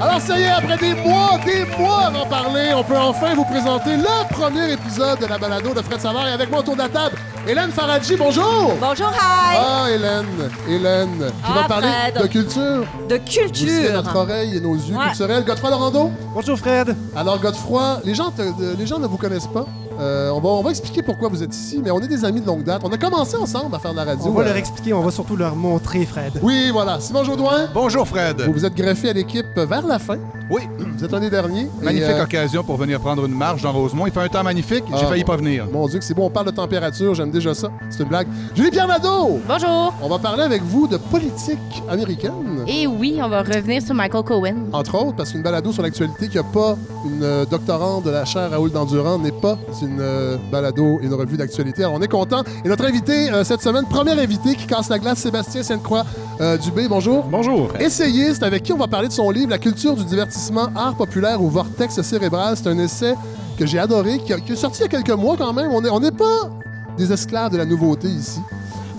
Alors 0.00 0.20
ça 0.20 0.36
y 0.38 0.42
est, 0.42 0.48
après 0.50 0.76
des 0.78 0.94
mois, 0.94 1.38
des 1.46 1.64
mois 1.80 2.10
d'en 2.12 2.26
parler, 2.26 2.72
on 2.74 2.82
peut 2.82 2.96
enfin 2.98 3.34
vous 3.36 3.44
présenter 3.44 3.96
le 3.96 4.32
premier 4.34 4.72
épisode 4.72 5.20
de 5.20 5.26
la 5.26 5.38
balado 5.38 5.72
de 5.72 5.80
Fred 5.80 6.00
Savard. 6.00 6.26
Et 6.26 6.32
avec 6.32 6.50
moi 6.50 6.58
autour 6.58 6.74
de 6.74 6.80
la 6.80 6.88
table, 6.88 7.16
Hélène 7.46 7.70
Faradji, 7.70 8.16
bonjour! 8.16 8.74
Bonjour, 8.80 9.08
hi! 9.10 9.56
Ah, 9.56 9.86
Hélène, 9.90 10.26
Hélène, 10.68 11.30
qui 11.46 11.52
va 11.52 11.60
Ah, 11.64 11.68
parler 11.68 11.88
Fred. 12.10 12.22
de 12.22 12.26
culture. 12.26 12.84
De 13.08 13.16
culture. 13.18 13.92
notre 13.92 14.16
oreille 14.16 14.56
et 14.56 14.60
nos 14.60 14.74
yeux 14.74 14.96
Ouais. 14.96 15.06
culturels. 15.06 15.44
Godefroy 15.44 15.70
Lorando? 15.70 16.10
Bonjour 16.34 16.58
Fred. 16.58 16.96
Alors, 17.14 17.38
Godefroy, 17.40 18.00
les 18.04 18.14
gens, 18.16 18.30
te- 18.32 18.42
les 18.76 18.86
gens 18.86 18.98
ne 18.98 19.06
vous 19.06 19.18
connaissent 19.18 19.46
pas? 19.46 19.66
Euh, 20.00 20.30
on, 20.30 20.40
va, 20.40 20.48
on 20.50 20.62
va 20.62 20.70
expliquer 20.70 21.02
pourquoi 21.02 21.28
vous 21.28 21.42
êtes 21.42 21.54
ici, 21.54 21.80
mais 21.82 21.90
on 21.90 22.00
est 22.00 22.08
des 22.08 22.24
amis 22.24 22.40
de 22.40 22.46
longue 22.46 22.64
date. 22.64 22.82
On 22.84 22.90
a 22.90 22.98
commencé 22.98 23.36
ensemble 23.36 23.74
à 23.74 23.78
faire 23.78 23.92
de 23.92 23.96
la 23.96 24.04
radio. 24.04 24.24
On 24.26 24.32
va 24.32 24.42
euh, 24.42 24.46
leur 24.46 24.56
expliquer, 24.56 24.92
on 24.92 25.00
va 25.02 25.10
surtout 25.10 25.36
leur 25.36 25.54
montrer 25.56 26.04
Fred. 26.06 26.32
Oui, 26.42 26.70
voilà. 26.72 27.00
Simon 27.00 27.24
Jaudoin, 27.24 27.68
Bonjour 27.74 28.06
Fred. 28.06 28.40
vous 28.42 28.52
vous 28.52 28.64
êtes 28.64 28.74
greffé 28.74 29.10
à 29.10 29.12
l'équipe 29.12 29.56
vers 29.56 29.86
la 29.86 29.98
fin. 29.98 30.16
Oui, 30.52 30.60
Vous 30.98 31.02
êtes 31.02 31.14
un 31.14 31.20
des 31.20 31.30
derniers. 31.30 31.66
Et, 31.80 31.84
magnifique 31.84 32.10
euh, 32.10 32.24
occasion 32.24 32.62
pour 32.62 32.76
venir 32.76 33.00
prendre 33.00 33.24
une 33.24 33.34
marche 33.34 33.62
dans 33.62 33.72
Rosemont. 33.72 34.06
Il 34.06 34.12
fait 34.12 34.20
un 34.20 34.28
temps 34.28 34.42
magnifique, 34.42 34.84
j'ai 34.90 35.04
Ah. 35.04 35.08
failli 35.08 35.24
pas 35.24 35.36
venir. 35.36 35.66
Mon 35.72 35.88
Dieu, 35.88 35.98
que 35.98 36.04
c'est 36.04 36.12
bon, 36.12 36.26
on 36.26 36.30
parle 36.30 36.44
de 36.46 36.50
température, 36.50 37.14
j'aime 37.14 37.30
déjà 37.30 37.54
ça. 37.54 37.70
C'est 37.88 38.02
une 38.02 38.10
blague. 38.10 38.26
Julie 38.54 38.70
Pierre 38.70 38.86
Nadeau, 38.86 39.40
Bonjour. 39.48 39.94
on 40.02 40.08
va 40.10 40.18
parler 40.18 40.42
avec 40.42 40.62
vous 40.62 40.86
de 40.86 40.98
politique 40.98 41.58
américaine. 41.88 42.64
Et 42.68 42.86
oui, 42.86 43.18
on 43.22 43.28
va 43.30 43.42
revenir 43.42 43.80
sur 43.82 43.94
Michael 43.94 44.24
Cohen. 44.24 44.54
Entre 44.74 44.94
autres, 44.94 45.16
parce 45.16 45.32
qu'une 45.32 45.42
balado 45.42 45.72
sur 45.72 45.82
l'actualité 45.82 46.28
qui 46.28 46.36
n'a 46.36 46.42
pas 46.44 46.76
une 47.06 47.22
euh, 47.22 47.46
doctorante 47.46 48.04
de 48.04 48.10
la 48.10 48.26
chaire 48.26 48.50
Raoul 48.50 48.70
Dandurand 48.70 49.18
n'est 49.18 49.32
pas 49.32 49.56
une 49.80 49.98
euh, 50.00 50.36
balado 50.52 50.98
et 51.02 51.06
une 51.06 51.14
revue 51.14 51.38
d'actualité. 51.38 51.82
Alors, 51.84 51.94
on 51.96 52.02
est 52.02 52.08
content. 52.08 52.42
Et 52.64 52.68
notre 52.68 52.84
invité 52.84 53.30
euh, 53.32 53.42
cette 53.42 53.62
semaine, 53.62 53.86
premier 53.88 54.12
invité 54.12 54.54
qui 54.54 54.66
casse 54.66 54.90
la 54.90 54.98
glace, 54.98 55.18
Sébastien 55.20 55.62
Sainte-Croix 55.62 56.04
euh, 56.42 56.58
Dubé. 56.58 56.88
Bonjour. 56.88 57.24
Bonjour. 57.24 57.68
Essayiste 57.80 58.42
avec 58.42 58.62
qui 58.64 58.72
on 58.72 58.76
va 58.78 58.86
parler 58.86 59.08
de 59.08 59.12
son 59.12 59.30
livre 59.30 59.48
La 59.50 59.58
culture 59.58 59.94
du 59.96 60.04
divertissement, 60.04 60.41
art 60.74 60.94
populaire 60.96 61.42
ou 61.42 61.48
vortex 61.48 62.00
cérébral. 62.02 62.56
C'est 62.56 62.68
un 62.68 62.78
essai 62.78 63.14
que 63.58 63.66
j'ai 63.66 63.78
adoré, 63.78 64.18
qui, 64.18 64.32
a- 64.32 64.40
qui 64.40 64.52
est 64.52 64.56
sorti 64.56 64.78
il 64.80 64.82
y 64.82 64.84
a 64.86 64.88
quelques 64.88 65.10
mois 65.18 65.36
quand 65.36 65.52
même. 65.52 65.70
On 65.72 65.80
n'est 65.80 65.90
on 65.90 66.00
n'est 66.00 66.10
pas 66.10 66.48
des 66.96 67.12
esclaves 67.12 67.52
de 67.52 67.58
la 67.58 67.64
nouveauté 67.64 68.08
ici. 68.08 68.40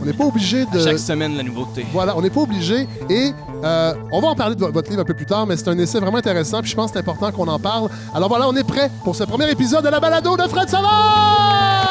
On 0.02 0.06
n'est 0.06 0.14
pas 0.14 0.26
obligé 0.26 0.66
de... 0.66 0.80
Chaque 0.80 1.00
semaine, 1.00 1.38
la 1.38 1.44
nouveauté. 1.44 1.86
Voilà, 1.94 2.18
on 2.18 2.22
n'est 2.22 2.30
pas 2.30 2.42
obligé. 2.42 2.88
Et 3.10 3.32
euh, 3.64 3.94
on 4.12 4.20
va 4.20 4.28
en 4.30 4.36
parler 4.36 4.54
de 4.56 4.60
vo- 4.60 4.72
votre 4.72 4.90
livre 4.90 5.02
un 5.02 5.06
peu 5.06 5.14
plus 5.14 5.26
tard, 5.26 5.48
mais 5.48 5.56
c'est 5.56 5.70
un 5.70 5.78
essai 5.78 6.00
vraiment 6.00 6.18
intéressant. 6.18 6.60
Puis 6.62 6.72
je 6.72 6.76
pense 6.76 6.88
que 6.92 6.94
c'est 6.98 7.00
important 7.00 7.32
qu'on 7.32 7.48
en 7.48 7.60
parle. 7.60 7.88
Alors 8.14 8.28
voilà, 8.28 8.50
on 8.50 8.56
est 8.56 8.66
prêt 8.68 8.92
pour 9.06 9.16
ce 9.16 9.24
premier 9.24 9.50
épisode 9.50 9.84
de 9.86 9.90
la 9.90 10.00
balado 10.02 10.36
de 10.36 10.44
Fred 10.44 10.68
Savard! 10.70 11.90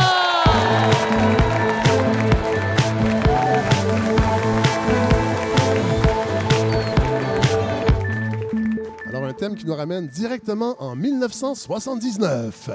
Qui 9.50 9.66
nous 9.66 9.74
ramène 9.74 10.06
directement 10.06 10.76
en 10.78 10.94
1979. 10.94 12.70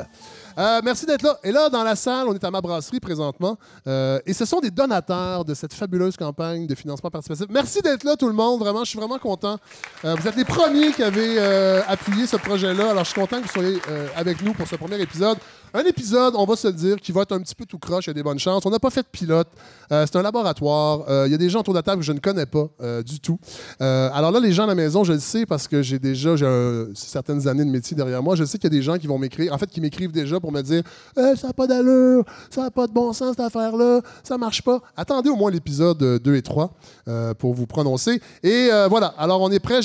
Euh, 0.57 0.81
merci 0.83 1.05
d'être 1.05 1.21
là. 1.21 1.37
Et 1.43 1.51
là, 1.51 1.69
dans 1.69 1.83
la 1.83 1.95
salle, 1.95 2.27
on 2.27 2.33
est 2.33 2.43
à 2.43 2.51
ma 2.51 2.61
brasserie 2.61 2.99
présentement. 2.99 3.57
Euh, 3.87 4.19
et 4.25 4.33
ce 4.33 4.43
sont 4.43 4.59
des 4.59 4.71
donateurs 4.71 5.45
de 5.45 5.53
cette 5.53 5.73
fabuleuse 5.73 6.17
campagne 6.17 6.65
de 6.67 6.75
financement 6.75 7.09
participatif. 7.09 7.45
Merci 7.49 7.81
d'être 7.81 8.03
là, 8.03 8.15
tout 8.15 8.27
le 8.27 8.33
monde. 8.33 8.59
Vraiment, 8.59 8.83
je 8.83 8.89
suis 8.89 8.99
vraiment 8.99 9.19
content. 9.19 9.57
Euh, 10.03 10.15
vous 10.19 10.27
êtes 10.27 10.35
les 10.35 10.45
premiers 10.45 10.91
qui 10.91 11.03
avez 11.03 11.39
appuyé 11.88 12.27
ce 12.27 12.38
projet-là. 12.38 12.91
Alors, 12.91 13.03
je 13.03 13.11
suis 13.11 13.21
content 13.21 13.38
que 13.38 13.47
vous 13.47 13.53
soyez 13.53 13.79
avec 14.15 14.41
nous 14.41 14.53
pour 14.53 14.67
ce 14.67 14.75
premier 14.75 14.99
épisode. 14.99 15.38
Un 15.73 15.81
épisode, 15.81 16.33
on 16.37 16.45
va 16.45 16.55
se 16.55 16.67
le 16.67 16.73
dire, 16.73 16.97
qui 16.97 17.11
va 17.11 17.21
être 17.21 17.33
un 17.33 17.39
petit 17.39 17.55
peu 17.55 17.65
tout 17.65 17.77
croche. 17.77 18.07
Il 18.07 18.09
y 18.09 18.11
a 18.11 18.13
des 18.13 18.23
bonnes 18.23 18.39
chances. 18.39 18.65
On 18.65 18.69
n'a 18.69 18.79
pas 18.79 18.89
fait 18.89 19.01
de 19.01 19.07
pilote. 19.11 19.47
Euh, 19.91 20.05
c'est 20.05 20.17
un 20.17 20.21
laboratoire. 20.21 21.05
Euh, 21.09 21.27
Il 21.27 21.31
y 21.31 21.35
a 21.35 21.37
des 21.37 21.49
gens 21.49 21.59
autour 21.59 21.73
de 21.73 21.79
la 21.79 21.83
table 21.83 21.99
que 21.99 22.05
je 22.05 22.11
ne 22.11 22.19
connais 22.19 22.45
pas 22.45 22.67
euh, 22.81 23.03
du 23.03 23.19
tout. 23.19 23.39
Alors 23.79 24.31
là, 24.31 24.39
les 24.39 24.51
gens 24.51 24.63
à 24.63 24.67
la 24.67 24.75
maison, 24.75 25.03
je 25.03 25.13
le 25.13 25.19
sais 25.19 25.45
parce 25.45 25.67
que 25.67 25.81
j'ai 25.81 25.99
déjà 25.99 26.35
j'ai, 26.35 26.85
certaines 26.95 27.47
années 27.47 27.65
de 27.65 27.69
métier 27.69 27.95
derrière 27.95 28.23
moi. 28.23 28.35
Je 28.35 28.43
sais 28.43 28.57
qu'il 28.57 28.71
y 28.71 28.75
a 28.75 28.77
des 28.77 28.83
gens 28.83 28.97
qui 28.97 29.07
vont 29.07 29.17
m'écrire, 29.17 29.53
en 29.53 29.57
fait, 29.57 29.67
qui 29.67 29.81
m'écrivent 29.81 30.11
déjà 30.11 30.39
pour 30.39 30.51
me 30.51 30.61
dire 30.61 30.83
ça 31.15 31.47
n'a 31.47 31.53
pas 31.53 31.67
d'allure, 31.67 32.23
ça 32.49 32.63
n'a 32.63 32.72
pas 32.72 32.88
de 32.88 32.94
bon 32.94 33.13
sens 33.13 33.31
cette 33.31 33.39
affaire-là, 33.39 34.01
ça 34.23 34.38
marche 34.38 34.61
pas. 34.61 34.81
Attendez 34.95 35.29
au 35.29 35.35
moins 35.35 35.51
l'épisode 35.51 36.01
euh, 36.01 36.19
2 36.19 36.35
et 36.35 36.41
3 36.41 36.73
euh, 37.07 37.33
pour 37.33 37.53
vous 37.53 37.67
prononcer. 37.67 38.22
Et 38.44 38.69
voilà, 38.89 39.07
alors 39.17 39.41
on 39.41 39.51
est 39.51 39.59
prêt. 39.59 39.79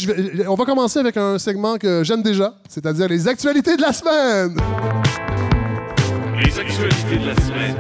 On 0.48 0.54
va 0.54 0.64
commencer 0.64 0.98
avec 0.98 1.16
un 1.16 1.38
segment 1.38 1.76
que 1.76 2.02
j'aime 2.04 2.22
déjà, 2.22 2.54
c'est-à-dire 2.68 3.08
les 3.08 3.28
actualités 3.28 3.76
de 3.76 3.82
la 3.82 3.92
semaine. 3.92 4.56
Les 6.44 6.58
actualités 6.58 7.18
de 7.18 7.26
la 7.26 7.36
semaine. 7.36 7.76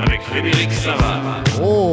Avec 0.00 0.22
Frédéric 0.22 0.72
Savard. 0.72 1.44
Oh! 1.62 1.92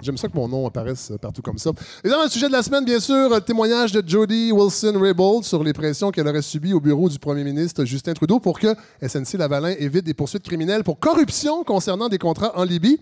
J'aime 0.00 0.16
ça 0.16 0.28
que 0.28 0.36
mon 0.36 0.48
nom 0.48 0.66
apparaisse 0.66 1.12
partout 1.20 1.42
comme 1.42 1.58
ça. 1.58 1.70
Et 2.02 2.08
dans 2.08 2.22
le 2.22 2.30
sujet 2.30 2.46
de 2.46 2.52
la 2.52 2.62
semaine, 2.62 2.86
bien 2.86 2.98
sûr, 2.98 3.28
le 3.28 3.40
témoignage 3.40 3.92
de 3.92 4.02
Jody 4.06 4.52
Wilson-Raybould 4.52 5.44
sur 5.44 5.62
les 5.62 5.74
pressions 5.74 6.10
qu'elle 6.10 6.26
aurait 6.28 6.40
subies 6.40 6.72
au 6.72 6.80
bureau 6.80 7.10
du 7.10 7.18
premier 7.18 7.44
ministre 7.44 7.84
Justin 7.84 8.14
Trudeau 8.14 8.40
pour 8.40 8.58
que 8.58 8.74
SNC-Lavalin 9.02 9.74
évite 9.78 10.04
des 10.04 10.14
poursuites 10.14 10.44
criminelles 10.44 10.82
pour 10.82 10.98
corruption 10.98 11.62
concernant 11.62 12.08
des 12.08 12.18
contrats 12.18 12.58
en 12.58 12.64
Libye. 12.64 12.98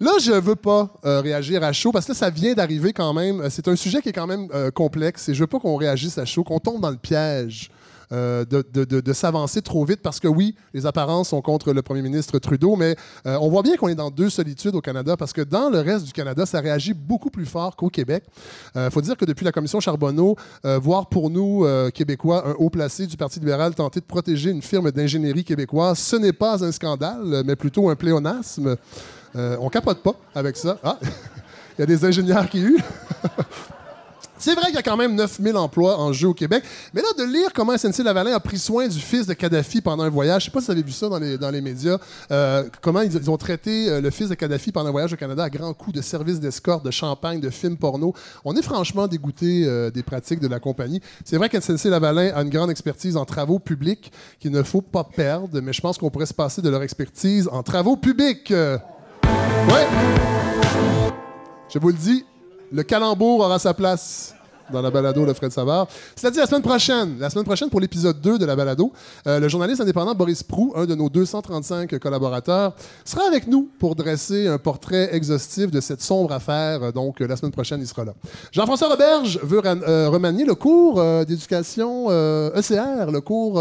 Là, 0.00 0.12
je 0.20 0.32
veux 0.32 0.56
pas 0.56 0.92
euh, 1.04 1.20
réagir 1.20 1.62
à 1.62 1.72
chaud 1.72 1.92
parce 1.92 2.06
que 2.06 2.14
ça 2.14 2.30
vient 2.30 2.54
d'arriver 2.54 2.92
quand 2.92 3.12
même. 3.12 3.48
C'est 3.48 3.68
un 3.68 3.76
sujet 3.76 4.02
qui 4.02 4.08
est 4.08 4.14
quand 4.14 4.26
même 4.26 4.48
euh, 4.54 4.72
complexe 4.72 5.28
et 5.28 5.34
je 5.34 5.40
veux 5.40 5.46
pas 5.46 5.60
qu'on 5.60 5.76
réagisse 5.76 6.18
à 6.18 6.24
chaud, 6.24 6.42
qu'on 6.42 6.58
tombe 6.58 6.80
dans 6.80 6.90
le 6.90 6.96
piège 6.96 7.70
euh, 8.12 8.44
de, 8.44 9.12
s'avancer 9.12 9.62
trop 9.62 9.84
vite 9.84 10.00
parce 10.02 10.20
que 10.20 10.28
oui, 10.28 10.54
les 10.74 10.86
apparences 10.86 11.30
sont 11.30 11.42
contre 11.42 11.72
le 11.72 11.82
premier 11.82 12.02
ministre 12.02 12.38
Trudeau, 12.38 12.76
mais 12.76 12.96
euh, 13.26 13.38
on 13.40 13.48
voit 13.48 13.62
bien 13.62 13.76
qu'on 13.76 13.88
est 13.88 13.94
dans 13.94 14.10
deux 14.10 14.30
solitudes 14.30 14.74
au 14.74 14.80
Canada 14.80 15.16
parce 15.16 15.32
que 15.32 15.42
dans 15.42 15.70
le 15.70 15.80
reste 15.80 16.04
du 16.04 16.12
Canada, 16.12 16.46
ça 16.46 16.60
réagit 16.60 16.94
beaucoup 16.94 17.30
plus 17.30 17.46
fort 17.46 17.76
qu'au 17.76 17.88
Québec. 17.88 18.24
Il 18.76 18.90
faut 18.90 19.00
dire 19.00 19.16
que 19.16 19.24
depuis 19.24 19.44
la 19.44 19.52
commission 19.52 19.80
Charbonneau, 19.80 20.36
euh, 20.64 20.78
voir 20.78 21.06
pour 21.06 21.30
nous, 21.30 21.64
euh, 21.64 21.90
Québécois, 21.90 22.48
un 22.48 22.52
haut 22.52 22.70
placé 22.70 23.06
du 23.06 23.16
Parti 23.16 23.40
libéral 23.40 23.74
tenter 23.74 24.00
de 24.00 24.04
protéger 24.04 24.50
une 24.50 24.62
firme 24.62 24.90
d'ingénierie 24.90 25.44
québécoise, 25.44 25.98
ce 25.98 26.16
n'est 26.16 26.32
pas 26.32 26.64
un 26.64 26.72
scandale, 26.72 27.42
mais 27.44 27.56
plutôt 27.56 27.88
un 27.88 27.96
pléonasme. 27.96 28.76
Euh, 29.36 29.56
on 29.60 29.68
capote 29.68 30.02
pas 30.02 30.14
avec 30.34 30.56
ça. 30.56 30.78
Ah, 30.82 30.98
il 31.78 31.80
y 31.80 31.82
a 31.82 31.86
des 31.86 32.04
ingénieurs 32.04 32.48
qui 32.48 32.60
huent. 32.60 32.82
C'est 34.40 34.54
vrai 34.54 34.66
qu'il 34.66 34.76
y 34.76 34.78
a 34.78 34.82
quand 34.82 34.96
même 34.96 35.14
9000 35.16 35.54
emplois 35.58 35.98
en 35.98 36.14
jeu 36.14 36.28
au 36.28 36.32
Québec. 36.32 36.64
Mais 36.94 37.02
là, 37.02 37.08
de 37.18 37.30
lire 37.30 37.52
comment 37.54 37.76
SNC-Lavalin 37.76 38.32
a 38.32 38.40
pris 38.40 38.58
soin 38.58 38.88
du 38.88 38.98
fils 38.98 39.26
de 39.26 39.34
Kadhafi 39.34 39.82
pendant 39.82 40.02
un 40.02 40.08
voyage, 40.08 40.44
je 40.44 40.46
sais 40.46 40.50
pas 40.50 40.60
si 40.60 40.66
vous 40.66 40.72
avez 40.72 40.82
vu 40.82 40.92
ça 40.92 41.10
dans 41.10 41.50
les, 41.50 41.60
médias, 41.60 41.98
euh, 42.30 42.64
comment 42.80 43.02
ils, 43.02 43.30
ont 43.30 43.36
traité 43.36 43.90
euh, 43.90 44.00
le 44.00 44.08
fils 44.08 44.30
de 44.30 44.34
Kadhafi 44.34 44.72
pendant 44.72 44.88
un 44.88 44.92
voyage 44.92 45.12
au 45.12 45.16
Canada 45.16 45.44
à 45.44 45.50
grands 45.50 45.74
coups 45.74 45.94
de 45.94 46.00
services 46.00 46.40
d'escorte, 46.40 46.86
de 46.86 46.90
champagne, 46.90 47.38
de 47.38 47.50
films 47.50 47.76
porno. 47.76 48.14
On 48.46 48.56
est 48.56 48.62
franchement 48.62 49.06
dégoûté 49.08 49.64
euh, 49.66 49.90
des 49.90 50.02
pratiques 50.02 50.40
de 50.40 50.48
la 50.48 50.58
compagnie. 50.58 51.02
C'est 51.22 51.36
vrai 51.36 51.50
qu'SNC-Lavalin 51.50 52.32
a 52.34 52.40
une 52.40 52.48
grande 52.48 52.70
expertise 52.70 53.18
en 53.18 53.26
travaux 53.26 53.58
publics 53.58 54.10
qu'il 54.38 54.52
ne 54.52 54.62
faut 54.62 54.80
pas 54.80 55.04
perdre, 55.04 55.60
mais 55.60 55.74
je 55.74 55.82
pense 55.82 55.98
qu'on 55.98 56.08
pourrait 56.08 56.24
se 56.24 56.32
passer 56.32 56.62
de 56.62 56.70
leur 56.70 56.82
expertise 56.82 57.46
en 57.52 57.62
travaux 57.62 57.98
publics. 57.98 58.50
Je 61.72 61.78
vous 61.78 61.88
le 61.88 61.94
dis, 61.94 62.24
le 62.72 62.82
calembour 62.82 63.40
aura 63.40 63.58
sa 63.58 63.74
place 63.74 64.34
dans 64.70 64.82
la 64.82 64.90
balado 64.90 65.26
de 65.26 65.32
Fred 65.32 65.52
Savard. 65.52 65.88
C'est-à-dire 66.14 66.42
la 66.42 66.46
semaine 66.46 66.62
prochaine, 66.62 67.16
la 67.18 67.30
semaine 67.30 67.44
prochaine 67.44 67.68
pour 67.68 67.80
l'épisode 67.80 68.20
2 68.20 68.38
de 68.38 68.46
la 68.46 68.56
balado, 68.56 68.92
euh, 69.26 69.40
le 69.40 69.48
journaliste 69.48 69.80
indépendant 69.80 70.14
Boris 70.14 70.42
Prou, 70.42 70.72
un 70.76 70.86
de 70.86 70.94
nos 70.94 71.08
235 71.08 71.98
collaborateurs, 71.98 72.74
sera 73.04 73.26
avec 73.26 73.46
nous 73.46 73.68
pour 73.78 73.94
dresser 73.94 74.46
un 74.46 74.58
portrait 74.58 75.14
exhaustif 75.14 75.70
de 75.70 75.80
cette 75.80 76.02
sombre 76.02 76.32
affaire. 76.32 76.92
Donc, 76.92 77.20
euh, 77.20 77.26
la 77.26 77.36
semaine 77.36 77.52
prochaine, 77.52 77.80
il 77.80 77.86
sera 77.86 78.04
là. 78.04 78.14
Jean-François 78.52 78.88
Roberge 78.88 79.40
veut 79.42 79.60
euh, 79.64 80.08
remanier 80.08 80.44
le 80.44 80.54
cours 80.54 81.02
d'éducation 81.24 82.10
ECR, 82.10 83.10
le 83.10 83.20
cours 83.20 83.60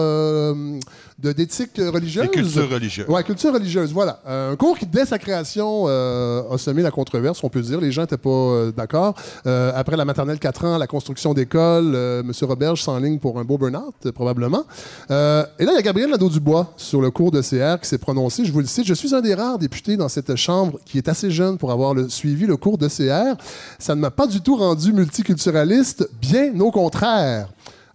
d'éthique 1.22 1.72
religieuse. 1.78 2.26
Et 2.26 2.30
culture 2.30 2.70
religieuse. 2.70 3.08
Ouais, 3.08 3.24
culture 3.24 3.54
religieuse, 3.54 3.92
voilà. 3.92 4.20
Euh, 4.28 4.54
un 4.54 4.56
cours 4.56 4.78
qui, 4.78 4.86
dès 4.86 5.06
sa 5.06 5.20
création, 5.20 5.86
euh, 5.88 6.42
a 6.52 6.58
semé 6.58 6.82
la 6.82 6.92
controverse, 6.92 7.44
on 7.44 7.50
peut 7.50 7.62
dire. 7.62 7.80
Les 7.82 7.92
gens 7.92 8.02
n'étaient 8.02 8.18
pas 8.18 8.30
euh, 8.30 8.72
d'accord. 8.72 9.16
Euh, 9.46 9.72
après 9.76 9.98
la 9.98 10.06
maternelle 10.06 10.40
4 10.40 10.66
ans, 10.66 10.78
la 10.78 10.88
construction 10.88 11.34
d'école, 11.34 11.94
euh, 11.96 12.22
M. 12.22 12.32
Roberge 12.44 12.82
s'enligne 12.84 13.20
pour 13.20 13.40
un 13.40 13.44
beau 13.44 13.58
burn-out, 13.58 14.12
probablement. 14.12 14.64
Euh, 15.12 15.44
et 15.60 15.66
là, 15.66 15.72
il 15.74 15.76
y 15.76 15.80
a 15.80 15.82
Gabriel 15.82 16.10
Nadeau-Dubois 16.10 16.74
sur 16.78 17.02
le 17.02 17.12
cours 17.12 17.32
de 17.32 17.42
CR 17.42 17.80
qui 17.82 17.88
s'est 17.90 17.98
prononcé. 17.98 18.46
Je 18.46 18.52
vous 18.52 18.60
le 18.62 18.66
cite, 18.66 18.86
je 18.86 18.94
suis 18.94 19.14
un 19.14 19.22
des 19.22 19.36
rares 19.36 19.58
députés 19.60 19.98
dans 19.98 20.10
cette 20.10 20.36
chambre 20.36 20.80
qui 20.86 20.98
est 20.98 21.08
assez 21.10 21.30
jeune 21.32 21.58
pour 21.58 21.72
avoir 21.72 21.94
le- 21.94 22.10
suivi 22.10 22.46
le 22.46 22.58
cours 22.58 22.78
de 22.78 22.88
CR. 22.88 23.36
Ça 23.78 23.96
ne 23.96 24.02
m'a 24.02 24.12
pas 24.12 24.28
du 24.28 24.42
tout 24.42 24.56
rendu 24.56 24.94
multiculturaliste, 24.94 26.10
bien 26.22 26.58
au 26.60 26.72
contraire. 26.72 27.50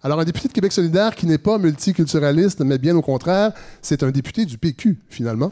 Alors, 0.05 0.19
un 0.19 0.23
député 0.23 0.47
de 0.47 0.53
Québec 0.53 0.71
solidaire 0.71 1.15
qui 1.15 1.25
n'est 1.25 1.39
pas 1.39 1.57
multiculturaliste, 1.57 2.59
mais 2.63 2.77
bien 2.77 2.95
au 2.95 3.01
contraire, 3.01 3.53
c'est 3.81 4.03
un 4.03 4.11
député 4.11 4.45
du 4.45 4.55
PQ, 4.59 4.99
finalement. 5.09 5.51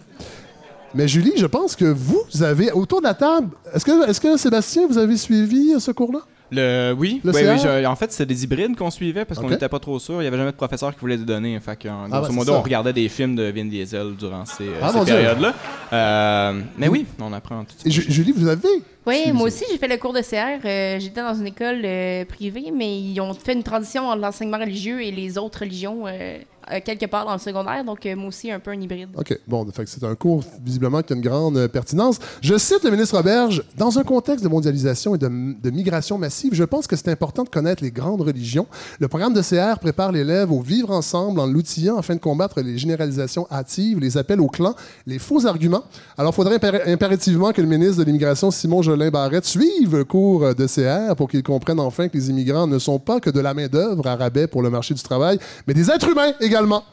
Mais 0.94 1.08
Julie, 1.08 1.34
je 1.38 1.48
pense 1.48 1.76
que 1.76 1.86
vous 1.86 2.22
avez, 2.44 2.72
autour 2.72 3.00
de 3.02 3.08
la 3.08 3.16
table, 3.16 3.50
est-ce 3.74 3.84
que, 3.84 4.08
est 4.08 4.20
que 4.20 4.38
Sébastien, 4.38 4.86
vous 4.88 5.00
avez 5.00 5.18
suivi 5.18 5.74
euh, 5.74 5.80
ce 5.80 5.90
cours-là? 5.90 6.20
Le, 6.52 6.94
oui, 6.96 7.20
Le 7.24 7.32
oui, 7.34 7.42
CR? 7.42 7.50
oui, 7.54 7.58
je- 7.64 7.86
en 7.88 7.96
fait, 7.96 8.12
c'était 8.12 8.28
des 8.28 8.44
hybrides 8.44 8.76
qu'on 8.78 8.92
suivait 8.92 9.26
parce 9.26 9.40
qu'on 9.40 9.50
n'était 9.50 9.70
pas 9.70 9.80
trop 9.80 9.98
sûr. 9.98 10.16
Il 10.18 10.20
n'y 10.22 10.28
avait 10.28 10.38
jamais 10.38 10.52
de 10.52 10.56
professeur 10.56 10.94
qui 10.94 11.00
voulait 11.00 11.18
les 11.18 11.26
donner. 11.26 11.60
Fait 11.60 11.90
en 11.90 12.04
Ah, 12.04 12.08
grosso 12.20 12.28
ben, 12.28 12.34
modo, 12.36 12.46
c'est 12.46 12.52
ça. 12.52 12.60
on 12.60 12.62
regardait 12.62 12.94
des 12.94 13.10
films 13.10 13.36
de 13.36 13.46
Vin 13.52 13.66
Diesel 13.66 14.16
durant 14.20 14.46
ces, 14.46 14.66
euh, 14.68 14.80
Ah, 14.84 14.92
ces 14.94 15.04
périodes-là. 15.12 15.54
Euh, 15.94 16.62
mais 16.78 16.90
oui, 16.90 17.08
on 17.20 17.34
apprend 17.34 17.64
tout 17.64 17.74
Ju- 17.90 18.06
Julie, 18.08 18.32
vous 18.34 18.48
avez 18.48 18.70
Oui, 19.06 19.32
moi 19.34 19.48
aussi, 19.48 19.66
j'ai 19.70 19.78
fait 19.78 19.88
le 19.90 19.98
cours 19.98 20.14
de 20.14 20.22
CR. 20.22 20.66
Euh, 20.66 20.98
J'étais 21.00 21.22
dans 21.22 21.34
une 21.34 21.48
école 21.48 21.82
euh, 21.84 22.24
privée, 22.26 22.72
mais 22.74 23.00
ils 23.02 23.20
ont 23.20 23.34
fait 23.34 23.54
une 23.54 23.64
transition 23.64 24.08
entre 24.08 24.22
l'enseignement 24.22 24.60
religieux 24.60 25.02
et 25.04 25.12
les 25.12 25.38
autres 25.38 25.60
religions 25.60 26.04
euh, 26.08 26.38
quelque 26.86 27.08
part 27.08 27.26
dans 27.26 27.34
le 27.34 27.40
secondaire. 27.40 27.84
Donc, 27.84 28.06
moi 28.16 28.28
aussi, 28.28 28.50
un 28.50 28.60
peu 28.60 28.72
un 28.72 28.80
hybride. 28.80 29.10
OK. 29.18 29.38
Bon, 29.46 29.68
c'est 29.86 30.04
un 30.06 30.16
cours 30.16 30.42
visiblement 30.64 31.02
qui 31.02 31.12
a 31.12 31.16
une 31.18 31.22
grande 31.22 31.68
pertinence. 31.68 32.20
Je 32.42 32.58
cite 32.58 32.86
le 32.86 32.92
ministre 32.92 33.18
Roberge. 33.18 33.62
Dans 33.78 34.00
un 34.00 34.04
contexte 34.04 34.46
de 34.46 34.50
mondialisation 34.50 35.14
et 35.16 35.18
de, 35.18 35.28
de 35.28 35.70
migration 35.70 36.18
massive, 36.18 36.54
je 36.54 36.64
pense 36.64 36.88
que 36.88 36.96
c'est 36.96 37.10
important 37.10 37.44
de 37.44 37.50
connaître 37.50 37.84
les 37.84 37.92
grandes 37.92 38.22
religions. 38.22 38.66
Le 39.02 39.10
programme 39.10 39.34
de 39.34 39.42
CR 39.42 39.78
prépare 39.80 40.14
l'élève 40.14 40.54
au 40.54 40.62
vivre 40.62 40.92
ensemble 40.92 41.42
en 41.42 41.46
l'outillant 41.48 41.98
afin 41.98 42.16
de 42.16 42.22
combattre 42.22 42.62
les 42.62 42.78
généralisations 42.78 43.46
hâtives, 43.52 44.00
les 44.00 44.16
appels 44.18 44.40
au 44.40 44.48
clan, 44.48 44.74
les 45.06 45.20
faux 45.20 45.46
arguments. 45.46 45.84
Alors, 46.18 46.32
il 46.32 46.36
faudrait 46.36 46.56
impér- 46.60 46.88
impérativement 46.90 47.52
que 47.52 47.62
le 47.62 47.68
ministre 47.68 47.98
de 47.98 48.04
l'Immigration, 48.06 48.50
Simon 48.52 48.82
Jolin 48.94 49.10
Barrette, 49.10 49.46
suive 49.46 49.98
le 49.98 50.04
cours 50.04 50.44
euh, 50.44 50.54
de 50.54 50.68
CR 50.68 51.16
pour 51.16 51.28
qu'il 51.28 51.42
comprenne 51.42 51.80
enfin 51.80 52.10
que 52.10 52.16
les 52.16 52.30
immigrants 52.30 52.68
ne 52.68 52.78
sont 52.78 53.00
pas 53.00 53.20
que 53.20 53.32
de 53.32 53.40
la 53.40 53.56
main-d'œuvre 53.56 54.06
à 54.06 54.16
rabais 54.16 54.46
pour 54.46 54.62
le 54.62 54.70
marché 54.70 54.94
du 54.94 55.02
travail, 55.02 55.40
mais 55.66 55.74
des 55.74 55.90
êtres 55.90 56.10
humains 56.10 56.34
également. 56.40 56.84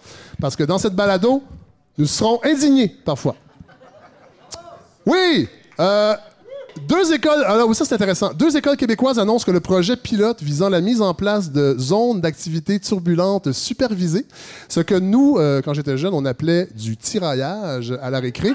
Parce 0.41 0.57
que 0.57 0.65
dans 0.65 0.79
cette 0.79 0.95
balado, 0.95 1.43
nous 1.99 2.07
serons 2.07 2.41
indignés 2.43 2.89
parfois. 3.05 3.37
Oui! 5.05 5.47
euh, 5.79 6.15
deux 6.89 7.13
écoles. 7.13 7.45
Alors, 7.45 7.75
ça 7.75 7.85
c'est 7.85 7.95
intéressant. 7.97 8.33
Deux 8.33 8.57
écoles 8.57 8.79
québécoises 8.79 9.19
annoncent 9.19 9.45
que 9.45 9.51
le 9.51 9.61
projet 9.61 9.97
pilote 9.97 10.43
visant 10.43 10.71
la 10.71 10.81
mise 10.81 11.03
en 11.03 11.13
place 11.13 11.53
de 11.53 11.77
zones 11.79 12.23
d'activité 12.23 12.81
turbulentes 12.81 13.53
supervisées, 13.53 14.27
ce 14.71 14.81
que 14.81 14.95
nous, 14.95 15.37
euh, 15.37 15.61
quand 15.63 15.75
j'étais 15.75 15.99
jeune, 15.99 16.15
on 16.15 16.25
appelait 16.25 16.67
du 16.75 16.97
tiraillage 16.97 17.93
à 18.01 18.09
la 18.09 18.21
récré, 18.21 18.53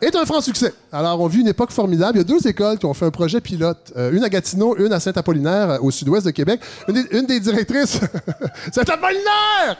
est 0.00 0.14
un 0.14 0.24
franc 0.24 0.40
succès. 0.40 0.72
Alors, 0.92 1.20
on 1.20 1.26
vit 1.26 1.40
une 1.40 1.48
époque 1.48 1.70
formidable. 1.70 2.18
Il 2.18 2.18
y 2.18 2.20
a 2.20 2.24
deux 2.24 2.46
écoles 2.46 2.78
qui 2.78 2.86
ont 2.86 2.94
fait 2.94 3.06
un 3.06 3.10
projet 3.10 3.40
pilote, 3.40 3.92
euh, 3.96 4.12
une 4.12 4.24
à 4.24 4.28
Gatineau, 4.28 4.76
une 4.76 4.92
à 4.92 5.00
Saint-Apollinaire, 5.00 5.70
euh, 5.70 5.78
au 5.80 5.90
sud-ouest 5.90 6.26
de 6.26 6.30
Québec. 6.30 6.60
Une 6.88 7.26
des, 7.26 7.40
directrices. 7.40 8.00
Saint-Apollinaire! 8.72 9.76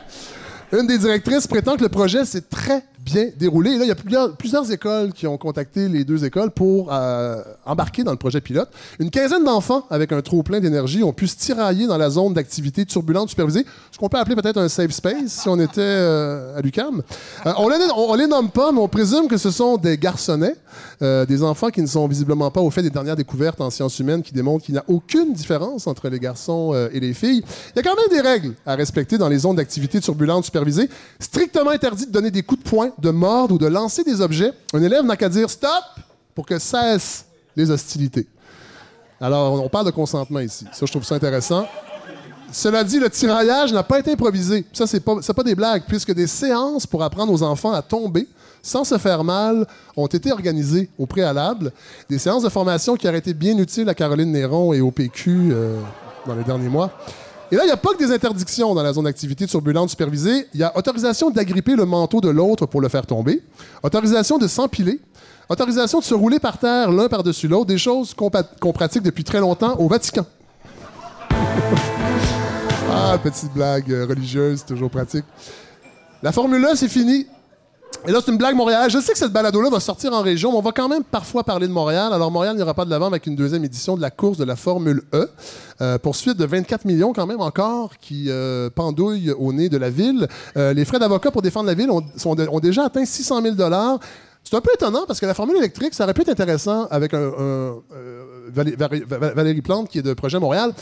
Une 0.72 0.86
des 0.86 0.98
directrices 0.98 1.46
prétend 1.46 1.76
que 1.76 1.82
le 1.82 1.88
projet 1.88 2.24
s'est 2.24 2.42
très 2.42 2.84
bien 3.06 3.28
déroulé. 3.38 3.70
Et 3.70 3.78
là, 3.78 3.84
il 3.84 3.88
y 3.88 3.90
a 3.90 4.28
plusieurs, 4.28 4.70
écoles 4.70 5.12
qui 5.12 5.28
ont 5.28 5.38
contacté 5.38 5.88
les 5.88 6.04
deux 6.04 6.24
écoles 6.24 6.50
pour 6.50 6.92
euh, 6.92 7.40
embarquer 7.64 8.02
dans 8.02 8.10
le 8.10 8.16
projet 8.16 8.40
pilote. 8.40 8.68
Une 8.98 9.10
quinzaine 9.10 9.44
d'enfants 9.44 9.86
avec 9.90 10.10
un 10.10 10.20
trop 10.22 10.42
plein 10.42 10.58
d'énergie 10.58 11.04
ont 11.04 11.12
pu 11.12 11.28
se 11.28 11.36
tirailler 11.36 11.86
dans 11.86 11.98
la 11.98 12.10
zone 12.10 12.34
d'activité 12.34 12.84
turbulente 12.84 13.28
supervisée, 13.28 13.64
ce 13.92 13.98
qu'on 13.98 14.08
peut 14.08 14.18
appeler 14.18 14.34
peut-être 14.34 14.58
un 14.58 14.68
safe 14.68 14.90
space 14.90 15.28
si 15.28 15.48
on 15.48 15.58
était 15.60 15.80
euh, 15.80 16.58
à 16.58 16.60
l'UQAM. 16.60 17.02
Euh, 17.46 17.52
on, 17.58 17.70
on 17.96 18.14
les 18.14 18.26
nomme 18.26 18.50
pas, 18.50 18.72
mais 18.72 18.80
on 18.80 18.88
présume 18.88 19.28
que 19.28 19.36
ce 19.36 19.52
sont 19.52 19.76
des 19.76 19.96
garçonnets, 19.98 20.56
euh, 21.02 21.26
des 21.26 21.42
enfants 21.42 21.70
qui 21.70 21.82
ne 21.82 21.86
sont 21.86 22.06
visiblement 22.08 22.50
pas 22.50 22.60
au 22.60 22.70
fait 22.70 22.82
des 22.82 22.90
dernières 22.90 23.16
découvertes 23.16 23.60
en 23.60 23.70
sciences 23.70 23.98
humaines 23.98 24.22
qui 24.22 24.32
démontrent 24.32 24.64
qu'il 24.64 24.74
n'y 24.74 24.78
a 24.78 24.84
aucune 24.88 25.32
différence 25.32 25.86
entre 25.86 26.08
les 26.08 26.18
garçons 26.18 26.72
euh, 26.74 26.88
et 26.92 27.00
les 27.00 27.14
filles. 27.14 27.42
Il 27.74 27.76
y 27.76 27.78
a 27.80 27.82
quand 27.82 27.96
même 27.96 28.08
des 28.10 28.26
règles 28.26 28.54
à 28.64 28.74
respecter 28.74 29.18
dans 29.18 29.28
les 29.28 29.38
zones 29.38 29.56
d'activité 29.56 30.00
turbulente 30.00 30.44
supervisée. 30.44 30.88
Strictement 31.20 31.70
interdit 31.70 32.06
de 32.06 32.12
donner 32.12 32.30
des 32.30 32.42
coups 32.42 32.62
de 32.62 32.68
poing, 32.68 32.90
de 32.98 33.10
mordre 33.10 33.54
ou 33.54 33.58
de 33.58 33.66
lancer 33.66 34.02
des 34.04 34.20
objets. 34.20 34.52
Un 34.72 34.82
élève 34.82 35.04
n'a 35.04 35.16
qu'à 35.16 35.28
dire 35.28 35.50
stop 35.50 35.84
pour 36.34 36.46
que 36.46 36.58
cessent 36.58 37.26
les 37.56 37.70
hostilités. 37.70 38.26
Alors, 39.20 39.64
on 39.64 39.68
parle 39.68 39.86
de 39.86 39.90
consentement 39.90 40.40
ici. 40.40 40.66
Ça, 40.72 40.84
je 40.84 40.90
trouve 40.90 41.04
ça 41.04 41.14
intéressant. 41.14 41.66
Cela 42.52 42.84
dit, 42.84 42.98
le 42.98 43.10
tiraillage 43.10 43.72
n'a 43.72 43.82
pas 43.82 43.98
été 43.98 44.12
improvisé. 44.12 44.64
Ça, 44.72 44.86
c'est 44.86 45.00
pas, 45.00 45.16
pas 45.20 45.42
des 45.42 45.54
blagues, 45.54 45.84
puisque 45.88 46.12
des 46.12 46.26
séances 46.26 46.86
pour 46.86 47.02
apprendre 47.02 47.32
aux 47.32 47.42
enfants 47.42 47.72
à 47.72 47.82
tomber 47.82 48.28
sans 48.62 48.84
se 48.84 48.98
faire 48.98 49.24
mal 49.24 49.66
ont 49.96 50.06
été 50.06 50.32
organisées 50.32 50.90
au 50.98 51.06
préalable. 51.06 51.72
Des 52.08 52.18
séances 52.18 52.42
de 52.42 52.48
formation 52.48 52.96
qui 52.96 53.08
auraient 53.08 53.18
été 53.18 53.32
bien 53.32 53.56
utiles 53.58 53.88
à 53.88 53.94
Caroline 53.94 54.32
Néron 54.32 54.72
et 54.72 54.80
au 54.80 54.90
PQ 54.90 55.50
euh, 55.52 55.80
dans 56.26 56.34
les 56.34 56.44
derniers 56.44 56.68
mois. 56.68 56.90
Et 57.52 57.56
là, 57.56 57.62
il 57.62 57.66
n'y 57.66 57.72
a 57.72 57.76
pas 57.76 57.92
que 57.92 57.98
des 57.98 58.12
interdictions 58.12 58.74
dans 58.74 58.82
la 58.82 58.92
zone 58.92 59.04
d'activité 59.04 59.46
turbulente 59.46 59.88
supervisée. 59.90 60.48
Il 60.52 60.60
y 60.60 60.64
a 60.64 60.76
autorisation 60.76 61.30
d'agripper 61.30 61.76
le 61.76 61.84
manteau 61.84 62.20
de 62.20 62.28
l'autre 62.28 62.66
pour 62.66 62.80
le 62.80 62.88
faire 62.88 63.06
tomber, 63.06 63.40
autorisation 63.84 64.36
de 64.36 64.48
s'empiler, 64.48 65.00
autorisation 65.48 66.00
de 66.00 66.04
se 66.04 66.14
rouler 66.14 66.40
par 66.40 66.58
terre 66.58 66.90
l'un 66.90 67.08
par-dessus 67.08 67.46
l'autre, 67.46 67.66
des 67.66 67.78
choses 67.78 68.14
qu'on 68.14 68.72
pratique 68.72 69.02
depuis 69.02 69.22
très 69.22 69.38
longtemps 69.38 69.76
au 69.78 69.86
Vatican. 69.86 70.26
ah, 72.90 73.16
petite 73.22 73.52
blague 73.52 73.90
religieuse, 74.08 74.64
toujours 74.64 74.90
pratique. 74.90 75.24
La 76.22 76.32
Formule 76.32 76.64
1, 76.64 76.74
c'est 76.74 76.88
fini. 76.88 77.26
Et 78.08 78.12
là, 78.12 78.20
c'est 78.24 78.30
une 78.30 78.38
blague 78.38 78.54
Montréal. 78.54 78.88
Je 78.88 79.00
sais 79.00 79.12
que 79.12 79.18
cette 79.18 79.32
balado-là 79.32 79.68
va 79.68 79.80
sortir 79.80 80.12
en 80.12 80.22
région, 80.22 80.52
mais 80.52 80.58
on 80.58 80.62
va 80.62 80.70
quand 80.70 80.88
même 80.88 81.02
parfois 81.02 81.42
parler 81.42 81.66
de 81.66 81.72
Montréal. 81.72 82.12
Alors, 82.12 82.30
Montréal 82.30 82.54
n'ira 82.56 82.72
pas 82.72 82.84
de 82.84 82.90
l'avant 82.90 83.06
avec 83.06 83.26
une 83.26 83.34
deuxième 83.34 83.64
édition 83.64 83.96
de 83.96 84.00
la 84.00 84.10
course 84.12 84.38
de 84.38 84.44
la 84.44 84.54
Formule 84.54 85.02
E. 85.12 85.28
Euh, 85.80 85.98
poursuite 85.98 86.36
de 86.36 86.44
24 86.44 86.84
millions, 86.84 87.12
quand 87.12 87.26
même, 87.26 87.40
encore, 87.40 87.98
qui 87.98 88.26
euh, 88.28 88.70
au 89.38 89.52
nez 89.52 89.68
de 89.68 89.76
la 89.76 89.90
ville. 89.90 90.28
Euh, 90.56 90.72
les 90.72 90.84
frais 90.84 91.00
d'avocat 91.00 91.32
pour 91.32 91.42
défendre 91.42 91.66
la 91.66 91.74
ville 91.74 91.90
ont, 91.90 92.60
déjà 92.60 92.84
atteint 92.84 93.04
600 93.04 93.42
000 93.42 93.54
c'est 94.48 94.54
un 94.56 94.60
peu 94.60 94.70
étonnant 94.72 95.06
parce 95.08 95.18
que 95.18 95.26
la 95.26 95.34
formule 95.34 95.56
électrique, 95.56 95.92
ça 95.92 96.04
aurait 96.04 96.14
pu 96.14 96.20
être 96.20 96.28
intéressant 96.28 96.86
avec 96.92 97.12
un, 97.14 97.18
euh, 97.18 97.72
Valé- 98.54 98.76
Valé- 98.76 99.04
Val- 99.04 99.32
Valérie 99.34 99.60
Plante, 99.62 99.88
qui 99.88 99.98
est 99.98 100.02
de 100.02 100.14
Projet 100.14 100.38
Montréal, 100.38 100.72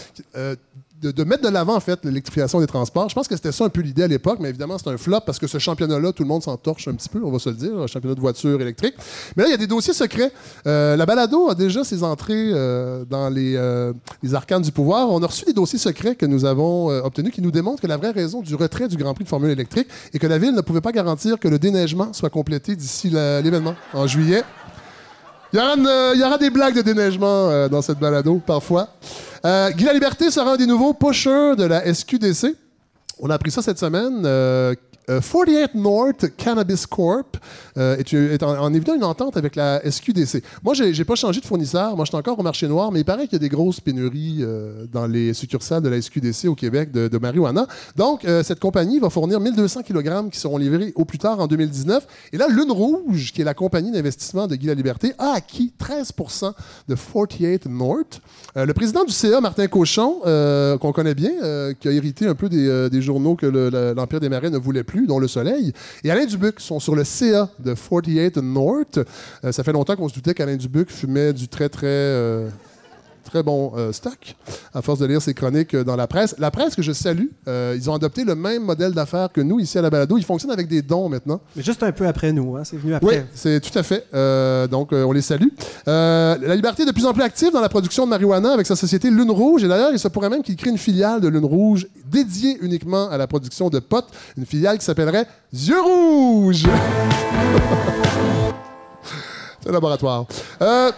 de, 1.02 1.24
mettre 1.24 1.42
de 1.42 1.48
l'avant, 1.48 1.74
en 1.74 1.80
fait, 1.80 2.04
l'électrification 2.04 2.60
des 2.60 2.66
transports. 2.66 3.08
Je 3.08 3.14
pense 3.14 3.28
que 3.28 3.34
c'était 3.34 3.52
ça 3.52 3.64
un 3.64 3.68
peu 3.68 3.80
l'idée 3.80 4.04
à 4.04 4.06
l'époque, 4.06 4.38
mais 4.40 4.48
évidemment, 4.48 4.78
c'est 4.78 4.88
un 4.88 4.96
flop 4.96 5.20
parce 5.26 5.38
que 5.38 5.46
ce 5.46 5.58
championnat-là, 5.58 6.12
tout 6.12 6.22
le 6.22 6.28
monde 6.28 6.42
s'en 6.42 6.56
torche 6.56 6.88
un 6.88 6.94
petit 6.94 7.08
peu, 7.08 7.20
on 7.22 7.30
va 7.30 7.38
se 7.38 7.50
le 7.50 7.56
dire, 7.56 7.78
un 7.78 7.86
championnat 7.86 8.14
de 8.14 8.20
voitures 8.20 8.60
électriques. 8.60 8.94
Mais 9.36 9.42
là, 9.42 9.48
il 9.48 9.52
y 9.52 9.54
a 9.54 9.58
des 9.58 9.66
dossiers 9.66 9.92
secrets. 9.92 10.32
Euh, 10.66 10.96
la 10.96 11.06
balado 11.06 11.50
a 11.50 11.54
déjà 11.54 11.84
ses 11.84 12.02
entrées 12.02 12.50
euh, 12.52 13.04
dans 13.04 13.28
les, 13.28 13.54
euh, 13.56 13.92
les 14.22 14.34
arcanes 14.34 14.62
du 14.62 14.72
pouvoir. 14.72 15.10
On 15.10 15.22
a 15.22 15.26
reçu 15.26 15.44
des 15.44 15.52
dossiers 15.52 15.78
secrets 15.78 16.14
que 16.14 16.26
nous 16.26 16.44
avons 16.44 16.88
obtenus 17.04 17.32
qui 17.32 17.42
nous 17.42 17.50
démontrent 17.50 17.82
que 17.82 17.86
la 17.86 17.96
vraie 17.96 18.12
raison 18.12 18.40
du 18.40 18.54
retrait 18.54 18.88
du 18.88 18.96
Grand 18.96 19.14
Prix 19.14 19.24
de 19.24 19.28
Formule 19.28 19.50
électrique 19.50 19.88
est 20.12 20.18
que 20.18 20.26
la 20.26 20.38
ville 20.38 20.54
ne 20.54 20.60
pouvait 20.60 20.80
pas 20.80 20.92
garantir 20.92 21.38
que 21.38 21.48
le 21.48 21.58
déneigement 21.58 22.12
soit 22.12 22.30
complété 22.30 22.76
d'ici 22.76 23.10
l'événement 23.10 23.74
en 23.92 24.06
juillet. 24.06 24.42
Il 25.52 25.60
y, 25.60 25.62
aura 25.62 25.76
il 26.14 26.20
y 26.20 26.24
aura 26.24 26.38
des 26.38 26.50
blagues 26.50 26.74
de 26.74 26.82
déneigement 26.82 27.68
dans 27.68 27.80
cette 27.80 27.98
balado, 27.98 28.40
parfois. 28.44 28.88
Euh, 29.44 29.70
Guy 29.70 29.84
Liberté 29.92 30.30
sera 30.30 30.52
un 30.52 30.56
des 30.56 30.66
nouveaux 30.66 30.94
pushers 30.94 31.54
de 31.56 31.64
la 31.64 31.92
SQDC. 31.92 32.56
On 33.18 33.28
a 33.30 33.34
appris 33.34 33.50
ça 33.50 33.62
cette 33.62 33.78
semaine. 33.78 34.22
Euh, 34.24 34.74
euh, 35.10 35.20
48 35.20 35.74
North 35.74 36.26
Cannabis 36.36 36.86
Corp 36.86 37.36
euh, 37.76 37.96
est, 37.96 38.12
est 38.12 38.42
en, 38.42 38.58
en 38.62 38.72
évident 38.74 38.94
une 38.94 39.04
entente 39.04 39.36
avec 39.36 39.56
la 39.56 39.80
SQDC. 39.90 40.42
Moi, 40.62 40.74
j'ai 40.74 40.94
j'ai 40.94 41.04
pas 41.04 41.14
changé 41.14 41.40
de 41.40 41.46
fournisseur. 41.46 41.96
Moi, 41.96 42.04
je 42.04 42.10
suis 42.10 42.16
encore 42.16 42.38
au 42.38 42.42
marché 42.42 42.68
noir, 42.68 42.92
mais 42.92 43.00
il 43.00 43.04
paraît 43.04 43.24
qu'il 43.24 43.34
y 43.34 43.36
a 43.36 43.38
des 43.40 43.48
grosses 43.48 43.80
pénuries 43.80 44.38
euh, 44.40 44.86
dans 44.92 45.06
les 45.06 45.34
succursales 45.34 45.82
de 45.82 45.88
la 45.88 46.00
SQDC 46.00 46.46
au 46.46 46.54
Québec 46.54 46.90
de, 46.92 47.18
marijuana. 47.18 47.66
Donc, 47.96 48.24
euh, 48.24 48.42
cette 48.42 48.60
compagnie 48.60 48.98
va 48.98 49.10
fournir 49.10 49.40
1200 49.40 49.82
kg 49.82 50.30
qui 50.30 50.38
seront 50.38 50.58
livrés 50.58 50.92
au 50.96 51.04
plus 51.04 51.18
tard 51.18 51.40
en 51.40 51.46
2019. 51.46 52.06
Et 52.32 52.36
là, 52.38 52.46
Lune 52.48 52.70
Rouge, 52.70 53.32
qui 53.32 53.40
est 53.40 53.44
la 53.44 53.54
compagnie 53.54 53.90
d'investissement 53.92 54.46
de 54.46 54.56
Guy 54.56 54.74
Liberté, 54.74 55.12
a 55.18 55.32
acquis 55.34 55.72
13% 55.80 56.52
de 56.88 56.94
48 56.94 57.66
North. 57.66 58.20
Euh, 58.56 58.66
le 58.66 58.74
président 58.74 59.04
du 59.04 59.12
CA, 59.12 59.40
Martin 59.40 59.66
Cochon, 59.66 60.20
euh, 60.26 60.78
qu'on 60.78 60.92
connaît 60.92 61.14
bien, 61.14 61.32
euh, 61.42 61.72
qui 61.78 61.88
a 61.88 61.92
hérité 61.92 62.26
un 62.26 62.34
peu 62.34 62.48
des, 62.48 62.68
euh, 62.68 63.00
journaux 63.00 63.34
que 63.34 63.46
le- 63.46 63.68
la- 63.70 63.94
l'Empire 63.94 64.20
des 64.20 64.28
Marais 64.28 64.50
ne 64.50 64.58
voulait 64.58 64.84
plus, 64.84 64.93
dont 65.02 65.18
Le 65.18 65.28
Soleil, 65.28 65.72
et 66.02 66.10
Alain 66.10 66.24
Dubuc 66.24 66.60
sont 66.60 66.80
sur 66.80 66.94
le 66.94 67.04
CA 67.04 67.48
de 67.58 67.74
48 67.74 68.38
North. 68.38 68.98
Euh, 69.44 69.52
ça 69.52 69.62
fait 69.62 69.72
longtemps 69.72 69.96
qu'on 69.96 70.08
se 70.08 70.14
doutait 70.14 70.34
qu'Alain 70.34 70.56
Dubuc 70.56 70.90
fumait 70.90 71.32
du 71.32 71.48
très, 71.48 71.68
très... 71.68 71.86
Très 73.24 73.42
bon 73.42 73.72
euh, 73.76 73.90
stock, 73.92 74.36
à 74.74 74.82
force 74.82 74.98
de 74.98 75.06
lire 75.06 75.22
ses 75.22 75.32
chroniques 75.32 75.74
euh, 75.74 75.82
dans 75.82 75.96
la 75.96 76.06
presse. 76.06 76.34
La 76.38 76.50
presse 76.50 76.74
que 76.74 76.82
je 76.82 76.92
salue, 76.92 77.28
euh, 77.48 77.74
ils 77.76 77.88
ont 77.88 77.94
adopté 77.94 78.22
le 78.24 78.34
même 78.34 78.64
modèle 78.64 78.92
d'affaires 78.92 79.30
que 79.32 79.40
nous 79.40 79.58
ici 79.60 79.78
à 79.78 79.82
la 79.82 79.88
balado. 79.88 80.18
Ils 80.18 80.24
fonctionnent 80.24 80.50
avec 80.52 80.68
des 80.68 80.82
dons 80.82 81.08
maintenant. 81.08 81.40
Mais 81.56 81.62
juste 81.62 81.82
un 81.82 81.92
peu 81.92 82.06
après 82.06 82.32
nous, 82.32 82.56
hein, 82.56 82.62
c'est 82.64 82.76
venu 82.76 82.92
Oui, 83.02 83.14
après. 83.14 83.26
c'est 83.34 83.60
tout 83.60 83.76
à 83.78 83.82
fait. 83.82 84.04
Donc, 84.68 84.92
on 84.92 85.12
les 85.12 85.22
salue. 85.22 85.48
La 85.86 86.54
Liberté 86.54 86.82
est 86.82 86.86
de 86.86 86.92
plus 86.92 87.06
en 87.06 87.12
plus 87.12 87.22
active 87.22 87.50
dans 87.52 87.60
la 87.60 87.68
production 87.68 88.04
de 88.04 88.10
marijuana 88.10 88.52
avec 88.52 88.66
sa 88.66 88.76
société 88.76 89.10
Lune 89.10 89.30
Rouge. 89.30 89.64
Et 89.64 89.68
d'ailleurs, 89.68 89.90
il 89.92 89.98
se 89.98 90.08
pourrait 90.08 90.28
même 90.30 90.42
qu'il 90.42 90.56
crée 90.56 90.70
une 90.70 90.78
filiale 90.78 91.20
de 91.20 91.28
Lune 91.28 91.44
Rouge 91.44 91.86
dédiée 92.10 92.58
uniquement 92.60 93.08
à 93.08 93.16
la 93.16 93.26
production 93.26 93.70
de 93.70 93.78
potes. 93.78 94.08
Une 94.36 94.44
filiale 94.46 94.78
qui 94.78 94.84
s'appellerait 94.84 95.26
Yeux 95.52 95.80
Rouges. 95.80 96.64
c'est 99.60 99.70
un 99.70 99.72
laboratoire. 99.72 100.26
Euh, 100.60 100.92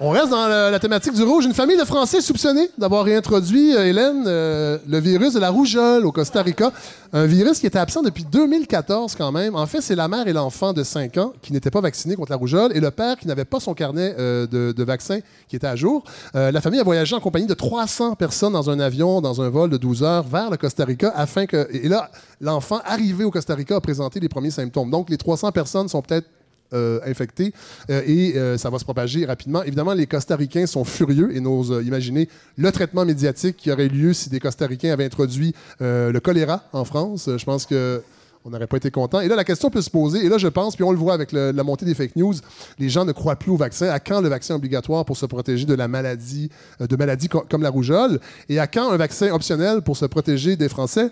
on 0.00 0.10
reste 0.10 0.30
dans 0.30 0.46
la 0.46 0.78
thématique 0.78 1.14
du 1.14 1.22
rouge. 1.22 1.44
Une 1.44 1.54
famille 1.54 1.76
de 1.76 1.84
Français 1.84 2.20
soupçonnés 2.20 2.70
d'avoir 2.78 3.04
réintroduit, 3.04 3.74
euh, 3.74 3.86
Hélène, 3.86 4.24
euh, 4.26 4.78
le 4.86 5.00
virus 5.00 5.34
de 5.34 5.40
la 5.40 5.50
rougeole 5.50 6.06
au 6.06 6.12
Costa 6.12 6.42
Rica. 6.42 6.72
Un 7.12 7.26
virus 7.26 7.58
qui 7.58 7.66
était 7.66 7.78
absent 7.78 8.02
depuis 8.02 8.24
2014 8.24 9.16
quand 9.16 9.32
même. 9.32 9.56
En 9.56 9.66
fait, 9.66 9.80
c'est 9.80 9.96
la 9.96 10.08
mère 10.08 10.28
et 10.28 10.32
l'enfant 10.32 10.72
de 10.72 10.84
5 10.84 11.16
ans 11.16 11.32
qui 11.42 11.52
n'étaient 11.52 11.70
pas 11.70 11.80
vaccinés 11.80 12.14
contre 12.14 12.30
la 12.30 12.36
rougeole 12.36 12.76
et 12.76 12.80
le 12.80 12.90
père 12.90 13.16
qui 13.16 13.26
n'avait 13.26 13.44
pas 13.44 13.60
son 13.60 13.74
carnet 13.74 14.14
euh, 14.18 14.46
de, 14.46 14.72
de 14.72 14.84
vaccin 14.84 15.18
qui 15.48 15.56
était 15.56 15.66
à 15.66 15.74
jour. 15.74 16.04
La 16.34 16.60
famille 16.60 16.80
a 16.80 16.84
voyagé 16.84 17.14
en 17.16 17.20
compagnie 17.20 17.46
de 17.46 17.54
300 17.54 18.14
personnes 18.14 18.52
dans 18.52 18.70
un 18.70 18.78
avion, 18.78 19.20
dans 19.20 19.40
un 19.40 19.48
vol 19.48 19.70
de 19.70 19.76
12 19.78 20.02
heures 20.02 20.22
vers 20.24 20.50
le 20.50 20.56
Costa 20.56 20.84
Rica 20.84 21.12
afin 21.16 21.46
que... 21.46 21.68
Et 21.72 21.88
là, 21.88 22.10
l'enfant 22.40 22.80
arrivé 22.84 23.24
au 23.24 23.30
Costa 23.30 23.54
Rica 23.54 23.76
a 23.76 23.80
présenté 23.80 24.20
les 24.20 24.28
premiers 24.28 24.50
symptômes. 24.50 24.90
Donc, 24.90 25.10
les 25.10 25.16
300 25.16 25.52
personnes 25.52 25.88
sont 25.88 26.02
peut-être 26.02 26.26
euh, 26.72 27.00
infectés 27.06 27.52
euh, 27.90 28.02
et 28.06 28.36
euh, 28.36 28.58
ça 28.58 28.70
va 28.70 28.78
se 28.78 28.84
propager 28.84 29.24
rapidement. 29.24 29.62
Évidemment, 29.62 29.94
les 29.94 30.06
Costa-Ricains 30.06 30.66
sont 30.66 30.84
furieux 30.84 31.34
et 31.34 31.40
n'osent 31.40 31.82
imaginer 31.84 32.28
le 32.56 32.70
traitement 32.72 33.04
médiatique 33.04 33.56
qui 33.56 33.70
aurait 33.70 33.86
eu 33.86 33.90
lieu 33.90 34.12
si 34.12 34.30
des 34.30 34.40
Costa-Ricains 34.40 34.92
avaient 34.92 35.04
introduit 35.06 35.54
le 35.80 36.18
choléra 36.18 36.64
en 36.72 36.84
France. 36.84 37.28
Je 37.36 37.44
pense 37.44 37.66
que 37.66 38.02
on 38.44 38.50
n'aurait 38.50 38.68
pas 38.68 38.76
été 38.76 38.90
content. 38.90 39.20
Et 39.20 39.28
là, 39.28 39.36
la 39.36 39.44
question 39.44 39.68
peut 39.68 39.82
se 39.82 39.90
poser, 39.90 40.24
et 40.24 40.28
là, 40.28 40.38
je 40.38 40.46
pense, 40.48 40.74
puis 40.76 40.84
on 40.84 40.92
le 40.92 40.96
voit 40.96 41.12
avec 41.12 41.32
la 41.32 41.62
montée 41.64 41.84
des 41.84 41.94
fake 41.94 42.16
news, 42.16 42.34
les 42.78 42.88
gens 42.88 43.04
ne 43.04 43.12
croient 43.12 43.36
plus 43.36 43.50
au 43.50 43.56
vaccin. 43.56 43.88
À 43.88 43.98
quand 43.98 44.20
le 44.20 44.28
vaccin 44.28 44.54
obligatoire 44.54 45.04
pour 45.04 45.16
se 45.16 45.26
protéger 45.26 45.66
de 45.66 45.74
la 45.74 45.88
maladie, 45.88 46.48
de 46.80 46.96
maladies 46.96 47.28
co- 47.28 47.44
comme 47.50 47.62
la 47.62 47.68
rougeole? 47.68 48.20
Et 48.48 48.58
à 48.58 48.66
quand 48.66 48.90
un 48.90 48.96
vaccin 48.96 49.32
optionnel 49.32 49.82
pour 49.82 49.96
se 49.96 50.06
protéger 50.06 50.56
des 50.56 50.68
Français? 50.68 51.10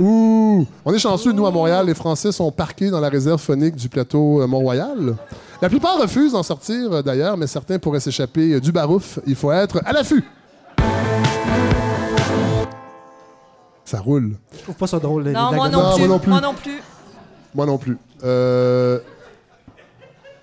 Ouh! 0.00 0.66
On 0.84 0.92
est 0.94 0.98
chanceux, 0.98 1.32
nous, 1.32 1.46
à 1.46 1.50
Montréal, 1.50 1.86
les 1.86 1.94
Français 1.94 2.32
sont 2.32 2.50
parqués 2.50 2.90
dans 2.90 3.00
la 3.00 3.08
réserve 3.08 3.40
phonique 3.40 3.76
du 3.76 3.88
plateau 3.88 4.40
euh, 4.42 4.46
Mont-Royal. 4.46 5.14
La 5.62 5.68
plupart 5.68 5.98
refusent 6.00 6.32
d'en 6.32 6.42
sortir, 6.42 6.92
euh, 6.92 7.02
d'ailleurs, 7.02 7.36
mais 7.36 7.46
certains 7.46 7.78
pourraient 7.78 8.00
s'échapper 8.00 8.54
euh, 8.54 8.60
du 8.60 8.72
barouf. 8.72 9.18
Il 9.26 9.34
faut 9.36 9.52
être 9.52 9.80
à 9.84 9.92
l'affût. 9.92 10.24
Ça 13.84 13.98
roule. 14.00 14.36
Je 14.56 14.62
trouve 14.62 14.74
pas 14.76 14.86
ça 14.86 14.98
drôle. 14.98 15.24
les- 15.24 15.32
Non, 15.32 15.52
moi 15.52 15.68
non, 15.68 15.82
Non, 15.82 15.94
plus. 15.96 16.06
moi 16.06 16.08
non 16.08 16.18
plus. 16.18 16.30
Moi 16.30 16.40
non 16.40 16.54
plus. 16.54 16.82
Moi 17.54 17.66
non 17.66 17.78
plus. 17.78 17.98
Euh, 18.24 18.98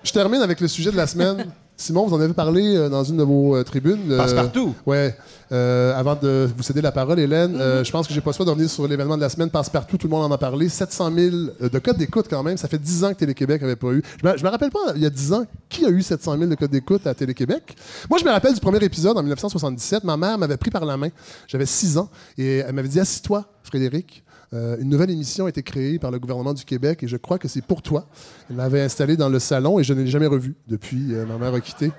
Je 0.04 0.12
termine 0.12 0.42
avec 0.42 0.60
le 0.62 0.68
sujet 0.68 0.92
de 0.92 0.98
la 0.98 1.08
semaine. 1.08 1.46
Simon, 1.80 2.08
vous 2.08 2.16
en 2.16 2.20
avez 2.20 2.34
parlé 2.34 2.76
euh, 2.76 2.90
dans 2.90 3.04
une 3.04 3.18
de 3.18 3.24
vos 3.24 3.56
euh, 3.56 3.64
tribunes. 3.64 4.12
euh, 4.12 4.18
Passe-partout. 4.18 4.74
Ouais. 4.88 5.16
Euh, 5.52 5.94
avant 5.96 6.16
de 6.16 6.50
vous 6.58 6.64
céder 6.64 6.82
la 6.82 6.92
parole, 6.92 7.20
Hélène, 7.20 7.56
euh, 7.56 7.84
je 7.84 7.92
pense 7.92 8.08
que 8.08 8.14
j'ai 8.16 8.20
pas 8.20 8.32
le 8.32 8.36
choix 8.36 8.46
de 8.48 8.50
revenir 8.50 8.68
sur 8.70 8.88
l'événement 8.88 9.16
de 9.16 9.22
la 9.22 9.30
semaine. 9.30 9.52
Passe-partout, 9.52 9.96
tout 9.96 10.08
le 10.08 10.12
monde 10.12 10.24
en 10.30 10.34
a 10.34 10.40
parlé. 10.40 10.70
700 10.70 11.12
000 11.14 11.36
euh, 11.62 11.70
de 11.70 11.80
codes 11.80 11.98
d'écoute 11.98 12.26
quand 12.30 12.42
même. 12.42 12.58
Ça 12.58 12.68
fait 12.68 12.80
10 12.80 13.04
ans 13.04 13.14
que 13.14 13.20
Télé-Québec 13.20 13.62
n'avait 13.62 13.76
pas 13.76 13.92
eu. 13.92 14.02
Je 14.24 14.28
me, 14.28 14.36
je 14.38 14.44
me 14.44 14.50
rappelle 14.50 14.72
pas, 14.72 14.94
il 14.96 15.04
y 15.04 15.06
a 15.06 15.10
10 15.12 15.34
ans, 15.34 15.46
qui 15.70 15.86
a 15.86 15.90
eu 15.90 16.02
700 16.02 16.36
000 16.40 16.50
de 16.50 16.56
codes 16.56 16.72
d'écoute 16.72 17.06
à 17.06 17.14
Télé-Québec? 17.14 17.76
Moi, 18.10 18.18
je 18.20 18.26
me 18.26 18.32
rappelle 18.32 18.56
du 18.56 18.60
premier 18.60 18.84
épisode 18.84 19.16
en 19.16 19.22
1977. 19.22 20.04
Ma 20.04 20.18
mère 20.18 20.38
m'avait 20.40 20.58
pris 20.58 20.72
par 20.72 20.84
la 20.84 20.98
main. 20.98 21.10
J'avais 21.48 21.68
6 21.68 22.00
ans 22.00 22.10
et 22.40 22.58
elle 22.58 22.74
m'avait 22.74 22.88
dit 22.90 23.00
Assis-toi, 23.00 23.46
Frédéric. 23.64 24.24
Euh, 24.54 24.77
une 24.80 24.89
nouvelle 24.89 25.12
émission 25.12 25.46
a 25.46 25.50
été 25.50 25.62
créée 25.62 26.00
par 26.00 26.10
le 26.10 26.20
gouvernement 26.20 26.54
du 26.54 26.63
Québec 26.63 27.04
et 27.04 27.08
je 27.08 27.18
crois 27.18 27.38
que 27.38 27.48
c'est 27.48 27.62
pour 27.62 27.82
toi. 27.82 28.08
Elle 28.50 28.56
m'avait 28.56 28.82
installé 28.82 29.18
dans 29.18 29.27
le 29.27 29.39
salon 29.39 29.80
et 29.80 29.84
je 29.84 29.94
ne 29.94 30.04
l'ai 30.04 30.08
jamais 30.08 30.27
revu 30.27 30.56
depuis. 30.68 31.13
euh, 31.13 31.25
ma 31.25 31.38
mère 31.38 31.54
a 31.54 31.60
quitté. 31.60 31.92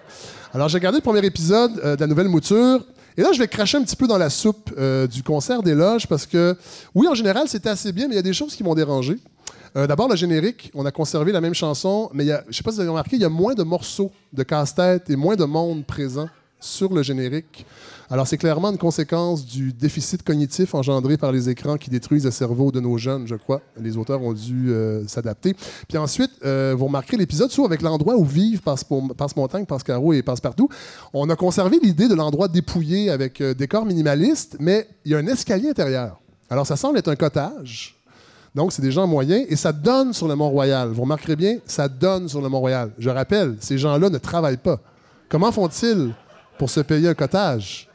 Alors, 0.55 0.69
j'ai 0.69 0.78
regardé 0.78 0.99
le 0.99 1.02
premier 1.02 1.25
épisode 1.26 1.73
euh, 1.85 1.95
de 1.95 2.00
la 2.00 2.07
nouvelle 2.07 2.28
mouture. 2.28 2.85
Et 3.19 3.23
là, 3.23 3.33
je 3.33 3.38
vais 3.38 3.49
cracher 3.49 3.76
un 3.76 3.83
petit 3.83 3.97
peu 3.97 4.07
dans 4.07 4.17
la 4.17 4.31
soupe 4.31 4.73
du 5.11 5.25
concert 5.25 5.61
des 5.61 5.75
loges 5.75 6.07
parce 6.07 6.25
que, 6.25 6.57
oui, 6.95 7.09
en 7.09 7.14
général, 7.14 7.49
c'était 7.49 7.69
assez 7.69 7.90
bien, 7.90 8.07
mais 8.07 8.14
il 8.14 8.17
y 8.17 8.21
a 8.21 8.23
des 8.23 8.33
choses 8.33 8.55
qui 8.55 8.62
m'ont 8.62 8.76
dérangé. 8.76 9.19
D'abord, 9.75 10.09
le 10.09 10.14
générique. 10.14 10.71
On 10.73 10.87
a 10.87 10.93
conservé 10.93 11.33
la 11.33 11.40
même 11.40 11.52
chanson, 11.52 12.11
mais 12.14 12.26
je 12.26 12.31
ne 12.47 12.52
sais 12.52 12.62
pas 12.62 12.71
si 12.71 12.76
vous 12.76 12.83
avez 12.83 12.90
remarqué, 12.90 13.17
il 13.17 13.23
y 13.23 13.25
a 13.25 13.28
moins 13.28 13.55
de 13.55 13.64
morceaux 13.64 14.12
de 14.33 14.45
casse-tête 14.45 15.11
et 15.11 15.17
moins 15.17 15.35
de 15.35 15.45
monde 15.45 15.85
présent 15.85 16.28
sur 16.61 16.95
le 16.95 17.02
générique. 17.02 17.67
Alors, 18.11 18.27
c'est 18.27 18.38
clairement 18.38 18.71
une 18.71 18.79
conséquence 18.79 19.45
du 19.45 19.71
déficit 19.75 20.23
cognitif 20.23 20.75
engendré 20.75 21.19
par 21.19 21.31
les 21.31 21.50
écrans 21.50 21.77
qui 21.77 21.91
détruisent 21.91 22.25
le 22.25 22.31
cerveau 22.31 22.73
de 22.73 22.81
nos 22.81 22.97
jeunes, 22.97 23.27
je 23.27 23.35
crois. 23.35 23.61
Les 23.79 23.99
auteurs 23.99 24.23
ont 24.23 24.33
dû 24.33 24.71
euh, 24.71 25.07
s'adapter. 25.07 25.55
Puis 25.87 25.99
ensuite, 25.99 26.31
euh, 26.43 26.75
vous 26.77 26.87
remarquerez 26.87 27.19
l'épisode 27.19 27.50
sur 27.50 27.67
avec 27.67 27.83
l'endroit 27.83 28.17
où 28.17 28.25
vivent 28.25 28.62
Passe-Montagne, 28.62 29.67
Passe-Caro 29.67 30.15
et 30.15 30.23
Passe-Partout. 30.23 30.71
On 31.12 31.29
a 31.29 31.37
conservé 31.37 31.79
l'idée 31.83 32.09
de 32.09 32.15
l'endroit 32.15 32.49
dépouillé 32.49 33.11
avec 33.11 33.43
euh, 33.43 33.53
décor 33.53 33.85
minimaliste, 33.85 34.57
mais 34.59 34.88
il 35.05 35.12
y 35.12 35.15
a 35.15 35.19
un 35.19 35.27
escalier 35.27 35.69
intérieur. 35.69 36.19
Alors, 36.49 36.67
ça 36.67 36.77
semble 36.77 36.97
être 36.97 37.09
un 37.09 37.17
cottage. 37.17 37.95
Donc, 38.55 38.73
c'est 38.73 38.81
des 38.81 38.91
gens 38.91 39.07
moyens 39.07 39.45
et 39.50 39.57
ça 39.57 39.71
donne 39.71 40.15
sur 40.15 40.29
le 40.29 40.35
Mont-Royal. 40.35 40.88
Vous 40.88 41.03
remarquerez 41.03 41.37
bien, 41.37 41.59
ça 41.67 41.88
donne 41.88 42.27
sur 42.27 42.41
le 42.41 42.49
Mont-Royal. 42.49 42.91
Je 42.99 43.11
rappelle, 43.11 43.57
ces 43.61 43.77
gens-là 43.77 44.09
ne 44.09 44.17
travaillent 44.19 44.57
pas. 44.57 44.81
Comment 45.29 45.53
font-ils 45.53 46.15
pour 46.57 46.71
se 46.71 46.81
payer 46.81 47.09
un 47.09 47.15
cottage? 47.15 47.88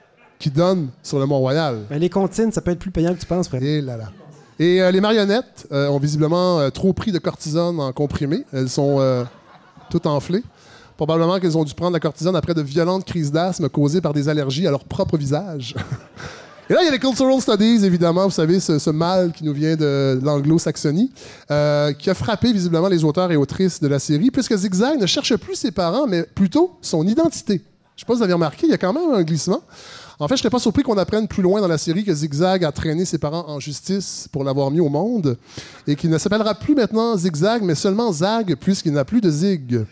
Qui 0.44 0.52
donne 0.52 0.90
sur 1.02 1.20
le 1.20 1.26
Mont-Royal? 1.26 1.86
Ben, 1.90 2.00
les 2.00 2.10
comptines, 2.10 2.52
ça 2.52 2.62
peut 2.62 2.72
être 2.72 2.80
plus 2.80 2.92
payant 2.92 3.14
que 3.14 3.20
tu 3.20 3.26
penses, 3.26 3.48
frère. 3.48 3.64
Et 3.64 3.80
là 3.82 3.96
là. 3.96 4.12
Et 4.60 4.82
euh, 4.82 4.92
les 4.92 5.00
marionnettes 5.00 5.68
euh, 5.72 5.88
ont 5.88 6.00
visiblement 6.00 6.60
euh, 6.60 6.70
trop 6.70 6.92
pris 6.92 7.14
de 7.14 7.18
cortisone 7.18 7.80
en 7.80 7.94
comprimé. 7.94 8.44
Elles 8.52 8.70
sont 8.70 9.26
toutes 9.90 10.06
enflées. 10.06 10.44
Probablement 10.98 11.40
qu'elles 11.40 11.58
ont 11.58 11.64
dû 11.64 11.74
prendre 11.74 11.94
la 11.94 12.00
cortisone 12.00 12.36
après 12.36 12.54
de 12.54 12.62
violentes 12.62 13.06
crises 13.06 13.32
d'asthme 13.32 13.70
causées 13.70 14.02
par 14.02 14.14
des 14.14 14.30
allergies 14.30 14.68
à 14.68 14.72
leur 14.72 14.84
propre 14.84 15.18
visage. 15.18 15.76
Et 16.70 16.74
là, 16.74 16.80
il 16.82 16.86
y 16.86 16.88
a 16.88 16.92
les 16.92 17.00
cultural 17.00 17.42
studies, 17.42 17.86
évidemment, 17.86 18.24
vous 18.24 18.32
savez, 18.32 18.60
ce, 18.60 18.80
ce 18.80 18.90
mal 18.90 19.34
qui 19.34 19.44
nous 19.44 19.54
vient 19.54 19.76
de 19.76 20.18
l'anglo-saxonie, 20.24 21.12
euh, 21.52 21.92
qui 21.92 22.10
a 22.10 22.14
frappé 22.14 22.54
visiblement 22.54 22.88
les 22.88 23.04
auteurs 23.04 23.32
et 23.32 23.36
autrices 23.36 23.82
de 23.82 23.88
la 23.88 24.00
série, 24.00 24.32
puisque 24.32 24.56
Zigzag 24.56 25.00
ne 25.00 25.06
cherche 25.06 25.36
plus 25.36 25.56
ses 25.56 25.72
parents, 25.72 26.08
mais 26.08 26.24
plutôt 26.24 26.72
son 26.82 27.06
identité. 27.06 27.62
Je 27.96 28.02
sais 28.02 28.06
pas 28.06 28.14
si 28.14 28.20
vous 28.20 28.24
avez 28.24 28.34
remarqué, 28.34 28.66
il 28.66 28.70
y 28.70 28.74
a 28.74 28.78
quand 28.78 28.94
même 28.94 29.14
un 29.14 29.24
glissement. 29.24 29.62
En 30.20 30.28
fait, 30.28 30.38
je 30.38 30.42
n'étais 30.42 30.52
pas 30.52 30.60
surpris 30.60 30.84
qu'on 30.84 30.98
apprenne 30.98 31.28
plus 31.28 31.42
loin 31.42 31.60
dans 31.60 31.68
la 31.68 31.78
série 31.78 32.04
que 32.04 32.14
Zigzag 32.14 32.64
a 32.64 32.72
traîné 32.72 33.06
ses 33.06 33.18
parents 33.18 33.46
en 33.48 33.60
justice 33.60 34.28
pour 34.32 34.44
l'avoir 34.44 34.70
mis 34.70 34.80
au 34.80 34.90
monde 34.90 35.38
et 35.88 35.96
qu'il 35.96 36.10
ne 36.10 36.18
s'appellera 36.18 36.54
plus 36.56 36.76
maintenant 36.76 37.18
Zigzag, 37.18 37.64
mais 37.64 37.76
seulement 37.76 38.12
Zag, 38.12 38.56
puisqu'il 38.56 38.94
n'a 38.94 39.06
plus 39.06 39.22
de 39.22 39.30
zig. 39.30 39.86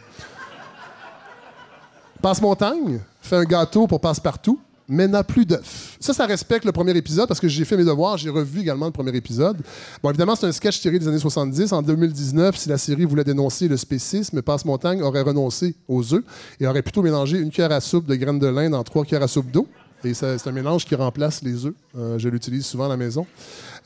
Passe-Montagne 2.22 3.00
fait 3.20 3.38
un 3.38 3.44
gâteau 3.46 3.88
pour 3.88 4.00
Passe-Partout, 4.00 4.60
mais 4.88 5.08
n'a 5.08 5.24
plus 5.24 5.46
d'œufs. 5.46 5.98
Ça, 6.00 6.14
ça 6.14 6.26
respecte 6.26 6.66
le 6.66 6.72
premier 6.72 6.96
épisode 6.96 7.28
parce 7.28 7.40
que 7.40 7.48
j'ai 7.48 7.66
fait 7.66 7.78
mes 7.78 7.86
devoirs, 7.86 8.18
j'ai 8.18 8.30
revu 8.30 8.60
également 8.60 8.86
le 8.86 8.92
premier 8.92 9.16
épisode. 9.16 9.58
Bon, 10.04 10.10
évidemment, 10.10 10.36
c'est 10.36 10.46
un 10.46 10.52
sketch 10.52 10.82
tiré 10.82 11.00
des 11.00 11.08
années 11.08 11.18
70. 11.18 11.72
En 11.72 11.82
2019, 11.82 12.56
si 12.58 12.70
la 12.70 12.78
série 12.78 13.06
voulait 13.06 13.24
dénoncer 13.24 13.68
le 13.68 13.78
spécisme, 13.78 14.42
Passe-Montagne 14.42 15.02
aurait 15.02 15.22
renoncé 15.22 15.76
aux 15.88 16.14
œufs 16.14 16.24
et 16.60 16.68
aurait 16.68 16.84
plutôt 16.84 17.02
mélangé 17.02 17.40
une 17.40 17.50
cuillère 17.50 17.72
à 17.72 17.80
soupe 17.80 18.06
de 18.06 18.16
graines 18.16 18.40
de 18.40 18.48
lin 18.48 18.70
dans 18.70 18.84
trois 18.84 19.04
cuillères 19.04 19.24
à 19.24 19.28
soupe 19.28 19.50
d'eau. 19.50 19.68
Et 20.04 20.14
c'est 20.14 20.48
un 20.48 20.52
mélange 20.52 20.86
qui 20.86 20.96
remplace 20.96 21.42
les 21.44 21.66
œufs. 21.66 21.74
Euh, 21.98 22.18
je 22.18 22.30
l'utilise 22.30 22.66
souvent 22.66 22.86
à 22.86 22.90
la 22.90 22.98
maison. 22.98 23.26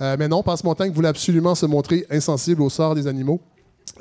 Euh, 0.01 0.15
mais 0.17 0.27
non, 0.27 0.43
Passe-Montagne 0.43 0.91
voulait 0.91 1.10
absolument 1.10 1.55
se 1.55 1.65
montrer 1.65 2.05
insensible 2.10 2.62
au 2.62 2.69
sort 2.69 2.95
des 2.95 3.07
animaux 3.07 3.41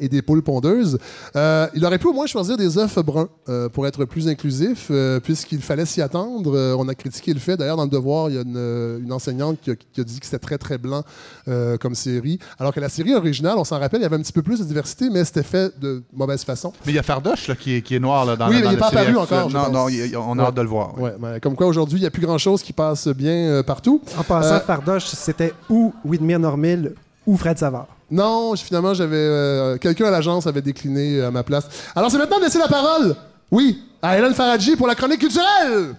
et 0.01 0.09
des 0.09 0.23
poules 0.23 0.43
pondeuses. 0.43 0.99
Euh, 1.37 1.69
il 1.75 1.85
aurait 1.87 1.99
pu 1.99 2.09
au 2.09 2.13
moins 2.13 2.27
choisir 2.27 2.57
des 2.57 2.79
œufs 2.79 2.99
bruns 2.99 3.29
euh, 3.49 3.69
pour 3.69 3.87
être 3.87 4.05
plus 4.05 4.27
inclusif, 4.27 4.89
euh, 4.91 5.21
puisqu'il 5.21 5.61
fallait 5.63 5.85
s'y 5.87 6.03
attendre. 6.03 6.53
Euh, 6.57 6.75
on 6.77 6.89
a 6.89 6.95
critiqué 6.97 7.33
le 7.33 7.39
fait. 7.39 7.57
D'ailleurs, 7.57 7.77
dans 7.77 7.85
le 7.85 7.91
devoir, 7.91 8.29
il 8.29 8.35
y 8.35 8.39
a 8.39 8.43
une, 8.43 9.03
une 9.05 9.13
enseignante 9.13 9.59
qui 9.61 9.71
a, 9.71 9.75
qui 9.77 10.01
a 10.01 10.05
dit 10.05 10.19
que 10.19 10.27
c'était 10.27 10.41
très, 10.41 10.59
très 10.59 10.79
blanc 10.79 11.05
euh, 11.47 11.77
comme 11.77 11.95
série. 11.95 12.41
Alors 12.59 12.75
que 12.75 12.81
la 12.81 12.89
série 12.89 13.15
originale, 13.15 13.55
on 13.57 13.63
s'en 13.65 13.79
rappelle, 13.79 14.01
il 14.01 14.03
y 14.03 14.07
avait 14.07 14.17
un 14.17 14.21
petit 14.23 14.33
peu 14.33 14.43
plus 14.43 14.59
de 14.59 14.65
diversité, 14.65 15.11
mais 15.11 15.25
c'était 15.25 15.45
fait 15.45 15.79
de 15.79 16.03
mauvaise 16.13 16.43
façon. 16.45 16.73
Mais 16.87 16.93
il 16.93 16.97
y 16.97 16.99
a 16.99 17.05
Fardoche 17.05 17.47
là, 17.47 17.55
qui, 17.55 17.77
est, 17.77 17.83
qui 17.83 17.95
est 17.95 18.01
noir 18.01 18.25
là, 18.25 18.35
dans 18.35 18.49
Oui, 18.49 18.55
la 18.55 18.59
mais 18.59 18.65
dans 18.65 18.71
il 18.71 18.75
est 18.75 18.81
la 18.81 18.81
pas 18.81 18.91
série 18.91 19.07
apparu 19.13 19.23
actuelle. 19.23 19.39
encore, 19.61 19.73
Non, 19.73 19.79
non, 19.81 19.89
il- 19.89 20.17
on 20.17 20.39
a 20.39 20.43
Ouais. 20.43 20.49
hâte 20.49 20.55
de 20.57 20.63
le 20.63 20.69
voir. 20.69 20.95
oui. 20.97 21.03
Ouais, 21.05 21.15
mais 21.21 21.39
comme 21.41 21.55
quoi, 21.55 21.67
aujourd'hui, 21.69 21.99
il 21.99 22.03
n'y 22.03 22.07
a 22.09 22.11
plus 22.11 22.23
grand-chose 22.27 22.63
qui 22.63 22.73
passe 22.73 23.07
bien 23.09 23.31
euh, 23.33 23.63
partout. 23.63 24.01
En 24.19 24.25
passant, 24.25 24.55
Euh, 24.57 24.61
Fardoche, 24.61 25.07
c'était 25.07 25.53
ou 25.71 25.95
Widmir 26.05 26.41
Normil 26.41 26.95
ou 27.27 27.37
Fred 27.37 27.59
Savard. 27.59 27.87
Non, 28.11 28.55
finalement, 28.57 28.95
j'avais 28.95 29.17
euh, 29.17 29.79
quelqu'un 29.79 30.07
à 30.07 30.11
l'agence 30.11 30.47
avait 30.47 30.63
décliné 30.63 31.19
euh, 31.19 31.29
à 31.29 31.31
ma 31.31 31.43
place. 31.43 31.67
Alors, 31.97 32.11
c'est 32.11 32.19
maintenant 32.19 32.39
de 32.39 32.45
laisser 32.45 32.59
la 32.59 32.69
parole, 32.69 33.17
oui, 33.51 33.83
à 34.03 34.19
Hélène 34.19 34.35
Faradji 34.35 34.77
pour 34.77 34.87
la 34.87 34.95
chronique 34.95 35.21
culturelle. 35.21 35.95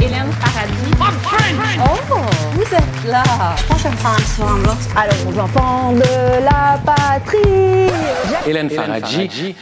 Hélène 0.00 0.30
Paradis. 0.40 0.74
Oh, 1.80 2.14
vous 2.52 2.62
êtes 2.62 3.10
là. 3.10 3.22
Je 3.68 3.88
prends 3.96 4.14
ensemble. 4.14 4.68
Alors, 4.94 5.14
aux 5.28 5.38
enfants 5.38 5.92
de 5.92 6.44
la 6.44 6.78
patrie 6.84 7.90
Hélène 8.46 8.70
Faradji. 8.70 9.54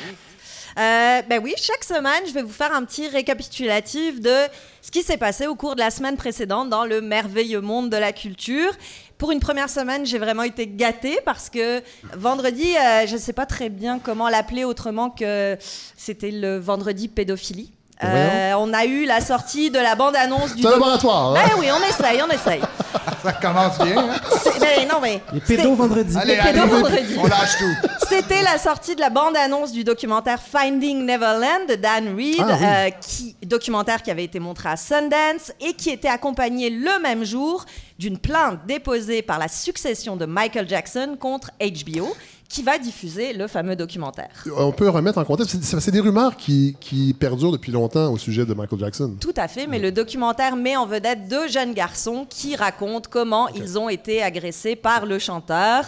Euh, 0.77 1.23
ben 1.29 1.41
oui, 1.43 1.55
chaque 1.57 1.85
semaine, 1.85 2.23
je 2.27 2.33
vais 2.33 2.43
vous 2.43 2.53
faire 2.53 2.75
un 2.75 2.85
petit 2.85 3.07
récapitulatif 3.07 4.21
de 4.21 4.35
ce 4.83 4.91
qui 4.91 5.03
s'est 5.03 5.17
passé 5.17 5.47
au 5.47 5.55
cours 5.55 5.77
de 5.77 5.81
la 5.81 5.91
semaine 5.91 6.17
précédente 6.17 6.69
dans 6.69 6.85
le 6.85 7.01
merveilleux 7.01 7.61
monde 7.61 7.91
de 7.91 7.97
la 7.97 8.13
culture. 8.13 8.73
Pour 9.19 9.31
une 9.31 9.41
première 9.41 9.71
semaine, 9.71 10.05
j'ai 10.05 10.19
vraiment 10.19 10.43
été 10.43 10.67
gâtée 10.67 11.19
parce 11.25 11.49
que 11.49 11.83
vendredi, 12.15 12.77
euh, 12.77 13.07
je 13.07 13.15
ne 13.15 13.19
sais 13.19 13.33
pas 13.33 13.47
très 13.47 13.69
bien 13.69 13.99
comment 13.99 14.29
l'appeler 14.29 14.65
autrement 14.65 15.11
que 15.11 15.57
c'était 15.97 16.33
le 16.33 16.59
vendredi 16.59 17.09
pédophilie. 17.09 17.74
Euh, 18.03 18.55
on 18.59 18.73
a 18.75 18.85
eu 18.85 19.05
la 19.07 19.21
sortie 19.21 19.71
de 19.71 19.79
la 19.79 19.95
bande-annonce 19.95 20.55
du... 20.55 20.63
C'est 20.63 20.69
un 20.69 20.73
laboratoire. 20.73 21.37
hein? 21.37 21.43
Ah 21.45 21.51
oui, 21.59 21.67
on 21.73 21.89
essaye, 21.89 22.21
on 22.23 22.31
essaye. 22.31 22.61
Ça 23.23 23.33
commence 23.35 23.79
bien. 23.79 23.97
hein? 23.99 24.15
C'est- 24.43 24.59
ben 24.61 24.87
non, 24.89 24.99
mais... 25.01 25.21
Les 25.33 25.41
c'était- 25.41 25.57
pédos 25.63 25.75
vendredi. 25.77 26.17
Allez, 26.19 26.37
pédos 26.37 26.61
allez, 26.63 26.71
vendredi. 26.71 27.17
on 27.19 27.27
lâche 27.27 27.57
tout. 27.59 27.89
C'était 28.09 28.43
la 28.43 28.59
sortie 28.59 28.97
de 28.97 29.01
la 29.01 29.11
bande-annonce 29.11 29.73
du 29.73 29.85
documentaire 29.85 30.41
Finding 30.43 31.07
Neverland 31.07 31.67
de 31.69 31.77
Dan 31.77 32.15
Reed, 32.17 32.37
Ah 32.41 32.47
oui. 32.61 32.67
euh, 32.67 32.91
qui, 33.01 33.37
documentaire 33.47 34.03
qui 34.03 34.11
avait 34.11 34.25
été 34.25 34.41
montré 34.41 34.69
à 34.71 34.77
Sundance 34.77 35.53
et 35.61 35.73
qui 35.75 35.91
était 35.91 36.09
accompagné 36.09 36.69
le 36.71 37.01
même 37.01 37.25
jour 37.25 37.65
d'une 37.99 38.19
plainte 38.19 38.59
déposée 38.67 39.23
par 39.23 39.39
la 39.39 39.49
succession 39.49 40.17
de 40.17 40.27
Michael 40.27 40.69
Jackson 40.69 41.17
contre 41.19 41.51
HBO, 41.61 42.15
qui 42.55 42.63
va 42.63 42.79
diffuser 42.79 43.33
le 43.33 43.49
fameux 43.49 43.75
documentaire. 43.75 44.31
On 44.57 44.71
peut 44.71 44.89
remettre 44.89 45.19
en 45.19 45.25
contexte. 45.25 45.61
C'est- 45.61 45.91
des 45.91 45.99
rumeurs 45.99 46.37
qui, 46.37 46.77
qui 46.79 47.13
perdurent 47.13 47.51
depuis 47.51 47.73
longtemps 47.73 48.13
au 48.13 48.17
sujet 48.17 48.47
de 48.47 48.55
Michael 48.55 48.79
Jackson. 48.79 49.17
Tout 49.21 49.35
à 49.37 49.49
fait, 49.49 49.67
mais 49.67 49.81
le 49.81 49.91
documentaire 49.91 50.55
met 50.55 50.77
en 50.77 50.87
vedette 50.87 51.27
deux 51.27 51.49
jeunes 51.49 51.75
garçons 51.75 52.27
qui 52.31 52.55
racontent 52.55 53.09
comment 53.11 53.49
ils 53.49 53.77
ont 53.77 53.89
été 53.89 54.23
agressés 54.23 54.77
par 54.77 55.05
le 55.05 55.19
chanteur, 55.19 55.87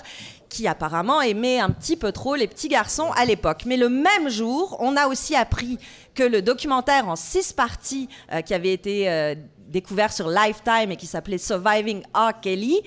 qui 0.49 0.66
apparemment 0.66 1.23
aimait 1.23 1.61
un 1.61 1.70
petit 1.70 1.96
peu 1.96 2.11
trop 2.11 2.35
les 2.35 2.49
petits 2.49 2.68
garçons 2.68 3.11
à 3.16 3.25
l'époque. 3.25 3.62
Mais 3.64 3.76
le 3.76 3.88
même 3.88 4.28
jour, 4.28 4.76
on 4.80 4.96
a 4.96 5.06
aussi 5.06 5.37
appris 5.37 5.78
que 6.16 6.25
le 6.25 6.42
documentaire 6.42 7.06
en 7.08 7.14
six 7.14 7.52
parties 7.52 8.08
euh, 8.32 8.40
qui 8.40 8.54
avait 8.54 8.73
été 8.73 9.08
euh, 9.08 9.37
découvert 9.68 10.12
sur 10.12 10.28
Lifetime 10.28 10.90
et 10.90 10.96
qui 10.96 11.06
s'appelait 11.06 11.38
Surviving 11.38 12.02
R. 12.12 12.40
Kelly 12.40 12.80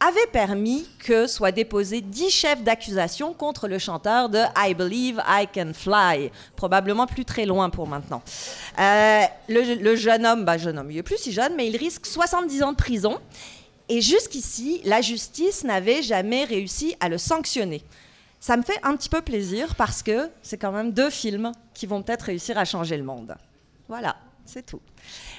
avait 0.00 0.26
permis 0.32 0.86
que 0.98 1.26
soient 1.26 1.52
déposés 1.52 2.00
dix 2.00 2.30
chefs 2.30 2.62
d'accusation 2.62 3.32
contre 3.32 3.68
le 3.68 3.78
chanteur 3.78 4.28
de 4.28 4.40
I 4.56 4.74
Believe 4.74 5.22
I 5.26 5.46
Can 5.52 5.72
Fly, 5.72 6.30
probablement 6.54 7.06
plus 7.06 7.24
très 7.24 7.46
loin 7.46 7.70
pour 7.70 7.86
maintenant. 7.86 8.22
Euh, 8.78 9.22
le, 9.48 9.96
jeune 9.96 10.26
homme, 10.26 10.44
bah 10.44 10.58
jeune 10.58 10.78
homme, 10.78 10.90
il 10.90 10.98
est 10.98 11.02
plus 11.02 11.16
si 11.16 11.32
jeune, 11.32 11.54
mais 11.56 11.68
il 11.68 11.76
risque 11.76 12.06
70 12.06 12.62
ans 12.62 12.72
de 12.72 12.76
prison. 12.76 13.18
Et 13.88 14.00
jusqu'ici, 14.00 14.80
la 14.84 15.00
justice 15.00 15.64
n'avait 15.64 16.02
jamais 16.02 16.44
réussi 16.44 16.96
à 17.00 17.08
le 17.08 17.18
sanctionner. 17.18 17.82
Ça 18.40 18.56
me 18.56 18.62
fait 18.62 18.78
un 18.82 18.96
petit 18.96 19.08
peu 19.08 19.22
plaisir 19.22 19.74
parce 19.76 20.02
que 20.02 20.28
c'est 20.42 20.58
quand 20.58 20.72
même 20.72 20.92
deux 20.92 21.10
films 21.10 21.52
qui 21.72 21.86
vont 21.86 22.02
peut-être 22.02 22.22
réussir 22.22 22.58
à 22.58 22.64
changer 22.64 22.96
le 22.96 23.04
monde. 23.04 23.34
Voilà, 23.88 24.16
c'est 24.44 24.66
tout. 24.66 24.80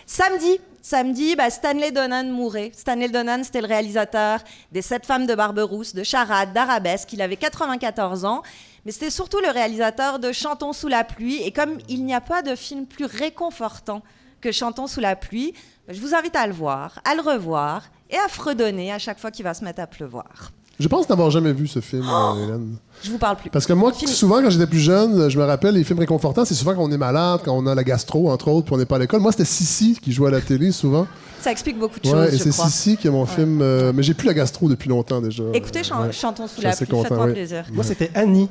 Samedi, 0.10 0.62
samedi, 0.82 1.36
bah, 1.36 1.50
Stanley 1.50 1.92
Donan 1.92 2.32
mourait. 2.32 2.72
Stanley 2.74 3.10
Donan, 3.10 3.44
c'était 3.44 3.60
le 3.60 3.68
réalisateur 3.68 4.40
des 4.72 4.82
Sept 4.82 5.06
femmes 5.06 5.28
de 5.28 5.36
Barberousse, 5.36 5.94
de 5.94 6.02
Charade, 6.02 6.54
d'Arabesque. 6.54 7.12
Il 7.12 7.22
avait 7.22 7.36
94 7.36 8.24
ans, 8.24 8.42
mais 8.86 8.94
c'était 8.94 9.10
surtout 9.10 9.42
le 9.42 9.50
réalisateur 9.50 10.20
de 10.20 10.32
Chantons 10.32 10.72
sous 10.72 10.88
la 10.88 11.04
pluie. 11.04 11.42
Et 11.44 11.52
comme 11.52 11.78
il 11.90 12.06
n'y 12.06 12.16
a 12.16 12.22
pas 12.22 12.42
de 12.42 12.56
film 12.56 12.86
plus 12.86 13.04
réconfortant 13.04 14.02
que 14.40 14.54
Chantons 14.54 14.88
sous 14.88 15.02
la 15.02 15.18
pluie, 15.18 15.54
je 15.90 16.00
vous 16.00 16.16
invite 16.16 16.38
à 16.38 16.48
le 16.48 16.54
voir, 16.54 17.02
à 17.04 17.14
le 17.14 17.22
revoir 17.22 17.84
et 18.10 18.18
à 18.18 18.30
fredonner 18.30 18.94
à 18.94 19.00
chaque 19.00 19.20
fois 19.20 19.30
qu'il 19.30 19.44
va 19.44 19.54
se 19.54 19.66
mettre 19.66 19.82
à 19.82 19.88
pleuvoir. 19.88 20.54
Je 20.79 20.88
pense 20.88 21.10
n'avoir 21.10 21.31
jamais 21.31 21.53
vu 21.53 21.65
ce 21.67 21.79
film, 21.79 22.03
euh, 22.07 22.43
Hélène. 22.46 22.75
Je 23.03 23.10
vous 23.10 23.17
parle 23.17 23.38
plus. 23.38 23.50
Parce 23.50 23.65
que 23.65 23.74
moi, 23.74 23.91
Fini. 23.93 24.12
souvent, 24.12 24.41
quand 24.43 24.50
j'étais 24.51 24.67
plus 24.67 24.79
jeune, 24.79 25.27
je 25.29 25.39
me 25.39 25.43
rappelle, 25.43 25.74
les 25.74 25.84
films 25.84 25.98
réconfortants, 26.00 26.46
c'est 26.46 26.53
souvent 26.53 26.75
quand 26.75 26.84
on 26.84 26.91
est 26.91 26.98
malade, 26.98 27.41
quand 27.43 27.53
on 27.57 27.65
a 27.65 27.74
la 27.74 27.84
gastro, 27.84 28.29
entre 28.29 28.48
autres, 28.50 28.65
puis 28.67 28.75
on 28.75 28.77
n'est 28.77 28.86
pas 28.86 28.98
à 28.98 29.00
l'école. 29.00 29.19
Moi, 29.22 29.31
c'était 29.31 29.46
Sissi 29.46 29.98
qui 30.00 30.12
jouait 30.12 30.27
à 30.27 30.31
la 30.31 30.41
télé, 30.41 30.72
souvent. 30.72 31.07
Ça 31.41 31.51
explique 31.51 31.79
beaucoup 31.79 32.00
de 32.00 32.07
Ouais, 32.07 32.25
choses, 32.29 32.34
et 32.34 32.38
c'est. 32.38 32.51
Sissi 32.51 32.96
qui 32.98 33.07
est 33.07 33.12
mon 33.12 33.25
film. 33.25 33.60
euh, 33.62 33.91
mais 33.93 34.03
j'ai 34.03 34.13
plus 34.13 34.27
la 34.27 34.34
gastro 34.36 34.69
depuis 34.69 34.89
longtemps 34.89 35.19
déjà. 35.22 35.43
Écoutez, 35.53 35.79
Ouais. 35.79 36.12
chantons 36.12 36.48
sous 36.48 36.62
la 36.62 36.75
pluie, 36.75 36.86
content, 36.88 37.03
faites-moi 37.03 37.25
oui. 37.27 37.34
plaisir. 37.34 37.65
Moi, 37.74 37.84
c'était 37.84 38.12
Annie. 38.13 38.50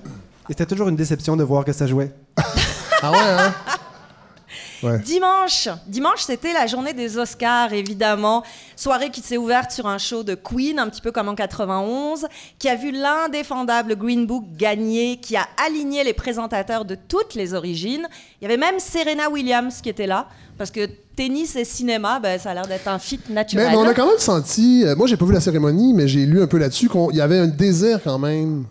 Et 0.48 0.52
c'était 0.52 0.66
toujours 0.66 0.88
une 0.88 0.96
déception 0.96 1.36
de 1.36 1.44
voir 1.44 1.64
que 1.64 1.72
ça 1.72 1.86
jouait. 1.86 2.12
Ah 3.02 3.10
ouais, 3.12 3.18
hein? 3.20 3.54
Ouais. 4.82 4.98
Dimanche, 4.98 5.68
dimanche, 5.86 6.20
c'était 6.20 6.52
la 6.52 6.66
journée 6.66 6.92
des 6.92 7.16
Oscars, 7.18 7.72
évidemment. 7.72 8.42
Soirée 8.76 9.10
qui 9.10 9.20
s'est 9.20 9.36
ouverte 9.36 9.70
sur 9.70 9.86
un 9.86 9.98
show 9.98 10.22
de 10.22 10.34
Queen, 10.34 10.78
un 10.78 10.88
petit 10.88 11.00
peu 11.00 11.12
comme 11.12 11.28
en 11.28 11.34
91, 11.34 12.26
qui 12.58 12.68
a 12.68 12.74
vu 12.74 12.90
l'indéfendable 12.92 13.96
Green 13.96 14.26
Book 14.26 14.44
gagner, 14.56 15.16
qui 15.18 15.36
a 15.36 15.46
aligné 15.66 16.04
les 16.04 16.12
présentateurs 16.12 16.84
de 16.84 16.94
toutes 16.94 17.34
les 17.34 17.54
origines. 17.54 18.06
Il 18.40 18.44
y 18.44 18.46
avait 18.46 18.56
même 18.56 18.78
Serena 18.78 19.30
Williams 19.30 19.80
qui 19.80 19.88
était 19.88 20.06
là, 20.06 20.28
parce 20.58 20.70
que 20.70 20.86
tennis 21.16 21.56
et 21.56 21.64
cinéma, 21.64 22.20
ben, 22.20 22.38
ça 22.38 22.50
a 22.50 22.54
l'air 22.54 22.66
d'être 22.66 22.88
un 22.88 22.98
fit 22.98 23.20
naturel. 23.30 23.66
Mais, 23.66 23.72
mais 23.72 23.78
on 23.78 23.88
a 23.88 23.94
quand 23.94 24.06
même 24.06 24.18
senti. 24.18 24.84
euh, 24.84 24.94
moi, 24.94 25.06
j'ai 25.06 25.16
pas 25.16 25.24
vu 25.24 25.32
la 25.32 25.40
cérémonie, 25.40 25.94
mais 25.94 26.06
j'ai 26.06 26.26
lu 26.26 26.42
un 26.42 26.46
peu 26.46 26.58
là-dessus 26.58 26.88
qu'il 26.88 27.16
y 27.16 27.20
avait 27.22 27.38
un 27.38 27.46
désir 27.46 28.00
quand 28.04 28.18
même 28.18 28.64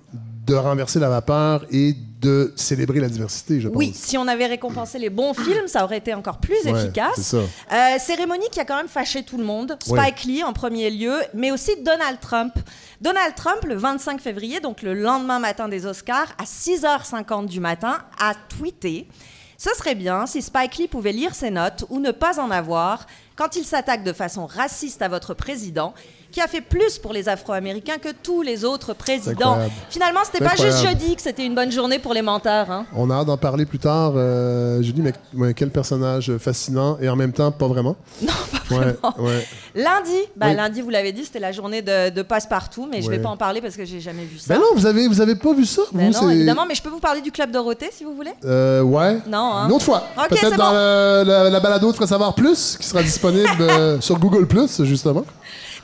de 0.46 0.54
renverser 0.54 1.00
la 1.00 1.10
vapeur 1.10 1.66
et 1.72 1.96
de 2.22 2.54
célébrer 2.56 3.00
la 3.00 3.10
diversité, 3.10 3.60
je 3.60 3.68
pense. 3.68 3.78
Oui, 3.78 3.92
si 3.96 4.18
on 4.18 4.28
avait 4.28 4.46
récompensé 4.46 5.00
les 5.00 5.10
bons 5.10 5.34
films, 5.34 5.68
ça 5.68 5.84
aurait 5.84 5.98
été 5.98 6.14
encore 6.14 6.38
plus 6.38 6.56
Ouais, 6.66 6.72
efficace. 6.72 7.34
Euh, 7.36 8.00
cérémonie 8.00 8.48
qui 8.52 8.60
a 8.60 8.66
quand 8.66 8.78
même 8.78 8.88
fâché 8.88 9.24
tout 9.24 9.38
le 9.38 9.44
monde. 9.44 9.78
Spike 9.84 10.24
Lee 10.24 10.44
en 10.44 10.54
premier 10.54 10.90
lieu, 10.92 11.16
mais 11.34 11.52
aussi 11.52 11.72
Donald 11.84 12.20
Trump. 12.20 12.54
Donald 13.02 13.36
Trump, 13.36 13.64
le 13.66 13.76
25 13.76 14.22
février, 14.22 14.60
donc 14.60 14.82
le 14.82 14.94
lendemain 14.94 15.40
matin 15.40 15.68
des 15.68 15.86
Oscars, 15.86 16.34
à 16.38 16.44
6h50 16.46 17.48
du 17.48 17.60
matin, 17.60 18.00
a 18.20 18.34
tweeté 18.58 19.08
Ce 19.58 19.70
serait 19.76 19.96
bien 19.96 20.26
si 20.26 20.42
Spike 20.42 20.78
Lee 20.78 20.88
pouvait 20.88 21.12
lire 21.12 21.34
ses 21.34 21.52
notes 21.52 21.86
ou 21.90 22.00
ne 22.00 22.12
pas 22.12 22.40
en 22.40 22.52
avoir 22.52 23.06
quand 23.36 23.56
il 23.56 23.66
s'attaque 23.66 24.04
de 24.04 24.14
façon 24.14 24.46
raciste 24.46 25.02
à 25.02 25.08
votre 25.10 25.34
président, 25.34 25.94
qui 26.36 26.42
a 26.42 26.48
fait 26.48 26.60
plus 26.60 26.98
pour 27.00 27.14
les 27.14 27.30
Afro-Américains 27.30 27.98
que 27.98 28.10
tous 28.12 28.42
les 28.42 28.66
autres 28.66 28.94
présidents. 28.94 29.58
Finalement, 29.90 30.20
c'était 30.26 30.44
pas 30.44 30.58
juste 30.58 30.86
jeudi 30.86 31.16
que 31.16 31.22
c'était 31.22 31.46
une 31.46 31.56
bonne 31.56 31.72
journée 31.72 31.98
pour 31.98 32.14
les 32.14 32.22
menteurs. 32.22 32.70
Hein. 32.70 32.86
On 32.94 33.10
a 33.10 33.16
hâte 33.16 33.28
d'en 33.28 33.38
parler 33.38 33.66
plus 33.66 33.80
tard. 33.80 34.12
Euh, 34.18 34.82
Julie, 34.82 35.02
mais, 35.02 35.14
mais 35.34 35.54
quel 35.54 35.70
personnage 35.70 36.34
fascinant 36.38 36.98
et 37.02 37.08
en 37.08 37.16
même 37.16 37.32
temps 37.32 37.52
pas 37.54 37.68
vraiment. 37.68 37.96
Non, 38.22 38.34
pas 38.52 38.76
Ouais, 38.76 38.82
vraiment. 38.84 39.16
ouais. 39.20 39.48
Lundi, 39.76 40.18
bah, 40.36 40.48
Oui. 40.50 40.56
lundi, 40.56 40.82
vous 40.82 40.90
l'avez 40.90 41.12
dit, 41.14 41.24
c'était 41.24 41.40
la 41.40 41.52
journée 41.54 41.82
de, 41.82 42.10
de 42.10 42.22
passe-partout, 42.22 42.86
mais 42.92 43.02
je 43.02 43.10
vais 43.10 43.18
Ouais. 43.18 43.22
pas 43.24 43.30
en 43.30 43.38
parler 43.38 43.62
parce 43.62 43.76
que 43.78 43.86
j'ai 43.86 44.02
jamais 44.02 44.26
vu 44.26 44.38
ça. 44.40 44.54
Ben 44.56 44.60
non, 44.60 44.68
vous 44.76 44.86
avez, 44.86 45.08
vous 45.08 45.22
avez 45.22 45.36
pas 45.36 45.54
vu 45.54 45.66
ça, 45.66 45.84
Ben 45.94 46.12
vous? 46.12 46.22
non, 46.22 46.30
évidemment, 46.32 46.66
mais 46.68 46.76
je 46.76 46.82
peux 46.82 46.90
vous 46.90 47.00
parler 47.00 47.22
du 47.22 47.32
Club 47.32 47.52
Dorothée 47.52 47.92
si 47.94 48.04
vous 48.04 48.14
voulez? 48.16 48.32
Euh, 48.44 48.82
ouais. 48.82 49.20
Non, 49.28 49.54
hein. 49.54 49.68
Une 49.68 49.72
autre 49.74 49.86
fois. 49.86 50.04
Ok, 50.18 50.30
Peut-être 50.30 50.58
dans 50.58 50.70
bon. 50.70 50.74
le- 50.74 51.24
la, 51.28 51.50
la 51.50 51.60
balado 51.62 51.94
de 51.94 52.06
savoir 52.06 52.34
plus, 52.36 52.76
qui 52.78 52.86
sera 52.88 53.02
disponible 53.04 53.48
euh, 53.62 54.02
sur 54.02 54.18
Google 54.20 54.48
Plus, 54.48 54.84
justement. 54.84 55.24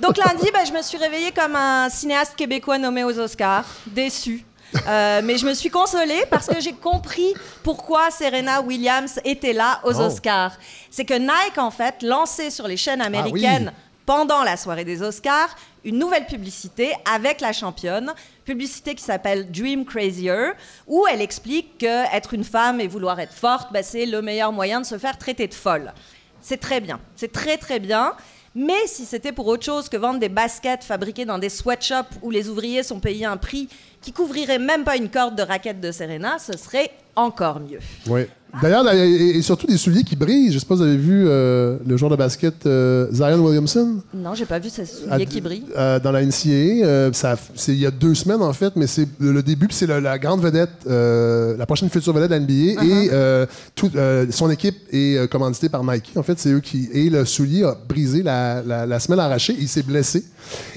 Donc 0.02 0.18
lundi, 0.18 0.50
bah, 0.52 0.66
je 0.66 0.72
me 0.74 0.82
suis 0.82 0.98
réveillée 0.98 1.32
comme 1.32 1.56
un 1.56 1.88
cinéaste 1.90 2.36
québécois 2.36 2.80
nommé 2.80 3.04
aux 3.04 3.18
Oscars, 3.20 3.66
déçu. 3.86 4.44
Euh, 4.88 5.22
mais 5.24 5.38
je 5.38 5.46
me 5.46 5.54
suis 5.54 5.70
consolée 5.70 6.24
parce 6.30 6.48
que 6.48 6.60
j'ai 6.60 6.74
compris 6.74 7.34
pourquoi 7.62 8.10
Serena 8.10 8.62
Williams 8.62 9.20
était 9.26 9.54
là 9.54 9.80
aux 9.84 9.94
Oh. 10.00 10.06
Oscars. 10.06 10.54
C'est 10.90 11.06
que 11.06 11.14
Nike, 11.14 11.58
en 11.58 11.72
fait, 11.72 12.02
lançait 12.02 12.50
sur 12.50 12.68
les 12.68 12.78
chaînes 12.78 13.02
américaines 13.02 13.74
pendant 14.06 14.44
la 14.44 14.58
soirée 14.58 14.86
des 14.86 15.02
Oscars 15.04 15.56
une 15.84 15.98
nouvelle 16.00 16.26
publicité 16.26 16.94
avec 17.12 17.42
la 17.42 17.54
championne, 17.54 18.14
publicité 18.46 18.96
qui 18.96 19.04
s'appelle 19.04 19.52
Dream 19.52 19.84
Crazier, 19.86 20.52
où 20.88 21.06
elle 21.12 21.22
explique 21.22 21.80
que 21.80 22.16
être 22.16 22.34
une 22.34 22.44
femme 22.44 22.80
et 22.80 22.88
vouloir 22.88 23.20
être 23.20 23.34
forte, 23.34 23.72
bah, 23.74 23.84
c'est 23.84 24.06
le 24.06 24.22
meilleur 24.22 24.52
moyen 24.52 24.80
de 24.82 24.86
se 24.86 24.98
faire 24.98 25.18
traiter 25.18 25.48
de 25.48 25.54
folle. 25.54 25.94
C'est 26.42 26.60
très 26.60 26.80
bien, 26.80 27.00
c'est 27.16 27.32
très 27.32 27.58
très 27.58 27.80
bien. 27.80 28.14
Mais 28.54 28.88
si 28.88 29.06
c'était 29.06 29.32
pour 29.32 29.48
autre 29.48 29.64
chose 29.64 29.88
que 29.88 29.96
vendre 29.96 30.20
des 30.20 30.30
baskets 30.30 30.84
fabriquées 30.84 31.26
dans 31.26 31.40
des 31.40 31.50
sweatshops 31.50 32.18
où 32.22 32.32
les 32.32 32.50
ouvriers 32.50 32.84
sont 32.84 33.00
payés 33.00 33.26
un 33.26 33.38
prix 33.38 33.70
qui 34.02 34.12
couvrirait 34.12 34.60
même 34.60 34.84
pas 34.84 34.98
une 34.98 35.10
corde 35.10 35.36
de 35.36 35.44
raquette 35.44 35.80
de 35.80 35.92
Serena, 35.92 36.38
ce 36.38 36.58
serait 36.58 36.92
encore 37.16 37.60
mieux. 37.62 37.80
Oui. 38.08 38.24
D'ailleurs, 38.62 38.92
et, 38.94 39.10
et 39.38 39.42
surtout 39.42 39.66
des 39.68 39.78
souliers 39.78 40.04
qui 40.04 40.16
brillent. 40.16 40.52
Je 40.52 40.60
sais 40.60 40.66
pas 40.66 40.76
si 40.76 40.82
vous 40.82 40.88
avez 40.88 40.98
vu 40.98 41.26
euh, 41.28 41.78
le 41.88 41.96
joueur 41.98 42.12
de 42.12 42.16
basket 42.16 42.66
euh, 42.66 43.08
Zion 43.12 43.38
Williamson? 43.46 43.98
Non, 44.14 44.34
j'ai 44.36 44.46
pas 44.46 44.60
vu 44.60 44.70
ces 44.70 44.82
À- 44.82 44.86
souliers 44.86 45.26
qui 45.26 45.40
brillent. 45.42 45.66
euh, 45.78 46.00
dans 46.00 46.12
la 46.12 46.22
NCAA. 46.26 46.84
euh, 46.86 47.14
ça, 47.14 47.38
c'est 47.56 47.72
il 47.74 47.80
y 47.80 47.86
a 47.86 47.92
deux 47.92 48.14
semaines, 48.14 48.42
en 48.42 48.52
fait, 48.54 48.74
mais 48.76 48.88
c'est 48.88 49.08
le, 49.20 49.42
début, 49.42 49.68
puis 49.68 49.76
c'est 49.78 49.88
la, 49.88 50.02
la 50.02 50.20
grande 50.20 50.42
vedette, 50.42 50.70
euh, 50.88 51.56
la 51.58 51.66
prochaine 51.66 51.90
future 51.90 52.12
vedette 52.14 52.30
de 52.30 52.36
la 52.36 52.40
NBA. 52.42 52.84
Et 52.84 53.10
euh, 53.14 53.46
tout, 53.76 53.90
euh, 53.96 54.26
son 54.32 54.50
équipe 54.50 54.76
est 54.92 55.18
euh, 55.18 55.28
commanditée 55.28 55.70
par 55.70 55.84
Nike. 55.84 56.12
En 56.16 56.24
fait, 56.24 56.38
c'est 56.40 56.50
eux 56.52 56.60
qui. 56.60 56.90
Et 56.94 57.10
le 57.10 57.24
soulier 57.26 57.64
a 57.64 57.78
brisé 57.88 58.22
la, 58.22 58.62
la, 58.64 58.86
la 58.86 59.00
semelle 59.00 59.20
arrachée. 59.22 59.56
Il 59.60 59.68
s'est 59.70 59.84
blessé. 59.84 60.24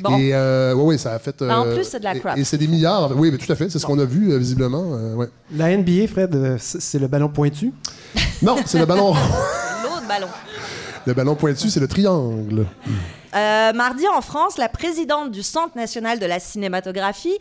Bon. 0.03 0.17
Et 0.19 0.31
euh, 0.35 0.75
ouais, 0.75 0.85
ouais, 0.85 0.99
ça 0.99 1.13
a 1.15 1.19
fait. 1.19 1.35
Ben, 1.41 1.59
en 1.59 1.65
plus, 1.75 1.85
c'est 1.85 1.99
de 1.99 2.05
la 2.05 2.15
et- 2.15 2.21
crap. 2.21 2.39
Et, 2.39 2.45
c'est 2.45 2.59
des 2.59 2.69
milliards. 2.69 3.17
Oui, 3.17 3.31
mais 3.33 3.39
tout 3.39 3.51
à 3.51 3.57
fait. 3.57 3.69
C'est 3.71 3.79
ce 3.79 3.87
qu'on 3.87 3.99
a 3.99 4.05
vu, 4.05 4.33
euh, 4.33 4.39
visiblement. 4.39 4.93
euh, 4.95 5.15
ouais. 5.15 5.27
La 5.57 5.77
NBA, 5.77 6.07
Fred, 6.07 6.57
c'est 6.59 6.99
le 6.99 7.09
ballon 7.09 7.29
pointu. 7.29 7.64
Non, 8.43 8.57
c'est 8.65 8.79
le 8.79 8.87
ballon. 8.87 9.15
L'autre 9.83 10.07
ballon. 10.09 10.29
le 11.07 11.15
ballon 11.15 11.35
pointu, 11.35 11.71
c'est 11.71 11.81
le 11.81 11.89
triangle. 11.89 12.67
Euh, 13.35 13.73
mardi, 13.73 14.07
en 14.07 14.21
France, 14.21 14.59
la 14.59 14.69
présidente 14.69 15.33
du 15.33 15.43
Centre 15.43 15.77
national 15.77 16.21
de 16.21 16.27
la 16.27 16.39
cinématographie 16.39 17.37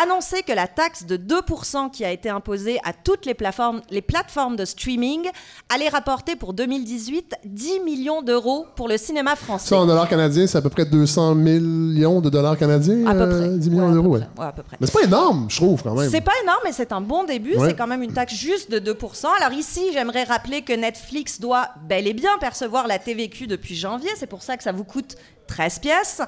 annonçait 0.00 0.42
que 0.42 0.52
la 0.52 0.66
taxe 0.66 1.06
de 1.06 1.16
2% 1.16 1.90
qui 1.90 2.04
a 2.04 2.10
été 2.10 2.28
imposée 2.28 2.78
à 2.84 2.92
toutes 2.92 3.24
les 3.24 3.34
plateformes, 3.34 3.80
les 3.90 4.02
plateformes 4.02 4.56
de 4.56 4.64
streaming 4.66 5.28
allait 5.74 5.88
rapporter 5.88 6.36
pour 6.36 6.52
2018 6.52 7.36
10 7.44 7.80
millions 7.80 8.20
d'euros 8.20 8.66
pour 8.76 8.88
le 8.88 8.98
cinéma 8.98 9.36
français. 9.36 9.68
Ça, 9.68 9.76
en 9.76 9.86
dollars 9.86 10.08
canadiens, 10.08 10.46
c'est 10.46 10.58
à 10.58 10.62
peu 10.62 10.68
près 10.68 10.84
200 10.84 11.34
millions 11.34 12.20
de 12.20 12.28
dollars 12.28 12.58
canadiens. 12.58 13.06
À 13.06 13.14
peu 13.14 13.20
euh, 13.20 13.38
près. 13.38 13.58
10 13.58 13.70
millions 13.70 13.92
d'euros, 13.92 14.08
ouais. 14.08 14.20
Ouais, 14.38 14.46
à 14.46 14.52
peu 14.52 14.62
près. 14.62 14.76
Mais 14.80 14.86
c'est 14.86 14.92
pas 14.92 15.04
énorme, 15.04 15.46
je 15.48 15.56
trouve, 15.56 15.82
quand 15.82 15.94
même. 15.94 16.10
C'est 16.10 16.20
pas 16.20 16.32
énorme, 16.42 16.60
mais 16.64 16.72
c'est 16.72 16.92
un 16.92 17.00
bon 17.00 17.24
début. 17.24 17.56
Ouais. 17.56 17.70
C'est 17.70 17.76
quand 17.76 17.86
même 17.86 18.02
une 18.02 18.12
taxe 18.12 18.34
juste 18.34 18.70
de 18.70 18.92
2%. 18.92 19.26
Alors 19.40 19.56
ici, 19.56 19.80
j'aimerais 19.94 20.24
rappeler 20.24 20.60
que 20.60 20.74
Netflix 20.74 21.40
doit 21.40 21.68
bel 21.88 22.06
et 22.06 22.12
bien 22.12 22.36
percevoir 22.38 22.86
la 22.86 22.98
TVQ 22.98 23.46
depuis 23.46 23.74
janvier. 23.74 24.10
C'est 24.16 24.26
pour 24.26 24.42
ça 24.42 24.58
que 24.58 24.62
ça 24.62 24.72
vous 24.72 24.84
coûte 24.84 25.16
13 25.48 25.80
pièces. 25.80 26.20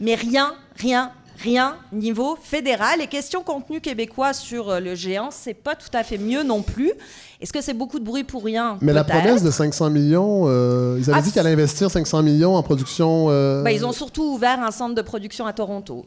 Mais 0.00 0.14
rien, 0.14 0.54
rien, 0.76 1.12
rien 1.42 1.76
niveau 1.92 2.38
fédéral. 2.42 3.00
Et 3.02 3.06
question 3.06 3.42
contenu 3.42 3.80
québécois 3.80 4.32
sur 4.32 4.70
euh, 4.70 4.80
le 4.80 4.94
géant, 4.94 5.28
c'est 5.30 5.54
pas 5.54 5.74
tout 5.74 5.90
à 5.92 6.02
fait 6.02 6.16
mieux 6.18 6.42
non 6.42 6.62
plus. 6.62 6.92
Est-ce 7.40 7.52
que 7.52 7.60
c'est 7.60 7.74
beaucoup 7.74 7.98
de 8.00 8.04
bruit 8.04 8.24
pour 8.24 8.42
rien 8.44 8.78
Mais 8.80 8.92
la 8.92 9.04
promesse 9.04 9.42
de 9.42 9.50
500 9.50 9.90
millions, 9.90 10.44
euh, 10.46 10.96
ils 10.98 11.10
avaient 11.10 11.18
Ah, 11.18 11.22
dit 11.22 11.30
qu'elle 11.32 11.46
allait 11.46 11.54
investir 11.54 11.90
500 11.90 12.22
millions 12.22 12.56
en 12.56 12.62
production. 12.62 13.26
euh, 13.28 13.62
Bah, 13.62 13.70
ils 13.72 13.84
ont 13.84 13.92
surtout 13.92 14.24
ouvert 14.24 14.60
un 14.62 14.70
centre 14.70 14.94
de 14.94 15.02
production 15.02 15.46
à 15.46 15.52
Toronto. 15.52 16.06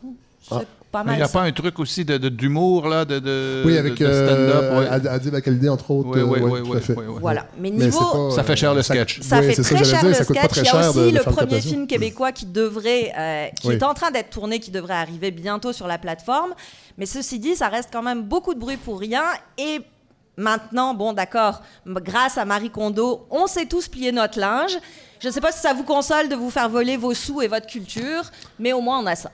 Ah. 0.52 0.62
pas 0.92 1.00
Mais 1.04 1.06
mal. 1.06 1.16
il 1.16 1.18
n'y 1.20 1.24
a 1.24 1.28
ça. 1.28 1.40
pas 1.40 1.46
un 1.46 1.52
truc 1.52 1.80
aussi 1.80 2.04
de- 2.04 2.18
de- 2.18 2.28
d'humour, 2.30 2.88
là, 2.90 3.06
de, 3.06 3.20
de, 3.20 3.64
Oui, 3.66 3.78
avec 3.78 3.94
de, 3.98 4.06
de 4.06 4.12
stand-up. 4.12 4.64
euh, 4.64 4.80
ouais. 4.82 4.88
Ad- 4.90 5.08
Adib 5.08 5.36
Akalidé, 5.36 5.70
entre 5.70 5.90
autres. 5.92 6.10
Oui, 6.10 6.20
euh, 6.20 6.24
oui, 6.26 6.40
ouais, 6.42 6.62
oui. 6.98 7.06
Voilà. 7.22 7.46
Mais 7.58 7.70
niveau. 7.70 8.30
pas, 8.30 8.36
Ça 8.36 8.44
fait 8.44 8.56
cher 8.58 8.74
le 8.74 8.82
sketch. 8.82 9.22
Ça 9.22 9.40
Oui, 9.40 9.54
fait 9.54 9.62
très 9.64 9.84
cher 9.86 10.00
dire, 10.02 10.10
le 10.10 10.14
sketch. 10.16 10.48
très 10.50 10.62
Il 10.62 10.66
y 10.66 10.70
a 10.70 10.74
de- 10.84 10.90
aussi 10.90 11.12
de 11.14 11.18
le 11.18 11.24
premier 11.24 11.62
film 11.62 11.88
québécois 11.88 12.32
qui 12.34 12.46
devrait, 12.46 13.14
euh, 13.18 13.48
qui 13.62 13.70
Oui. 13.70 13.76
est 13.76 13.84
en 13.84 13.94
train 13.94 14.12
d'être 14.12 14.30
tourné, 14.32 14.60
qui 14.60 14.72
devrait 14.72 14.96
arriver 14.96 15.32
bientôt 15.32 15.72
sur 15.72 15.88
la 15.88 15.98
plateforme. 15.98 16.54
Mais 16.98 17.06
ceci 17.06 17.40
dit, 17.40 17.56
ça 17.56 17.70
reste 17.70 17.90
quand 17.94 18.04
même 18.04 18.24
beaucoup 18.24 18.54
de 18.54 18.60
bruit 18.60 18.78
pour 18.78 19.00
rien. 19.00 19.24
Et 19.58 19.80
maintenant, 20.38 20.94
bon, 20.94 21.14
d'accord, 21.14 21.62
grâce 21.88 22.38
à 22.38 22.46
Marie 22.46 22.70
Kondo, 22.70 23.26
on 23.30 23.48
sait 23.48 23.66
tous 23.66 23.88
plier 23.88 24.12
notre 24.12 24.40
linge. 24.40 24.78
Je 25.20 25.28
ne 25.28 25.32
sais 25.34 25.42
pas 25.42 25.52
si 25.52 25.60
ça 25.62 25.74
vous 25.74 25.84
console 25.84 26.30
de 26.30 26.36
vous 26.36 26.50
faire 26.50 26.68
voler 26.68 26.98
vos 26.98 27.14
sous 27.14 27.42
et 27.42 27.48
votre 27.48 27.68
culture, 27.68 28.24
mais 28.60 28.74
au 28.74 28.82
moins 28.82 29.00
on 29.00 29.06
a 29.06 29.16
ça. 29.16 29.30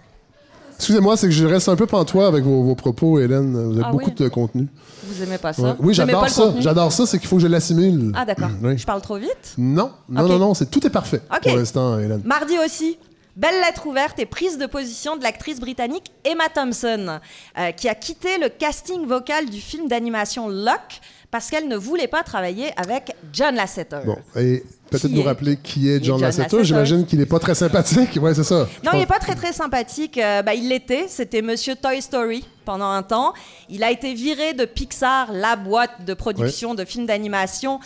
Excusez-moi, 0.78 1.18
c'est 1.18 1.28
que 1.28 1.34
je 1.34 1.46
reste 1.46 1.70
un 1.70 1.76
peu 1.76 1.88
pantois 1.88 2.28
avec 2.28 2.44
vos, 2.44 2.62
vos 2.64 2.76
propos, 2.76 3.20
Hélène. 3.20 3.52
Vous 3.54 3.74
avez 3.74 3.82
Ah 3.84 3.92
beaucoup 3.92 4.10
oui? 4.10 4.16
de 4.16 4.28
contenu. 4.30 4.68
Vous 5.04 5.24
aimez 5.24 5.38
pas 5.40 5.52
ça? 5.52 5.62
Ouais. 5.64 5.74
Oui, 5.80 5.94
j'adore 5.94 6.30
ça. 6.30 6.54
J'adore 6.60 6.92
ça, 6.92 7.06
c'est 7.08 7.18
qu'il 7.18 7.28
faut 7.28 7.38
que 7.38 7.42
je 7.42 7.48
l'assimile. 7.48 8.12
Ah 8.16 8.26
d'accord. 8.26 8.50
Oui. 8.62 8.78
Je 8.78 8.86
parle 8.86 9.02
trop 9.02 9.18
vite? 9.18 9.56
Non, 9.58 9.92
non, 10.08 10.28
non, 10.28 10.38
non, 10.38 10.54
c'est 10.54 10.70
tout 10.70 10.86
est 10.86 10.92
parfait 10.92 11.22
pour 11.42 11.56
l'instant, 11.56 11.98
Hélène. 12.00 12.22
Mardi 12.26 12.54
aussi, 12.64 12.98
belle 13.36 13.60
lettre 13.66 13.88
ouverte 13.88 14.20
et 14.20 14.26
prise 14.28 14.58
de 14.60 14.68
position 14.68 15.18
de 15.18 15.24
l'actrice 15.24 15.60
britannique 15.60 16.12
Emma 16.24 16.44
Thompson, 16.54 17.20
euh, 17.58 17.72
qui 17.72 17.90
a 17.90 17.96
quitté 17.96 18.38
le 18.40 18.50
casting 18.50 19.06
vocal 19.08 19.50
du 19.50 19.60
film 19.60 19.88
d'animation 19.88 20.48
Luck 20.48 21.02
parce 21.32 21.50
qu'elle 21.50 21.68
ne 21.68 21.76
voulait 21.76 22.08
pas 22.08 22.24
travailler 22.24 22.72
avec 22.78 23.14
John 23.34 23.56
Lasseter. 23.56 24.00
Bon, 24.06 24.18
et 24.36 24.64
peut-être 24.90 25.10
nous 25.10 25.22
est- 25.22 25.26
rappeler 25.26 25.58
qui 25.58 25.90
est 25.90 25.96
John 26.04 26.18
John 26.18 26.22
Lasseter. 26.22 26.44
Lasseter. 26.44 26.64
J'imagine 26.64 27.06
qu'il 27.06 27.20
n'est 27.20 27.26
pas 27.26 27.40
très 27.40 27.56
sympathique. 27.56 28.18
Ouais, 28.22 28.34
c'est 28.34 28.44
ça. 28.44 28.68
Non, 28.86 28.92
il 28.94 29.00
n'est 29.00 29.06
pas 29.06 29.20
très 29.20 29.36
très 29.36 29.52
sympathique. 29.54 30.18
Euh, 30.18 30.42
bah, 30.42 30.54
il 30.54 30.70
l'était. 30.70 31.08
C'était 31.10 31.42
Monsieur 31.42 31.76
Toy 31.76 32.02
Story 32.02 32.46
pendant 32.66 32.90
un 32.90 33.04
temps. 33.04 33.34
Il 33.70 33.84
a 33.84 33.92
été 33.92 34.14
viré 34.14 34.54
de 34.54 34.66
Pixar, 34.66 35.32
la 35.34 35.56
boîte 35.58 36.06
de 36.06 36.14
production 36.14 36.74
de 36.76 36.86
films 36.86 37.06
d'animation, 37.06 37.80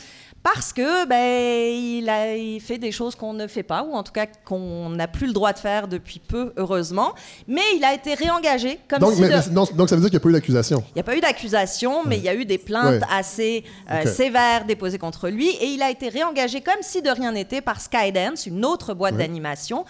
parce 0.43 0.73
que 0.73 1.05
ben 1.05 1.71
il 1.71 2.09
a 2.09 2.35
il 2.35 2.59
fait 2.61 2.77
des 2.79 2.91
choses 2.91 3.15
qu'on 3.15 3.33
ne 3.33 3.45
fait 3.47 3.63
pas, 3.63 3.83
ou 3.83 3.93
en 3.93 4.01
tout 4.03 4.11
cas 4.11 4.25
qu'on 4.25 4.89
n'a 4.89 5.07
plus 5.07 5.27
le 5.27 5.33
droit 5.33 5.53
de 5.53 5.59
faire 5.59 5.87
depuis 5.87 6.19
peu, 6.19 6.51
heureusement. 6.57 7.13
Mais 7.47 7.61
il 7.75 7.83
a 7.83 7.93
été 7.93 8.15
réengagé 8.15 8.79
comme 8.87 8.99
Donc, 8.99 9.13
si 9.13 9.21
mais- 9.21 9.29
de- 9.29 9.33
mais- 9.35 9.53
non, 9.53 9.65
donc, 9.75 9.89
ça 9.89 9.95
veut 9.95 10.01
dire 10.01 10.09
qu'il 10.09 10.17
n'y 10.17 10.21
a 10.21 10.23
pas 10.23 10.29
eu 10.29 10.33
d'accusation? 10.33 10.83
il 10.89 10.93
n'y 10.95 11.01
a 11.01 11.03
pas 11.03 11.15
eu 11.15 11.19
d'accusation, 11.21 12.03
mais 12.05 12.17
il 12.17 12.23
y 12.23 12.29
a 12.29 12.33
eu 12.35 12.45
des 12.45 12.57
plaintes 12.57 13.01
Ouais. 13.01 13.07
assez 13.11 13.63
euh, 13.91 14.05
sévères 14.05 14.65
déposées 14.65 14.97
contre 14.97 15.29
lui. 15.29 15.49
Et 15.49 15.67
il 15.67 15.81
a 15.83 15.91
été 15.91 16.09
réengagé 16.09 16.61
comme 16.61 16.81
si 16.81 17.01
de 17.01 17.09
rien 17.09 17.31
n'était 17.31 17.61
par 17.61 17.79
Skydance, 17.79 18.45
une 18.47 18.65
autre 18.65 18.93
boîte 18.93 19.13
Ouais. 19.13 19.19
d'animation. 19.19 19.85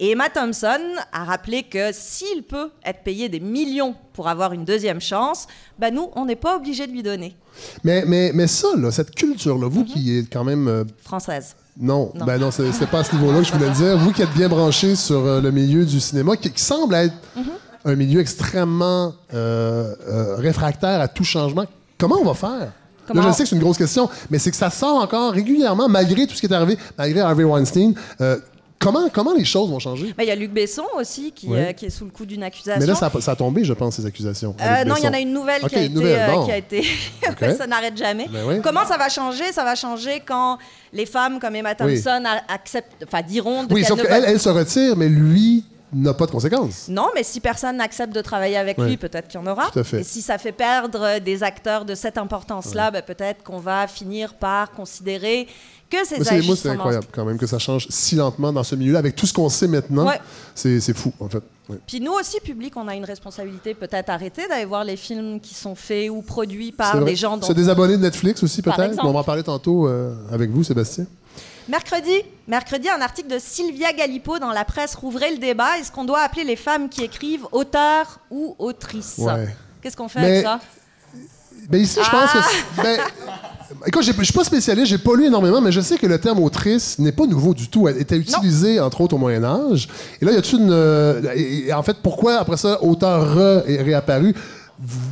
Et 0.00 0.10
Emma 0.12 0.28
Thompson 0.30 0.80
a 1.12 1.24
rappelé 1.24 1.62
que 1.64 1.90
s'il 1.92 2.42
peut 2.42 2.70
être 2.84 3.02
payé 3.04 3.28
des 3.28 3.40
millions 3.40 3.94
pour 4.14 4.28
avoir 4.28 4.52
une 4.52 4.64
deuxième 4.64 5.00
chance, 5.00 5.46
bah 5.78 5.90
nous, 5.90 6.10
on 6.16 6.24
n'est 6.24 6.36
pas 6.36 6.56
obligé 6.56 6.86
de 6.86 6.92
lui 6.92 7.02
donner. 7.02 7.36
Mais, 7.84 8.04
mais, 8.06 8.32
mais 8.34 8.46
ça, 8.46 8.68
là, 8.76 8.90
cette 8.90 9.14
culture-là, 9.14 9.68
vous 9.68 9.80
Mhm. 9.80 9.86
qui 9.86 10.18
êtes 10.18 10.32
quand 10.32 10.44
même. 10.44 10.66
euh, 10.68 10.84
Française. 11.04 11.54
non, 11.78 12.10
Non. 12.14 12.24
ben 12.26 12.38
non, 12.38 12.50
c'est 12.50 12.86
pas 12.90 13.00
à 13.00 13.04
ce 13.04 13.14
niveau-là 13.14 13.38
que 13.40 13.44
je 13.46 13.52
voulais 13.52 13.68
le 13.68 13.74
dire. 13.74 13.96
Vous 13.98 14.12
qui 14.12 14.22
êtes 14.22 14.32
bien 14.34 14.48
branché 14.48 14.96
sur 14.96 15.24
euh, 15.24 15.40
le 15.40 15.50
milieu 15.50 15.84
du 15.84 16.00
cinéma, 16.00 16.36
qui, 16.36 16.50
qui 16.50 16.62
semble 16.62 16.94
être 16.94 17.14
Mhm. 17.36 17.44
un 17.84 17.94
milieu 17.94 18.20
extrêmement 18.20 19.14
euh, 19.34 19.94
réfractaire 20.36 21.00
à 21.00 21.08
tout 21.08 21.24
changement, 21.24 21.64
comment 21.98 22.16
on 22.20 22.24
va 22.24 22.34
faire? 22.34 22.72
Comment 23.06 23.22
Là, 23.22 23.30
je 23.30 23.36
sais 23.36 23.42
que 23.42 23.48
c'est 23.48 23.56
une 23.56 23.62
grosse 23.62 23.78
question, 23.78 24.08
mais 24.30 24.38
c'est 24.38 24.50
que 24.50 24.56
ça 24.56 24.70
sort 24.70 24.96
encore 25.02 25.32
régulièrement, 25.32 25.88
malgré 25.88 26.26
tout 26.26 26.34
ce 26.34 26.40
qui 26.40 26.46
est 26.46 26.52
arrivé, 26.52 26.78
malgré 26.96 27.20
Harvey 27.20 27.44
Weinstein. 27.44 27.94
Euh, 28.20 28.38
comment, 28.82 29.08
comment 29.08 29.34
les 29.34 29.44
choses 29.44 29.70
vont 29.70 29.78
changer? 29.78 30.12
Bah, 30.16 30.24
Il 30.24 30.28
y 30.28 30.30
a 30.30 30.34
Luc 30.34 30.52
Besson 30.52 30.84
aussi 30.96 31.32
qui, 31.32 31.48
euh, 31.52 31.72
qui 31.72 31.86
est 31.86 31.90
sous 31.90 32.04
le 32.04 32.10
coup 32.10 32.26
d'une 32.26 32.42
accusation. 32.42 32.80
Mais 32.80 32.86
là, 32.86 32.94
ça 32.94 33.10
a, 33.14 33.20
ça 33.20 33.32
a 33.32 33.36
tombé, 33.36 33.64
je 33.64 33.72
pense, 33.72 33.96
ces 33.96 34.06
accusations. 34.06 34.54
Euh, 34.60 34.84
non, 34.84 34.96
il 34.98 35.04
y 35.04 35.08
en 35.08 35.12
a 35.12 35.20
une 35.20 35.32
nouvelle, 35.32 35.62
Ok, 35.62 35.70
qui, 35.70 35.76
a 35.76 35.78
une 35.78 35.84
été, 35.86 35.94
nouvelle, 35.94 36.30
euh, 36.30 36.34
bon. 36.34 36.44
qui 36.44 36.52
a 36.52 36.56
été. 36.56 36.84
Ça 37.56 37.66
n'arrête 37.66 37.96
jamais. 37.96 38.28
Ben 38.28 38.44
oui. 38.46 38.60
Comment 38.62 38.84
ça 38.86 38.96
va 38.96 39.08
changer? 39.08 39.52
Ça 39.52 39.64
va 39.64 39.74
changer 39.74 40.20
quand 40.24 40.58
les 40.92 41.06
femmes 41.06 41.38
comme 41.40 41.56
Emma. 41.56 41.74
Thompson 41.74 42.22
acceptent, 42.48 43.04
enfin 43.06 43.22
diront 43.22 43.64
de 43.64 43.72
Oui, 43.74 43.84
sauf 43.84 44.00
qu'elle, 44.02 44.24
elle 44.24 44.40
se 44.40 44.48
retire, 44.48 44.96
mais 44.96 45.08
lui 45.08 45.64
n'a 45.92 46.14
pas 46.14 46.26
de 46.26 46.30
conséquences. 46.30 46.88
Non, 46.88 47.08
mais 47.14 47.22
si 47.22 47.40
personne 47.40 47.76
n'accepte 47.76 48.14
de 48.14 48.20
travailler 48.20 48.56
avec 48.56 48.78
lui, 48.78 48.96
peut-être 48.96 49.28
qu'il 49.28 49.40
y 49.40 49.42
en 49.42 49.46
aura. 49.46 49.70
Tout 49.70 49.80
à 49.80 49.84
fait. 49.84 50.00
Et 50.00 50.04
si 50.04 50.22
ça 50.22 50.38
fait 50.38 50.52
perdre 50.52 51.18
des 51.18 51.42
acteurs 51.42 51.84
de 51.84 51.94
cette 51.94 52.18
importance-là, 52.18 52.90
ben, 52.90 53.02
peut-être 53.02 53.42
qu'on 53.42 53.58
va 53.58 53.86
finir 53.86 54.34
par 54.34 54.70
considérer 54.70 55.46
que 55.92 56.06
ces 56.06 56.16
Moi, 56.16 56.24
c'est- 56.24 56.34
moi, 56.34 56.42
c'est 56.42 56.50
agissements- 56.50 56.72
incroyable 56.72 57.06
quand 57.12 57.24
même 57.24 57.38
que 57.38 57.46
ça 57.46 57.58
change 57.58 57.86
si 57.90 58.14
lentement 58.16 58.52
dans 58.52 58.64
ce 58.64 58.74
milieu-là, 58.74 58.98
avec 58.98 59.14
tout 59.14 59.26
ce 59.26 59.32
qu'on 59.32 59.48
sait 59.48 59.68
maintenant. 59.68 60.06
Ouais. 60.06 60.20
C'est 60.54 60.80
fou, 60.96 61.12
en 61.20 61.28
fait. 61.28 61.42
Ouais. 61.68 61.78
Puis 61.86 62.00
nous 62.00 62.12
aussi, 62.12 62.40
public, 62.40 62.72
on 62.76 62.88
a 62.88 62.94
une 62.96 63.04
responsabilité 63.04 63.74
peut-être 63.74 64.08
arrêter 64.10 64.48
d'aller 64.48 64.64
voir 64.64 64.84
les 64.84 64.96
films 64.96 65.38
qui 65.40 65.54
sont 65.54 65.74
faits 65.74 66.10
ou 66.10 66.22
produits 66.22 66.72
par 66.72 67.04
des 67.04 67.14
gens 67.16 67.36
dont 67.36 67.46
Se 67.46 67.52
désabonner 67.52 67.96
de 67.96 68.02
Netflix 68.02 68.42
aussi, 68.42 68.62
peut-être? 68.62 68.98
On 69.04 69.12
va 69.12 69.20
en 69.20 69.24
parler 69.24 69.42
tantôt 69.42 69.86
euh, 69.86 70.14
avec 70.32 70.50
vous, 70.50 70.64
Sébastien. 70.64 71.06
Mercredi, 71.68 72.10
mercredi, 72.48 72.88
un 72.88 73.00
article 73.00 73.28
de 73.28 73.38
Sylvia 73.38 73.92
Galipo 73.92 74.38
dans 74.40 74.50
la 74.50 74.64
presse 74.64 74.94
rouvrait 74.96 75.30
le 75.30 75.38
débat. 75.38 75.78
Est-ce 75.78 75.92
qu'on 75.92 76.04
doit 76.04 76.20
appeler 76.20 76.42
les 76.44 76.56
femmes 76.56 76.88
qui 76.88 77.04
écrivent 77.04 77.46
auteurs 77.52 78.18
ou 78.30 78.56
autrices? 78.58 79.14
Ouais. 79.18 79.54
Qu'est-ce 79.80 79.96
qu'on 79.96 80.08
fait 80.08 80.20
Mais- 80.20 80.30
avec 80.38 80.44
ça? 80.44 80.60
Ben 81.70 81.80
ici, 81.80 81.98
je 82.04 82.10
pense 82.10 82.30
Ah! 82.34 82.38
que. 82.38 82.44
c'est- 82.76 82.82
Ben, 82.82 82.98
écoute, 83.86 84.02
je 84.02 84.22
suis 84.22 84.32
pas 84.32 84.44
spécialiste, 84.44 84.86
j'ai 84.88 84.98
pas 84.98 85.14
lu 85.16 85.26
énormément, 85.26 85.60
mais 85.60 85.72
je 85.72 85.80
sais 85.80 85.96
que 85.96 86.06
le 86.06 86.18
terme 86.18 86.40
autrice 86.40 86.98
n'est 86.98 87.12
pas 87.12 87.26
nouveau 87.26 87.54
du 87.54 87.68
tout. 87.68 87.88
Elle 87.88 87.98
était 87.98 88.16
utilisée, 88.16 88.78
entre 88.80 89.00
autres, 89.00 89.14
au 89.14 89.18
Moyen-Âge. 89.18 89.88
Et 90.20 90.24
là, 90.24 90.32
y 90.32 90.36
a 90.36 90.42
toute 90.42 90.60
une. 90.60 90.70
euh, 90.70 91.20
et, 91.34 91.68
et 91.68 91.72
en 91.72 91.82
fait, 91.82 91.96
pourquoi, 92.02 92.36
après 92.36 92.56
ça, 92.56 92.82
auteur 92.82 93.34
re 93.34 93.62
est 93.68 93.82
réapparu? 93.82 94.34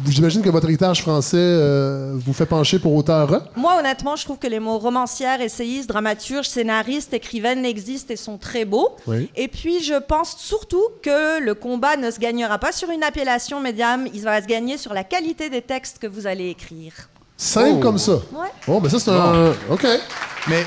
J'imagine 0.09 0.43
que 0.43 0.49
votre 0.51 0.67
héritage 0.67 1.03
français 1.03 1.37
euh, 1.39 2.15
vous 2.17 2.33
fait 2.33 2.47
pencher 2.47 2.79
pour 2.81 2.95
auteur 2.95 3.43
Moi, 3.57 3.79
honnêtement, 3.79 4.17
je 4.17 4.25
trouve 4.25 4.39
que 4.39 4.49
les 4.49 4.59
mots 4.59 4.79
romancière, 4.79 5.41
essayiste, 5.41 5.89
dramaturge, 5.89 6.49
scénariste, 6.49 7.15
écrivaine 7.15 7.65
existent 7.65 8.13
et 8.13 8.17
sont 8.17 8.37
très 8.37 8.65
beaux. 8.65 8.97
Oui. 9.07 9.31
Et 9.37 9.47
puis, 9.49 9.81
je 9.83 9.95
pense 9.95 10.37
surtout 10.39 10.83
que 11.03 11.41
le 11.41 11.55
combat 11.55 11.97
ne 11.97 12.11
se 12.11 12.19
gagnera 12.19 12.59
pas 12.59 12.73
sur 12.73 12.91
une 12.91 13.05
appellation 13.05 13.61
médium, 13.61 14.07
il 14.13 14.23
va 14.23 14.43
se 14.43 14.47
gagner 14.47 14.77
sur 14.77 14.93
la 14.93 15.05
qualité 15.05 15.51
des 15.51 15.63
textes 15.63 15.99
que 15.99 16.07
vous 16.09 16.27
allez 16.27 16.49
écrire. 16.49 16.93
Simple 17.37 17.77
Oh. 17.77 17.81
comme 17.81 17.99
ça. 17.99 18.13
Ouais. 18.33 18.49
Bon, 18.67 18.81
ben 18.81 18.89
ça, 18.91 18.99
c'est 18.99 19.11
un. 19.11 19.53
OK. 19.71 19.87
Mais 20.49 20.65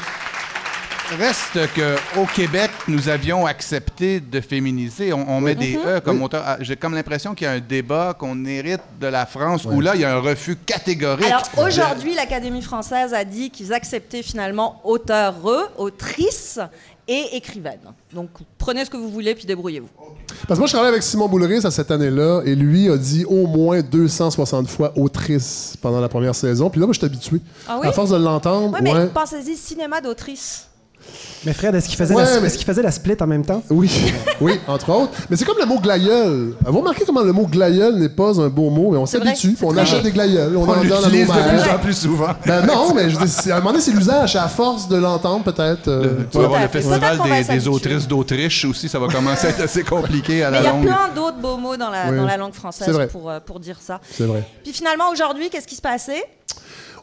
reste 1.17 1.59
qu'au 1.75 2.25
Québec, 2.33 2.71
nous 2.87 3.09
avions 3.09 3.45
accepté 3.45 4.19
de 4.19 4.41
féminiser. 4.41 5.13
On, 5.13 5.25
on 5.29 5.41
met 5.41 5.55
des 5.55 5.75
E 5.75 5.99
comme 5.99 6.17
Oui. 6.19 6.23
auteur. 6.25 6.43
Ah, 6.45 6.57
J'ai 6.61 6.75
comme 6.75 6.93
l'impression 6.95 7.35
qu'il 7.35 7.45
y 7.45 7.49
a 7.49 7.53
un 7.53 7.59
débat 7.59 8.15
qu'on 8.17 8.45
hérite 8.45 8.81
de 8.99 9.07
la 9.07 9.25
France 9.25 9.65
où 9.65 9.81
là, 9.81 9.95
il 9.95 10.01
y 10.01 10.05
a 10.05 10.15
un 10.15 10.19
refus 10.19 10.55
catégorique. 10.55 11.25
Alors 11.25 11.43
aujourd'hui, 11.57 12.15
l'Académie 12.15 12.61
française 12.61 13.13
a 13.13 13.23
dit 13.25 13.49
qu'ils 13.49 13.73
acceptaient 13.73 14.23
finalement 14.23 14.81
auteur, 14.83 15.35
autrice 15.77 16.59
et 17.07 17.35
écrivaine. 17.35 17.79
Donc 18.13 18.29
prenez 18.57 18.85
ce 18.85 18.89
que 18.89 18.95
vous 18.97 19.09
voulez 19.09 19.35
puis 19.35 19.45
débrouillez-vous. 19.45 19.89
Parce 20.47 20.57
que 20.57 20.59
moi, 20.59 20.67
je 20.67 20.71
travaille 20.73 20.89
avec 20.91 21.03
Simon 21.03 21.27
Boulris 21.27 21.65
à 21.65 21.69
cette 21.71 21.91
année-là, 21.91 22.41
et 22.45 22.55
lui 22.55 22.89
a 22.89 22.97
dit 22.97 23.23
au 23.25 23.45
moins 23.45 23.81
260 23.81 24.67
fois 24.67 24.91
autrice 24.97 25.75
pendant 25.81 25.99
la 26.01 26.09
première 26.09 26.33
saison. 26.33 26.69
Puis 26.69 26.79
là, 26.79 26.87
moi, 26.87 26.93
je 26.93 26.99
suis 26.99 27.05
habitué. 27.05 27.39
Ah 27.67 27.77
oui? 27.81 27.87
À 27.87 27.91
force 27.91 28.09
de 28.09 28.15
l'entendre, 28.17 28.73
Ouais, 28.73 28.81
mais 28.81 28.93
ouais. 28.93 29.07
pensez-y, 29.13 29.55
cinéma 29.57 30.01
d'autrice. 30.01 30.67
Mais 31.45 31.51
Fred, 31.53 31.75
est-ce 31.75 31.87
qu'il 31.89 31.97
faisait, 31.97 32.15
Ouais, 32.15 32.23
la, 32.23 32.39
mais- 32.39 32.49
faisait 32.49 32.81
la 32.81 32.91
split 32.91 33.17
en 33.19 33.27
même 33.27 33.43
temps? 33.45 33.61
Oui, 33.69 33.91
oui, 34.41 34.59
entre 34.67 34.89
autres. 34.91 35.11
Mais 35.29 35.35
c'est 35.35 35.43
comme 35.43 35.57
le 35.59 35.65
mot 35.65 35.77
glaïeul. 35.77 36.53
Vous 36.65 36.77
remarquez 36.79 37.03
comment 37.05 37.21
le 37.21 37.33
mot 37.33 37.45
glaïeul 37.47 37.95
n'est 37.95 38.07
pas 38.07 38.39
un 38.39 38.47
beau 38.47 38.69
mot, 38.69 38.91
mais 38.91 38.97
on 38.97 39.05
s'habitue, 39.05 39.57
on 39.61 39.75
achète 39.75 39.95
vrai. 39.95 40.03
des 40.03 40.11
glaïeuls, 40.11 40.55
on, 40.55 40.61
on 40.61 40.69
en 40.69 40.75
donne 40.83 41.03
de 41.03 41.09
plus 41.09 41.69
en 41.73 41.79
plus 41.79 41.97
souvent. 41.97 42.29
Ben 42.45 42.65
non, 42.65 42.93
mais 42.93 43.09
je 43.09 43.17
dis, 43.17 43.27
c'est- 43.27 43.51
à 43.51 43.55
un 43.55 43.59
moment 43.59 43.71
donné, 43.71 43.83
c'est 43.83 43.91
l'usage, 43.91 44.35
à 44.37 44.47
force 44.47 44.87
de 44.87 44.95
l'entendre, 44.95 45.43
peut-être. 45.43 45.87
euh, 45.89 46.23
Tu 46.31 46.37
vas 46.37 46.45
avoir 46.45 46.61
le 46.61 46.67
festival 46.69 47.19
des, 47.49 47.67
autrices 47.67 48.07
d'Autriche 48.07 48.63
aussi, 48.65 48.87
ça 48.87 48.99
va 48.99 49.07
commencer 49.07 49.47
à 49.47 49.49
être 49.49 49.61
assez 49.63 49.83
compliqué 49.83 50.43
à 50.43 50.51
Mais 50.51 50.61
la 50.61 50.61
il 50.61 50.65
y 50.65 50.67
a 50.67 50.71
longue. 50.71 50.85
plein 50.85 51.09
d'autres 51.13 51.37
beaux 51.39 51.57
mots 51.57 51.75
dans 51.75 51.89
la, 51.89 52.09
Oui. 52.09 52.17
dans 52.17 52.25
la 52.25 52.37
langue 52.37 52.53
française 52.53 52.97
pour, 53.11 53.29
euh, 53.29 53.39
pour 53.45 53.59
dire 53.59 53.77
ça. 53.81 53.99
C'est 54.11 54.23
vrai. 54.25 54.43
Puis 54.63 54.71
finalement, 54.71 55.09
aujourd'hui, 55.11 55.49
qu'est-ce 55.49 55.67
qui 55.67 55.75
se 55.75 55.81
passait? 55.81 56.23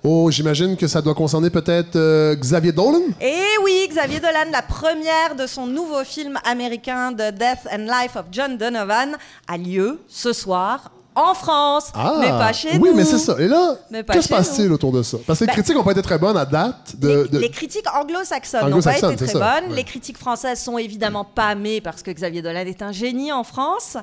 Oh, 0.02 0.30
j'imagine 0.30 0.78
que 0.78 0.86
ça 0.86 1.02
doit 1.02 1.14
concerner 1.14 1.50
peut-être 1.50 1.96
euh, 1.96 2.34
Xavier 2.34 2.72
Dolan? 2.72 3.02
Eh 3.20 3.42
oui, 3.62 3.86
Xavier 3.90 4.18
Dolan, 4.18 4.50
la 4.50 4.62
première 4.62 5.36
de 5.36 5.46
son 5.46 5.66
nouveau 5.66 6.04
film 6.04 6.38
américain 6.44 7.12
The 7.12 7.34
Death 7.34 7.68
and 7.70 7.84
Life 7.84 8.16
of 8.16 8.24
John 8.32 8.56
Donovan, 8.56 9.16
a 9.46 9.58
lieu 9.58 10.00
ce 10.08 10.32
soir 10.32 10.90
en 11.16 11.34
France, 11.34 11.90
mais 12.20 12.28
pas 12.28 12.52
chez 12.52 12.78
oui, 12.78 12.90
nous. 12.90 12.94
mais 12.94 13.04
c'est 13.04 13.18
ça. 13.18 13.34
Et 13.38 13.48
là, 13.48 13.74
pas 14.06 14.14
que 14.14 14.20
se 14.20 14.28
passe-t-il 14.28 14.70
autour 14.72 14.92
de 14.92 15.02
ça? 15.02 15.18
Parce 15.26 15.40
que 15.40 15.44
les 15.44 15.48
Ben, 15.48 15.52
critiques 15.54 15.74
n'ont 15.74 15.82
pas 15.82 15.90
été 15.92 16.02
très 16.02 16.18
bonnes 16.18 16.36
à 16.36 16.44
date. 16.46 16.94
De, 16.96 17.08
Les, 17.24 17.28
de- 17.28 17.38
les 17.40 17.50
critiques 17.50 17.84
anglo-saxonnes 17.92 18.70
n'ont 18.70 18.80
pas 18.80 18.96
été 18.96 19.16
très 19.16 19.26
ça, 19.26 19.38
bonnes. 19.38 19.70
ouais. 19.70 19.76
Les 19.76 19.84
critiques 19.84 20.16
françaises 20.18 20.60
sont 20.60 20.78
évidemment 20.78 21.24
pâmées 21.24 21.80
parce 21.80 22.02
que 22.02 22.10
Xavier 22.12 22.42
Dolan 22.42 22.60
est 22.60 22.80
un 22.82 22.92
génie 22.92 23.32
en 23.32 23.42
France. 23.44 23.96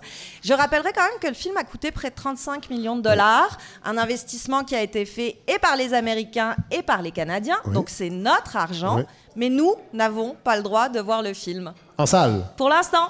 Je 0.43 0.53
rappellerai 0.53 0.91
quand 0.93 1.01
même 1.03 1.19
que 1.21 1.27
le 1.27 1.33
film 1.33 1.55
a 1.57 1.63
coûté 1.63 1.91
près 1.91 2.09
de 2.09 2.15
35 2.15 2.69
millions 2.69 2.97
de 2.97 3.01
dollars, 3.01 3.57
un 3.85 3.97
investissement 3.97 4.63
qui 4.63 4.75
a 4.75 4.81
été 4.81 5.05
fait 5.05 5.37
et 5.47 5.57
par 5.59 5.75
les 5.77 5.93
Américains 5.93 6.55
et 6.71 6.83
par 6.83 7.01
les 7.01 7.11
Canadiens. 7.11 7.57
Oui. 7.65 7.73
Donc 7.73 7.89
c'est 7.89 8.09
notre 8.09 8.57
argent, 8.57 8.97
Oui. 8.97 9.03
mais 9.37 9.49
nous 9.49 9.73
n'avons 9.93 10.35
pas 10.43 10.57
le 10.57 10.61
droit 10.63 10.89
de 10.89 10.99
voir 10.99 11.21
le 11.23 11.33
film 11.33 11.71
En 11.97 12.05
salle. 12.05 12.43
pour 12.57 12.67
l'instant. 12.69 13.07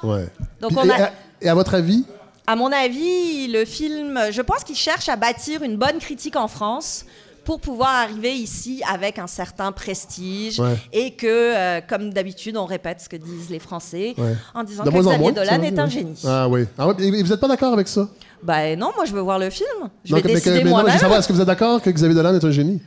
Donc 0.61 0.69
Puis, 0.71 0.77
on 0.79 0.85
et, 0.85 0.91
a- 0.91 1.05
à, 1.05 1.09
et 1.41 1.49
à 1.49 1.55
votre 1.55 1.73
avis, 1.73 2.05
à 2.47 2.55
mon 2.55 2.71
avis, 2.71 3.47
le 3.47 3.65
film, 3.65 4.19
je 4.31 4.41
pense 4.41 4.63
qu'il 4.63 4.75
cherche 4.75 5.09
à 5.09 5.15
bâtir 5.17 5.63
une 5.63 5.75
bonne 5.77 5.99
critique 5.99 6.35
en 6.37 6.47
France 6.47 7.05
pour 7.43 7.59
pouvoir 7.61 7.89
arriver 7.91 8.33
ici 8.33 8.81
avec 8.91 9.19
un 9.19 9.27
certain 9.27 9.71
prestige 9.71 10.59
Ouais. 10.59 10.75
et 10.91 11.11
que, 11.15 11.27
euh, 11.27 11.81
comme 11.87 12.11
d'habitude, 12.13 12.57
on 12.57 12.65
répète 12.65 12.99
ce 13.01 13.07
que 13.09 13.15
disent 13.15 13.49
les 13.49 13.59
Français 13.59 14.13
Ouais. 14.17 14.35
en 14.53 14.63
disant 14.63 14.83
De 14.83 14.89
que 14.91 14.97
Xavier 14.97 15.17
moins, 15.17 15.31
Dolan 15.31 15.61
est 15.61 15.79
un 15.79 15.87
génie. 15.87 16.19
Ah 16.25 16.47
oui. 16.49 16.65
Ah 16.77 16.87
ouais, 16.87 16.93
et 16.99 17.23
vous 17.23 17.29
n'êtes 17.29 17.39
pas 17.39 17.47
d'accord 17.47 17.71
avec 17.73 17.87
ça? 17.87 18.09
Bah 18.43 18.75
non, 18.75 18.91
moi 18.95 19.05
je 19.05 19.13
veux 19.13 19.21
voir 19.21 19.39
le 19.39 19.49
film. 19.49 19.67
Je 20.03 20.13
Donc, 20.13 20.23
vais 20.23 20.27
mais- 20.29 20.35
décider 20.35 20.55
non, 20.59 20.65
je 20.65 20.69
moi-même. 20.69 20.97
savoir, 20.99 21.19
est-ce 21.19 21.27
que 21.27 21.33
vous 21.33 21.41
êtes 21.41 21.47
d'accord 21.47 21.81
que 21.81 21.89
Xavier 21.89 22.15
Dolan 22.15 22.35
est 22.35 22.43
un 22.43 22.51
génie? 22.51 22.81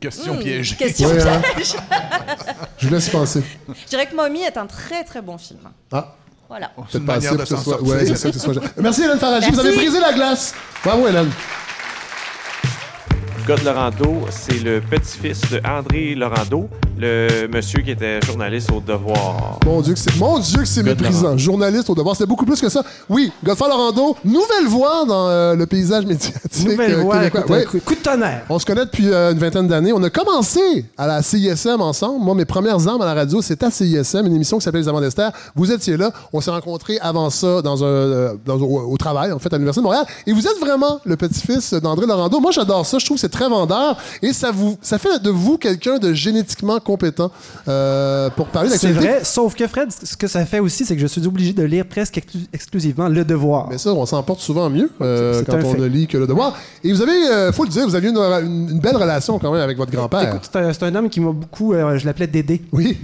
Question 0.00 0.34
Hmm, 0.34 0.38
piège. 0.38 0.76
Question 0.76 1.08
Ouais, 1.08 1.22
hein. 1.26 1.42
piège. 1.56 1.74
Je 2.78 2.86
vous 2.86 2.94
laisse 2.94 3.08
y 3.08 3.10
penser. 3.10 3.42
Je 3.68 3.88
dirais 3.88 4.06
que 4.06 4.14
Mommy 4.14 4.42
est 4.42 4.56
un 4.56 4.66
très 4.66 5.02
très 5.02 5.20
bon 5.20 5.36
film. 5.36 5.58
Ah, 5.90 6.14
Voilà. 6.48 6.70
C'est 6.90 7.04
pas 7.04 7.14
manière 7.14 7.32
assez 7.32 7.40
que 7.40 7.46
ce 7.46 7.56
s'en 7.56 7.62
soit... 7.62 7.78
sortir. 7.78 7.94
Ouais, 7.94 8.06
c'est 8.06 8.16
ça, 8.16 8.28
que 8.30 8.38
ce 8.38 8.40
soit... 8.40 8.54
Merci 8.80 9.02
Hélène 9.02 9.18
Faraji, 9.18 9.50
vous 9.50 9.60
avez 9.60 9.76
brisé 9.76 10.00
la 10.00 10.12
glace. 10.12 10.54
Bravo 10.84 11.08
Hélène. 11.08 11.30
God 13.46 13.62
Laurando, 13.62 14.26
c'est 14.30 14.58
le 14.62 14.80
petit-fils 14.80 15.40
de 15.50 15.60
André 15.64 16.14
Laurando, 16.14 16.68
le 16.98 17.46
monsieur 17.48 17.80
qui 17.82 17.90
était 17.90 18.20
journaliste 18.24 18.70
au 18.72 18.80
Devoir. 18.80 19.58
Mon 19.66 19.80
Dieu, 19.82 19.92
que 19.94 19.98
c'est, 19.98 20.16
mon 20.16 20.38
Dieu, 20.38 20.60
que 20.60 20.64
c'est 20.66 20.82
méprisant. 20.82 21.36
Journaliste 21.36 21.90
au 21.90 21.94
devoir, 21.94 22.16
c'est 22.16 22.26
beaucoup 22.26 22.46
plus 22.46 22.60
que 22.60 22.68
ça. 22.68 22.82
Oui, 23.08 23.30
Godfrey 23.44 23.68
Laurando, 23.68 24.16
nouvelle 24.24 24.66
voix 24.68 25.04
dans 25.06 25.28
euh, 25.28 25.54
le 25.54 25.66
paysage 25.66 26.06
médiatique 26.06 26.66
Nouvelle 26.66 26.94
euh, 26.94 27.02
voix, 27.02 27.18
québécois. 27.28 27.64
coup, 27.84 27.94
de 27.94 28.00
tonnerre. 28.00 28.42
On 28.48 28.58
se 28.58 28.64
connaît 28.64 28.84
depuis 28.86 29.12
euh, 29.12 29.32
une 29.32 29.38
vingtaine 29.38 29.68
d'années. 29.68 29.92
On 29.92 30.02
a 30.02 30.10
commencé 30.10 30.84
à 30.96 31.06
la 31.06 31.22
CISM 31.22 31.80
ensemble. 31.80 32.24
Moi, 32.24 32.34
mes 32.34 32.44
premières 32.44 32.86
armes 32.88 33.02
à 33.02 33.06
la 33.06 33.14
radio, 33.14 33.42
c'était 33.42 33.66
à 33.66 33.70
CISM, 33.70 34.26
une 34.26 34.34
émission 34.34 34.58
qui 34.58 34.64
s'appelait 34.64 34.80
Les 34.82 34.88
Amants 34.88 35.00
d'Esther. 35.00 35.30
Vous 35.54 35.70
étiez 35.70 35.96
là. 35.96 36.10
On 36.32 36.40
s'est 36.40 36.50
rencontrés 36.50 36.98
avant 37.00 37.28
ça 37.30 37.60
dans 37.62 37.84
un, 37.84 37.86
euh, 37.86 38.34
dans- 38.44 38.56
au, 38.56 38.92
au 38.92 38.96
travail, 38.96 39.32
en 39.32 39.38
fait, 39.38 39.52
à 39.52 39.56
l'Université 39.56 39.80
de 39.82 39.84
Montréal. 39.84 40.06
Et 40.26 40.32
vous 40.32 40.46
êtes 40.46 40.58
vraiment 40.60 41.00
le 41.04 41.16
petit-fils 41.16 41.74
d'André 41.74 42.06
Laurando. 42.06 42.40
Moi, 42.40 42.52
j'adore 42.52 42.86
ça. 42.86 42.98
Je 42.98 43.04
trouve 43.04 43.16
que 43.16 43.20
c'est 43.20 43.28
très 43.28 43.48
vendeur. 43.48 43.96
Et 44.22 44.32
ça, 44.32 44.50
vous, 44.50 44.78
ça 44.80 44.98
fait 44.98 45.22
de 45.22 45.30
vous 45.30 45.58
quelqu'un 45.58 45.98
de 45.98 46.12
génétiquement 46.14 46.78
compétent 46.86 47.30
euh, 47.68 48.30
pour 48.30 48.46
parler 48.46 48.70
C'est 48.70 48.86
d'actualité. 48.88 49.14
vrai, 49.16 49.24
sauf 49.24 49.54
que 49.54 49.66
Fred, 49.66 49.88
ce 49.90 50.16
que 50.16 50.26
ça 50.28 50.46
fait 50.46 50.60
aussi, 50.60 50.84
c'est 50.84 50.94
que 50.94 51.02
je 51.02 51.06
suis 51.08 51.26
obligé 51.26 51.52
de 51.52 51.64
lire 51.64 51.84
presque 51.84 52.16
exclu- 52.16 52.46
exclusivement 52.52 53.08
Le 53.08 53.24
Devoir. 53.24 53.68
Mais 53.68 53.78
ça, 53.78 53.92
on 53.92 54.06
s'en 54.06 54.22
porte 54.22 54.40
souvent 54.40 54.70
mieux 54.70 54.90
euh, 55.00 55.40
C'est 55.40 55.46
quand 55.50 55.58
on 55.62 55.72
fait. 55.72 55.78
ne 55.78 55.86
lit 55.86 56.06
que 56.06 56.16
le 56.16 56.26
devoir. 56.26 56.56
Et 56.84 56.92
vous 56.92 57.02
avez, 57.02 57.12
euh, 57.30 57.52
faut 57.52 57.64
le 57.64 57.70
dire, 57.70 57.86
vous 57.86 57.94
aviez 57.96 58.10
une, 58.10 58.16
une- 58.16 58.70
une 58.70 58.80
belle 58.80 58.96
relation 58.96 59.38
quand 59.38 59.50
même 59.52 59.60
avec 59.62 59.76
votre 59.76 59.90
grand-père. 59.92 60.28
Écoute, 60.28 60.48
c'est 60.50 60.58
un, 60.58 60.72
c'est 60.72 60.84
un 60.84 60.94
homme 60.94 61.10
qui 61.10 61.20
m'a 61.20 61.32
beaucoup. 61.32 61.72
euh, 61.74 61.98
je 61.98 62.06
l'appelais 62.06 62.28
Dédé. 62.28 62.62
Oui. 62.72 62.96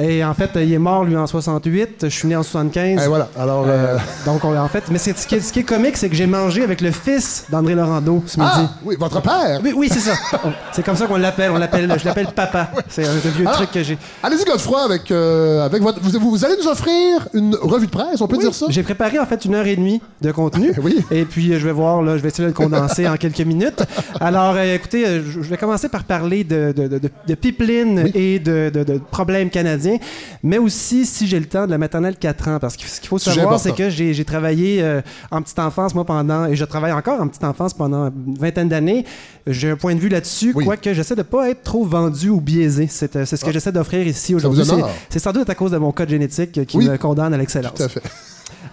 Et 0.00 0.24
en 0.24 0.32
fait, 0.34 0.50
il 0.56 0.72
est 0.72 0.78
mort, 0.78 1.04
lui, 1.04 1.16
en 1.16 1.26
68. 1.26 2.04
Je 2.04 2.08
suis 2.08 2.26
né 2.28 2.34
en 2.36 2.42
75. 2.42 3.04
Et 3.04 3.08
voilà. 3.08 3.28
Alors, 3.38 3.64
euh, 3.66 3.70
Euh, 3.70 3.98
donc, 4.26 4.44
on- 4.44 4.56
en 4.56 4.68
fait, 4.68 4.84
mais 4.90 4.98
ce 4.98 5.10
qui, 5.26 5.34
est, 5.34 5.40
ce 5.40 5.52
qui 5.52 5.58
est 5.60 5.64
comique, 5.64 5.96
c'est 5.96 6.08
que 6.08 6.14
j'ai 6.16 6.26
mangé 6.26 6.62
avec 6.62 6.80
le 6.80 6.90
fils 6.90 7.44
d'André 7.50 7.74
Laurando 7.74 8.22
ce 8.26 8.38
midi. 8.40 8.50
ah, 8.54 8.70
oui, 8.84 8.96
votre 8.98 9.20
père? 9.20 9.60
Oui, 9.62 9.72
oui, 9.76 9.88
c'est 9.92 10.00
ça. 10.00 10.12
c'est 10.72 10.82
comme 10.84 10.96
ça 10.96 11.06
qu'on 11.06 11.16
l'appelle. 11.16 11.50
On 11.52 11.58
l'appelle, 11.58 11.92
je 11.98 12.04
l'appelle 12.04 12.28
papa. 12.34 12.70
C'est 12.88 13.06
un 13.06 13.12
vieux 13.14 13.42
Alors, 13.46 13.52
truc 13.54 13.70
que 13.72 13.82
j'ai. 13.82 13.98
Allez-y, 14.22 14.44
Godefroy, 14.44 14.82
avec, 14.82 15.10
euh, 15.10 15.64
avec 15.64 15.82
votre. 15.82 16.00
Vous, 16.00 16.30
vous 16.30 16.44
allez 16.44 16.54
nous 16.62 16.68
offrir 16.68 17.28
une 17.34 17.54
revue 17.60 17.86
de 17.86 17.90
presse, 17.92 18.20
on 18.20 18.26
peut 18.28 18.36
Oui, 18.36 18.44
dire 18.44 18.54
ça? 18.54 18.66
J'ai 18.68 18.82
préparé 18.82 19.18
en 19.18 19.26
fait 19.26 19.44
une 19.44 19.54
heure 19.54 19.66
et 19.66 19.76
demie 19.76 20.00
de 20.20 20.32
contenu. 20.32 20.72
Oui. 20.82 20.96
Et 21.10 21.24
puis 21.26 21.52
euh, 21.52 21.58
je 21.58 21.66
vais 21.66 21.72
voir, 21.72 22.00
là, 22.02 22.16
je 22.16 22.22
vais 22.22 22.28
essayer 22.28 22.44
de 22.44 22.48
le 22.48 22.54
condenser 22.54 23.06
en 23.06 23.16
quelques 23.16 23.40
minutes. 23.40 23.82
Alors, 24.18 24.54
euh, 24.56 24.74
écoutez, 24.76 25.04
je 25.20 25.40
vais 25.40 25.56
commencer 25.58 25.88
par 25.90 26.04
parler 26.04 26.42
de, 26.44 26.72
de, 26.74 26.88
de, 27.26 27.34
pipeline 27.34 28.02
Oui. 28.04 28.12
et 28.14 28.38
de, 28.38 28.70
de 28.72 28.98
problèmes 29.10 29.50
canadiens, 29.50 29.89
mais 30.42 30.58
aussi, 30.58 31.06
si 31.06 31.26
j'ai 31.26 31.40
le 31.40 31.46
temps, 31.46 31.64
de 31.66 31.70
la 31.70 31.78
maternelle 31.78 32.16
4 32.16 32.48
ans. 32.48 32.58
Parce 32.60 32.76
que 32.76 32.84
ce 32.86 33.00
qu'il 33.00 33.08
faut 33.08 33.18
savoir, 33.18 33.58
c'est 33.58 33.74
que 33.74 33.88
j'ai 33.90 34.24
travaillé 34.24 34.82
euh, 34.82 35.00
en 35.30 35.40
petite 35.42 35.58
enfance, 35.58 35.94
moi, 35.94 36.04
pendant, 36.04 36.44
et 36.46 36.54
je 36.56 36.64
travaille 36.64 36.92
encore 36.92 37.20
en 37.20 37.28
petite 37.28 37.44
enfance 37.44 37.74
pendant 37.74 38.06
une 38.08 38.38
vingtaine 38.38 38.68
d'années. 38.68 39.04
J'ai 39.46 39.70
un 39.70 39.76
point 39.76 39.94
de 39.94 40.00
vue 40.00 40.08
là-dessus, 40.10 40.52
Oui. 40.54 40.64
quoique 40.64 40.92
j'essaie 40.92 41.16
de 41.16 41.22
pas 41.22 41.48
être 41.50 41.62
trop 41.62 41.84
vendu 41.84 42.28
ou 42.28 42.40
biaisé. 42.40 42.86
C'est 42.90 43.16
euh, 43.16 43.24
c'est 43.24 43.36
ce 43.36 43.44
que 43.44 43.50
Ah. 43.50 43.52
j'essaie 43.52 43.72
d'offrir 43.72 44.06
ici 44.06 44.34
aujourd'hui. 44.34 44.64
C'est 45.08 45.18
sans 45.18 45.32
doute 45.32 45.48
à 45.48 45.54
cause 45.54 45.70
de 45.70 45.78
mon 45.78 45.92
code 45.92 46.10
génétique 46.10 46.58
euh, 46.58 46.64
qui 46.64 46.76
Oui. 46.76 46.88
me 46.88 46.96
condamne 46.98 47.32
à 47.34 47.38
l'excellence. 47.38 47.74
Tout 47.74 47.82
à 47.84 47.88
fait. 47.88 48.02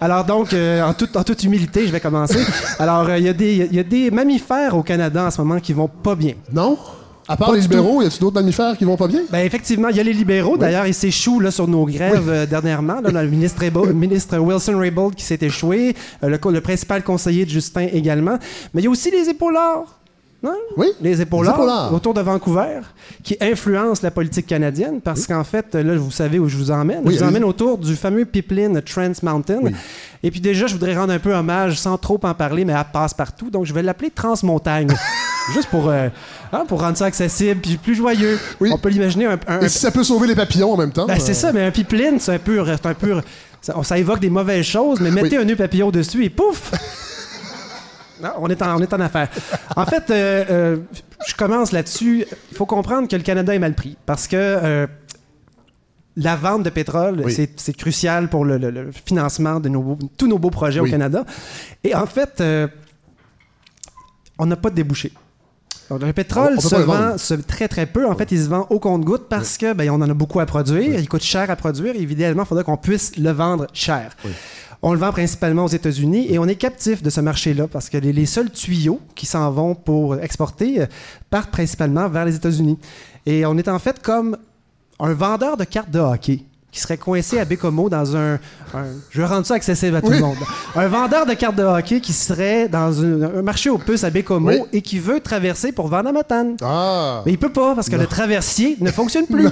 Alors 0.00 0.24
donc, 0.24 0.52
euh, 0.52 0.82
en, 0.82 0.92
toute, 0.94 1.16
en 1.16 1.24
toute 1.24 1.42
humilité, 1.44 1.86
je 1.86 1.90
vais 1.92 1.98
commencer. 2.00 2.38
Alors, 2.78 3.08
euh, 3.08 3.18
il 3.18 3.24
y, 3.24 3.28
a 3.28 3.32
des- 3.32 3.66
il 3.70 3.74
y 3.74 3.78
a 3.80 3.82
des 3.82 4.10
mammifères 4.10 4.76
au 4.76 4.82
Canada 4.82 5.24
en 5.24 5.30
ce 5.30 5.40
moment 5.40 5.58
qui 5.58 5.72
vont 5.72 5.88
pas 5.88 6.14
bien. 6.14 6.34
Non? 6.52 6.76
À 7.28 7.36
part 7.36 7.48
Pas 7.48 7.56
les 7.56 7.60
libéraux, 7.60 8.00
y 8.02 8.06
a-t-il 8.06 8.20
d'autres 8.20 8.40
mammifères 8.40 8.76
qui 8.78 8.84
vont 8.84 8.96
pas 8.96 9.06
bien? 9.06 9.20
Ben 9.30 9.40
effectivement, 9.44 9.88
il 9.88 9.96
y 9.96 10.00
a 10.00 10.02
les 10.02 10.14
libéraux. 10.14 10.56
D'ailleurs, 10.56 10.86
ils 10.86 10.94
s'échouent 10.94 11.40
là, 11.40 11.50
sur 11.50 11.68
nos 11.68 11.84
grèves 11.84 12.28
euh, 12.28 12.46
dernièrement. 12.46 13.00
Là, 13.02 13.22
le 13.22 13.28
ministre, 13.28 13.60
Raybould- 13.60 13.88
le 13.88 13.92
ministre 13.92 14.38
Wilson 14.38 14.78
Raybould 14.78 15.14
qui 15.14 15.24
s'est 15.24 15.38
échoué, 15.42 15.94
euh, 16.24 16.28
le, 16.30 16.60
principal 16.60 17.02
conseiller 17.04 17.44
de 17.44 17.50
Justin 17.50 17.86
également. 17.92 18.38
Mais 18.72 18.80
il 18.80 18.84
y 18.84 18.86
a 18.86 18.90
aussi 18.90 19.10
les 19.10 19.28
épaulards. 19.28 19.98
Hein? 20.42 20.54
Oui? 20.76 20.86
Les 21.02 21.20
épaulards, 21.20 21.56
Les 21.56 21.62
épaulards. 21.62 21.92
autour 21.92 22.14
de 22.14 22.20
Vancouver, 22.20 22.80
qui 23.24 23.36
influencent 23.40 24.00
la 24.04 24.12
politique 24.12 24.46
canadienne 24.46 25.00
parce 25.02 25.26
qu'en 25.26 25.42
fait, 25.44 25.74
là, 25.74 25.96
vous 25.96 26.12
savez 26.12 26.38
où 26.38 26.48
je 26.48 26.56
vous 26.56 26.70
emmène. 26.70 27.00
Oui, 27.04 27.14
je 27.14 27.18
vous 27.18 27.28
emmène 27.28 27.44
autour 27.44 27.76
du 27.76 27.94
fameux 27.96 28.24
pipeline 28.24 28.80
Trans 28.82 29.12
Mountain. 29.22 29.60
Et 30.22 30.30
puis 30.30 30.40
déjà, 30.40 30.66
je 30.66 30.74
voudrais 30.74 30.96
rendre 30.96 31.12
un 31.12 31.18
peu 31.18 31.34
hommage, 31.34 31.78
sans 31.78 31.98
trop 31.98 32.20
en 32.22 32.34
parler, 32.34 32.64
mais 32.64 32.72
elle 32.72 32.84
passe 32.92 33.12
partout. 33.14 33.50
Donc, 33.50 33.66
je 33.66 33.74
vais 33.74 33.82
l'appeler 33.82 34.10
Transmontagne. 34.10 34.88
Juste 35.54 35.68
pour, 35.70 35.88
euh, 35.88 36.08
hein, 36.52 36.64
pour 36.68 36.80
rendre 36.80 36.96
ça 36.96 37.06
accessible 37.06 37.60
puis 37.60 37.76
plus 37.76 37.94
joyeux. 37.94 38.38
Oui. 38.60 38.70
On 38.72 38.78
peut 38.78 38.88
l'imaginer 38.90 39.26
un, 39.26 39.38
un- 39.46 39.60
Et 39.60 39.68
si 39.68 39.78
ça 39.78 39.90
peut 39.90 40.04
sauver 40.04 40.26
les 40.28 40.34
papillons 40.34 40.72
en 40.72 40.76
même 40.76 40.92
temps? 40.92 41.06
ben, 41.06 41.18
c'est 41.18 41.30
euh, 41.32 41.34
ça, 41.34 41.52
mais 41.52 41.64
un 41.64 41.70
pipeline, 41.70 42.20
c'est 42.20 42.34
un 42.34 42.38
c'est 42.66 42.86
un 42.86 42.94
peu 42.94 43.20
ça, 43.60 43.74
ça 43.82 43.98
évoque 43.98 44.20
des 44.20 44.30
mauvaises 44.30 44.64
choses, 44.66 45.00
mais 45.00 45.10
mettez 45.10 45.36
Oui. 45.36 45.42
un 45.42 45.46
nœud 45.46 45.56
papillon 45.56 45.90
dessus 45.90 46.24
et 46.24 46.30
pouf! 46.30 46.72
Non, 48.20 48.30
on, 48.40 48.48
est 48.48 48.60
en, 48.62 48.76
on 48.76 48.80
est 48.82 48.92
en 48.92 48.98
affaire. 48.98 49.28
En 49.76 49.86
fait, 49.86 50.10
euh, 50.10 50.44
euh, 50.50 50.76
je 51.24 51.34
commence 51.36 51.70
là-dessus. 51.70 52.24
Il 52.50 52.56
faut 52.56 52.66
comprendre 52.66 53.06
que 53.06 53.14
le 53.14 53.22
Canada 53.22 53.54
est 53.54 53.60
mal 53.60 53.74
pris 53.74 53.96
parce 54.06 54.26
que 54.26 54.34
euh, 54.36 54.86
la 56.16 56.34
vente 56.34 56.64
de 56.64 56.70
pétrole, 56.70 57.22
Oui. 57.24 57.32
c'est- 57.32 57.72
crucial 57.76 58.28
pour 58.28 58.44
le, 58.44 58.58
le- 58.58 58.72
le 58.72 58.90
financement 58.90 59.60
de 59.60 59.68
nos, 59.68 59.82
beaux- 59.82 59.98
tous 60.16 60.26
nos 60.26 60.36
beaux 60.40 60.50
projets 60.50 60.80
Oui. 60.80 60.88
au 60.88 60.90
Canada. 60.90 61.24
Et 61.84 61.94
en 61.94 62.06
fait, 62.06 62.42
on 64.36 64.46
n'a 64.46 64.56
pas 64.56 64.70
de 64.70 64.74
débouché. 64.74 65.12
Donc, 65.90 66.02
le 66.02 66.12
pétrole 66.12 66.54
On- 66.54 66.58
on 66.58 66.62
peut 66.62 66.68
se 66.68 66.74
vend 66.76 67.18
se- 67.18 67.34
très 67.34 67.66
très 67.68 67.86
peu. 67.86 68.06
En 68.06 68.14
fait, 68.14 68.30
il 68.32 68.42
se 68.42 68.48
vend 68.48 68.66
au 68.70 68.78
compte-goutte 68.78 69.28
parce 69.28 69.56
que 69.56 69.72
ben, 69.72 69.88
on 69.90 69.94
en 69.96 70.10
a 70.10 70.14
beaucoup 70.14 70.40
à 70.40 70.46
produire. 70.46 70.98
Il 70.98 71.08
coûte 71.08 71.22
cher 71.22 71.50
à 71.50 71.56
produire. 71.56 71.94
Évidemment, 71.96 72.42
il 72.42 72.46
faudra 72.46 72.62
qu'on 72.64 72.76
puisse 72.76 73.16
le 73.16 73.30
vendre 73.30 73.66
cher. 73.72 74.14
On 74.82 74.92
le 74.92 74.98
vend 74.98 75.10
principalement 75.10 75.64
aux 75.64 75.68
États-Unis 75.68 76.26
et 76.30 76.38
on 76.38 76.46
est 76.46 76.54
captif 76.54 77.02
de 77.02 77.10
ce 77.10 77.20
marché-là 77.20 77.66
parce 77.66 77.88
que 77.88 77.96
les, 77.98 78.12
les 78.12 78.26
seuls 78.26 78.50
tuyaux 78.50 79.00
qui 79.16 79.26
s'en 79.26 79.50
vont 79.50 79.74
pour 79.74 80.16
exporter 80.20 80.82
euh, 80.82 80.86
partent 81.30 81.50
principalement 81.50 82.08
vers 82.08 82.24
les 82.24 82.36
États-Unis. 82.36 82.78
Et 83.26 83.44
on 83.44 83.56
est 83.58 83.66
en 83.68 83.78
fait 83.80 84.00
comme 84.00 84.36
un 85.00 85.12
vendeur 85.14 85.56
de 85.56 85.64
cartes 85.64 85.90
de 85.90 85.98
hockey 85.98 86.42
qui 86.78 86.82
serait 86.82 86.96
coincé 86.96 87.38
à 87.40 87.44
Bécomo 87.44 87.88
dans 87.90 88.16
un, 88.16 88.34
un- 88.34 88.38
Je 89.10 89.20
vais 89.20 89.26
rendre 89.26 89.44
ça 89.44 89.54
accessible 89.54 89.96
à 89.96 90.00
tout 90.00 90.08
Oui. 90.10 90.16
le 90.18 90.22
monde. 90.24 90.36
Un 90.76 90.86
vendeur 90.86 91.26
de 91.26 91.34
cartes 91.34 91.56
de 91.56 91.64
hockey 91.64 92.00
qui 92.00 92.12
serait 92.12 92.68
dans 92.68 93.02
un, 93.02 93.22
un 93.38 93.42
marché 93.42 93.68
aux 93.68 93.78
puces 93.78 94.04
à 94.04 94.10
Bécomo 94.10 94.48
Oui. 94.50 94.60
et 94.72 94.80
qui 94.80 94.98
veut 95.00 95.18
traverser 95.20 95.72
pour 95.72 95.88
vendre 95.88 96.08
à 96.08 96.12
Matane. 96.12 96.56
Ah! 96.62 97.22
Mais 97.26 97.32
il 97.32 97.38
peut 97.38 97.48
pas 97.52 97.74
parce 97.74 97.88
que 97.88 97.96
le 97.96 98.06
traversier 98.06 98.76
ne 98.80 98.90
fonctionne 98.92 99.26
plus. 99.26 99.48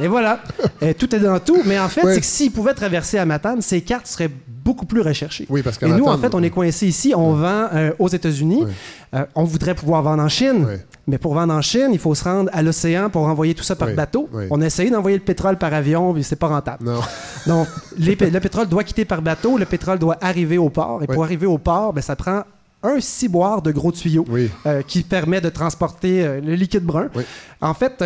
Et 0.00 0.08
voilà. 0.08 0.40
Euh, 0.82 0.94
tout 0.98 1.14
est 1.14 1.20
dans 1.20 1.38
tout. 1.38 1.58
Mais 1.66 1.78
en 1.78 1.88
fait, 1.88 2.00
c'est 2.14 2.20
que 2.20 2.26
s'il 2.26 2.50
pouvait 2.50 2.72
traverser 2.74 3.18
à 3.18 3.26
Matane, 3.26 3.60
ses 3.60 3.82
cartes 3.82 4.06
seraient 4.06 4.30
beaucoup 4.64 4.86
plus 4.86 5.00
recherchées. 5.00 5.46
Oui, 5.48 5.62
parce 5.62 5.82
Et 5.82 5.88
nous, 5.88 6.06
en 6.06 6.18
fait, 6.18 6.34
on 6.34 6.42
est 6.42 6.50
coincé 6.50 6.86
ici. 6.86 7.12
On 7.16 7.34
vend 7.34 7.68
euh, 7.72 7.92
aux 7.98 8.08
États-Unis. 8.08 8.64
Euh, 9.14 9.24
on 9.34 9.44
voudrait 9.44 9.74
pouvoir 9.74 10.02
vendre 10.02 10.22
en 10.22 10.28
Chine. 10.28 10.66
Mais 11.06 11.18
pour 11.18 11.34
vendre 11.34 11.52
en 11.52 11.62
Chine, 11.62 11.88
il 11.92 11.98
faut 11.98 12.14
se 12.14 12.24
rendre 12.24 12.50
à 12.52 12.62
l'océan 12.62 13.10
pour 13.10 13.22
envoyer 13.22 13.54
tout 13.54 13.64
ça 13.64 13.76
par 13.76 13.90
bateau. 13.90 14.28
On 14.50 14.60
a 14.60 14.66
essayé 14.66 14.90
d'envoyer 14.90 15.16
le 15.16 15.22
pétrole 15.22 15.56
par 15.56 15.72
avion, 15.74 16.12
mais 16.12 16.22
c'est 16.22 16.36
pas 16.36 16.48
rentable. 16.48 16.84
Non. 16.84 17.00
Donc, 17.46 17.68
les 17.98 18.14
le 18.14 18.40
pétrole 18.40 18.68
doit 18.68 18.84
quitter 18.84 19.04
par 19.04 19.20
bateau, 19.20 19.58
le 19.58 19.64
pétrole 19.64 19.98
doit 19.98 20.16
arriver 20.20 20.58
au 20.58 20.68
port. 20.68 21.02
Et 21.02 21.06
pour 21.06 21.24
arriver 21.24 21.46
au 21.46 21.58
port, 21.58 21.92
ben, 21.92 22.00
ça 22.00 22.16
prend 22.16 22.42
un 22.84 23.00
ciboire 23.00 23.62
de 23.62 23.70
gros 23.70 23.92
tuyaux 23.92 24.26
euh, 24.66 24.82
qui 24.82 25.02
permet 25.02 25.40
de 25.40 25.48
transporter 25.48 26.40
le 26.40 26.54
liquide 26.54 26.84
brun. 26.84 27.08
En 27.60 27.74
fait, 27.74 28.04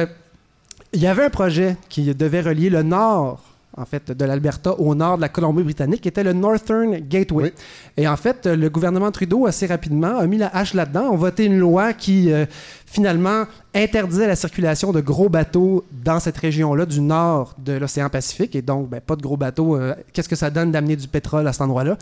il 0.92 1.00
y 1.00 1.06
avait 1.06 1.24
un 1.24 1.30
projet 1.30 1.76
qui 1.88 2.14
devait 2.14 2.40
relier 2.40 2.70
le 2.70 2.82
nord 2.82 3.40
en 3.76 3.84
fait, 3.84 4.10
de 4.10 4.24
l'Alberta 4.24 4.72
au 4.78 4.94
nord 4.94 5.16
de 5.16 5.22
la 5.22 5.28
Colombie-Britannique, 5.28 6.00
qui 6.00 6.08
était 6.08 6.24
le 6.24 6.32
Northern 6.32 6.96
Gateway. 6.98 7.44
Oui. 7.44 7.52
Et 7.96 8.08
en 8.08 8.16
fait, 8.16 8.46
le 8.46 8.68
gouvernement 8.70 9.10
Trudeau, 9.10 9.46
assez 9.46 9.66
rapidement, 9.66 10.18
a 10.18 10.26
mis 10.26 10.38
la 10.38 10.48
hache 10.54 10.74
là-dedans. 10.74 11.08
On 11.12 11.16
voté 11.16 11.44
une 11.44 11.58
loi 11.58 11.92
qui, 11.92 12.32
euh, 12.32 12.46
finalement, 12.86 13.44
interdisait 13.74 14.26
la 14.26 14.36
circulation 14.36 14.92
de 14.92 15.00
gros 15.00 15.28
bateaux 15.28 15.84
dans 16.04 16.20
cette 16.20 16.38
région-là, 16.38 16.86
du 16.86 17.00
nord 17.00 17.54
de 17.58 17.74
l'océan 17.74 18.08
Pacifique. 18.08 18.56
Et 18.56 18.62
donc, 18.62 18.88
ben, 18.88 19.00
pas 19.00 19.16
de 19.16 19.22
gros 19.22 19.36
bateaux. 19.36 19.76
euh, 19.76 19.94
Qu'est-ce 20.12 20.28
que 20.28 20.36
ça 20.36 20.50
donne 20.50 20.72
d'amener 20.72 20.96
du 20.96 21.08
pétrole 21.08 21.46
à 21.46 21.52
cet 21.52 21.62
endroit-là? 21.62 21.98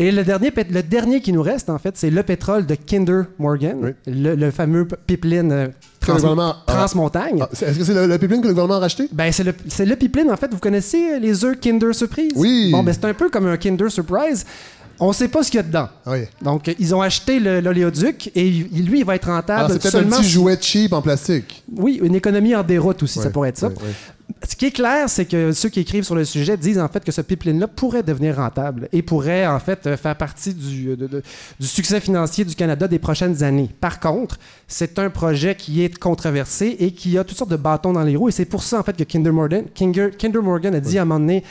Et 0.00 0.12
le 0.12 0.22
dernier, 0.22 0.52
le 0.70 0.82
dernier 0.82 1.20
qui 1.20 1.32
nous 1.32 1.42
reste, 1.42 1.68
en 1.70 1.78
fait, 1.78 1.96
c'est 1.96 2.10
le 2.10 2.22
pétrole 2.22 2.64
de 2.66 2.76
Kinder 2.76 3.24
Morgan, 3.38 3.76
Oui. 3.82 3.90
le, 4.06 4.36
le 4.36 4.50
fameux 4.52 4.86
pipeline 4.86 5.50
euh, 5.50 5.66
a- 6.06 6.56
Transmontagne. 6.66 7.40
Ah, 7.42 7.48
Est-ce 7.52 7.78
que 7.78 7.84
c'est 7.84 7.94
le, 7.94 8.06
le 8.06 8.16
pipeline 8.18 8.40
que 8.40 8.46
le 8.46 8.52
gouvernement 8.54 8.76
a 8.76 8.80
racheté? 8.80 9.08
Ben, 9.12 9.32
c'est 9.32 9.42
le, 9.84 9.96
pipeline, 9.96 10.30
en 10.30 10.36
fait. 10.36 10.52
Vous 10.52 10.60
connaissez 10.60 11.18
les 11.18 11.44
œufs 11.44 11.58
Kinder 11.60 11.92
Surprise? 11.92 12.30
Oui. 12.36 12.70
Bon, 12.70 12.82
ben, 12.84 12.92
c'est 12.94 13.06
un 13.06 13.14
peu 13.14 13.28
comme 13.28 13.46
un 13.48 13.56
Kinder 13.56 13.90
Surprise. 13.90 14.46
On 15.00 15.12
sait 15.12 15.28
pas 15.28 15.42
ce 15.42 15.50
qu'il 15.50 15.58
y 15.58 15.60
a 15.60 15.64
dedans. 15.64 15.88
Oui. 16.06 16.18
Donc, 16.42 16.74
ils 16.78 16.94
ont 16.94 17.00
acheté 17.02 17.38
l'oléoduc 17.40 18.30
et 18.34 18.50
lui, 18.50 19.00
il 19.00 19.04
va 19.04 19.14
être 19.16 19.26
rentable 19.28 19.58
Alors, 19.60 19.70
c'est 19.70 19.78
peut-être 19.80 19.96
un 19.96 20.04
petit 20.18 20.28
jouet 20.28 20.56
cheap 20.60 20.92
en 20.92 21.02
plastique. 21.02 21.62
Oui, 21.76 22.00
une 22.02 22.14
économie 22.16 22.54
en 22.56 22.62
déroute 22.64 23.02
aussi, 23.02 23.18
ça 23.20 23.30
pourrait 23.30 23.50
être 23.50 23.58
ça. 23.58 23.70
Ce 24.46 24.54
qui 24.56 24.66
est 24.66 24.70
clair, 24.70 25.08
c'est 25.08 25.24
que 25.24 25.52
ceux 25.52 25.68
qui 25.68 25.80
écrivent 25.80 26.04
sur 26.04 26.14
le 26.14 26.24
sujet 26.24 26.56
disent 26.56 26.78
en 26.78 26.88
fait 26.88 27.02
que 27.04 27.10
ce 27.12 27.20
pipeline-là 27.20 27.66
pourrait 27.66 28.02
devenir 28.02 28.36
rentable 28.36 28.88
et 28.92 29.02
pourrait 29.02 29.46
en 29.46 29.58
fait 29.58 29.86
euh, 29.86 29.96
faire 29.96 30.16
partie 30.16 30.54
du, 30.54 30.96
de- 30.96 31.06
de- 31.06 31.22
du 31.58 31.66
succès 31.66 32.00
financier 32.00 32.44
du 32.44 32.54
Canada 32.54 32.86
des 32.86 32.98
prochaines 32.98 33.42
années. 33.42 33.68
Par 33.80 33.98
contre, 34.00 34.38
c'est 34.68 34.98
un 34.98 35.10
projet 35.10 35.54
qui 35.56 35.82
est 35.82 35.98
controversé 35.98 36.76
et 36.78 36.92
qui 36.92 37.18
a 37.18 37.24
toutes 37.24 37.36
sortes 37.38 37.50
de 37.50 37.56
bâtons 37.56 37.92
dans 37.92 38.02
les 38.04 38.16
roues 38.16 38.28
et 38.28 38.32
c'est 38.32 38.44
pour 38.44 38.62
ça 38.62 38.78
en 38.78 38.82
fait 38.82 38.96
que 38.96 39.04
Kinder 39.04 39.32
Morgan, 39.32 39.64
Kinder, 39.74 40.10
Kinder 40.16 40.42
Morgan 40.42 40.74
a 40.74 40.80
dit 40.80 40.98
à 40.98 41.02
un 41.02 41.04
moment 41.04 41.20
donné 41.20 41.42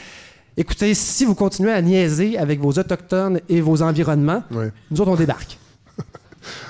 Écoutez, 0.59 0.93
si 0.95 1.23
vous 1.25 1.35
continuez 1.35 1.71
à 1.71 1.81
niaiser 1.81 2.37
avec 2.37 2.59
vos 2.59 2.71
autochtones 2.71 3.39
et 3.47 3.61
vos 3.61 3.81
environnements, 3.83 4.43
nous 4.89 5.01
autres, 5.01 5.11
on 5.11 5.15
débarque. 5.15 5.57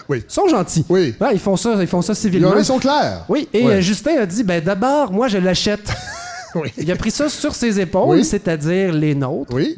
Oui. 0.10 0.24
Ils 0.28 0.34
sont 0.34 0.48
gentils. 0.48 0.86
Oui. 0.90 1.16
Ouais, 1.20 1.30
ils 1.34 1.40
font 1.40 1.56
ça, 1.58 1.76
ils 1.80 1.88
font 1.88 2.02
ça 2.02 2.14
Ils, 2.14 2.16
civilement. 2.16 2.54
ils 2.58 2.66
sont 2.66 2.80
clairs. 2.80 3.26
Oui, 3.30 3.48
et 3.54 3.66
Ouais. 3.66 3.74
euh, 3.76 3.82
Justin 3.82 4.18
a 4.22 4.26
dit 4.26 4.44
ben 4.44 4.64
d'abord, 4.64 5.12
moi 5.12 5.28
je 5.28 5.38
l'achète. 5.38 5.90
Oui. 6.56 6.72
Il 6.78 6.90
a 6.92 6.96
pris 6.96 7.12
ça 7.12 7.28
sur 7.30 7.54
ses 7.54 7.80
épaules, 7.80 8.18
Oui. 8.18 8.26
c'est-à-dire 8.26 8.92
les 8.94 9.14
nôtres. 9.14 9.54
Oui. 9.54 9.76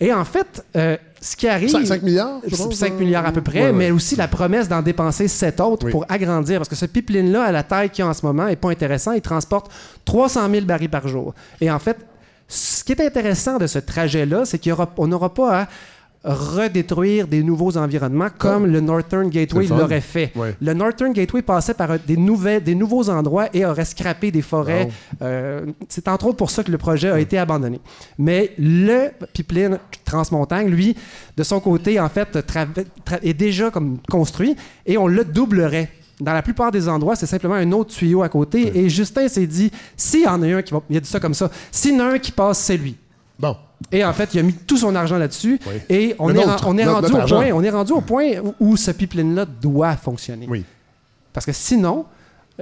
Et 0.00 0.12
en 0.14 0.24
fait, 0.24 0.64
euh, 0.76 0.96
ce 1.20 1.34
qui 1.36 1.48
arrive. 1.48 1.68
5, 1.68 2.02
milliards, 2.02 2.40
je 2.46 2.54
pense, 2.56 2.74
5 2.74 2.92
euh, 2.92 2.98
milliards 2.98 3.26
à 3.26 3.32
peu 3.32 3.42
près, 3.42 3.58
ouais, 3.60 3.66
ouais. 3.66 3.72
mais 3.72 3.90
aussi 3.90 4.14
la 4.14 4.28
promesse 4.28 4.68
d'en 4.68 4.80
dépenser 4.82 5.26
7 5.26 5.60
autres 5.60 5.86
Oui. 5.86 5.92
pour 5.92 6.06
agrandir. 6.08 6.58
Parce 6.60 6.68
que 6.68 6.76
ce 6.76 6.86
pipeline-là, 6.86 7.42
à 7.44 7.52
la 7.52 7.64
taille 7.64 7.90
qu'il 7.90 8.04
y 8.04 8.06
a 8.06 8.10
en 8.10 8.14
ce 8.14 8.24
moment, 8.24 8.46
n'est 8.46 8.56
pas 8.56 8.70
intéressant. 8.70 9.12
Il 9.12 9.20
transporte 9.20 9.70
300 10.04 10.48
000 10.50 10.64
barils 10.64 10.88
par 10.88 11.06
jour. 11.08 11.34
Et 11.60 11.70
en 11.70 11.78
fait, 11.80 11.96
ce 12.48 12.84
qui 12.84 12.92
est 12.92 13.00
intéressant 13.04 13.58
de 13.58 13.66
ce 13.66 13.80
trajet-là, 13.80 14.44
c'est 14.44 14.60
qu'on 14.62 15.06
n'aura 15.08 15.34
pas 15.34 15.62
à 15.62 15.66
redétruire 16.26 17.28
des 17.28 17.42
nouveaux 17.42 17.76
environnements 17.76 18.28
comme 18.36 18.66
le 18.66 18.80
Northern 18.80 19.28
Gateway 19.28 19.66
l'aurait 19.66 20.00
fait. 20.00 20.32
Ouais. 20.34 20.54
Le 20.60 20.74
Northern 20.74 21.12
Gateway 21.12 21.42
passait 21.42 21.74
par 21.74 21.98
des, 21.98 22.16
nouvelles, 22.16 22.62
des 22.62 22.74
nouveaux 22.74 23.08
endroits 23.08 23.48
et 23.54 23.64
aurait 23.64 23.84
scrappé 23.84 24.30
des 24.30 24.42
forêts. 24.42 24.88
Euh, 25.22 25.66
c'est 25.88 26.08
entre 26.08 26.26
autres 26.26 26.36
pour 26.36 26.50
ça 26.50 26.64
que 26.64 26.70
le 26.70 26.78
projet 26.78 27.10
a 27.10 27.20
été 27.20 27.38
abandonné. 27.38 27.80
Mais 28.18 28.52
le 28.58 29.10
pipeline 29.32 29.78
Transmontagne, 30.04 30.68
lui, 30.68 30.96
de 31.36 31.42
son 31.42 31.60
côté, 31.60 31.98
en 32.00 32.08
fait, 32.08 32.38
est 33.22 33.34
déjà 33.34 33.70
comme 33.70 33.98
construit 34.08 34.56
et 34.84 34.96
on 34.96 35.06
le 35.06 35.24
doublerait. 35.24 35.90
Dans 36.20 36.32
la 36.32 36.42
plupart 36.42 36.72
des 36.72 36.88
endroits, 36.88 37.14
c'est 37.14 37.26
simplement 37.26 37.54
un 37.54 37.72
autre 37.72 37.94
tuyau 37.94 38.22
à 38.22 38.28
côté. 38.28 38.78
Et 38.78 38.88
Justin 38.88 39.28
s'est 39.28 39.46
dit, 39.46 39.70
s'il 39.96 40.22
y 40.22 40.26
en 40.26 40.42
a 40.42 40.46
un 40.46 40.62
qui 40.62 40.72
va... 40.72 40.80
Il 40.88 40.96
a 40.96 41.00
dit 41.00 41.08
ça 41.08 41.20
comme 41.20 41.34
ça. 41.34 41.50
S'il 41.70 41.94
y 41.94 42.00
en 42.00 42.04
a 42.06 42.14
un 42.14 42.18
qui 42.18 42.32
passe, 42.32 42.58
c'est 42.58 42.76
lui. 42.76 42.96
Bon. 43.38 43.54
Et 43.92 44.04
en 44.04 44.12
fait, 44.12 44.32
il 44.34 44.40
a 44.40 44.42
mis 44.42 44.54
tout 44.54 44.76
son 44.78 44.94
argent 44.94 45.18
là-dessus. 45.18 45.60
Oui. 45.66 45.74
Et 45.90 46.14
on 46.18 46.30
est, 46.34 46.38
on 46.64 46.78
est 46.78 46.84
rendu 46.86 47.12
au 47.12 47.16
argent. 47.16 47.36
point, 47.36 47.50
on 47.52 47.62
est 47.62 47.70
rendu 47.70 47.92
au 47.92 48.00
point 48.00 48.30
où, 48.60 48.76
ce 48.76 48.90
pipeline-là 48.90 49.44
doit 49.44 49.96
fonctionner. 49.96 50.46
Oui. 50.48 50.64
Parce 51.32 51.44
que 51.44 51.52
sinon, 51.52 52.06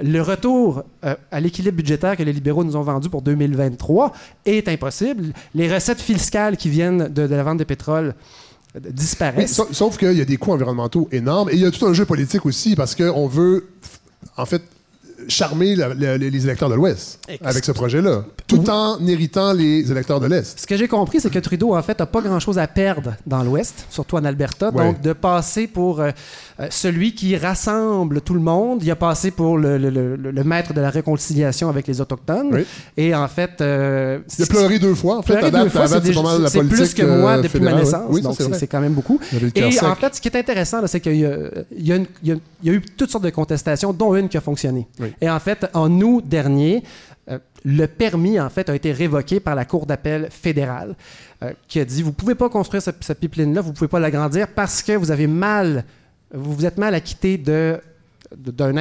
le 0.01 0.19
retour 0.21 0.83
euh, 1.05 1.15
à 1.31 1.39
l'équilibre 1.39 1.77
budgétaire 1.77 2.17
que 2.17 2.23
les 2.23 2.33
libéraux 2.33 2.65
nous 2.65 2.75
ont 2.75 2.81
vendu 2.81 3.09
pour 3.09 3.21
2023 3.21 4.11
est 4.45 4.67
impossible. 4.67 5.31
Les 5.53 5.73
recettes 5.73 6.01
fiscales 6.01 6.57
qui 6.57 6.67
viennent 6.69 7.07
de, 7.07 7.27
de 7.27 7.35
la 7.35 7.43
vente 7.43 7.59
de 7.59 7.63
pétrole 7.63 8.13
euh, 8.75 8.79
disparaissent. 8.91 9.53
sa- 9.53 9.71
sauf 9.71 9.97
qu'il 9.97 10.11
y 10.17 10.21
a 10.21 10.25
des 10.25 10.35
coûts 10.35 10.51
environnementaux 10.51 11.07
énormes 11.13 11.49
et 11.49 11.53
il 11.53 11.59
y 11.61 11.65
a 11.65 11.71
tout 11.71 11.85
un 11.85 11.93
jeu 11.93 12.03
politique 12.05 12.45
aussi 12.45 12.75
parce 12.75 12.93
qu'on 12.93 13.27
veut, 13.27 13.69
en 14.35 14.45
fait, 14.45 14.63
charmer 15.27 15.75
la- 15.75 15.93
la- 15.93 16.17
les 16.17 16.43
électeurs 16.45 16.69
de 16.69 16.75
l'Ouest 16.75 17.19
avec 17.43 17.63
ce 17.65 17.71
projet-là, 17.71 18.23
tout 18.47 18.69
en 18.69 19.05
héritant 19.07 19.53
les 19.53 19.91
électeurs 19.91 20.19
de 20.19 20.27
l'Est. 20.27 20.59
Ce 20.59 20.67
que 20.67 20.77
j'ai 20.77 20.87
compris, 20.87 21.19
c'est 21.19 21.29
que 21.29 21.39
Trudeau, 21.39 21.75
en 21.75 21.81
fait, 21.83 21.99
n'a 21.99 22.05
pas 22.05 22.21
grand-chose 22.21 22.57
à 22.59 22.67
perdre 22.67 23.13
dans 23.25 23.43
l'Ouest, 23.43 23.85
surtout 23.89 24.15
en 24.17 24.25
Alberta. 24.25 24.69
Ouais. 24.71 24.85
Donc, 24.85 25.01
de 25.01 25.13
passer 25.13 25.67
pour 25.67 25.99
euh, 26.01 26.11
euh, 26.59 26.67
celui 26.69 27.13
qui 27.15 27.35
rassemble 27.37 28.21
tout 28.21 28.33
le 28.33 28.39
monde, 28.39 28.83
il 28.83 28.91
a 28.91 28.95
passé 28.95 29.31
pour 29.31 29.57
le, 29.57 29.77
le- 29.77 29.89
le- 29.89 30.15
le 30.15 30.43
maître 30.43 30.73
de 30.73 30.81
la 30.81 30.89
réconciliation 30.89 31.69
avec 31.69 31.87
les 31.87 32.01
Autochtones. 32.01 32.49
Oui. 32.53 32.65
Et 32.97 33.13
en 33.15 33.27
fait... 33.27 33.61
euh, 33.61 34.19
Il 34.37 34.43
a 34.43 34.47
pleuré 34.47 34.79
deux 34.79 34.95
fois. 34.95 35.17
En 35.17 35.21
fait, 35.21 35.33
c'est 36.49 36.63
plus 36.63 36.93
que 36.93 37.03
moi 37.03 37.31
euh, 37.37 37.41
depuis 37.41 37.59
ma 37.59 37.71
fédérale, 37.71 37.83
naissance. 37.83 38.01
Oui, 38.09 38.21
donc 38.21 38.37
c'est 38.53 38.67
quand 38.67 38.79
même 38.81 38.93
beaucoup. 38.93 39.19
Et 39.55 39.63
en 39.81 39.95
fait, 39.95 40.15
ce 40.15 40.21
qui 40.21 40.27
est 40.27 40.35
intéressant, 40.37 40.85
c'est 40.87 40.99
qu'il 40.99 41.15
y, 41.15 41.25
y 41.83 41.91
a 41.91 42.73
eu 42.73 42.81
toutes 42.97 43.09
sortes 43.11 43.23
de 43.23 43.29
contestations, 43.29 43.93
dont 43.93 44.15
une 44.15 44.29
qui 44.29 44.37
a 44.37 44.41
fonctionné. 44.41 44.87
Oui. 44.99 45.13
Et 45.21 45.29
en 45.29 45.39
fait, 45.39 45.67
en 45.73 45.91
août 46.01 46.23
dernier, 46.27 46.83
euh, 47.29 47.39
le 47.63 47.87
permis 47.87 48.39
en 48.39 48.49
fait 48.49 48.69
a 48.69 48.75
été 48.75 48.91
révoqué 48.91 49.39
par 49.39 49.55
la 49.55 49.65
Cour 49.65 49.85
d'appel 49.85 50.29
fédérale, 50.29 50.95
euh, 51.43 51.53
qui 51.67 51.79
a 51.79 51.85
dit 51.85 52.03
vous 52.03 52.13
pouvez 52.13 52.35
pas 52.35 52.49
construire 52.49 52.83
ce, 52.83 52.91
ce 52.99 53.13
pipeline-là, 53.13 53.61
vous 53.61 53.73
pouvez 53.73 53.87
pas 53.87 53.99
l'agrandir 53.99 54.47
parce 54.47 54.83
que 54.83 54.93
vous 54.93 55.11
avez 55.11 55.27
mal, 55.27 55.83
vous 56.33 56.53
vous 56.53 56.65
êtes 56.65 56.77
mal 56.77 56.93
acquitté 56.93 57.37
de 57.37 57.79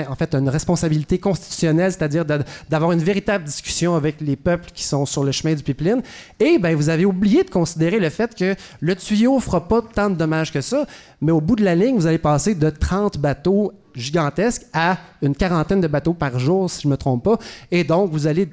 en 0.08 0.14
fait, 0.14 0.34
une 0.34 0.48
responsabilité 0.48 1.18
constitutionnelle, 1.18 1.92
c'est-à-dire 1.92 2.24
d'avoir 2.24 2.92
une 2.92 3.02
véritable 3.02 3.44
discussion 3.44 3.94
avec 3.94 4.20
les 4.20 4.36
peuples 4.36 4.70
qui 4.72 4.84
sont 4.84 5.06
sur 5.06 5.24
le 5.24 5.32
chemin 5.32 5.54
du 5.54 5.62
pipeline. 5.62 6.02
Et 6.40 6.58
ben, 6.58 6.74
vous 6.74 6.88
avez 6.88 7.04
oublié 7.04 7.44
de 7.44 7.50
considérer 7.50 7.98
le 7.98 8.10
fait 8.10 8.34
que 8.34 8.54
le 8.80 8.96
tuyau 8.96 9.38
fera 9.40 9.66
pas 9.68 9.82
tant 9.82 10.10
de 10.10 10.16
dommages 10.16 10.52
que 10.52 10.60
ça, 10.60 10.86
mais 11.20 11.32
au 11.32 11.40
bout 11.40 11.56
de 11.56 11.64
la 11.64 11.74
ligne, 11.74 11.96
vous 11.96 12.06
allez 12.06 12.18
passer 12.18 12.54
de 12.54 12.70
30 12.70 13.18
bateaux 13.18 13.72
gigantesques 13.94 14.62
à 14.72 14.98
une 15.22 15.34
quarantaine 15.34 15.80
de 15.80 15.86
bateaux 15.88 16.14
par 16.14 16.38
jour, 16.38 16.70
si 16.70 16.82
je 16.82 16.88
me 16.88 16.96
trompe 16.96 17.24
pas. 17.24 17.38
Et 17.70 17.84
donc, 17.84 18.10
vous 18.10 18.26
allez 18.26 18.48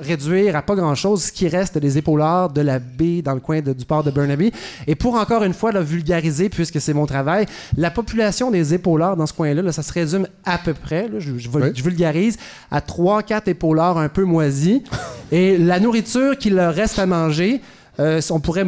réduire 0.00 0.54
à 0.54 0.62
pas 0.62 0.76
grand-chose 0.76 1.24
ce 1.24 1.32
qui 1.32 1.48
reste 1.48 1.76
des 1.76 1.98
épaulards 1.98 2.50
de 2.50 2.60
la 2.60 2.78
baie 2.78 3.20
dans 3.20 3.34
le 3.34 3.40
coin 3.40 3.60
de- 3.60 3.72
du 3.72 3.84
port 3.84 4.04
de 4.04 4.12
Burnaby. 4.12 4.52
Et 4.86 4.94
pour 4.94 5.16
encore 5.16 5.42
une 5.42 5.52
fois 5.54 5.72
le 5.72 5.80
vulgariser, 5.80 6.48
puisque 6.48 6.80
c'est 6.80 6.94
mon 6.94 7.04
travail, 7.04 7.46
la 7.76 7.90
population 7.90 8.52
des 8.52 8.74
épaulards 8.74 9.16
dans 9.16 9.26
ce 9.26 9.32
coin-là, 9.32 9.60
là, 9.60 9.72
ça 9.72 9.82
se 9.82 9.92
résume 9.92 10.28
à 10.44 10.56
peu 10.58 10.72
près, 10.72 11.08
là, 11.08 11.18
je, 11.18 11.36
je 11.36 11.48
vul- 11.50 11.62
Oui. 11.64 11.70
je 11.74 11.82
vulgarise, 11.82 12.36
à 12.70 12.80
3-4 12.80 13.48
épaulards 13.48 13.98
un 13.98 14.08
peu 14.08 14.22
moisis. 14.22 14.82
Et 15.32 15.58
la 15.58 15.80
nourriture 15.80 16.38
qu'il 16.38 16.54
leur 16.54 16.72
reste 16.72 17.00
à 17.00 17.06
manger, 17.06 17.60
euh, 17.98 18.20
on 18.30 18.38
pourrait, 18.38 18.64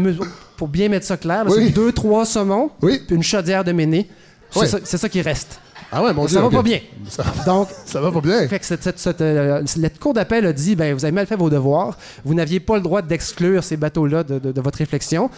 pour 0.56 0.66
bien 0.66 0.88
mettre 0.88 1.06
ça 1.06 1.16
clair, 1.16 1.44
Oui. 1.46 1.66
c'est 1.66 1.70
2-3 1.70 2.24
saumons, 2.24 2.70
Oui. 2.82 3.02
puis 3.06 3.14
une 3.14 3.22
chaudière 3.22 3.62
de 3.62 3.70
méné. 3.70 4.08
C'est 4.50 4.60
Oui. 4.62 4.66
ça, 4.68 4.78
c'est 4.82 4.98
ça 4.98 5.08
qui 5.08 5.22
reste. 5.22 5.60
Ah 5.92 6.02
ouais, 6.04 6.12
mon 6.12 6.24
Dieu. 6.26 6.36
ça 6.36 6.42
va 6.42 6.50
pas 6.50 6.62
bien. 6.62 6.78
Ça, 7.08 7.24
Donc, 7.46 7.68
ça 7.84 8.00
va 8.00 8.12
pas 8.12 8.20
bien. 8.20 8.46
fait 8.48 8.58
que 8.60 8.64
cette, 8.66 8.82
cette- 8.82 8.98
cette, 8.98 9.20
euh, 9.20 9.62
la 9.76 9.90
cour 9.90 10.14
d'appel 10.14 10.46
a 10.46 10.52
dit 10.52 10.76
ben, 10.76 10.94
vous 10.94 11.04
avez 11.04 11.12
mal 11.12 11.26
fait 11.26 11.36
vos 11.36 11.50
devoirs, 11.50 11.96
vous 12.24 12.34
n'aviez 12.34 12.60
pas 12.60 12.76
le 12.76 12.82
droit 12.82 13.02
d'exclure 13.02 13.64
ces 13.64 13.76
bateaux-là 13.76 14.22
de, 14.22 14.38
de- 14.38 14.52
de 14.52 14.60
votre 14.60 14.78
réflexion. 14.78 15.30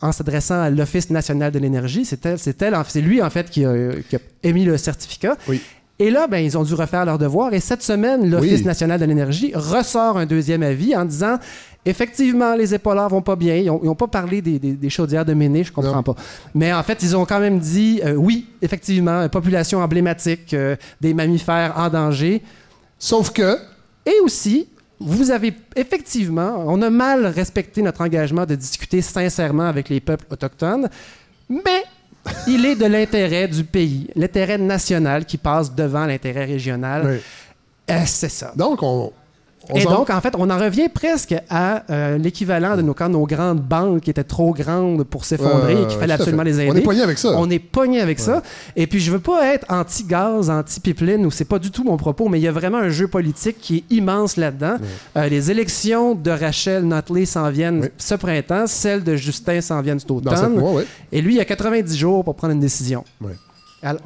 En 0.00 0.12
s'adressant 0.12 0.60
à 0.60 0.70
l'Office 0.70 1.10
national 1.10 1.50
de 1.50 1.58
l'énergie, 1.58 2.04
c'est 2.04 2.96
lui 3.00 3.20
en 3.20 3.30
fait 3.30 3.50
qui 3.50 3.64
a, 3.64 3.72
qui 4.08 4.14
a 4.14 4.20
émis 4.44 4.64
le 4.64 4.76
certificat. 4.78 5.36
Oui. 5.48 5.60
Et 5.98 6.10
là, 6.10 6.26
ben, 6.28 6.38
ils 6.38 6.56
ont 6.56 6.62
dû 6.62 6.74
refaire 6.74 7.04
leur 7.04 7.18
devoir. 7.18 7.52
Et 7.54 7.60
cette 7.60 7.82
semaine, 7.82 8.30
l'Office 8.30 8.60
Oui. 8.60 8.64
national 8.64 9.00
de 9.00 9.04
l'énergie 9.04 9.52
ressort 9.54 10.16
un 10.16 10.26
deuxième 10.26 10.62
avis 10.62 10.94
en 10.94 11.04
disant 11.04 11.38
effectivement, 11.84 12.54
les 12.54 12.74
épaulards 12.74 13.08
vont 13.08 13.22
pas 13.22 13.34
bien. 13.36 13.56
Ils 13.56 13.66
n'ont 13.66 13.94
pas 13.94 14.06
parlé 14.06 14.40
des, 14.42 14.58
des- 14.58 14.72
des 14.74 14.90
chaudières 14.90 15.24
de 15.24 15.34
Méné, 15.34 15.64
je 15.64 15.72
comprends 15.72 15.96
Non. 15.96 16.02
pas. 16.02 16.14
Mais 16.54 16.72
en 16.72 16.82
fait, 16.82 17.02
ils 17.02 17.16
ont 17.16 17.24
quand 17.24 17.40
même 17.40 17.58
dit 17.58 18.00
euh, 18.04 18.14
oui, 18.14 18.46
effectivement, 18.62 19.22
une 19.22 19.28
population 19.28 19.80
emblématique, 19.80 20.52
euh, 20.54 20.76
des 21.00 21.14
mammifères 21.14 21.74
en 21.76 21.88
danger. 21.88 22.42
Sauf 22.98 23.30
que, 23.30 23.56
Et 24.06 24.20
aussi, 24.22 24.68
vous 25.00 25.30
avez 25.30 25.52
effectivement, 25.76 26.64
on 26.66 26.80
a 26.82 26.90
mal 26.90 27.26
respecté 27.26 27.82
notre 27.82 28.00
engagement 28.02 28.46
de 28.46 28.54
discuter 28.54 29.02
sincèrement 29.02 29.66
avec 29.66 29.88
les 29.88 30.00
peuples 30.00 30.24
autochtones, 30.30 30.88
mais 31.48 31.82
il 32.46 32.64
est 32.64 32.76
de 32.76 32.86
l'intérêt 32.86 33.48
du 33.48 33.64
pays, 33.64 34.08
l'intérêt 34.14 34.58
national 34.58 35.24
qui 35.24 35.36
passe 35.36 35.74
devant 35.74 36.06
l'intérêt 36.06 36.44
régional. 36.44 37.02
oui. 37.06 37.20
Euh, 37.90 38.02
c'est 38.04 38.28
ça. 38.28 38.52
donc, 38.54 38.82
on. 38.82 39.12
On 39.70 39.76
Et 39.76 39.84
donc, 39.84 40.10
en 40.10 40.20
fait, 40.20 40.34
on 40.38 40.48
en 40.50 40.58
revient 40.58 40.88
presque 40.88 41.34
à 41.50 41.82
euh, 41.90 42.18
l'équivalent 42.18 42.76
de 42.76 42.82
nos, 42.82 42.94
quand 42.94 43.08
nos 43.08 43.26
grandes 43.26 43.60
banques 43.60 44.02
qui 44.02 44.10
étaient 44.10 44.24
trop 44.24 44.52
grandes 44.52 45.04
pour 45.04 45.24
s'effondrer 45.24 45.74
Ouais, 45.74 45.82
et 45.82 45.86
qu'il 45.86 45.98
fallait 45.98 46.14
absolument 46.14 46.42
les 46.42 46.60
aider. 46.60 46.70
On 46.70 46.76
est 46.76 46.80
poigné 46.82 47.02
avec 47.02 47.18
ça. 47.18 47.32
On 47.36 47.48
est 47.50 47.58
pogné 47.58 48.00
avec 48.00 48.18
ça. 48.18 48.42
Et 48.76 48.86
puis, 48.86 49.00
je 49.00 49.10
veux 49.10 49.18
pas 49.20 49.46
être 49.54 49.66
anti-gaz, 49.70 50.50
anti-pipeline, 50.50 51.24
ou 51.26 51.30
c'est 51.30 51.44
pas 51.44 51.58
du 51.58 51.70
tout 51.70 51.84
mon 51.84 51.96
propos, 51.96 52.28
mais 52.28 52.38
il 52.38 52.42
y 52.42 52.48
a 52.48 52.52
vraiment 52.52 52.78
un 52.78 52.88
jeu 52.90 53.08
politique 53.08 53.58
qui 53.60 53.76
est 53.78 53.94
immense 53.94 54.36
là-dedans. 54.36 54.76
Euh, 55.16 55.28
les 55.28 55.50
élections 55.50 56.14
de 56.14 56.30
Rachel 56.30 56.84
Notley 56.84 57.26
s'en 57.26 57.50
viennent 57.50 57.80
Oui. 57.82 57.88
ce 57.98 58.14
printemps, 58.14 58.66
celles 58.66 59.04
de 59.04 59.16
Justin 59.16 59.60
s'en 59.60 59.80
viennent 59.80 60.00
cet 60.00 60.10
automne. 60.10 60.54
mois. 60.54 60.82
Et 61.12 61.20
lui, 61.20 61.34
il 61.36 61.40
a 61.40 61.44
90 61.44 61.96
jours 61.96 62.24
pour 62.24 62.34
prendre 62.34 62.54
une 62.54 62.60
décision. 62.60 63.04
Ouais. 63.20 63.32
Alors- 63.82 64.00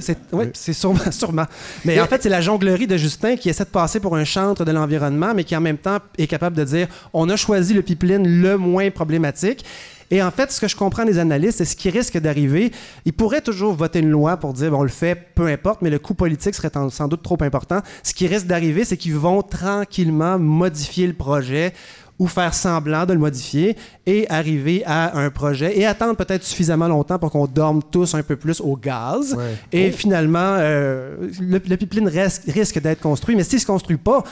c'est 0.00 0.18
ouais, 0.32 0.50
c'est 0.54 0.72
sûrement, 0.72 0.98
sûrement. 1.10 1.46
Mais 1.84 2.00
en 2.00 2.06
fait, 2.06 2.22
c'est 2.22 2.28
la 2.28 2.40
jonglerie 2.40 2.86
de 2.86 2.96
Justin 2.96 3.36
qui 3.36 3.48
essaie 3.48 3.64
de 3.64 3.70
passer 3.70 4.00
pour 4.00 4.16
un 4.16 4.24
chantre 4.24 4.64
de 4.64 4.72
l'environnement, 4.72 5.32
mais 5.34 5.44
qui 5.44 5.56
en 5.56 5.60
même 5.60 5.78
temps 5.78 5.98
est 6.18 6.26
capable 6.26 6.56
de 6.56 6.64
dire 6.64 6.88
on 7.12 7.28
a 7.28 7.36
choisi 7.36 7.74
le 7.74 7.82
pipeline 7.82 8.26
le 8.42 8.56
moins 8.56 8.90
problématique. 8.90 9.64
Et 10.10 10.22
en 10.22 10.30
fait, 10.30 10.52
ce 10.52 10.60
que 10.60 10.68
je 10.68 10.76
comprends 10.76 11.04
des 11.04 11.18
analystes, 11.18 11.58
c'est 11.58 11.64
ce 11.64 11.74
qui 11.74 11.90
risque 11.90 12.16
d'arriver. 12.18 12.70
Ils 13.04 13.12
pourraient 13.12 13.40
toujours 13.40 13.74
voter 13.74 13.98
une 13.98 14.10
loi 14.10 14.36
pour 14.36 14.52
dire, 14.52 14.70
bon, 14.70 14.78
on 14.78 14.82
le 14.82 14.88
fait, 14.88 15.16
peu 15.34 15.46
importe, 15.48 15.82
mais 15.82 15.90
le 15.90 15.98
coût 15.98 16.14
politique 16.14 16.54
serait 16.54 16.70
sans 16.90 17.08
doute 17.08 17.22
trop 17.22 17.38
important. 17.40 17.80
Ce 18.04 18.14
qui 18.14 18.28
risque 18.28 18.46
d'arriver, 18.46 18.84
c'est 18.84 18.96
qu'ils 18.96 19.16
vont 19.16 19.42
tranquillement 19.42 20.38
modifier 20.38 21.08
le 21.08 21.12
projet 21.12 21.72
ou 22.18 22.26
faire 22.26 22.54
semblant 22.54 23.04
de 23.04 23.12
le 23.12 23.18
modifier 23.18 23.76
et 24.06 24.26
arriver 24.30 24.82
à 24.86 25.18
un 25.18 25.28
projet 25.30 25.78
et 25.78 25.84
attendre 25.84 26.16
peut-être 26.16 26.44
suffisamment 26.44 26.88
longtemps 26.88 27.18
pour 27.18 27.30
qu'on 27.30 27.46
dorme 27.46 27.82
tous 27.90 28.14
un 28.14 28.22
peu 28.22 28.36
plus 28.36 28.60
au 28.60 28.74
gaz. 28.76 29.34
Ouais. 29.34 29.44
Et 29.72 29.90
finalement, 29.90 30.38
euh, 30.58 31.16
le, 31.40 31.60
le 31.68 31.76
pipeline 31.76 32.08
reste- 32.08 32.44
risque 32.50 32.80
d'être 32.80 33.00
construit, 33.00 33.36
mais 33.36 33.44
s'il 33.44 33.56
ne 33.56 33.60
se 33.60 33.66
construit 33.66 33.98
pas, 33.98 34.24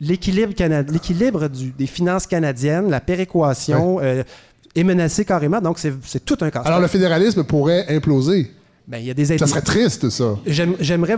l'équilibre 0.00 1.48
des 1.48 1.86
finances 1.86 2.26
canadiennes, 2.26 2.90
la 2.90 3.00
péréquation 3.00 3.98
euh, 4.00 4.22
est 4.74 4.84
menacé 4.84 5.24
carrément, 5.24 5.60
donc 5.60 5.78
c'est 5.78 6.24
tout 6.24 6.36
un 6.40 6.50
casse 6.50 6.66
Alors 6.66 6.80
le 6.80 6.86
fédéralisme 6.88 7.44
pourrait 7.44 7.86
imploser. 7.88 8.50
Ben, 8.88 8.98
y 8.98 9.10
a 9.10 9.14
des 9.14 9.36
Ça 9.38 9.46
serait 9.48 9.62
triste, 9.62 10.10
ça. 10.10 10.36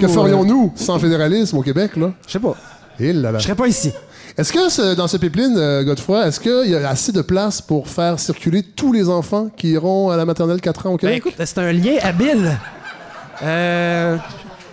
Que 0.01 0.09
ferions-nous 0.09 0.73
sans 0.75 0.99
fédéralisme 0.99 1.57
au 1.59 1.63
Québec, 1.63 1.97
là? 1.97 2.15
Je 2.27 2.33
sais 2.33 2.39
pas. 2.41 2.57
Je 3.39 3.45
serais 3.45 3.55
pas 3.55 3.69
ici. 3.69 3.93
Est-ce 4.39 4.53
que 4.53 4.69
ce- 4.69 4.95
dans 4.95 5.09
ce 5.09 5.17
pipeline, 5.17 5.57
euh, 5.59 5.83
Godefroy, 5.83 6.27
est-ce 6.29 6.39
qu'il 6.39 6.71
y 6.71 6.77
a 6.77 6.89
assez 6.89 7.11
de 7.13 7.23
place 7.23 7.61
pour 7.61 7.89
faire 7.89 8.21
circuler 8.21 8.63
tous 8.63 8.93
les 8.93 9.09
enfants 9.09 9.49
qui 9.57 9.71
iront 9.71 10.11
à 10.11 10.17
la 10.17 10.25
maternelle 10.25 10.61
4 10.61 10.87
ans 10.87 10.91
au 10.91 10.97
Ben, 10.97 10.99
Québec? 11.01 11.17
écoute, 11.27 11.35
c'est 11.45 11.59
un 11.59 11.73
lien 11.73 11.97
habile. 12.03 12.57
Euh, 13.43 14.17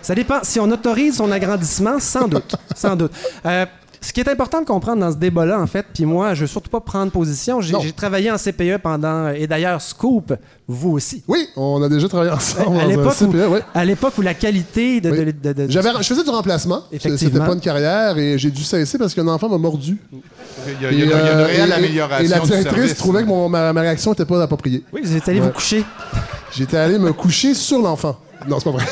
ça 0.02 0.14
dépend. 0.14 0.38
Si 0.42 0.60
on 0.60 0.70
autorise 0.70 1.16
son 1.16 1.30
agrandissement, 1.32 1.98
sans 1.98 2.28
doute. 2.28 2.54
sans 2.76 2.94
doute. 2.96 3.12
Euh, 3.44 3.66
ce 4.06 4.12
qui 4.12 4.20
est 4.20 4.28
important 4.28 4.60
de 4.60 4.66
comprendre 4.66 5.00
dans 5.00 5.10
ce 5.10 5.16
débat-là, 5.16 5.60
en 5.60 5.66
fait, 5.66 5.84
puis 5.92 6.04
moi, 6.04 6.32
je 6.34 6.42
veux 6.42 6.46
surtout 6.46 6.70
pas 6.70 6.80
prendre 6.80 7.10
position. 7.10 7.60
J'ai 7.60 7.72
Non. 7.72 7.80
j'ai 7.80 7.92
travaillé 7.92 8.30
en 8.30 8.36
CPE 8.38 8.78
pendant, 8.82 9.28
et 9.30 9.46
d'ailleurs, 9.46 9.80
Scoop, 9.82 10.32
vous 10.68 10.90
aussi. 10.92 11.22
Oui, 11.26 11.48
on 11.56 11.82
a 11.82 11.88
déjà 11.88 12.08
travaillé 12.08 12.30
ensemble 12.30 12.78
À 12.78 12.86
l'époque 12.86 13.14
où, 13.20 13.32
ouais. 13.32 13.62
à 13.74 13.84
l'époque 13.84 14.14
où 14.18 14.22
la 14.22 14.34
qualité 14.34 15.00
de, 15.00 15.10
Oui. 15.10 15.18
de- 15.24 15.30
de- 15.52 15.52
de- 15.66 15.70
J'avais, 15.70 15.90
je 15.98 16.04
faisais 16.06 16.22
du 16.24 16.30
remplacement. 16.30 16.82
Effectivement. 16.92 17.18
C'était 17.34 17.46
pas 17.46 17.52
une 17.54 17.60
carrière 17.60 18.16
et 18.18 18.38
j'ai 18.38 18.50
dû 18.50 18.62
cesser 18.62 18.96
parce 18.98 19.12
qu'un 19.14 19.26
enfant 19.28 19.48
m'a 19.48 19.58
mordu. 19.58 19.98
Il 20.12 20.82
y 20.82 20.86
a, 20.86 20.92
il 20.92 20.98
y 20.98 21.02
a- 21.02 21.04
il 21.06 21.10
y 21.10 21.12
a 21.12 21.16
Et, 21.16 21.32
une 21.32 21.38
euh, 21.40 21.44
réelle 21.46 21.68
et- 21.70 21.72
amélioration 21.72 22.24
Et 22.24 22.28
la 22.28 22.38
du 22.40 22.46
directrice 22.46 22.72
service. 22.76 22.96
trouvait 22.96 23.22
que 23.22 23.28
mon- 23.28 23.48
ma, 23.48 23.72
ma 23.72 23.80
réaction 23.80 24.12
n'était 24.12 24.24
pas 24.24 24.42
appropriée. 24.42 24.84
Oui, 24.92 25.00
vous 25.04 25.16
êtes 25.16 25.28
allé 25.28 25.40
Ouais. 25.40 25.46
vous 25.46 25.52
coucher. 25.52 25.84
J'étais 26.56 26.76
allé 26.76 26.98
me 26.98 27.12
coucher 27.12 27.54
sur 27.54 27.80
l'enfant. 27.80 28.16
Non, 28.48 28.58
c'est 28.58 28.64
pas 28.64 28.70
vrai. 28.70 28.84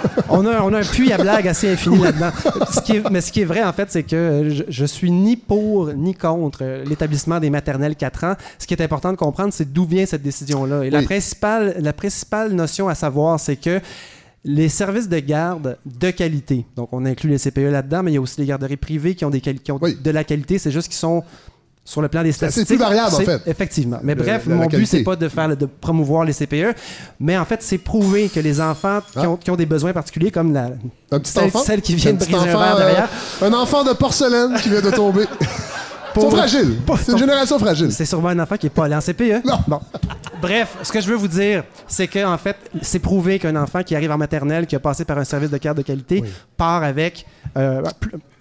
On 0.28 0.46
a, 0.46 0.62
on 0.62 0.72
a 0.72 0.78
un 0.78 0.82
puits 0.82 1.12
à 1.12 1.18
blagues 1.18 1.46
assez 1.48 1.70
infini 1.70 1.98
là-dedans. 1.98 2.30
Mais 3.10 3.20
ce 3.20 3.30
qui 3.32 3.40
est 3.42 3.44
vrai, 3.44 3.62
en 3.62 3.72
fait, 3.72 3.90
c'est 3.90 4.02
que 4.02 4.16
euh, 4.16 4.50
je, 4.50 4.62
je 4.68 4.84
suis 4.86 5.10
ni 5.10 5.36
pour 5.36 5.92
ni 5.92 6.14
contre 6.14 6.60
euh, 6.62 6.84
l'établissement 6.84 7.38
des 7.38 7.50
maternelles 7.50 7.96
4 7.96 8.24
ans. 8.24 8.34
Ce 8.58 8.66
qui 8.66 8.72
est 8.74 8.82
important 8.82 9.12
de 9.12 9.16
comprendre, 9.18 9.52
c'est 9.52 9.70
d'où 9.72 9.84
vient 9.84 10.06
cette 10.06 10.22
décision-là. 10.22 10.84
Et 10.84 10.90
la, 10.90 11.02
principale, 11.02 11.76
la 11.80 11.92
principale 11.92 12.52
notion 12.52 12.88
à 12.88 12.94
savoir, 12.94 13.38
c'est 13.38 13.56
que 13.56 13.80
les 14.44 14.68
services 14.68 15.08
de 15.08 15.18
garde 15.20 15.76
de 15.86 16.10
qualité, 16.10 16.64
donc 16.76 16.88
on 16.92 17.04
inclut 17.06 17.30
les 17.30 17.38
CPE 17.38 17.70
là-dedans, 17.70 18.02
mais 18.02 18.10
il 18.10 18.14
y 18.14 18.18
a 18.18 18.20
aussi 18.20 18.40
les 18.40 18.46
garderies 18.46 18.76
privées 18.76 19.14
qui 19.14 19.24
ont, 19.24 19.30
des 19.30 19.40
quali- 19.40 19.60
qui 19.60 19.70
ont 19.70 19.78
Oui. 19.80 19.96
de 20.02 20.10
la 20.10 20.24
qualité, 20.24 20.58
c'est 20.58 20.72
juste 20.72 20.88
qu'ils 20.88 20.96
sont 20.96 21.22
sur 21.84 22.00
le 22.00 22.08
plan 22.08 22.22
des 22.22 22.30
C'est 22.30 22.36
statistiques. 22.50 22.66
plus 22.68 22.76
variable, 22.78 23.14
en 23.14 23.18
c'est- 23.18 23.24
fait. 23.24 23.40
Effectivement. 23.46 23.98
Mais 24.02 24.14
Le- 24.14 24.22
bref, 24.22 24.44
la- 24.46 24.54
la 24.54 24.60
mon 24.62 24.66
but, 24.68 24.86
c'est 24.86 25.02
pas 25.02 25.16
de 25.16 25.28
faire 25.28 25.56
de 25.56 25.66
promouvoir 25.66 26.24
les 26.24 26.32
CPE, 26.32 26.74
mais 27.18 27.36
en 27.36 27.44
fait, 27.44 27.60
c'est 27.62 27.78
prouver 27.78 28.28
que 28.28 28.38
les 28.40 28.60
enfants 28.60 29.00
qui, 29.12 29.18
Ah. 29.18 29.28
ont, 29.30 29.36
qui 29.36 29.50
ont 29.50 29.56
des 29.56 29.66
besoins 29.66 29.92
particuliers, 29.92 30.30
comme 30.30 30.52
la, 30.52 30.70
Un 31.10 31.18
petit 31.18 31.32
celle, 31.32 31.44
enfant. 31.44 31.58
celle 31.58 31.80
qui 31.82 31.94
vient 31.96 32.12
de 32.12 32.18
briser 32.18 32.34
un 32.34 32.44
euh, 32.74 32.76
derrière. 32.78 33.08
un 33.42 33.52
enfant 33.52 33.82
de 33.82 33.92
porcelaine 33.94 34.54
qui 34.62 34.68
vient 34.68 34.80
de 34.80 34.90
tomber. 34.90 35.24
Ils 36.14 36.20
sont 36.20 36.30
fragiles. 36.30 36.76
C'est 37.04 37.12
une 37.12 37.18
génération 37.18 37.58
fragile. 37.58 37.90
C'est 37.90 38.04
sûrement 38.04 38.28
un 38.28 38.38
enfant 38.38 38.56
qui 38.58 38.66
n'est 38.66 38.70
pas 38.70 38.84
allé 38.84 38.94
en 38.94 39.00
CPE. 39.00 39.42
Non. 39.46 39.58
Bon. 39.66 39.80
Bref, 40.42 40.76
ce 40.82 40.92
que 40.92 41.00
je 41.00 41.06
veux 41.08 41.16
vous 41.16 41.26
dire, 41.28 41.64
c'est 41.88 42.06
que 42.06 42.22
en 42.24 42.36
fait, 42.36 42.56
c'est 42.82 42.98
prouvé 42.98 43.38
qu'un 43.38 43.56
enfant 43.56 43.82
qui 43.82 43.96
arrive 43.96 44.10
en 44.10 44.18
maternelle, 44.18 44.66
qui 44.66 44.76
a 44.76 44.80
passé 44.80 45.04
par 45.06 45.16
un 45.18 45.24
service 45.24 45.50
de 45.50 45.56
garde 45.56 45.78
de 45.78 45.82
qualité, 45.82 46.20
Oui. 46.22 46.28
part 46.56 46.82
avec 46.82 47.24
euh, 47.56 47.80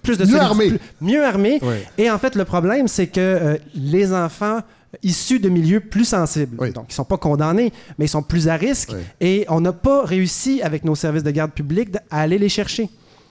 plus, 0.02 0.18
de 0.18 0.24
Mieux 0.26 0.32
solidité- 0.32 0.46
armé. 0.46 0.68
plus- 0.70 0.80
mieux 1.02 1.26
armé. 1.26 1.60
Oui. 1.62 1.76
Et 1.98 2.10
en 2.12 2.18
fait, 2.18 2.36
le 2.36 2.46
problème, 2.46 2.88
c'est 2.88 3.08
que 3.08 3.20
euh, 3.20 3.58
les 3.76 4.14
enfants 4.14 4.60
issus 5.04 5.40
de 5.40 5.48
milieux 5.48 5.80
plus 5.80 6.04
sensibles, 6.06 6.58
Oui. 6.60 6.72
donc 6.72 6.86
ils 6.90 6.94
sont 6.94 7.06
pas 7.06 7.18
condamnés, 7.18 7.72
mais 7.98 8.06
ils 8.06 8.10
sont 8.10 8.24
plus 8.24 8.50
à 8.50 8.56
risque, 8.56 8.90
Oui. 8.94 9.00
et 9.22 9.46
on 9.48 9.62
n'a 9.62 9.72
pas 9.72 10.04
réussi 10.04 10.62
avec 10.62 10.84
nos 10.84 10.96
services 10.96 11.24
de 11.24 11.32
garde 11.32 11.52
publique 11.52 11.96
à 12.10 12.22
aller 12.22 12.38
les 12.38 12.50
chercher. 12.50 12.90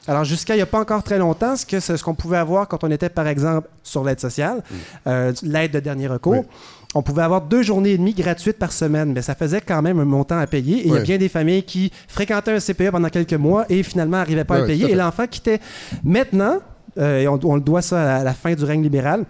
Alors, 0.09 0.25
jusqu'à 0.25 0.55
il 0.55 0.57
n'y 0.57 0.63
a 0.63 0.67
pas 0.67 0.81
encore 0.81 1.03
très 1.03 1.19
longtemps, 1.19 1.57
ce 1.57 1.67
que- 1.67 1.79
ce 1.79 2.03
qu'on 2.03 2.15
pouvait 2.15 2.39
avoir 2.39 2.67
quand 2.67 2.83
on 2.83 2.91
était, 2.91 3.11
par 3.11 3.27
exemple, 3.29 3.69
sur 3.83 4.03
l'aide 4.03 4.19
sociale, 4.19 4.63
euh, 5.07 5.33
l'aide 5.43 5.73
de 5.73 5.81
dernier 5.81 6.09
recours. 6.09 6.47
On 6.95 7.03
pouvait 7.03 7.23
avoir 7.23 7.43
deux 7.43 7.63
journées 7.63 7.91
et 7.91 7.99
demie 7.99 8.15
gratuites 8.15 8.59
par 8.59 8.73
semaine, 8.73 9.13
mais 9.13 9.23
ça 9.23 9.35
faisait 9.35 9.61
quand 9.61 9.81
même 9.81 10.01
un 10.01 10.05
montant 10.05 10.39
à 10.39 10.47
payer. 10.47 10.79
Et 10.79 10.87
il 10.89 10.93
y 10.93 10.97
a 10.97 11.01
bien 11.01 11.19
des 11.19 11.29
familles 11.29 11.63
qui 11.63 11.93
fréquentaient 12.09 12.53
un 12.53 12.59
CPE 12.59 12.91
pendant 12.91 13.09
quelques 13.09 13.35
mois 13.35 13.65
et 13.69 13.83
finalement 13.83 14.17
n'arrivaient 14.19 14.45
pas 14.45 14.55
Oui, 14.55 14.61
à 14.61 14.63
le 14.63 14.67
payer. 14.69 14.91
Et 14.91 14.95
l'enfant 14.95 15.27
quittait. 15.29 15.61
Maintenant, 16.03 16.59
euh, 16.99 17.21
et 17.21 17.29
on, 17.29 17.39
on 17.45 17.55
le 17.55 17.61
doit 17.61 17.83
ça 17.83 18.17
à 18.17 18.25
la 18.25 18.35
fin 18.35 18.55
du 18.55 18.65
règne 18.65 18.83
libéral, 18.83 19.25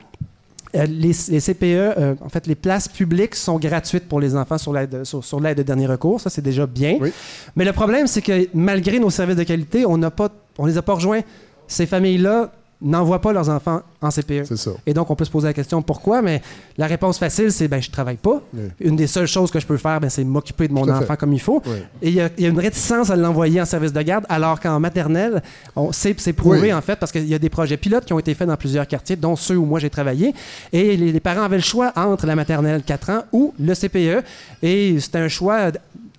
euh, 0.77 0.87
les, 0.87 1.13
les 1.29 1.41
CPE, 1.41 1.65
euh, 1.65 2.15
en 2.21 2.29
fait, 2.29 2.47
les 2.47 2.55
places 2.55 2.87
publiques 2.87 3.35
sont 3.35 3.59
gratuites 3.59 4.09
pour 4.09 4.21
les 4.21 4.37
enfants 4.37 4.59
sur 4.59 4.73
l'aide 4.73 5.03
sur, 5.05 5.25
sur 5.25 5.41
l'aide 5.41 5.59
de 5.59 5.63
dernier 5.63 5.87
recours. 5.87 6.21
Ça, 6.21 6.31
c'est 6.31 6.43
déjà 6.43 6.67
bien. 6.67 6.97
Oui. 7.01 7.13
Mais 7.57 7.65
le 7.65 7.73
problème, 7.73 8.07
c'est 8.07 8.23
que 8.23 8.49
malgré 8.55 9.01
nos 9.01 9.11
services 9.11 9.37
de 9.37 9.43
qualité, 9.43 9.85
on 9.85 9.99
n'a 9.99 10.11
pas, 10.11 10.29
on 10.59 10.67
les 10.67 10.79
a 10.79 10.83
pas 10.83 10.95
rejoints. 10.95 11.23
Ces 11.67 11.87
familles-là 11.87 12.53
n'envoient 12.83 13.21
pas 13.21 13.33
leurs 13.33 13.49
enfants 13.51 13.83
en 14.01 14.09
CPE. 14.11 14.45
C'est 14.47 14.57
ça. 14.57 14.71
Et 14.87 14.95
donc, 14.95 15.11
on 15.11 15.15
peut 15.15 15.25
se 15.27 15.31
poser 15.31 15.47
la 15.49 15.53
question 15.53 15.83
pourquoi, 15.83 16.23
mais 16.23 16.41
la 16.79 16.87
réponse 16.87 17.19
facile, 17.19 17.53
c'est 17.53 17.69
ben, 17.69 17.81
je 17.83 17.91
travaille 17.91 18.17
pas. 18.17 18.41
Oui. 18.55 18.63
Une 18.81 18.97
des 18.97 19.07
seules 19.07 19.27
choses 19.27 19.51
que 19.51 19.61
je 19.61 19.67
peux 19.67 19.77
faire, 19.77 20.01
ben, 20.01 20.09
c'est 20.09 20.25
m'occuper 20.25 20.67
de 20.69 20.73
mon 20.73 20.85
fait. 20.85 20.91
enfant 20.93 21.17
comme 21.17 21.33
il 21.35 21.41
faut. 21.41 21.63
Oui. 21.67 21.73
Et 22.01 22.09
il 22.09 22.15
y, 22.15 22.21
a- 22.21 22.31
il 22.39 22.45
y 22.45 22.47
a 22.47 22.51
une 22.51 22.59
réticence 22.59 23.11
à 23.11 23.17
l'envoyer 23.17 23.61
en 23.61 23.67
service 23.67 23.93
de 23.93 24.01
garde, 24.03 24.25
alors 24.31 24.59
qu'en 24.61 24.81
maternelle, 24.81 25.43
on 25.77 25.93
sait, 25.93 26.15
c'est 26.19 26.33
prouvé 26.33 26.61
Oui. 26.63 26.73
en 26.73 26.81
fait, 26.81 26.97
parce 26.97 27.13
qu'il 27.13 27.27
y 27.29 27.35
a 27.35 27.39
des 27.39 27.51
projets 27.51 27.77
pilotes 27.77 28.05
qui 28.07 28.13
ont 28.15 28.19
été 28.19 28.33
faits 28.35 28.49
dans 28.49 28.57
plusieurs 28.57 28.87
quartiers, 28.87 29.17
dont 29.17 29.37
ceux 29.37 29.57
où 29.57 29.67
moi 29.67 29.79
j'ai 29.79 29.91
travaillé. 29.91 30.35
Et 30.73 30.97
les, 30.97 31.13
les 31.13 31.21
parents 31.21 31.43
avaient 31.43 31.57
le 31.57 31.63
choix 31.63 31.93
entre 31.97 32.27
la 32.27 32.35
maternelle 32.37 32.83
4 32.83 33.11
ans 33.11 33.23
ou 33.33 33.53
le 33.61 33.75
CPE. 33.75 34.25
Et 34.63 34.99
c'était 35.01 35.19
un 35.19 35.29
choix. 35.29 35.71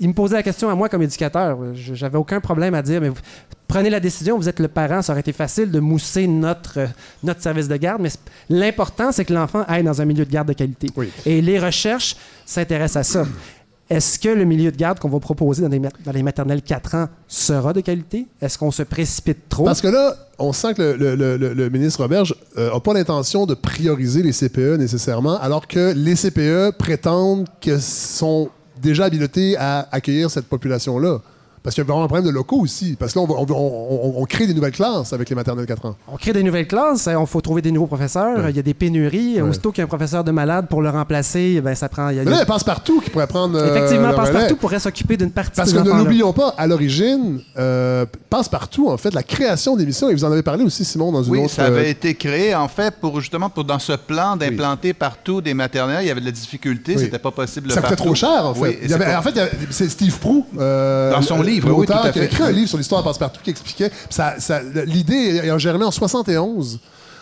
Ils 0.02 0.10
me 0.10 0.14
posaient 0.14 0.36
la 0.36 0.44
question 0.44 0.68
à 0.70 0.76
moi 0.76 0.90
comme 0.90 1.04
éducateur. 1.04 1.58
Je- 1.76 1.94
J'avais 1.94 2.18
aucun 2.18 2.40
problème 2.42 2.74
à 2.74 2.82
dire, 2.82 3.00
mais 3.00 3.10
vous- 3.10 3.16
prenez 3.68 3.90
la 3.90 4.00
décision, 4.00 4.36
vous 4.38 4.50
êtes 4.50 4.60
le 4.60 4.68
parent, 4.68 5.02
ça 5.02 5.14
aurait 5.14 5.20
été 5.22 5.32
facile 5.32 5.70
de 5.72 5.80
mousser 5.80 6.26
notre, 6.28 6.80
euh, 6.80 6.88
notre 7.24 7.42
service 7.42 7.68
de 7.70 7.78
garde, 7.78 8.02
mais 8.02 8.10
l'important, 8.50 9.12
c'est 9.12 9.24
que 9.26 9.34
l'enfant 9.34 9.64
aille 9.68 9.84
dans 9.84 10.02
un 10.02 10.06
milieu 10.06 10.26
de 10.26 10.32
garde 10.32 10.48
de 10.50 10.54
qualité. 10.54 10.88
Oui. 10.98 11.10
Et 11.26 11.40
les 11.42 11.60
recherches 11.60 12.16
s'intéressent 12.46 12.98
à 12.98 13.04
ça. 13.04 13.26
Est-ce 13.90 14.18
que 14.18 14.30
le 14.30 14.46
milieu 14.46 14.72
de 14.72 14.78
garde 14.78 15.00
qu'on 15.00 15.10
va 15.10 15.20
proposer 15.20 15.62
dans 15.64 15.68
les, 15.68 15.80
dans 15.80 16.12
les 16.14 16.24
maternelles 16.24 16.62
4 16.62 16.96
ans 16.96 17.08
sera 17.28 17.74
de 17.74 17.82
qualité? 17.82 18.26
Est-ce 18.42 18.58
qu'on 18.58 18.72
se 18.72 18.84
précipite 18.84 19.50
trop? 19.50 19.66
Parce 19.66 19.82
que 19.82 19.90
là, 19.90 20.16
on 20.40 20.54
sent 20.54 20.74
que 20.76 20.82
le, 20.82 21.16
le- 21.16 21.36
le- 21.38 21.54
le 21.54 21.70
ministre 21.70 22.02
Roberge 22.02 22.34
n'a 22.58 22.80
pas 22.80 22.94
l'intention 22.94 23.46
de 23.46 23.54
prioriser 23.54 24.24
les 24.24 24.32
CPE 24.32 24.78
nécessairement, 24.78 25.38
alors 25.42 25.68
que 25.68 25.94
les 25.94 26.16
CPE 26.16 26.72
prétendent 26.78 27.48
qu'ils 27.60 27.82
sont 27.82 28.50
déjà 28.82 29.06
habilités 29.06 29.56
à 29.58 29.88
accueillir 29.92 30.30
cette 30.30 30.48
population-là. 30.48 31.20
Parce 31.64 31.76
qu'il 31.76 31.84
y 31.84 31.86
a 31.86 31.88
vraiment 31.88 32.04
un 32.06 32.08
problème 32.08 32.26
de 32.26 32.32
locaux 32.34 32.60
aussi. 32.60 32.96
Parce 33.00 33.14
que 33.14 33.20
là, 33.20 33.26
on, 33.26 33.28
va- 33.28 33.40
on- 33.40 33.46
on- 33.56 34.18
on- 34.18 34.22
on 34.22 34.26
crée 34.26 34.48
des 34.48 34.54
nouvelles 34.56 34.72
classes 34.72 35.14
avec 35.14 35.30
les 35.30 35.36
maternelles 35.36 35.68
4 35.68 35.86
ans. 35.86 35.96
On 36.12 36.18
crée 36.18 36.34
des 36.34 36.42
nouvelles 36.42 36.68
classes, 36.68 37.08
il 37.08 37.28
faut 37.28 37.40
trouver 37.42 37.62
des 37.62 37.72
nouveaux 37.72 37.86
professeurs, 37.88 38.50
il 38.50 38.56
y 38.56 38.60
a 38.60 38.64
des 38.64 38.74
pénuries. 38.74 39.40
Ouais. 39.42 39.48
Aussitôt 39.48 39.72
qu'il 39.72 39.80
y 39.80 39.82
a 39.82 39.86
un 39.86 39.88
professeur 39.88 40.24
de 40.24 40.32
malade 40.32 40.68
pour 40.70 40.82
le 40.82 40.90
remplacer, 40.90 41.62
ben, 41.62 41.76
ça 41.76 41.88
prend. 41.88 42.10
il 42.10 42.16
y 42.18 42.20
a- 42.20 42.24
Mais 42.24 42.32
là, 42.32 42.38
il 42.38 42.40
y 42.40 42.44
a 42.44 42.46
Passe-Partout 42.46 43.00
qui 43.02 43.10
pourrait 43.12 43.28
prendre. 43.28 43.58
euh, 43.60 43.76
Effectivement, 43.76 44.10
le 44.10 44.16
relais. 44.16 44.32
Passe-Partout 44.32 44.56
pourrait 44.56 44.80
s'occuper 44.80 45.18
d'une 45.18 45.30
partie 45.32 45.52
Parce 45.58 45.72
de 45.72 45.80
que 45.82 45.88
ne 45.88 45.94
l'oublions 45.94 46.34
pas, 46.34 46.56
à 46.58 46.66
l'origine, 46.66 47.42
euh, 47.58 48.06
Passe-Partout, 48.30 48.90
en 48.90 48.98
fait, 48.98 49.14
la 49.14 49.24
création 49.24 49.76
d'émissions, 49.76 50.10
et 50.10 50.16
vous 50.16 50.24
en 50.26 50.32
avez 50.32 50.42
parlé 50.44 50.64
aussi, 50.64 50.84
Simon, 50.84 51.12
dans 51.12 51.22
une 51.24 51.32
Oui, 51.32 51.40
autre. 51.44 51.52
ça 51.54 51.66
avait 51.66 51.86
euh, 51.86 51.90
été 51.90 52.16
créé 52.16 52.56
en 52.56 52.68
fait 52.68 52.96
pour 53.00 53.20
justement 53.22 53.50
pour 53.50 53.64
dans 53.66 53.78
ce 53.80 53.94
plan 53.94 54.36
d'implanter 54.36 54.94
partout 54.94 55.42
des 55.42 55.54
maternelles, 55.54 56.04
il 56.04 56.08
y 56.08 56.12
avait 56.12 56.22
de 56.22 56.26
la 56.26 56.32
difficulté, 56.32 56.94
Oui. 56.96 57.04
c'était 57.04 57.20
pas 57.20 57.32
possible 57.32 57.70
Ça 57.72 57.82
coûtait 57.82 57.90
partout. 57.90 58.04
trop 58.06 58.16
cher, 58.16 58.46
en 58.46 58.54
fait. 58.56 58.60
Oui, 58.62 58.70
et 58.70 58.80
Il 58.86 58.90
y 58.90 58.94
avait- 58.94 59.06
c'est 59.06 59.12
pas- 59.12 59.20
en 59.20 59.22
fait, 59.22 59.52
c'est 59.70 59.90
Steve 59.90 60.18
Prou, 60.18 60.46
euh, 60.60 61.12
Dans 61.12 61.22
son 61.22 61.38
le- 61.38 61.51
livre, 61.54 61.70
oui, 61.72 61.78
l'auteur 61.86 62.02
tout 62.02 62.08
à 62.08 62.12
qui 62.12 62.20
a 62.20 62.22
fait. 62.24 62.28
écrit 62.28 62.44
un 62.44 62.52
livre 62.52 62.68
sur 62.70 62.78
l'histoire 62.78 63.02
de 63.02 63.08
Passe-Partout 63.08 63.42
qui 63.44 63.50
expliquait. 63.50 63.92
Ça, 64.10 64.36
ça- 64.40 64.62
L'idée 64.86 65.42
est 65.44 65.60
germée 65.60 65.86
en 65.86 65.92
71. 65.92 66.80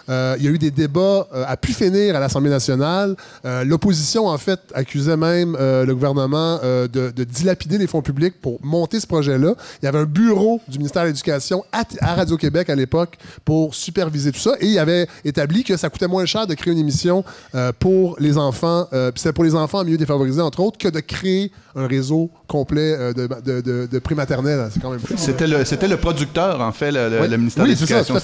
Euh, 0.10 0.36
il 0.40 0.46
y 0.46 0.48
a 0.48 0.52
eu 0.52 0.58
des 0.58 0.72
débats 0.72 1.28
euh, 1.34 1.44
à 1.48 1.56
pu 1.58 1.74
finir 1.74 2.16
à 2.16 2.20
l'Assemblée 2.20 2.50
nationale. 2.50 3.16
Euh, 3.46 3.64
L'opposition, 3.64 4.28
en 4.28 4.38
fait, 4.38 4.60
accusait 4.74 5.18
même 5.18 5.56
euh, 5.60 5.86
le 5.86 5.94
gouvernement 5.94 6.60
euh, 6.64 6.88
de, 6.88 7.12
de 7.16 7.24
dilapider 7.24 7.78
les 7.78 7.88
fonds 7.88 8.02
publics 8.02 8.40
pour 8.42 8.60
monter 8.64 9.00
ce 9.00 9.08
projet-là. 9.08 9.54
Il 9.82 9.86
y 9.86 9.88
avait 9.88 10.00
un 10.00 10.06
bureau 10.06 10.62
du 10.68 10.78
ministère 10.78 11.04
de 11.04 11.08
l'Éducation 11.10 11.64
à, 11.72 11.84
à 12.02 12.16
Radio-Québec 12.16 12.70
à 12.70 12.76
l'époque 12.76 13.18
pour 13.46 13.76
superviser 13.76 14.32
tout 14.32 14.40
ça. 14.40 14.54
Et 14.60 14.68
il 14.68 14.80
avait 14.80 15.08
établi 15.24 15.64
que 15.64 15.78
ça 15.78 15.90
coûtait 15.90 16.08
moins 16.08 16.26
cher 16.26 16.48
de 16.48 16.54
créer 16.56 16.74
une 16.74 16.80
émission 16.80 17.24
euh, 17.56 17.72
pour 17.78 18.16
les 18.20 18.38
enfants, 18.38 18.88
euh, 18.94 19.12
puis 19.12 19.22
c'était 19.22 19.34
pour 19.34 19.44
les 19.44 19.56
enfants 19.56 19.80
en 19.80 19.84
milieu 19.84 19.98
défavorisé, 19.98 20.42
entre 20.42 20.60
autres, 20.62 20.78
que 20.78 20.88
de 20.88 21.00
créer 21.00 21.52
un 21.76 21.86
réseau 21.88 22.32
complet 22.48 22.96
euh, 22.98 23.14
de, 23.14 23.28
de, 23.46 23.62
de, 23.62 23.88
de 23.92 24.00
prématernelle. 24.00 24.70
C'est 24.74 24.82
quand 24.82 24.90
même 24.92 25.00
fou. 25.00 25.14
C'était 25.18 25.46
le, 25.48 25.64
c'était 25.66 25.88
le 25.88 25.98
producteur, 25.98 26.62
en 26.62 26.72
fait, 26.72 26.92
le, 26.92 27.10
le- 27.10 27.22
Oui. 27.22 27.28
le 27.30 27.38
ministère 27.38 27.64
Oui, 27.64 27.72
de 27.72 27.76
c'est 27.76 27.86
ça, 27.86 27.96
l'Éducation. 28.00 28.16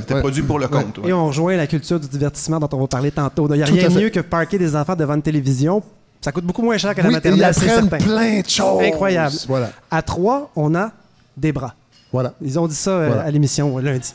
C'était 0.00 0.14
Ouais. 0.14 0.20
produit 0.20 0.42
pour 0.42 0.58
le 0.58 0.68
compte. 0.68 0.98
ouais. 0.98 1.08
Et 1.10 1.12
on 1.12 1.31
rejoint 1.32 1.56
la 1.56 1.66
culture 1.66 1.98
du 1.98 2.08
divertissement 2.08 2.58
dont 2.60 2.68
on 2.72 2.80
va 2.80 2.86
parler 2.86 3.10
tantôt. 3.10 3.48
Il 3.50 3.56
n'y 3.56 3.62
a 3.62 3.66
Tout 3.66 3.74
rien 3.74 3.88
mieux 3.90 4.10
que 4.10 4.20
parquer 4.20 4.58
des 4.58 4.74
enfants 4.76 4.94
devant 4.96 5.14
une 5.14 5.22
télévision 5.22 5.82
Ça 6.20 6.30
coûte 6.32 6.44
beaucoup 6.44 6.62
moins 6.62 6.78
cher 6.78 6.94
que 6.94 7.00
la 7.00 7.08
Oui, 7.08 7.14
maternelle, 7.14 7.48
ils 7.50 7.54
c'est 7.54 7.68
certain. 7.68 7.98
plein 7.98 8.40
de 8.40 8.48
choses. 8.48 8.82
Incroyable. 8.82 9.34
Voilà. 9.48 9.70
À 9.90 10.02
3, 10.02 10.50
on 10.56 10.74
a 10.74 10.92
des 11.36 11.52
bras. 11.52 11.74
Voilà. 12.12 12.34
Ils 12.42 12.58
ont 12.58 12.66
dit 12.68 12.74
ça 12.74 12.90
euh, 12.90 13.06
Voilà. 13.08 13.22
à 13.22 13.30
l'émission 13.30 13.76
euh, 13.78 13.80
lundi. 13.82 14.14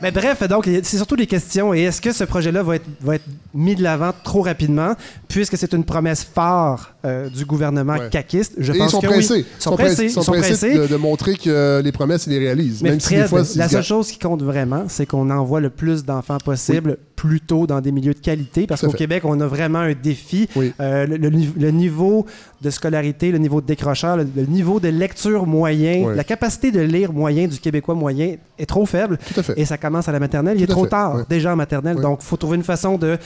Mais 0.00 0.10
bref, 0.10 0.42
donc, 0.48 0.64
c'est 0.82 0.96
surtout 0.96 1.14
les 1.14 1.28
questions. 1.28 1.72
Et 1.74 1.82
est-ce 1.82 2.00
que 2.00 2.12
ce 2.12 2.24
projet-là 2.24 2.62
va 2.64 2.76
être, 2.76 2.86
va 3.00 3.14
être 3.14 3.24
mis 3.54 3.76
de 3.76 3.82
l'avant 3.84 4.12
trop 4.24 4.42
rapidement, 4.42 4.94
puisque 5.28 5.56
c'est 5.56 5.72
une 5.74 5.84
promesse 5.84 6.24
phare 6.24 6.91
euh, 7.04 7.28
du 7.28 7.44
gouvernement 7.44 7.94
Ouais. 7.94 8.08
caquiste? 8.10 8.54
Je 8.58 8.72
Et 8.72 8.78
pense 8.78 8.88
ils 8.88 8.90
sont 8.92 9.00
que 9.00 9.06
pressés. 9.06 9.32
oui. 9.34 9.46
Ils 9.58 9.62
sont 9.62 9.72
pressés. 9.76 10.04
Ils 10.04 10.10
sont 10.10 10.22
pressés 10.22 10.48
pressés. 10.68 10.78
de, 10.78 10.86
de 10.86 10.96
montrer 10.96 11.34
que 11.34 11.80
les 11.82 11.92
promesses, 11.92 12.26
ils 12.26 12.30
les 12.32 12.38
réalisent. 12.38 12.82
Mais 12.82 12.90
même 12.90 13.00
si 13.00 13.08
Fred, 13.08 13.22
des 13.22 13.28
fois, 13.28 13.42
la 13.56 13.68
seule 13.68 13.82
chose 13.82 14.08
qui 14.10 14.18
compte 14.18 14.42
vraiment, 14.42 14.84
c'est 14.88 15.06
qu'on 15.06 15.28
envoie 15.30 15.60
le 15.60 15.70
plus 15.70 16.04
d'enfants 16.04 16.38
possible 16.38 16.98
plus 17.16 17.40
tôt 17.40 17.66
dans 17.68 17.80
des 17.80 17.92
milieux 17.92 18.14
de 18.14 18.18
qualité, 18.18 18.66
parce 18.66 18.80
Tout 18.80 18.88
qu'au. 18.88 18.92
Québec, 18.96 19.22
on 19.24 19.40
a 19.40 19.46
vraiment 19.46 19.78
un 19.78 19.92
défi. 19.94 20.48
Oui. 20.56 20.72
Euh, 20.80 21.06
le, 21.06 21.16
le 21.16 21.30
le 21.30 21.70
niveau 21.70 22.26
de 22.60 22.70
scolarité, 22.70 23.30
le 23.30 23.38
niveau 23.38 23.60
de 23.60 23.66
décrocheur, 23.66 24.16
le, 24.16 24.26
le 24.34 24.44
niveau 24.46 24.80
de 24.80 24.88
lecture 24.88 25.46
moyen, 25.46 26.04
Oui. 26.08 26.16
la 26.16 26.24
capacité 26.24 26.70
de 26.72 26.80
lire 26.80 27.12
moyen 27.12 27.46
du 27.46 27.58
Québécois 27.58 27.94
moyen 27.94 28.36
est 28.58 28.66
trop 28.66 28.86
faible. 28.86 29.18
Tout 29.32 29.40
à 29.40 29.42
fait. 29.44 29.54
Et 29.56 29.64
ça 29.64 29.76
commence 29.78 30.08
à 30.08 30.12
la 30.12 30.18
maternelle. 30.20 30.56
Il 30.58 30.64
est 30.64 30.66
Tout 30.66 30.72
trop 30.72 30.84
fait, 30.84 30.90
tard, 30.90 31.14
oui. 31.16 31.22
déjà 31.28 31.52
en 31.52 31.56
maternelle. 31.56 31.96
Oui. 31.96 32.02
Donc, 32.02 32.18
il 32.22 32.26
faut 32.26 32.36
trouver 32.36 32.56
une 32.56 32.64
façon 32.64 32.98
de 32.98 33.16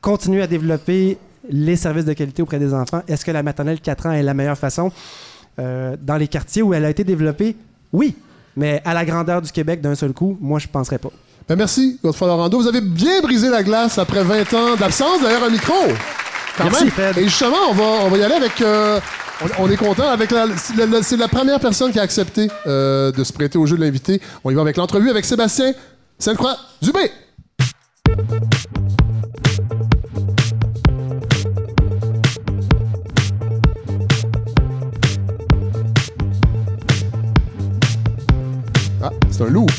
continuer 0.00 0.42
à 0.42 0.46
développer 0.46 1.18
les 1.48 1.76
services 1.76 2.04
de 2.04 2.12
qualité 2.12 2.42
auprès 2.42 2.58
des 2.58 2.74
enfants? 2.74 3.02
Est-ce 3.08 3.24
que 3.24 3.30
la 3.30 3.42
maternelle 3.42 3.80
4 3.80 4.06
ans 4.06 4.12
est 4.12 4.22
la 4.22 4.34
meilleure 4.34 4.58
façon? 4.58 4.92
Euh, 5.58 5.96
dans 6.00 6.16
les 6.16 6.28
quartiers 6.28 6.62
où 6.62 6.72
elle 6.74 6.84
a 6.84 6.90
été 6.90 7.04
développée, 7.04 7.56
oui. 7.92 8.14
Mais 8.56 8.82
à 8.84 8.94
la 8.94 9.04
grandeur 9.04 9.42
du 9.42 9.50
Québec 9.52 9.80
d'un 9.80 9.94
seul 9.94 10.12
coup, 10.12 10.36
moi, 10.40 10.58
je 10.58 10.66
ne 10.66 10.72
penserais 10.72 10.98
pas. 10.98 11.10
Ben 11.48 11.56
merci, 11.56 11.98
Godefroy 12.02 12.28
Laurando. 12.28 12.60
Vous 12.60 12.68
avez 12.68 12.80
bien 12.80 13.20
brisé 13.20 13.48
la 13.48 13.62
glace 13.62 13.98
après 13.98 14.22
20 14.22 14.54
ans 14.54 14.76
d'absence 14.76 15.20
derrière 15.20 15.42
un 15.42 15.50
micro. 15.50 15.74
Quand 16.56 16.64
Merci, 16.64 16.84
même. 16.84 16.92
Fred. 16.92 17.18
Et 17.18 17.24
justement, 17.24 17.56
on 17.70 17.74
va, 17.74 17.84
on 18.04 18.08
va 18.08 18.16
y 18.18 18.22
aller 18.22 18.34
avec. 18.34 18.60
euh, 18.60 19.00
on, 19.58 19.64
on 19.64 19.70
est 19.70 19.76
content 19.76 20.08
avec 20.08 20.30
la. 20.30 20.46
C'est 20.56 21.16
la, 21.16 21.28
première 21.28 21.58
personne 21.58 21.92
qui 21.92 21.98
a 21.98 22.02
accepté 22.02 22.48
euh, 22.66 23.10
de 23.12 23.24
se 23.24 23.32
prêter 23.32 23.58
au 23.58 23.66
jeu 23.66 23.76
de 23.76 23.82
l'invité. 23.82 24.20
On 24.44 24.50
y 24.50 24.54
va 24.54 24.60
avec 24.60 24.76
l'entrevue 24.76 25.10
avec 25.10 25.24
Sébastien 25.24 25.72
Sainte-Croix 26.18 26.56
c'est 39.40 39.46
un 39.46 39.50
loop. 39.50 39.70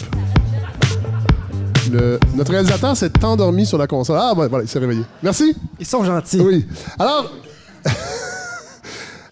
Le- 1.92 2.20
notre 2.36 2.52
réalisateur 2.52 2.96
s'est 2.98 3.12
endormi 3.24 3.66
sur 3.66 3.78
la 3.78 3.86
console. 3.86 4.18
Ah, 4.20 4.34
ouais, 4.34 4.48
voilà, 4.48 4.64
il 4.64 4.68
s'est 4.68 4.80
réveillé. 4.80 5.04
Merci. 5.22 5.56
Ils 5.80 5.86
sont 5.86 6.04
gentils. 6.04 6.40
Oui. 6.42 6.66
Alors, 6.98 7.32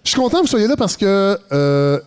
je 0.04 0.10
suis 0.10 0.20
content 0.20 0.38
que 0.38 0.44
vous 0.44 0.48
soyez 0.48 0.68
là 0.68 0.76
parce 0.76 0.98
que, 0.98 1.38
euh, 1.52 2.00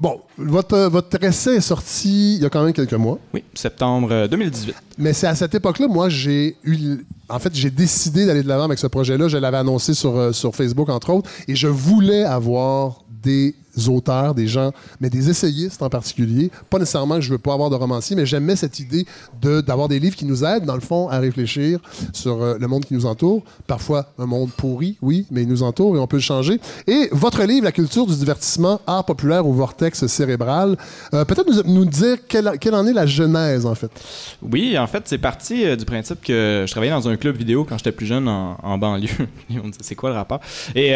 bon, 0.00 0.20
votre, 0.38 0.76
votre 0.88 1.22
essai 1.22 1.56
est 1.56 1.60
sorti 1.60 2.36
il 2.36 2.42
y 2.42 2.46
a 2.46 2.50
quand 2.50 2.64
même 2.64 2.72
quelques 2.72 2.92
mois. 2.94 3.18
Oui, 3.34 3.44
septembre 3.54 4.08
euh, 4.10 4.28
2018. 4.28 4.74
Mais 4.98 5.12
c'est 5.12 5.26
à 5.28 5.34
cette 5.36 5.54
époque-là, 5.54 5.86
moi, 5.88 6.08
j'ai 6.08 6.56
eu. 6.64 7.04
En 7.28 7.38
fait, 7.38 7.54
j'ai 7.54 7.70
décidé 7.70 8.26
d'aller 8.26 8.42
de 8.42 8.48
l'avant 8.48 8.64
avec 8.64 8.78
ce 8.78 8.86
projet-là. 8.88 9.28
Je 9.28 9.36
l'avais 9.36 9.58
annoncé 9.58 9.94
sur, 9.94 10.16
euh, 10.16 10.32
sur 10.32 10.54
Facebook, 10.54 10.88
entre 10.88 11.10
autres. 11.10 11.30
Et 11.46 11.54
je 11.54 11.68
voulais 11.68 12.24
avoir 12.24 13.02
des 13.22 13.54
auteurs, 13.88 14.34
des 14.34 14.46
gens, 14.46 14.72
mais 15.00 15.10
des 15.10 15.30
essayistes 15.30 15.82
en 15.82 15.88
particulier. 15.88 16.50
Pas 16.70 16.78
nécessairement 16.78 17.16
que 17.16 17.22
je 17.22 17.30
veux 17.30 17.38
pas 17.38 17.54
avoir 17.54 17.70
de 17.70 17.76
romancier, 17.76 18.16
mais 18.16 18.26
j'aimais 18.26 18.56
cette 18.56 18.78
idée 18.78 19.06
d'avoir 19.42 19.88
des 19.88 19.98
livres 19.98 20.16
qui 20.16 20.24
nous 20.24 20.44
aident, 20.44 20.64
dans 20.64 20.74
le 20.74 20.80
fond, 20.80 21.08
à 21.08 21.18
réfléchir 21.18 21.80
sur 22.12 22.42
euh, 22.42 22.56
le 22.58 22.66
monde 22.66 22.84
qui 22.84 22.94
nous 22.94 23.06
entoure. 23.06 23.42
Parfois, 23.66 24.12
un 24.18 24.26
monde 24.26 24.50
pourri, 24.56 24.96
oui, 25.02 25.26
mais 25.30 25.42
il 25.42 25.48
nous 25.48 25.62
entoure 25.62 25.96
et 25.96 25.98
on 25.98 26.06
peut 26.06 26.16
le 26.16 26.22
changer. 26.22 26.60
Et 26.86 27.08
votre 27.12 27.42
livre, 27.44 27.64
La 27.64 27.72
culture 27.72 28.06
du 28.06 28.14
divertissement, 28.14 28.80
art 28.86 29.04
populaire 29.04 29.46
au 29.46 29.52
vortex 29.52 30.06
cérébral, 30.06 30.76
euh, 31.14 31.24
peut-être 31.24 31.64
nous, 31.66 31.84
dire 31.84 32.18
quelle, 32.28 32.52
quelle 32.60 32.74
en 32.74 32.86
est 32.86 32.92
la 32.92 33.06
genèse, 33.06 33.66
en 33.66 33.74
fait? 33.74 33.90
Oui, 34.42 34.78
en 34.78 34.86
fait, 34.86 35.02
c'est 35.06 35.18
parti 35.18 35.64
euh, 35.64 35.76
du 35.76 35.84
principe 35.84 36.22
que 36.22 36.64
je 36.66 36.70
travaillais 36.70 36.92
dans 36.92 37.08
un 37.08 37.16
club 37.16 37.36
vidéo 37.36 37.64
quand 37.68 37.78
j'étais 37.78 37.92
plus 37.92 38.06
jeune 38.06 38.28
en, 38.28 38.78
banlieue. 38.78 39.08
C'est 39.80 39.94
quoi 39.94 40.10
le 40.10 40.16
rapport? 40.16 40.40
Et 40.74 40.94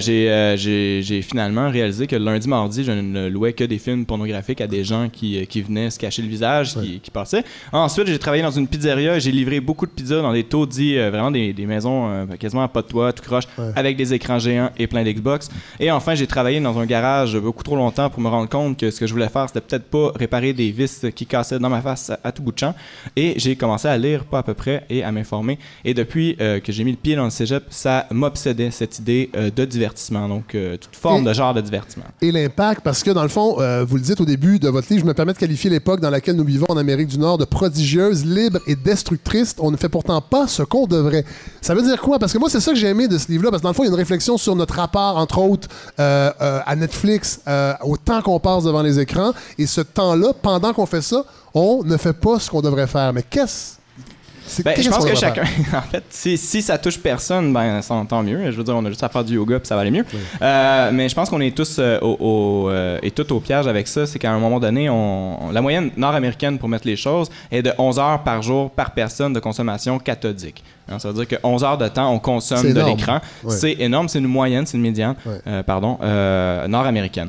j'ai 0.00 1.22
finalement 1.22 1.70
réalisé 1.70 2.06
que 2.10 2.16
le 2.16 2.24
lundi, 2.24 2.48
mardi, 2.48 2.82
je 2.84 2.90
ne 2.92 3.28
louais 3.28 3.52
que 3.52 3.64
des 3.64 3.78
films 3.78 4.04
pornographiques 4.04 4.60
à 4.60 4.66
des 4.66 4.82
gens 4.84 5.08
qui, 5.08 5.38
euh, 5.40 5.44
qui 5.44 5.62
venaient 5.62 5.90
se 5.90 5.98
cacher 5.98 6.22
le 6.22 6.28
visage, 6.28 6.74
qui, 6.74 6.98
qui 7.00 7.10
passaient. 7.10 7.44
Ensuite, 7.72 8.08
j'ai 8.08 8.18
travaillé 8.18 8.42
dans 8.42 8.50
une 8.50 8.66
pizzeria 8.66 9.18
j'ai 9.20 9.30
livré 9.32 9.60
beaucoup 9.60 9.86
de 9.86 9.92
pizzas 9.92 10.20
dans 10.22 10.32
des 10.32 10.44
taudis, 10.44 10.96
euh, 10.98 11.10
vraiment 11.10 11.30
des, 11.30 11.52
des 11.52 11.66
maisons 11.66 12.10
euh, 12.10 12.26
quasiment 12.38 12.62
à 12.64 12.68
pas 12.68 12.82
de 12.82 12.88
toit, 12.88 13.12
tout 13.12 13.22
croche, 13.22 13.44
avec 13.76 13.96
des 13.96 14.12
écrans 14.12 14.38
géants 14.38 14.70
et 14.78 14.86
plein 14.86 15.04
d'Xbox. 15.04 15.48
Et 15.78 15.90
enfin, 15.90 16.14
j'ai 16.16 16.26
travaillé 16.26 16.60
dans 16.60 16.76
un 16.78 16.86
garage 16.86 17.36
beaucoup 17.38 17.62
trop 17.62 17.76
longtemps 17.76 18.10
pour 18.10 18.20
me 18.20 18.28
rendre 18.28 18.48
compte 18.48 18.76
que 18.78 18.90
ce 18.90 18.98
que 19.00 19.06
je 19.06 19.12
voulais 19.12 19.28
faire, 19.28 19.46
c'était 19.48 19.60
peut-être 19.60 19.84
pas 19.88 20.12
réparer 20.16 20.52
des 20.52 20.70
vis 20.72 21.06
qui 21.14 21.26
cassaient 21.26 21.58
dans 21.58 21.68
ma 21.70 21.80
face 21.80 22.10
à, 22.10 22.18
à 22.24 22.32
tout 22.32 22.42
bout 22.42 22.52
de 22.52 22.58
champ. 22.58 22.74
Et 23.16 23.34
j'ai 23.38 23.54
commencé 23.56 23.86
à 23.88 23.96
lire 23.96 24.24
pas 24.24 24.38
à 24.38 24.42
peu 24.42 24.54
près 24.54 24.84
et 24.90 25.04
à 25.04 25.12
m'informer. 25.12 25.58
Et 25.84 25.94
depuis 25.94 26.36
euh, 26.40 26.58
que 26.60 26.72
j'ai 26.72 26.82
mis 26.84 26.90
le 26.92 26.96
pied 26.96 27.14
dans 27.16 27.24
le 27.24 27.30
cégep, 27.30 27.64
ça 27.70 28.06
m'obsédait 28.10 28.70
cette 28.72 28.98
idée 28.98 29.30
de 29.34 29.64
divertissement, 29.64 30.28
donc 30.28 30.56
toute 30.80 30.96
forme 30.96 31.22
Et- 31.22 31.28
de 31.28 31.32
genre 31.32 31.54
de 31.54 31.60
divertissement. 31.60 31.99
Et 32.22 32.32
l'impact, 32.32 32.82
parce 32.82 33.02
que 33.02 33.10
dans 33.10 33.22
le 33.22 33.28
fond, 33.28 33.56
euh, 33.60 33.84
vous 33.86 33.96
le 33.96 34.02
dites 34.02 34.20
au 34.20 34.24
début 34.24 34.58
de 34.58 34.68
votre 34.68 34.88
livre, 34.90 35.02
je 35.02 35.06
me 35.06 35.14
permets 35.14 35.32
de 35.32 35.38
qualifier 35.38 35.70
l'époque 35.70 36.00
dans 36.00 36.10
laquelle 36.10 36.36
nous 36.36 36.44
vivons 36.44 36.66
en 36.68 36.76
Amérique 36.76 37.08
du 37.08 37.18
Nord 37.18 37.38
de 37.38 37.44
prodigieuse, 37.44 38.24
libre 38.24 38.60
et 38.66 38.76
destructrice. 38.76 39.54
On 39.58 39.70
ne 39.70 39.76
fait 39.76 39.88
pourtant 39.88 40.20
pas 40.20 40.46
ce 40.46 40.62
qu'on 40.62 40.86
devrait. 40.86 41.24
Ça 41.60 41.74
veut 41.74 41.82
dire 41.82 42.00
quoi? 42.00 42.18
Parce 42.18 42.32
que 42.32 42.38
moi, 42.38 42.48
c'est 42.50 42.60
ça 42.60 42.72
que 42.72 42.78
j'ai 42.78 42.88
aimé 42.88 43.08
de 43.08 43.18
ce 43.18 43.28
livre-là, 43.28 43.50
parce 43.50 43.60
que 43.60 43.64
dans 43.64 43.70
le 43.70 43.74
fond, 43.74 43.82
il 43.82 43.86
y 43.86 43.90
a 43.90 43.92
une 43.92 43.98
réflexion 43.98 44.36
sur 44.36 44.54
notre 44.54 44.74
rapport, 44.74 45.16
entre 45.16 45.38
autres, 45.38 45.68
euh, 45.98 46.30
euh, 46.40 46.60
à 46.66 46.76
Netflix, 46.76 47.40
au 47.84 47.96
temps 47.96 48.22
qu'on 48.22 48.38
passe 48.38 48.64
devant 48.64 48.82
les 48.82 48.98
écrans. 48.98 49.32
Et 49.58 49.66
ce 49.66 49.80
temps-là, 49.80 50.32
pendant 50.40 50.72
qu'on 50.72 50.86
fait 50.86 51.02
ça, 51.02 51.24
on 51.54 51.82
ne 51.84 51.96
fait 51.96 52.12
pas 52.12 52.38
ce 52.38 52.50
qu'on 52.50 52.60
devrait 52.60 52.86
faire. 52.86 53.12
Mais 53.12 53.22
qu'est-ce 53.22 53.79
Ben, 54.64 54.74
je 54.82 54.88
pense 54.90 55.04
que 55.04 55.14
chacun, 55.16 55.42
en 55.76 55.82
fait, 55.82 56.02
si, 56.10 56.36
si 56.36 56.60
ça 56.62 56.76
touche 56.78 56.98
personne, 56.98 57.52
ben 57.52 57.80
tant 58.08 58.22
mieux. 58.22 58.50
Je 58.50 58.56
veux 58.56 58.64
dire, 58.64 58.74
on 58.76 58.84
a 58.84 58.88
juste 58.88 59.02
à 59.04 59.08
faire 59.08 59.22
du 59.24 59.34
yoga 59.34 59.58
puis 59.60 59.66
ça 59.68 59.74
va 59.76 59.82
aller 59.82 59.90
mieux. 59.90 60.04
Euh, 60.42 60.90
mais 60.92 61.08
je 61.08 61.14
pense 61.14 61.30
qu'on 61.30 61.40
est 61.40 61.54
tous 61.56 61.76
euh, 61.78 61.98
au, 62.00 62.16
au, 62.66 62.70
euh, 62.70 62.98
et 63.02 63.10
tout 63.10 63.32
au 63.32 63.40
piège 63.40 63.66
avec 63.66 63.86
ça. 63.86 64.06
C'est 64.06 64.18
qu'à 64.18 64.32
un 64.32 64.38
moment 64.38 64.58
donné, 64.58 64.88
on, 64.90 65.46
on- 65.48 65.50
la 65.52 65.60
moyenne 65.60 65.90
nord-américaine 65.96 66.58
pour 66.58 66.68
mettre 66.68 66.86
les 66.86 66.96
choses 66.96 67.28
est 67.52 67.62
de 67.62 67.72
11 67.78 67.98
heures 67.98 68.22
par 68.22 68.42
jour 68.42 68.70
par 68.70 68.90
personne 68.92 69.32
de 69.32 69.40
consommation 69.40 69.98
cathodique. 69.98 70.64
Hein, 70.90 70.98
ça 70.98 71.08
veut 71.08 71.14
dire 71.14 71.28
que 71.28 71.36
11 71.44 71.62
heures 71.62 71.78
de 71.78 71.86
temps, 71.88 72.12
on 72.12 72.18
consomme 72.18 72.62
de 72.72 72.80
l'écran. 72.96 73.20
C'est 73.50 73.76
énorme, 73.78 74.08
c'est 74.08 74.18
une 74.18 74.26
moyenne, 74.26 74.66
c'est 74.66 74.76
une 74.76 74.82
médiane, 74.82 75.14
pardon, 75.64 75.98
nord-américaine. 76.68 77.28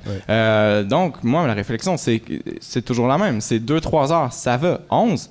Donc, 0.87 1.23
moi, 1.23 1.45
la 1.47 1.53
réflexion, 1.53 1.95
c'est 1.97 2.81
toujours 2.83 3.07
la 3.07 3.17
même. 3.17 3.41
C'est 3.41 3.59
2-3 3.59 4.11
heures, 4.11 4.33
ça 4.33 4.57
va. 4.57 4.79
11, 4.89 5.29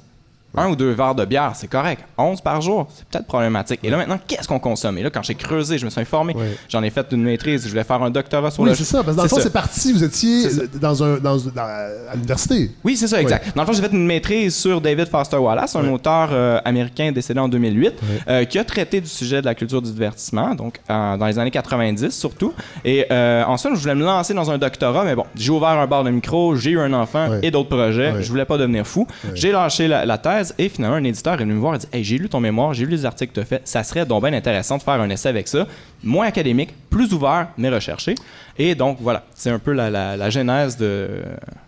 un 0.56 0.68
ou 0.68 0.76
deux 0.76 0.90
verres 0.92 1.14
de 1.14 1.24
bière, 1.24 1.52
c'est 1.54 1.68
correct. 1.68 2.02
11 2.18 2.40
par 2.40 2.60
jour, 2.60 2.88
c'est 2.94 3.04
peut-être 3.08 3.26
problématique. 3.26 3.80
Et 3.84 3.90
là, 3.90 3.96
maintenant, 3.96 4.18
qu'est-ce 4.26 4.48
qu'on 4.48 4.58
consomme? 4.58 4.98
Et 4.98 5.02
là, 5.02 5.10
quand 5.10 5.22
j'ai 5.22 5.34
creusé, 5.34 5.78
je 5.78 5.84
me 5.84 5.90
suis 5.90 6.00
informé, 6.00 6.34
j'en 6.68 6.82
ai 6.82 6.90
fait 6.90 7.06
une 7.12 7.22
maîtrise, 7.22 7.64
je 7.64 7.68
voulais 7.70 7.84
faire 7.84 8.02
un 8.02 8.10
doctorat 8.10 8.50
sur 8.50 8.62
Oui, 8.62 8.70
le... 8.70 8.74
c'est 8.74 8.84
ça. 8.84 9.02
Parce 9.02 9.12
que 9.12 9.16
dans 9.16 9.22
le 9.22 9.28
fond, 9.28 9.38
c'est 9.40 9.52
parti. 9.52 9.92
Vous 9.92 10.02
étiez 10.04 10.48
dans 10.80 11.02
un, 11.04 11.18
dans, 11.18 11.36
dans- 11.36 11.62
à 11.62 12.14
l'université. 12.14 12.70
Oui, 12.84 12.96
c'est 12.96 13.06
ça, 13.06 13.20
exact. 13.20 13.54
Dans 13.56 13.62
le 13.62 13.66
fond, 13.66 13.72
j'ai 13.72 13.82
fait 13.82 13.92
une 13.92 14.06
maîtrise 14.06 14.54
sur 14.56 14.80
David 14.80 15.08
Foster 15.08 15.36
Wallace, 15.36 15.76
un 15.76 15.88
auteur 15.90 16.30
euh, 16.32 16.60
américain 16.64 17.12
décédé 17.12 17.40
en 17.40 17.48
2008, 17.48 17.92
euh, 18.28 18.44
qui 18.44 18.58
a 18.58 18.64
traité 18.64 19.00
du 19.00 19.08
sujet 19.08 19.40
de 19.40 19.46
la 19.46 19.54
culture 19.54 19.80
du 19.82 19.90
divertissement, 19.92 20.54
donc 20.54 20.80
en- 20.88 21.16
dans 21.16 21.26
les 21.26 21.38
années 21.38 21.50
90 21.50 22.10
surtout. 22.10 22.52
Et 22.84 23.06
euh, 23.10 23.44
ensuite, 23.46 23.74
je 23.76 23.80
voulais 23.80 23.94
me 23.94 24.04
lancer 24.04 24.34
dans 24.34 24.50
un 24.50 24.58
doctorat, 24.58 25.04
mais 25.04 25.14
bon, 25.14 25.24
j'ai 25.36 25.50
ouvert 25.52 25.68
un 25.70 25.86
bar 25.86 26.04
de 26.04 26.10
micro, 26.10 26.56
j'ai 26.56 26.70
eu 26.72 26.80
un 26.80 26.92
enfant 26.92 27.28
et 27.42 27.50
d'autres 27.50 27.68
projets. 27.68 28.22
Je 28.22 28.28
voulais 28.28 28.44
pas 28.44 28.58
devenir 28.58 28.86
fou. 28.86 29.06
J'ai 29.34 29.52
lâché 29.52 29.86
la, 29.88 30.04
la 30.04 30.18
thèse 30.40 30.54
et 30.58 30.68
finalement, 30.68 30.96
un 30.96 31.04
éditeur 31.04 31.34
est 31.34 31.38
venu 31.38 31.54
me 31.54 31.60
voir 31.60 31.74
et 31.74 31.78
dit 31.78 31.86
Hey, 31.92 32.04
j'ai 32.04 32.18
lu 32.18 32.28
ton 32.28 32.40
mémoire, 32.40 32.74
j'ai 32.74 32.84
lu 32.84 32.92
les 32.92 33.04
articles 33.04 33.30
que 33.32 33.40
tu 33.40 33.40
as 33.40 33.44
fait, 33.44 33.62
ça 33.64 33.82
serait 33.84 34.06
donc 34.06 34.22
bien 34.24 34.32
intéressant 34.32 34.76
de 34.78 34.82
faire 34.82 34.94
un 35.00 35.08
essai 35.10 35.28
avec 35.28 35.48
ça, 35.48 35.66
moins 36.02 36.26
académique, 36.26 36.70
plus 36.90 37.12
ouvert, 37.12 37.48
mais 37.58 37.68
recherché. 37.68 38.14
Et 38.58 38.74
donc, 38.74 38.98
voilà, 39.00 39.24
c'est 39.34 39.50
un 39.50 39.58
peu 39.58 39.72
la, 39.72 39.90
la- 39.90 40.16
la 40.16 40.30
genèse 40.30 40.76
de. 40.76 41.08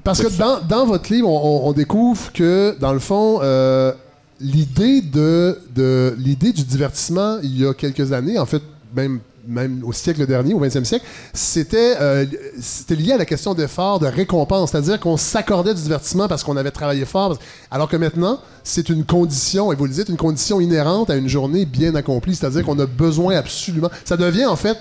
Parce 0.05 0.21
de 0.23 0.29
que 0.29 0.39
dans, 0.39 0.61
dans 0.61 0.87
votre 0.87 1.13
livre, 1.13 1.29
on, 1.29 1.67
on- 1.67 1.69
on 1.69 1.73
découvre 1.73 2.33
que, 2.33 2.77
dans 2.81 2.93
le 2.93 2.99
fond, 2.99 3.41
euh, 3.43 3.93
l'idée 4.41 5.01
de, 5.03 5.59
de 5.75 6.15
l'idée 6.19 6.53
du 6.53 6.65
divertissement, 6.65 7.39
il 7.43 7.61
y 7.61 7.67
a 7.67 7.73
quelques 7.75 8.13
années, 8.13 8.39
en 8.39 8.47
fait, 8.47 8.63
même 8.95 9.21
même 9.47 9.83
au 9.85 9.93
siècle 9.93 10.27
dernier, 10.27 10.55
au 10.55 10.65
20e 10.65 10.85
siècle, 10.85 11.05
c'était 11.33 11.97
euh, 12.01 12.25
c'était 12.61 12.95
lié 12.95 13.13
à 13.13 13.17
la 13.17 13.25
question 13.25 13.55
d'effort, 13.55 13.99
de 13.99 14.07
récompense. 14.07 14.71
C'est-à-dire 14.71 15.01
qu'on 15.01 15.17
s'accordait 15.17 15.75
du 15.75 15.83
divertissement 15.83 16.29
parce 16.29 16.45
qu'on 16.45 16.57
avait 16.57 16.71
travaillé 16.71 17.05
fort. 17.05 17.39
Alors 17.71 17.89
que 17.89 17.97
maintenant, 17.97 18.41
c'est 18.65 18.89
une 18.89 19.05
condition, 19.05 19.73
et 19.73 19.77
vous 19.77 19.87
le 19.87 19.93
dites, 19.93 20.09
une 20.09 20.17
condition 20.17 20.61
inhérente 20.61 21.11
à 21.11 21.17
une 21.17 21.29
journée 21.29 21.65
bien 21.65 21.95
accomplie. 21.95 22.35
C'est-à-dire 22.35 22.65
qu'on 22.65 22.79
a 22.79 22.87
besoin 22.87 23.37
absolument. 23.37 23.91
Ça 24.05 24.17
devient, 24.17 24.47
en 24.47 24.57
fait, 24.57 24.79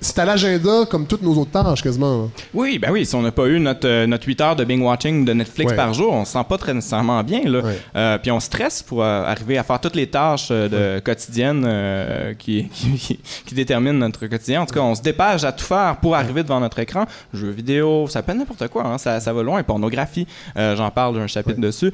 C'est 0.00 0.18
à 0.18 0.24
l'agenda 0.24 0.84
comme 0.88 1.06
toutes 1.06 1.22
nos 1.22 1.34
autres 1.34 1.50
tâches, 1.50 1.82
quasiment. 1.82 2.30
Oui, 2.52 2.78
ben 2.78 2.90
oui, 2.90 3.04
si 3.04 3.14
on 3.14 3.22
n'a 3.22 3.32
pas 3.32 3.46
eu 3.46 3.60
notre, 3.60 3.86
euh, 3.86 4.06
notre 4.06 4.26
8 4.26 4.40
heures 4.40 4.56
de 4.56 4.64
Bing 4.64 4.82
watching 4.82 5.24
de 5.24 5.32
Netflix 5.32 5.70
Ouais. 5.70 5.76
par 5.76 5.92
jour, 5.92 6.12
on 6.12 6.24
se 6.24 6.32
sent 6.32 6.44
pas 6.48 6.58
très 6.58 6.74
nécessairement 6.74 7.22
bien. 7.22 7.42
Là. 7.44 7.60
Ouais. 7.60 7.78
Euh, 7.96 8.18
puis 8.18 8.30
on 8.30 8.40
stresse 8.40 8.82
pour 8.82 9.02
euh, 9.02 9.24
arriver 9.24 9.58
à 9.58 9.62
faire 9.62 9.80
toutes 9.80 9.96
les 9.96 10.06
tâches 10.06 10.50
de 10.50 11.00
quotidiennes 11.00 11.66
qui, 12.38 12.68
qui, 13.46 13.54
déterminent 13.54 13.98
notre 13.98 14.26
quotidien. 14.26 14.62
En 14.62 14.66
tout 14.66 14.74
cas, 14.74 14.80
on 14.80 14.94
se 14.94 15.02
dépêche 15.02 15.44
à 15.44 15.52
tout 15.52 15.64
faire 15.64 15.96
pour 16.00 16.14
arriver 16.14 16.42
devant 16.42 16.60
notre 16.60 16.78
écran. 16.78 17.04
Jeux 17.32 17.50
vidéo, 17.50 18.06
ça 18.08 18.22
peut 18.22 18.32
être 18.32 18.38
n'importe 18.38 18.68
quoi, 18.68 18.84
hein, 18.86 18.98
ça, 18.98 19.20
ça 19.20 19.32
va 19.32 19.42
loin. 19.42 19.62
Pornographie, 19.62 20.26
j'en 20.56 20.90
parle 20.90 21.16
d'un 21.16 21.26
chapitre 21.26 21.60
dessus. 21.60 21.92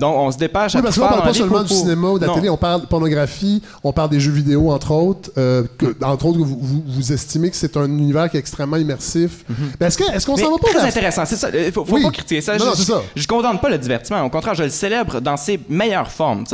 Donc 0.00 0.14
on 0.16 0.30
se 0.30 0.38
dépêche 0.38 0.74
à 0.74 0.82
tout 0.82 0.92
faire 0.92 1.08
parle 1.08 1.18
dans 1.20 1.26
pas 1.26 1.34
seulement 1.34 1.62
du 1.62 1.74
cinéma 1.74 2.08
ou 2.08 2.18
de 2.18 2.22
la 2.22 2.28
Non. 2.28 2.34
télé, 2.34 2.50
on 2.50 2.56
parle 2.56 2.82
de 2.82 2.86
pornographie, 2.86 3.62
on 3.84 3.92
parle 3.92 4.10
des 4.10 4.20
jeux 4.20 4.32
vidéo, 4.32 4.70
entre 4.70 4.92
autres. 4.92 5.30
que, 5.34 6.04
entre 6.04 6.26
autres, 6.26 6.38
vous, 6.38 6.58
vous, 6.60 6.84
vous 6.86 7.12
estimez 7.12 7.50
que 7.50 7.56
c'est 7.56 7.76
un 7.76 7.86
univers 7.86 8.30
qui 8.30 8.36
est 8.36 8.40
extrêmement 8.40 8.76
immersif? 8.76 9.44
Ben, 9.80 9.86
est-ce 9.88 9.98
qu'on 9.98 10.04
Mhm. 10.32 10.38
Mais 10.38 10.44
s'en 10.44 10.50
va 10.52 10.58
pas 10.58 10.68
très 10.68 10.78
vers 10.78 10.84
intéressant, 10.86 11.24
c'est 11.26 11.36
ça. 11.36 11.48
Il 11.52 11.72
faut, 11.72 11.84
faut 11.84 11.94
Oui. 11.94 12.02
pas 12.02 12.10
critiquer 12.10 12.40
ça. 12.40 12.56
Non, 12.56 12.66
je, 12.72 12.76
c'est 12.76 12.84
ça. 12.92 13.02
Je, 13.14 13.22
je 13.22 13.26
condamne 13.28 13.58
pas 13.58 13.68
le 13.70 13.78
divertissement. 13.78 14.22
Au 14.22 14.30
contraire, 14.30 14.54
je 14.54 14.62
le 14.64 14.68
célèbre 14.70 15.20
dans 15.20 15.36
ses 15.36 15.58
meilleures 15.68 16.10
formes. 16.10 16.44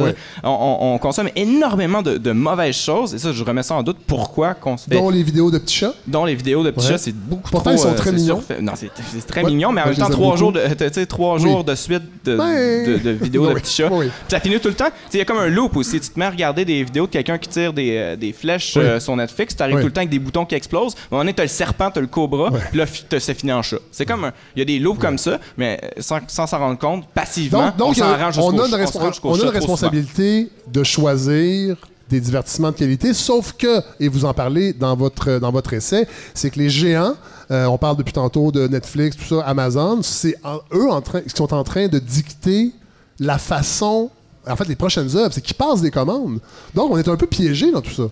On, 0.43 0.49
on- 0.49 0.95
on 0.95 0.99
consomme 0.99 1.29
énormément 1.37 2.03
de, 2.03 2.17
de 2.19 2.33
mauvaises 2.33 2.77
choses 2.77 3.15
et 3.15 3.19
ça, 3.19 3.33
je 3.33 3.45
remets 3.45 3.63
ça 3.63 3.75
en 3.75 3.83
doute. 3.83 3.99
Pourquoi 4.07 4.55
qu'on 4.55 4.77
se 4.77 4.85
fait 4.89 4.95
dont 4.97 5.11
les 5.11 5.23
vidéos 5.23 5.51
de 5.51 5.59
petits 5.59 5.77
chats? 5.77 5.95
dont 6.07 6.25
les 6.25 6.35
vidéos 6.35 6.63
de 6.63 6.71
petits 6.71 6.87
Ouais. 6.87 6.93
chats, 6.93 6.99
c'est 6.99 7.15
beaucoup 7.15 7.51
Pourtant, 7.51 7.71
trop. 7.71 7.79
ils 7.79 7.83
sont 7.83 7.89
euh, 7.93 7.95
très 7.95 8.11
c'est 8.11 8.17
mignons. 8.17 8.43
Non, 8.61 8.73
c'est 8.77 8.91
c'est 9.13 9.27
très 9.27 9.43
Ouais. 9.43 9.51
mignon, 9.51 9.73
mais 9.73 9.83
en 9.83 9.87
même 9.87 9.97
temps, 9.97 10.09
trois 10.11 10.37
jours, 10.37 10.53
de, 10.53 10.61
Oui. 11.71 11.77
suite 11.77 12.03
de, 12.25 12.37
Ouais. 12.39 12.87
de- 12.87 12.97
de 12.99 13.11
vidéos 13.11 13.47
de 13.49 13.55
petits 13.55 13.73
chats. 13.75 13.91
Ça 14.29 14.41
finit 14.41 14.59
tout 14.61 14.69
le 14.69 14.75
temps. 14.75 14.89
Il 15.13 15.19
y 15.19 15.21
a 15.21 15.25
comme 15.25 15.39
un 15.39 15.49
loop 15.49 15.77
aussi. 15.77 16.01
Tu 16.01 16.09
te 16.09 16.19
mets 16.19 16.25
à 16.27 16.31
regarder 16.31 16.65
des 16.65 16.83
vidéos 16.85 17.07
de 17.07 17.11
quelqu'un 17.13 17.39
qui 17.39 17.49
tire 17.49 17.73
des, 17.73 17.97
euh, 17.97 18.17
des 18.17 18.33
flèches 18.33 18.75
euh, 18.77 19.01
sur 19.01 19.17
Netflix. 19.17 19.57
Tu 19.57 19.63
arrives 19.63 19.79
tout 19.81 19.87
le 19.87 19.93
temps 19.93 20.01
avec 20.01 20.11
des 20.11 20.19
boutons 20.23 20.45
qui 20.47 20.55
explosent. 20.55 20.95
À 20.95 20.97
un 20.97 21.01
moment 21.13 21.21
donné, 21.23 21.35
t'as 21.35 21.43
le 21.43 21.49
serpent, 21.49 21.91
t'as 21.91 22.01
le 22.01 22.07
cobra. 22.07 22.51
Puis 22.71 22.79
là, 22.79 22.87
t'as- 23.09 23.21
c'est 23.21 23.35
fini 23.35 23.53
en 23.53 23.63
chat. 23.63 23.77
C'est 23.91 24.07
comme 24.07 24.25
un- 24.25 24.33
Il 24.57 24.61
y 24.61 24.63
a 24.63 24.65
des 24.65 24.79
loops 24.79 24.99
comme 25.01 25.19
ça, 25.19 25.39
mais 25.57 25.79
euh, 25.83 25.89
sans 26.01 26.19
sans 26.29 26.47
s'en 26.47 26.59
rendre 26.59 26.79
compte, 26.79 27.07
passivement, 27.09 27.67
Donc, 27.67 27.77
donc 27.77 27.89
on 27.91 27.95
s'en 27.95 28.17
rend 28.19 28.31
jusqu'au 28.31 28.47
on 28.49 28.59
a 28.63 28.67
une, 28.67 28.75
on 29.29 29.29
on 29.31 29.35
a 29.49 29.51
responsabilité 29.51 30.49
de 30.69 30.83
choisir 30.85 31.77
des 32.09 32.21
divertissements 32.21 32.71
de 32.71 32.77
qualité, 32.77 33.15
sauf 33.15 33.53
que, 33.55 33.81
et 33.99 34.09
vous 34.09 34.25
en 34.27 34.35
parlez 34.35 34.73
dans 34.75 34.95
votre, 34.95 35.39
dans 35.39 35.51
votre 35.51 35.73
essai, 35.73 36.07
c'est 36.35 36.51
que 36.51 36.59
les 36.59 36.69
géants, 36.69 37.15
euh, 37.51 37.65
on 37.67 37.79
parle 37.79 37.97
depuis 37.97 38.13
tantôt 38.13 38.53
de 38.53 38.69
Netflix, 38.69 39.17
tout 39.17 39.25
ça, 39.25 39.43
Amazon, 39.47 40.01
c'est 40.03 40.35
en- 40.45 40.61
eux 40.75 40.91
en 40.91 41.01
train, 41.01 41.23
qui 41.23 41.31
sont 41.35 41.55
en 41.55 41.65
train 41.65 41.89
de 41.89 41.99
dicter 41.99 42.73
la 43.19 43.39
façon, 43.39 44.11
en 44.47 44.57
fait, 44.57 44.69
les 44.69 44.77
prochaines 44.77 45.17
œuvres, 45.17 45.33
c'est 45.33 45.41
qu'ils 45.41 45.57
passent 45.57 45.81
des 45.81 45.91
commandes. 45.91 46.41
Donc, 46.75 46.91
on 46.91 46.99
est 46.99 47.09
un 47.09 47.17
peu 47.17 47.27
piégé 47.27 47.71
dans 47.73 47.81
tout 47.81 47.93
ça. 47.93 48.05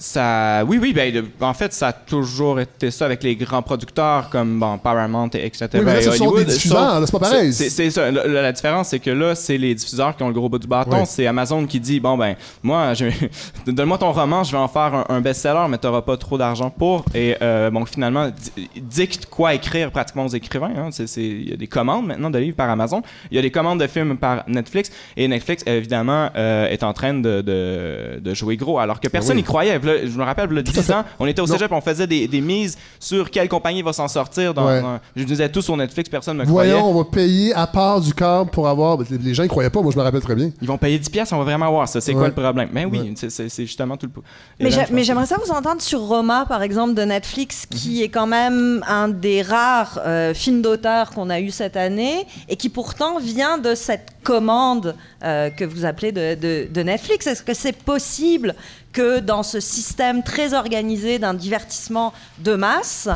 Ça, 0.00 0.62
oui, 0.68 0.78
oui, 0.80 0.92
ben, 0.92 1.12
de- 1.12 1.24
en 1.40 1.54
fait, 1.54 1.72
ça 1.72 1.88
a 1.88 1.92
toujours 1.92 2.60
été 2.60 2.90
ça 2.92 3.04
avec 3.06 3.20
les 3.24 3.34
grands 3.34 3.62
producteurs 3.62 4.30
comme 4.30 4.60
bon, 4.60 4.78
Paramount, 4.78 5.28
et 5.34 5.44
etc. 5.44 5.66
Oui, 5.74 5.80
mais 5.84 5.94
là, 5.94 6.02
ce 6.02 6.12
sont 6.12 6.24
Hollywood, 6.26 6.46
des 6.46 6.52
diffuseurs, 6.52 7.02
c'est 7.04 7.10
pas 7.12 7.18
pareil. 7.18 7.52
C'est 7.52 7.68
c'est 7.68 7.90
ça. 7.90 8.08
La, 8.12 8.26
la 8.42 8.52
différence, 8.52 8.88
c'est 8.90 9.00
que 9.00 9.10
là, 9.10 9.34
c'est 9.34 9.58
les 9.58 9.74
diffuseurs 9.74 10.16
qui 10.16 10.22
ont 10.22 10.28
le 10.28 10.34
gros 10.34 10.48
bout 10.48 10.60
du 10.60 10.68
bâton. 10.68 11.00
Oui. 11.00 11.06
C'est 11.06 11.26
Amazon 11.26 11.66
qui 11.66 11.80
dit 11.80 11.98
bon, 11.98 12.16
ben, 12.16 12.36
moi, 12.62 12.92
donne-moi 13.66 13.98
ton 13.98 14.12
roman, 14.12 14.44
je 14.44 14.52
vais 14.52 14.58
en 14.58 14.68
faire 14.68 14.94
un, 14.94 15.04
un 15.08 15.20
best-seller, 15.20 15.66
mais 15.68 15.78
t'auras 15.78 16.02
pas 16.02 16.16
trop 16.16 16.38
d'argent 16.38 16.70
pour. 16.70 17.04
Et 17.14 17.34
euh, 17.42 17.68
bon, 17.70 17.84
finalement, 17.84 18.28
di- 18.28 18.68
dicte 18.80 19.26
quoi 19.26 19.54
écrire 19.54 19.90
pratiquement 19.90 20.26
aux 20.26 20.28
écrivains. 20.28 20.72
hein. 20.76 20.90
Il 21.16 21.50
y 21.50 21.52
a 21.52 21.56
des 21.56 21.66
commandes 21.66 22.06
maintenant 22.06 22.30
de 22.30 22.38
livres 22.38 22.56
par 22.56 22.70
Amazon. 22.70 23.02
Il 23.32 23.36
y 23.36 23.38
a 23.38 23.42
des 23.42 23.50
commandes 23.50 23.80
de 23.80 23.86
films 23.88 24.16
par 24.16 24.44
Netflix. 24.46 24.90
Et 25.16 25.26
Netflix, 25.26 25.64
évidemment, 25.66 26.28
euh, 26.36 26.68
est 26.68 26.84
en 26.84 26.92
train 26.92 27.14
de, 27.14 27.40
de- 27.40 28.20
de 28.20 28.34
jouer 28.34 28.56
gros, 28.56 28.78
alors 28.78 29.00
que 29.00 29.08
personne 29.08 29.34
oui. 29.36 29.42
n'y 29.42 29.44
croyait. 29.44 29.78
Là, 29.88 30.06
je 30.06 30.18
me 30.18 30.24
rappelle, 30.24 30.48
il 30.50 30.56
y 30.56 30.58
a 30.58 30.62
10 30.62 30.90
ans, 30.92 31.04
on 31.18 31.26
était 31.26 31.40
au 31.40 31.46
cégep, 31.46 31.72
on 31.72 31.80
faisait 31.80 32.06
des, 32.06 32.28
des 32.28 32.40
mises 32.40 32.76
sur 33.00 33.30
quelle 33.30 33.48
compagnie 33.48 33.82
va 33.82 33.92
s'en 33.92 34.08
sortir. 34.08 34.52
Dans, 34.54 34.66
Ouais. 34.66 34.80
dans- 34.82 34.98
je 35.16 35.24
disais 35.24 35.48
tout 35.48 35.62
sur 35.62 35.76
Netflix, 35.76 36.08
personne 36.10 36.36
ne 36.36 36.42
me 36.44 36.48
Voyons, 36.48 36.76
croyait. 36.78 36.94
on 36.94 36.98
va 36.98 37.04
payer 37.04 37.54
à 37.54 37.66
part 37.66 38.00
du 38.00 38.12
câble 38.12 38.50
pour 38.50 38.68
avoir. 38.68 38.98
Les 39.10 39.18
les 39.18 39.34
gens 39.34 39.42
ne 39.44 39.48
croyaient 39.48 39.70
pas, 39.70 39.80
moi 39.82 39.90
je 39.92 39.98
me 39.98 40.02
rappelle 40.02 40.20
très 40.20 40.34
bien. 40.34 40.50
Ils 40.60 40.68
vont 40.68 40.78
payer 40.78 40.98
10 40.98 41.08
pièces, 41.10 41.32
on 41.32 41.38
va 41.38 41.44
vraiment 41.44 41.70
voir 41.70 41.88
ça. 41.88 42.00
C'est 42.00 42.12
quoi 42.12 42.28
le 42.28 42.34
problème? 42.34 42.68
Mais 42.72 42.84
oui, 42.84 42.98
Ouais. 43.00 43.14
c'est- 43.16 43.48
justement 43.66 43.96
tout 43.96 44.06
le... 44.14 44.22
Mais 44.60 44.68
Et 45.00 45.04
j'aimerais 45.04 45.26
ça 45.26 45.36
vous 45.44 45.50
entendre 45.52 45.80
sur 45.80 46.00
Roma, 46.00 46.44
par 46.48 46.62
exemple, 46.62 46.94
de 46.94 47.02
Netflix, 47.02 47.66
Mhm. 47.72 47.78
qui 47.78 48.02
est 48.02 48.08
quand 48.08 48.26
même 48.26 48.84
un 48.86 49.08
des 49.08 49.42
rares 49.42 50.00
euh, 50.06 50.34
films 50.34 50.62
d'auteur 50.62 51.10
qu'on 51.10 51.30
a 51.30 51.40
eu 51.40 51.50
cette 51.50 51.76
année 51.76 52.26
et 52.48 52.56
qui 52.56 52.68
pourtant 52.68 53.18
vient 53.18 53.58
de 53.58 53.74
cette 53.74 54.08
commande 54.22 54.94
euh, 55.24 55.50
que 55.50 55.64
vous 55.64 55.84
appelez 55.84 56.12
de, 56.12 56.34
de- 56.34 56.68
de 56.72 56.82
Netflix. 56.82 57.26
Est-ce 57.26 57.42
que 57.42 57.54
c'est 57.54 57.72
possible 57.76 58.54
que 58.98 59.20
dans 59.20 59.44
ce 59.44 59.60
système 59.60 60.24
très 60.24 60.54
organisé 60.54 61.20
d'un 61.20 61.32
divertissement 61.32 62.12
de 62.40 62.56
masse, 62.56 63.08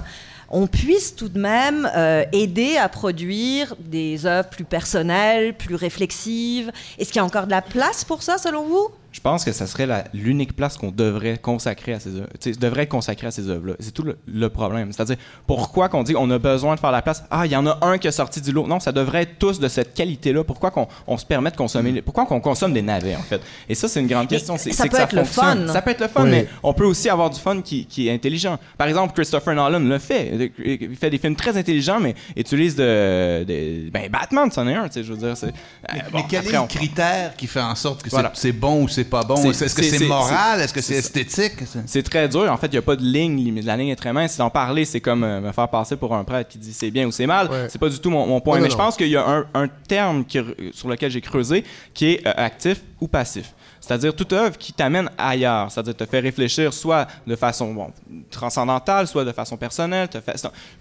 on 0.48 0.68
puisse 0.68 1.16
tout 1.16 1.28
de 1.28 1.40
même 1.40 1.90
euh, 1.96 2.24
aider 2.30 2.76
à 2.76 2.88
produire 2.88 3.74
des 3.80 4.24
œuvres 4.24 4.48
plus 4.48 4.64
personnelles, 4.64 5.54
plus 5.54 5.74
réflexives. 5.74 6.70
Est-ce 6.98 7.08
qu'il 7.08 7.16
y 7.16 7.18
a 7.18 7.24
encore 7.24 7.46
de 7.46 7.50
la 7.50 7.62
place 7.62 8.04
pour 8.04 8.22
ça, 8.22 8.38
selon 8.38 8.62
vous? 8.62 8.90
Je 9.12 9.20
pense 9.20 9.44
que 9.44 9.52
ça 9.52 9.66
serait 9.66 9.86
l'unique 10.14 10.56
place 10.56 10.76
qu'on 10.78 10.90
devrait 10.90 11.36
consacrer 11.38 11.92
à 11.92 12.00
ces 12.00 12.16
œuvres. 12.16 12.28
Devrait 12.58 12.84
être 12.84 12.88
consacré 12.88 13.26
à 13.26 13.30
ces 13.30 13.48
œuvres-là. 13.48 13.74
C'est 13.78 13.92
tout 13.92 14.02
le, 14.02 14.16
le 14.26 14.48
problème. 14.48 14.90
C'est-à-dire, 14.90 15.16
pourquoi 15.46 15.88
qu'on 15.90 16.02
dit 16.02 16.14
on 16.16 16.30
a 16.30 16.38
besoin 16.38 16.74
de 16.74 16.80
faire 16.80 16.90
la 16.92 17.02
place? 17.02 17.22
Ah, 17.30 17.44
il 17.46 17.52
y 17.52 17.56
en 17.56 17.66
a 17.66 17.78
un 17.82 17.98
qui 17.98 18.08
est 18.08 18.12
sorti 18.12 18.40
du 18.40 18.52
lot. 18.52 18.66
Non, 18.66 18.80
ça 18.80 18.90
devrait 18.90 19.22
être 19.22 19.38
tous 19.38 19.60
de 19.60 19.68
cette 19.68 19.92
qualité-là. 19.94 20.44
Pourquoi 20.44 20.70
qu'on 20.70 20.88
on 21.06 21.18
se 21.18 21.26
permet 21.26 21.50
de 21.50 21.56
consommer 21.56 21.92
les- 21.92 22.02
Pourquoi 22.02 22.24
qu'on 22.26 22.40
consomme 22.40 22.72
des 22.72 22.80
navets, 22.82 23.14
en 23.14 23.20
fait? 23.22 23.40
Et 23.68 23.74
ça, 23.74 23.86
c'est 23.86 24.00
une 24.00 24.06
grande 24.06 24.28
question. 24.28 24.56
C'est 24.56 24.72
ça 24.72 24.84
peut 24.84 24.96
que 24.96 25.02
être 25.02 25.12
le 25.12 25.24
fun. 25.24 25.66
Ça 25.68 25.82
peut 25.82 25.90
être 25.90 26.00
le 26.00 26.08
fun, 26.08 26.24
Oui. 26.24 26.30
mais 26.30 26.48
on 26.62 26.72
peut 26.72 26.86
aussi 26.86 27.08
avoir 27.10 27.28
du 27.28 27.38
fun 27.38 27.60
qui, 27.60 27.84
qui 27.84 28.08
est 28.08 28.12
intelligent. 28.14 28.58
Par 28.78 28.88
exemple, 28.88 29.12
Christopher 29.14 29.54
Nolan 29.54 29.80
le 29.80 29.98
fait. 29.98 30.50
Il 30.64 30.96
fait 30.96 31.10
des 31.10 31.18
films 31.18 31.36
très 31.36 31.56
intelligents, 31.56 32.00
mais 32.00 32.14
utilise 32.36 32.76
de, 32.76 33.44
de- 33.44 33.90
ben 33.90 34.08
Batman, 34.10 34.50
c'en 34.50 34.66
est 34.68 34.74
un. 34.74 34.86
Tu 34.88 34.94
sais, 34.94 35.04
je 35.04 35.12
veux 35.12 35.18
dire, 35.18 35.36
c'est. 35.36 35.48
euh, 35.48 35.98
bon, 36.10 36.18
Mais 36.18 36.24
quel 36.28 36.38
après, 36.40 36.54
est 36.54 36.58
on- 36.58 36.62
le 36.62 36.68
critère 36.68 37.36
qui 37.36 37.46
fait 37.46 37.60
en 37.60 37.74
sorte 37.74 38.02
que 38.02 38.08
Voilà. 38.10 38.30
c'est 38.34 38.52
bon 38.52 38.82
ou 38.84 38.88
c'est 38.88 39.01
pas 39.04 39.22
bon? 39.24 39.36
C'est- 39.36 39.48
Est-ce 39.64 39.74
que 39.74 39.82
c'est- 39.82 39.90
c'est 39.90 39.98
c'est- 39.98 40.06
moral? 40.06 40.60
Est-ce 40.60 40.72
que 40.74 40.80
c'est- 40.80 40.94
c'est 41.00 41.12
c'est- 41.12 41.20
esthétique? 41.20 41.66
C'est- 41.66 41.82
C'est 41.86 42.02
très 42.02 42.28
dur. 42.28 42.50
En 42.50 42.56
fait, 42.56 42.66
il 42.68 42.72
n'y 42.72 42.78
a 42.78 42.82
pas 42.82 42.96
de 42.96 43.02
ligne 43.04 43.36
limite. 43.36 43.64
La 43.64 43.76
ligne 43.76 43.88
est 43.88 43.96
très 43.96 44.12
mince. 44.12 44.32
Si 44.32 44.42
en 44.42 44.50
parler, 44.50 44.84
c'est 44.84 45.00
comme 45.00 45.24
euh, 45.24 45.40
me 45.40 45.52
faire 45.52 45.68
passer 45.68 45.96
pour 45.96 46.14
un 46.14 46.24
prêtre 46.24 46.50
qui 46.50 46.58
dit 46.58 46.72
c'est 46.72 46.90
bien 46.90 47.06
ou 47.06 47.12
c'est 47.12 47.26
mal. 47.26 47.50
Ouais. 47.50 47.66
C'est 47.68 47.78
pas 47.78 47.88
du 47.88 47.98
tout 47.98 48.10
mon, 48.10 48.26
mon 48.26 48.40
point. 48.40 48.54
Non, 48.56 48.60
non, 48.60 48.64
Mais 48.66 48.70
je 48.70 48.76
pense 48.76 48.96
qu'il 48.96 49.08
y 49.08 49.16
a 49.16 49.26
un, 49.28 49.44
un 49.54 49.68
terme 49.68 50.24
qui- 50.24 50.40
sur 50.72 50.88
lequel 50.88 51.10
j'ai 51.10 51.20
creusé 51.20 51.64
qui 51.94 52.12
est 52.12 52.26
euh, 52.26 52.32
actif 52.36 52.80
ou 53.00 53.08
passif. 53.08 53.52
C'est-à-dire 53.80 54.14
toute 54.14 54.32
œuvre 54.32 54.56
qui 54.56 54.72
t'amène 54.72 55.10
ailleurs. 55.18 55.70
C'est-à-dire 55.72 55.96
te 55.96 56.06
fait 56.06 56.20
réfléchir 56.20 56.72
soit 56.72 57.08
de 57.26 57.34
façon 57.34 57.74
bon, 57.74 57.90
transcendantale, 58.30 59.06
soit 59.08 59.24
de 59.24 59.32
façon 59.32 59.56
personnelle, 59.56 60.08
te 60.08 60.20
fait- 60.20 60.36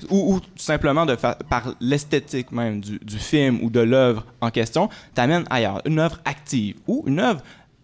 ou, 0.10 0.36
ou 0.36 0.40
tout 0.40 0.48
simplement 0.58 1.06
de 1.06 1.16
fa- 1.16 1.38
par 1.50 1.74
l'esthétique 1.80 2.52
même 2.52 2.80
du, 2.80 3.00
du 3.00 3.18
film 3.18 3.60
ou 3.64 3.70
de 3.70 3.80
l'œuvre 3.80 4.24
en 4.40 4.52
question, 4.52 4.90
t'amène 5.16 5.46
ailleurs. 5.50 5.82
Une 5.86 6.00
œuvre 6.00 6.20
active 6.26 6.76
ou 6.88 7.04
une 7.08 7.20
œuvre 7.20 7.42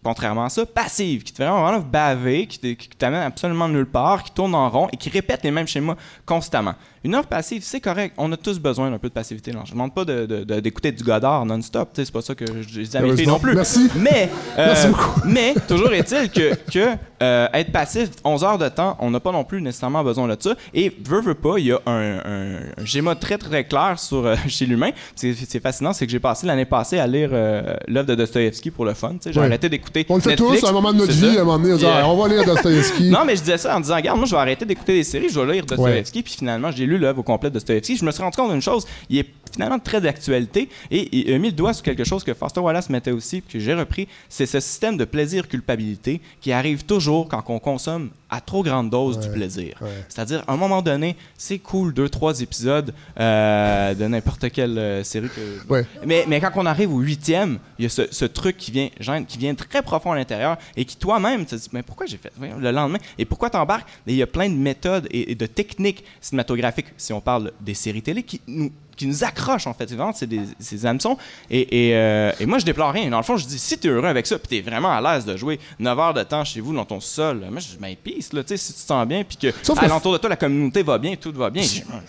contrairement 0.08 0.46
à 0.46 0.48
ça, 0.48 0.64
passive, 0.64 1.22
qui 1.22 1.32
te 1.32 1.36
fait 1.36 1.46
vraiment 1.46 1.80
baver, 1.80 2.46
qui 2.46 2.76
t'amène 2.96 3.20
absolument 3.20 3.68
nulle 3.68 3.84
part, 3.84 4.24
qui 4.24 4.32
tourne 4.32 4.54
en 4.54 4.70
rond 4.70 4.88
et 4.90 4.96
qui 4.96 5.10
répète 5.10 5.42
les 5.42 5.50
mêmes 5.50 5.68
schémas 5.68 5.96
constamment. 6.24 6.74
Une 7.04 7.14
œuvre 7.14 7.26
passive, 7.26 7.62
c'est 7.64 7.80
correct. 7.80 8.14
On 8.18 8.30
a 8.32 8.36
tous 8.36 8.58
besoin 8.58 8.90
d'un 8.90 8.98
peu 8.98 9.08
de 9.08 9.12
passivité. 9.12 9.52
là. 9.52 9.60
Je 9.64 9.70
ne 9.70 9.74
demande 9.74 9.94
pas 9.94 10.04
de- 10.04 10.26
de- 10.26 10.44
de- 10.44 10.60
d'écouter 10.60 10.92
du 10.92 11.04
Godard 11.04 11.44
non-stop. 11.46 11.90
C'est 11.94 12.10
pas 12.10 12.20
ça 12.22 12.34
que 12.34 12.44
je 12.46 12.80
dis 12.82 12.96
à 12.96 13.00
mes 13.00 13.08
filles 13.16 13.26
Heureusement. 13.28 13.32
non 13.34 13.38
plus. 13.38 13.54
Merci. 13.54 13.88
Mais, 13.96 14.28
euh, 14.58 14.66
Merci 14.66 14.88
beaucoup. 14.88 15.20
mais 15.26 15.54
toujours 15.68 15.92
est-il 15.92 16.30
que, 16.30 16.54
que 16.72 16.96
euh, 17.22 17.48
être 17.52 17.72
passif 17.72 18.08
11 18.24 18.44
heures 18.44 18.58
de 18.58 18.68
temps, 18.68 18.96
on 19.00 19.10
n'a 19.10 19.20
pas 19.20 19.32
non 19.32 19.44
plus 19.44 19.60
nécessairement 19.62 20.02
besoin 20.04 20.28
de 20.28 20.36
ça. 20.40 20.54
Et 20.74 20.92
veut, 21.04 21.20
veut 21.20 21.34
pas, 21.34 21.54
il 21.58 21.66
y 21.66 21.72
a 21.72 21.78
un, 21.86 22.18
un- 22.18 22.56
un 22.78 22.84
schéma 22.84 23.14
très 23.14 23.38
très 23.38 23.64
clair 23.64 23.98
sur, 23.98 24.24
euh, 24.26 24.36
chez 24.48 24.66
l'humain. 24.66 24.90
C'est 25.14 25.60
fascinant, 25.62 25.92
c'est 25.92 26.06
que 26.06 26.12
j'ai 26.12 26.20
passé 26.20 26.46
l'année 26.46 26.64
passée 26.64 26.98
à 26.98 27.06
lire 27.06 27.30
euh, 27.32 27.74
l'œuvre 27.86 28.06
de 28.08 28.14
Dostoevsky 28.14 28.70
pour 28.70 28.84
le 28.84 28.94
fun. 28.94 29.14
J'ai 29.24 29.38
Ouais. 29.38 29.46
arrêté 29.46 29.68
d'écouter 29.68 30.04
On 30.08 30.16
le 30.16 30.20
fait 30.20 30.30
Netflix, 30.30 30.60
tous 30.60 30.66
à 30.66 30.70
un 30.70 30.72
moment 30.72 30.92
de 30.92 30.98
notre 30.98 31.12
vie, 31.12 31.38
à 31.38 31.42
un 31.42 31.44
moment 31.44 31.58
donné, 31.58 31.74
on 32.04 32.16
va 32.16 32.28
lire 32.28 32.44
Dostoevsky. 32.46 33.10
non, 33.10 33.20
mais 33.24 33.36
je 33.36 33.40
disais 33.42 33.58
ça 33.58 33.76
en 33.76 33.80
disant, 33.80 33.96
regarde, 33.96 34.16
moi, 34.18 34.26
je 34.26 34.32
vais 34.32 34.40
arrêter 34.40 34.64
d'écouter 34.64 34.94
des 34.94 35.04
séries, 35.04 35.28
je 35.28 35.38
vais 35.40 35.52
lire 35.54 35.66
Dostoevsky. 35.66 36.22
Puis 36.22 36.34
finalement, 36.38 36.70
j'ai 36.70 36.86
lu 36.88 36.98
l'œuvre 36.98 37.20
au 37.20 37.22
complet 37.22 37.50
de 37.50 37.54
Dostoevsky. 37.54 37.96
Je 37.96 38.04
me 38.04 38.10
suis 38.10 38.22
rendu 38.22 38.36
compte 38.36 38.50
d'une 38.50 38.62
chose, 38.62 38.86
il 39.08 39.18
est 39.18 39.26
finalement 39.52 39.78
très 39.78 40.00
d'actualité 40.00 40.68
et 40.90 41.08
il 41.16 41.32
a 41.32 41.38
mis 41.38 41.48
le 41.48 41.54
doigt 41.54 41.72
sur 41.72 41.82
quelque 41.82 42.04
chose 42.04 42.24
que 42.24 42.34
Foster 42.34 42.60
Wallace 42.60 42.90
mettait 42.90 43.10
aussi, 43.10 43.42
que 43.42 43.58
j'ai 43.58 43.74
repris, 43.74 44.08
c'est 44.28 44.46
ce 44.46 44.60
système 44.60 44.96
de 44.96 45.04
plaisir-culpabilité 45.04 46.20
qui 46.40 46.52
arrive 46.52 46.84
toujours 46.84 47.28
quand 47.28 47.42
on 47.48 47.58
consomme 47.58 48.10
à 48.30 48.40
trop 48.40 48.62
grande 48.62 48.90
dose 48.90 49.18
du 49.18 49.28
plaisir. 49.30 49.76
ouais. 49.80 50.04
C'est-à-dire, 50.08 50.44
à 50.46 50.52
un 50.52 50.56
moment 50.56 50.82
donné, 50.82 51.16
c'est 51.36 51.58
cool, 51.58 51.94
deux, 51.94 52.08
trois 52.08 52.40
épisodes 52.40 52.92
euh, 53.18 53.94
de 53.94 54.06
n'importe 54.06 54.50
quelle 54.50 54.78
euh, 54.78 55.02
série 55.02 55.28
que... 55.28 55.72
Ouais. 55.72 55.86
Mais, 56.04 56.24
mais 56.28 56.40
quand 56.40 56.50
on 56.56 56.66
arrive 56.66 56.92
au 56.92 56.98
huitième, 57.00 57.58
il 57.78 57.84
y 57.84 57.86
a 57.86 57.88
ce, 57.88 58.02
ce 58.10 58.24
truc 58.24 58.56
qui 58.56 58.70
vient, 58.70 59.24
qui 59.24 59.38
vient 59.38 59.54
très 59.54 59.82
profond 59.82 60.12
à 60.12 60.16
l'intérieur 60.16 60.58
et 60.76 60.84
qui 60.84 60.96
toi-même 60.96 61.46
te 61.46 61.54
dis 61.54 61.68
mais 61.72 61.82
pourquoi 61.82 62.06
j'ai 62.06 62.18
fait 62.18 62.32
le 62.40 62.70
lendemain 62.70 62.98
et 63.16 63.24
pourquoi 63.24 63.50
t'embarques 63.50 63.88
il 64.06 64.14
y 64.14 64.22
a 64.22 64.26
plein 64.26 64.48
de 64.48 64.54
méthodes 64.54 65.06
et, 65.10 65.32
et 65.32 65.34
de 65.34 65.46
techniques 65.46 66.04
cinématographiques 66.20 66.88
si 66.96 67.12
on 67.12 67.20
parle 67.20 67.52
des 67.60 67.74
séries 67.74 68.02
télé 68.02 68.22
qui 68.22 68.40
nous 68.46 68.70
qui 68.98 69.06
nous 69.06 69.24
accroche, 69.24 69.66
en 69.66 69.72
fait. 69.72 69.88
C'est 69.88 69.94
vraiment 69.94 70.12
des, 70.20 70.40
ces 70.60 70.84
hameçons. 70.84 71.16
Et, 71.50 71.88
et, 71.88 71.96
euh, 71.96 72.32
et 72.38 72.44
moi, 72.46 72.58
je 72.58 72.64
déplore 72.66 72.92
rien. 72.92 73.08
Dans 73.08 73.16
le 73.18 73.22
fond, 73.22 73.36
je 73.38 73.46
dis, 73.46 73.58
si 73.58 73.78
tu 73.78 73.88
es 73.88 73.90
heureux 73.90 74.08
avec 74.08 74.26
ça, 74.26 74.38
puis 74.38 74.48
tu 74.48 74.56
es 74.56 74.60
vraiment 74.70 74.90
à 74.90 75.00
l'aise 75.00 75.24
de 75.24 75.36
jouer 75.36 75.58
9 75.78 75.98
heures 75.98 76.14
de 76.14 76.22
temps 76.24 76.44
chez 76.44 76.60
vous 76.60 76.74
dans 76.74 76.84
ton 76.84 77.00
sol, 77.00 77.42
moi, 77.50 77.60
je 77.60 77.76
peace, 78.04 78.32
là, 78.34 78.42
tu 78.42 78.48
sais, 78.48 78.56
si 78.56 78.72
tu 78.74 78.80
te 78.82 78.86
sens 78.86 79.06
bien, 79.06 79.24
puis 79.24 79.36
que 79.38 79.48
Sauf 79.62 79.78
que- 79.78 79.84
alentour 79.84 80.12
de 80.12 80.18
toi, 80.18 80.28
la 80.28 80.36
communauté 80.36 80.82
va 80.82 80.98
bien, 80.98 81.14
tout 81.16 81.32
va 81.32 81.48
bien. 81.48 81.62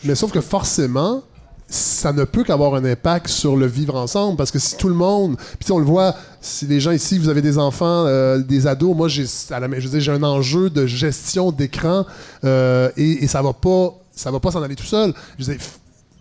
Mais 0.04 0.16
sauf 0.16 0.32
que 0.32 0.42
forcément, 0.42 1.22
ça 1.68 2.12
ne 2.12 2.24
peut 2.24 2.44
qu'avoir 2.44 2.74
un 2.74 2.84
impact 2.84 3.28
sur 3.28 3.56
le 3.56 3.68
vivre 3.68 3.96
ensemble 3.96 4.36
parce 4.38 4.50
que 4.50 4.58
si 4.58 4.76
tout 4.76 4.88
le 4.88 4.96
monde, 4.96 5.38
puis 5.38 5.58
tu 5.60 5.66
sais, 5.68 5.72
on 5.74 5.78
le 5.78 5.86
voit, 5.86 6.16
si 6.42 6.66
les 6.66 6.80
gens 6.80 6.90
ici, 6.92 7.20
vous 7.20 7.30
avez 7.30 7.44
des 7.44 7.60
enfants, 7.60 8.06
euh, 8.08 8.40
des 8.40 8.66
ados, 8.66 8.96
moi 8.96 9.08
j'ai, 9.08 9.24
à 9.52 9.80
je 9.80 10.00
j'ai 10.00 10.12
un 10.12 10.24
enjeu 10.24 10.70
de 10.72 10.88
gestion 10.88 11.52
d'écran 11.52 12.06
euh, 12.44 12.90
et, 12.98 13.24
et 13.24 13.28
ça 13.28 13.42
va 13.44 13.54
pas, 13.54 13.94
ça 14.12 14.32
va 14.32 14.40
pas 14.40 14.50
s'en 14.52 14.64
aller 14.64 14.76
tout 14.76 14.84
seul. 14.86 15.14
Je 15.38 15.46
veux 15.46 15.54
dire, 15.54 15.62
f- 15.62 15.78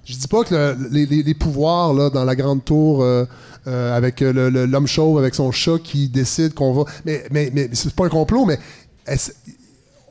je 0.09 0.17
dis 0.17 0.29
pas 0.29 0.43
que 0.45 0.55
le- 0.55 0.89
les, 0.91 1.35
pouvoirs 1.35 1.93
là, 1.95 2.11
dans 2.11 2.25
la 2.25 2.35
grande 2.35 2.65
tour 2.65 3.03
euh, 3.03 3.25
euh, 3.67 3.97
avec 3.97 4.23
euh, 4.23 4.67
l'homme 4.67 4.87
chauve 4.87 5.19
avec 5.19 5.35
son 5.35 5.53
chat 5.53 5.79
qui 5.83 6.09
décide 6.09 6.55
qu'on 6.55 6.73
va, 6.73 6.85
mais 7.05 7.25
mais 7.31 7.51
mais 7.55 7.69
c'est 7.73 7.93
pas 7.95 8.07
un 8.07 8.09
complot, 8.09 8.45
mais 8.47 8.59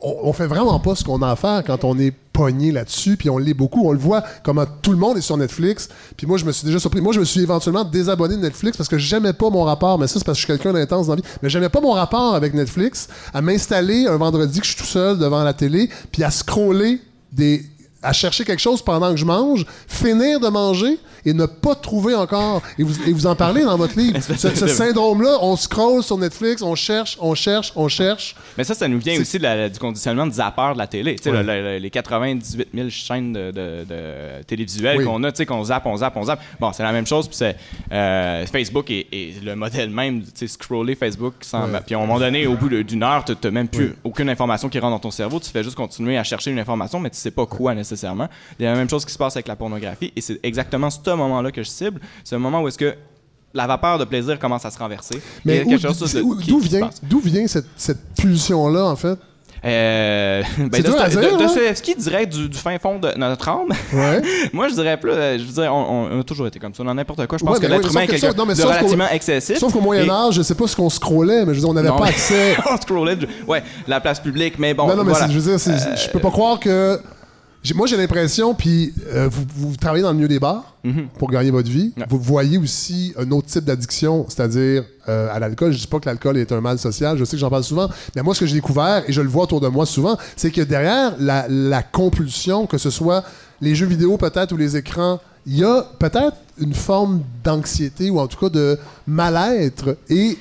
on, 0.00 0.16
on 0.22 0.32
fait 0.32 0.46
vraiment 0.46 0.78
pas 0.78 0.94
ce 0.94 1.02
qu'on 1.04 1.20
a 1.22 1.30
à 1.30 1.36
faire 1.36 1.64
quand 1.66 1.82
on 1.84 1.98
est 1.98 2.12
pogné 2.32 2.70
là-dessus, 2.70 3.16
puis 3.16 3.28
on 3.30 3.38
l'est 3.38 3.54
beaucoup. 3.54 3.88
On 3.88 3.90
le 3.92 3.98
voit 3.98 4.22
comment 4.44 4.64
tout 4.82 4.92
le 4.92 4.96
monde 4.96 5.18
est 5.18 5.22
sur 5.22 5.36
Netflix. 5.36 5.88
Puis 6.16 6.24
moi, 6.24 6.38
je 6.38 6.44
me 6.44 6.52
suis 6.52 6.64
déjà 6.64 6.78
surpris. 6.78 7.00
Moi, 7.00 7.12
je 7.12 7.18
me 7.18 7.24
suis 7.24 7.40
éventuellement 7.40 7.82
désabonné 7.82 8.36
de 8.36 8.42
Netflix 8.42 8.76
parce 8.76 8.88
que 8.88 8.96
j'aimais 8.96 9.32
pas 9.32 9.50
mon 9.50 9.64
rapport. 9.64 9.98
Mais 9.98 10.06
ça, 10.06 10.20
c'est 10.20 10.24
parce 10.24 10.38
que 10.38 10.42
je 10.42 10.46
suis 10.46 10.56
quelqu'un 10.62 10.72
d'intense 10.72 11.08
dans 11.08 11.14
la 11.16 11.20
vie. 11.20 11.26
Mais 11.42 11.50
j'aimais 11.50 11.68
pas 11.68 11.80
mon 11.80 11.90
rapport 11.94 12.36
avec 12.36 12.54
Netflix 12.54 13.08
à 13.34 13.42
m'installer 13.42 14.06
un 14.06 14.16
vendredi 14.16 14.60
que 14.60 14.66
je 14.66 14.70
suis 14.70 14.78
tout 14.80 14.86
seul 14.86 15.18
devant 15.18 15.42
la 15.42 15.52
télé, 15.52 15.90
puis 16.12 16.22
à 16.22 16.30
scroller 16.30 17.00
des 17.32 17.66
à 18.02 18.12
chercher 18.12 18.44
quelque 18.44 18.60
chose 18.60 18.82
pendant 18.82 19.10
que 19.10 19.16
je 19.16 19.24
mange, 19.24 19.64
finir 19.86 20.40
de 20.40 20.48
manger 20.48 20.98
et 21.28 21.34
ne 21.34 21.46
pas 21.46 21.74
trouver 21.74 22.14
encore. 22.14 22.62
Et 22.78 22.82
vous, 22.82 22.94
et 23.08 23.12
vous 23.12 23.26
en 23.26 23.34
parlez 23.36 23.62
dans 23.64 23.76
votre 23.76 23.98
livre. 23.98 24.18
Ce, 24.38 24.48
ce 24.54 24.66
syndrome-là, 24.66 25.38
on 25.42 25.56
scrolle 25.56 26.02
sur 26.02 26.18
Netflix, 26.18 26.62
on 26.62 26.74
cherche, 26.74 27.16
on 27.20 27.34
cherche, 27.34 27.72
on 27.76 27.88
cherche. 27.88 28.34
Mais 28.56 28.64
ça, 28.64 28.74
ça 28.74 28.88
nous 28.88 28.98
vient 28.98 29.20
aussi 29.20 29.38
de 29.38 29.42
la- 29.42 29.68
du 29.68 29.78
conditionnement 29.78 30.26
de 30.26 30.32
zapper 30.32 30.72
de 30.74 30.78
la 30.78 30.86
télé. 30.86 31.16
Ouais. 31.26 31.32
le- 31.32 31.42
le- 31.42 31.78
les 31.78 31.90
98 31.90 32.68
000 32.74 32.88
chaînes 32.90 33.32
de, 33.32 33.50
de- 33.50 33.84
de 33.84 34.42
télévisuelles 34.46 34.98
Oui. 34.98 35.04
qu'on 35.04 35.22
a, 35.24 35.32
qu'on 35.32 35.64
zappe, 35.64 35.86
on 35.86 35.96
zappe, 35.96 36.16
on 36.16 36.24
zappe. 36.24 36.40
Bon, 36.60 36.72
c'est 36.72 36.82
la 36.82 36.92
même 36.92 37.06
chose. 37.06 37.26
Puis 37.28 37.36
c'est, 37.36 37.56
euh, 37.92 38.46
Facebook 38.46 38.90
est, 38.90 39.06
est 39.12 39.42
le 39.44 39.54
modèle 39.56 39.90
même. 39.90 40.22
Tu 40.22 40.30
sais, 40.34 40.46
scroller 40.48 40.94
Facebook. 40.94 41.34
Sans. 41.42 41.66
Puis 41.86 41.94
à 41.94 41.98
un 41.98 42.00
moment 42.00 42.18
donné, 42.18 42.46
au 42.46 42.54
bout 42.54 42.68
d'une 42.68 43.02
heure, 43.02 43.24
tu 43.24 43.32
n'as 43.42 43.50
même 43.50 43.68
plus 43.68 43.94
aucune 44.04 44.28
information 44.28 44.68
qui 44.68 44.78
rentre 44.78 44.92
dans 44.92 44.98
ton 44.98 45.10
cerveau. 45.10 45.40
Tu 45.40 45.50
fais 45.50 45.62
juste 45.62 45.76
continuer 45.76 46.16
à 46.18 46.24
chercher 46.24 46.50
une 46.50 46.58
information, 46.58 47.00
mais 47.00 47.10
tu 47.10 47.16
sais 47.16 47.30
pas 47.30 47.46
quoi 47.46 47.74
nécessairement. 47.74 48.28
Il 48.58 48.64
y 48.64 48.66
a 48.66 48.72
la 48.72 48.76
même 48.78 48.88
chose 48.90 49.04
qui 49.04 49.12
se 49.12 49.18
passe 49.18 49.36
avec 49.36 49.48
la 49.48 49.56
pornographie. 49.56 50.12
Et 50.16 50.20
c'est 50.20 50.40
exactement 50.42 50.90
ce 50.90 51.00
moment-là 51.18 51.50
que 51.52 51.62
je 51.62 51.68
cible. 51.68 52.00
C'est 52.24 52.36
un 52.36 52.38
moment 52.38 52.62
où 52.62 52.68
est-ce 52.68 52.78
que 52.78 52.94
la 53.54 53.66
vapeur 53.66 53.98
de 53.98 54.04
plaisir 54.04 54.38
commence 54.38 54.64
à 54.64 54.70
se 54.70 54.78
renverser. 54.78 55.20
Mais 55.44 55.64
d'où 55.64 57.20
vient, 57.20 57.46
cette, 57.46 57.66
cette 57.76 58.14
pulsion-là, 58.16 58.84
en 58.86 58.96
fait? 58.96 59.18
Euh, 59.64 60.42
ben, 60.58 60.68
C'est 60.72 60.82
dur 60.82 61.00
à 61.00 61.08
Dosto- 61.08 61.20
dire, 61.20 61.30
Do- 61.30 61.34
hein? 61.42 61.46
Dostoevsky 61.46 61.94
dirait 61.96 62.26
du, 62.26 62.48
du 62.48 62.56
fin 62.56 62.78
fond 62.78 62.98
de 63.00 63.10
notre 63.18 63.48
âme. 63.48 63.66
Ouais. 63.92 64.22
Moi, 64.52 64.68
je 64.68 64.74
dirais 64.74 64.96
plus. 65.00 65.10
euh, 65.10 65.36
Je 65.36 65.42
veux 65.44 65.52
dire, 65.62 65.74
on, 65.74 66.08
on 66.12 66.20
a 66.20 66.22
toujours 66.22 66.46
été 66.46 66.60
comme 66.60 66.72
ça 66.74 66.84
dans 66.84 66.94
n'importe 66.94 67.26
quoi. 67.26 67.38
Je 67.38 67.44
pense 67.44 67.56
Ouais, 67.58 67.60
que 67.66 67.66
l'être 67.68 67.90
humain 67.90 68.02
est 68.02 68.06
quelqu'un 68.06 68.32
de 68.32 68.40
relativement 68.62 69.08
excessif. 69.08 69.58
Sauf 69.58 69.72
qu'au 69.72 69.80
Moyen-Âge, 69.80 70.34
je 70.34 70.42
sais 70.42 70.54
pas 70.54 70.68
ce 70.68 70.76
qu'on 70.76 70.88
scrollait, 70.90 71.44
mais 71.44 71.54
je 71.54 71.58
veux 71.58 71.60
dire, 71.60 71.70
on 71.70 71.74
n'avait 71.74 71.88
pas 71.88 72.06
accès. 72.06 72.56
on 72.70 72.76
scrollait. 72.76 73.18
Ouais, 73.48 73.64
la 73.88 74.00
place 74.00 74.20
publique, 74.20 74.58
mais 74.60 74.74
bon. 74.74 74.86
non, 74.86 74.94
non, 74.94 75.02
mais 75.04 75.10
voilà. 75.10 75.26
c'est- 75.26 75.32
je 75.32 75.38
veux 75.40 75.56
dire, 75.56 75.96
je 75.96 76.10
peux 76.10 76.20
pas 76.20 76.30
croire 76.30 76.60
que. 76.60 77.00
Moi, 77.74 77.86
j'ai 77.86 77.96
l'impression, 77.96 78.54
puis 78.54 78.94
euh, 79.08 79.28
vous, 79.30 79.44
vous 79.70 79.76
travaillez 79.76 80.02
dans 80.02 80.10
le 80.10 80.16
milieu 80.16 80.28
des 80.28 80.38
bars 80.38 80.74
Mhm. 80.84 81.08
pour 81.18 81.28
gagner 81.30 81.50
votre 81.50 81.68
vie. 81.68 81.92
Ouais. 81.96 82.04
Vous 82.08 82.18
voyez 82.18 82.56
aussi 82.56 83.12
un 83.18 83.30
autre 83.32 83.48
type 83.48 83.64
d'addiction, 83.64 84.24
c'est-à-dire 84.28 84.84
euh, 85.08 85.28
à 85.30 85.38
l'alcool. 85.38 85.72
Je 85.72 85.78
dis 85.78 85.86
pas 85.86 85.98
que 85.98 86.06
l'alcool 86.06 86.38
est 86.38 86.50
un 86.52 86.60
mal 86.60 86.78
social, 86.78 87.18
je 87.18 87.24
sais 87.24 87.32
que 87.36 87.40
j'en 87.40 87.50
parle 87.50 87.64
souvent, 87.64 87.88
mais 88.16 88.22
moi, 88.22 88.34
ce 88.34 88.40
que 88.40 88.46
j'ai 88.46 88.54
découvert, 88.54 89.02
et 89.06 89.12
je 89.12 89.20
le 89.20 89.28
vois 89.28 89.42
autour 89.42 89.60
de 89.60 89.68
moi 89.68 89.84
souvent, 89.86 90.16
c'est 90.36 90.50
que 90.50 90.62
derrière 90.62 91.14
la, 91.18 91.46
la 91.48 91.82
compulsion, 91.82 92.66
que 92.66 92.78
ce 92.78 92.90
soit 92.90 93.22
les 93.60 93.74
jeux 93.74 93.86
vidéo 93.86 94.16
peut-être 94.16 94.52
ou 94.52 94.56
les 94.56 94.76
écrans, 94.76 95.20
il 95.46 95.58
y 95.58 95.64
a 95.64 95.84
peut-être 95.98 96.36
une 96.58 96.74
forme 96.74 97.22
d'anxiété 97.44 98.08
ou 98.10 98.20
en 98.20 98.26
tout 98.28 98.38
cas 98.38 98.48
de 98.50 98.78
mal-être 99.06 99.96
et 100.08 100.38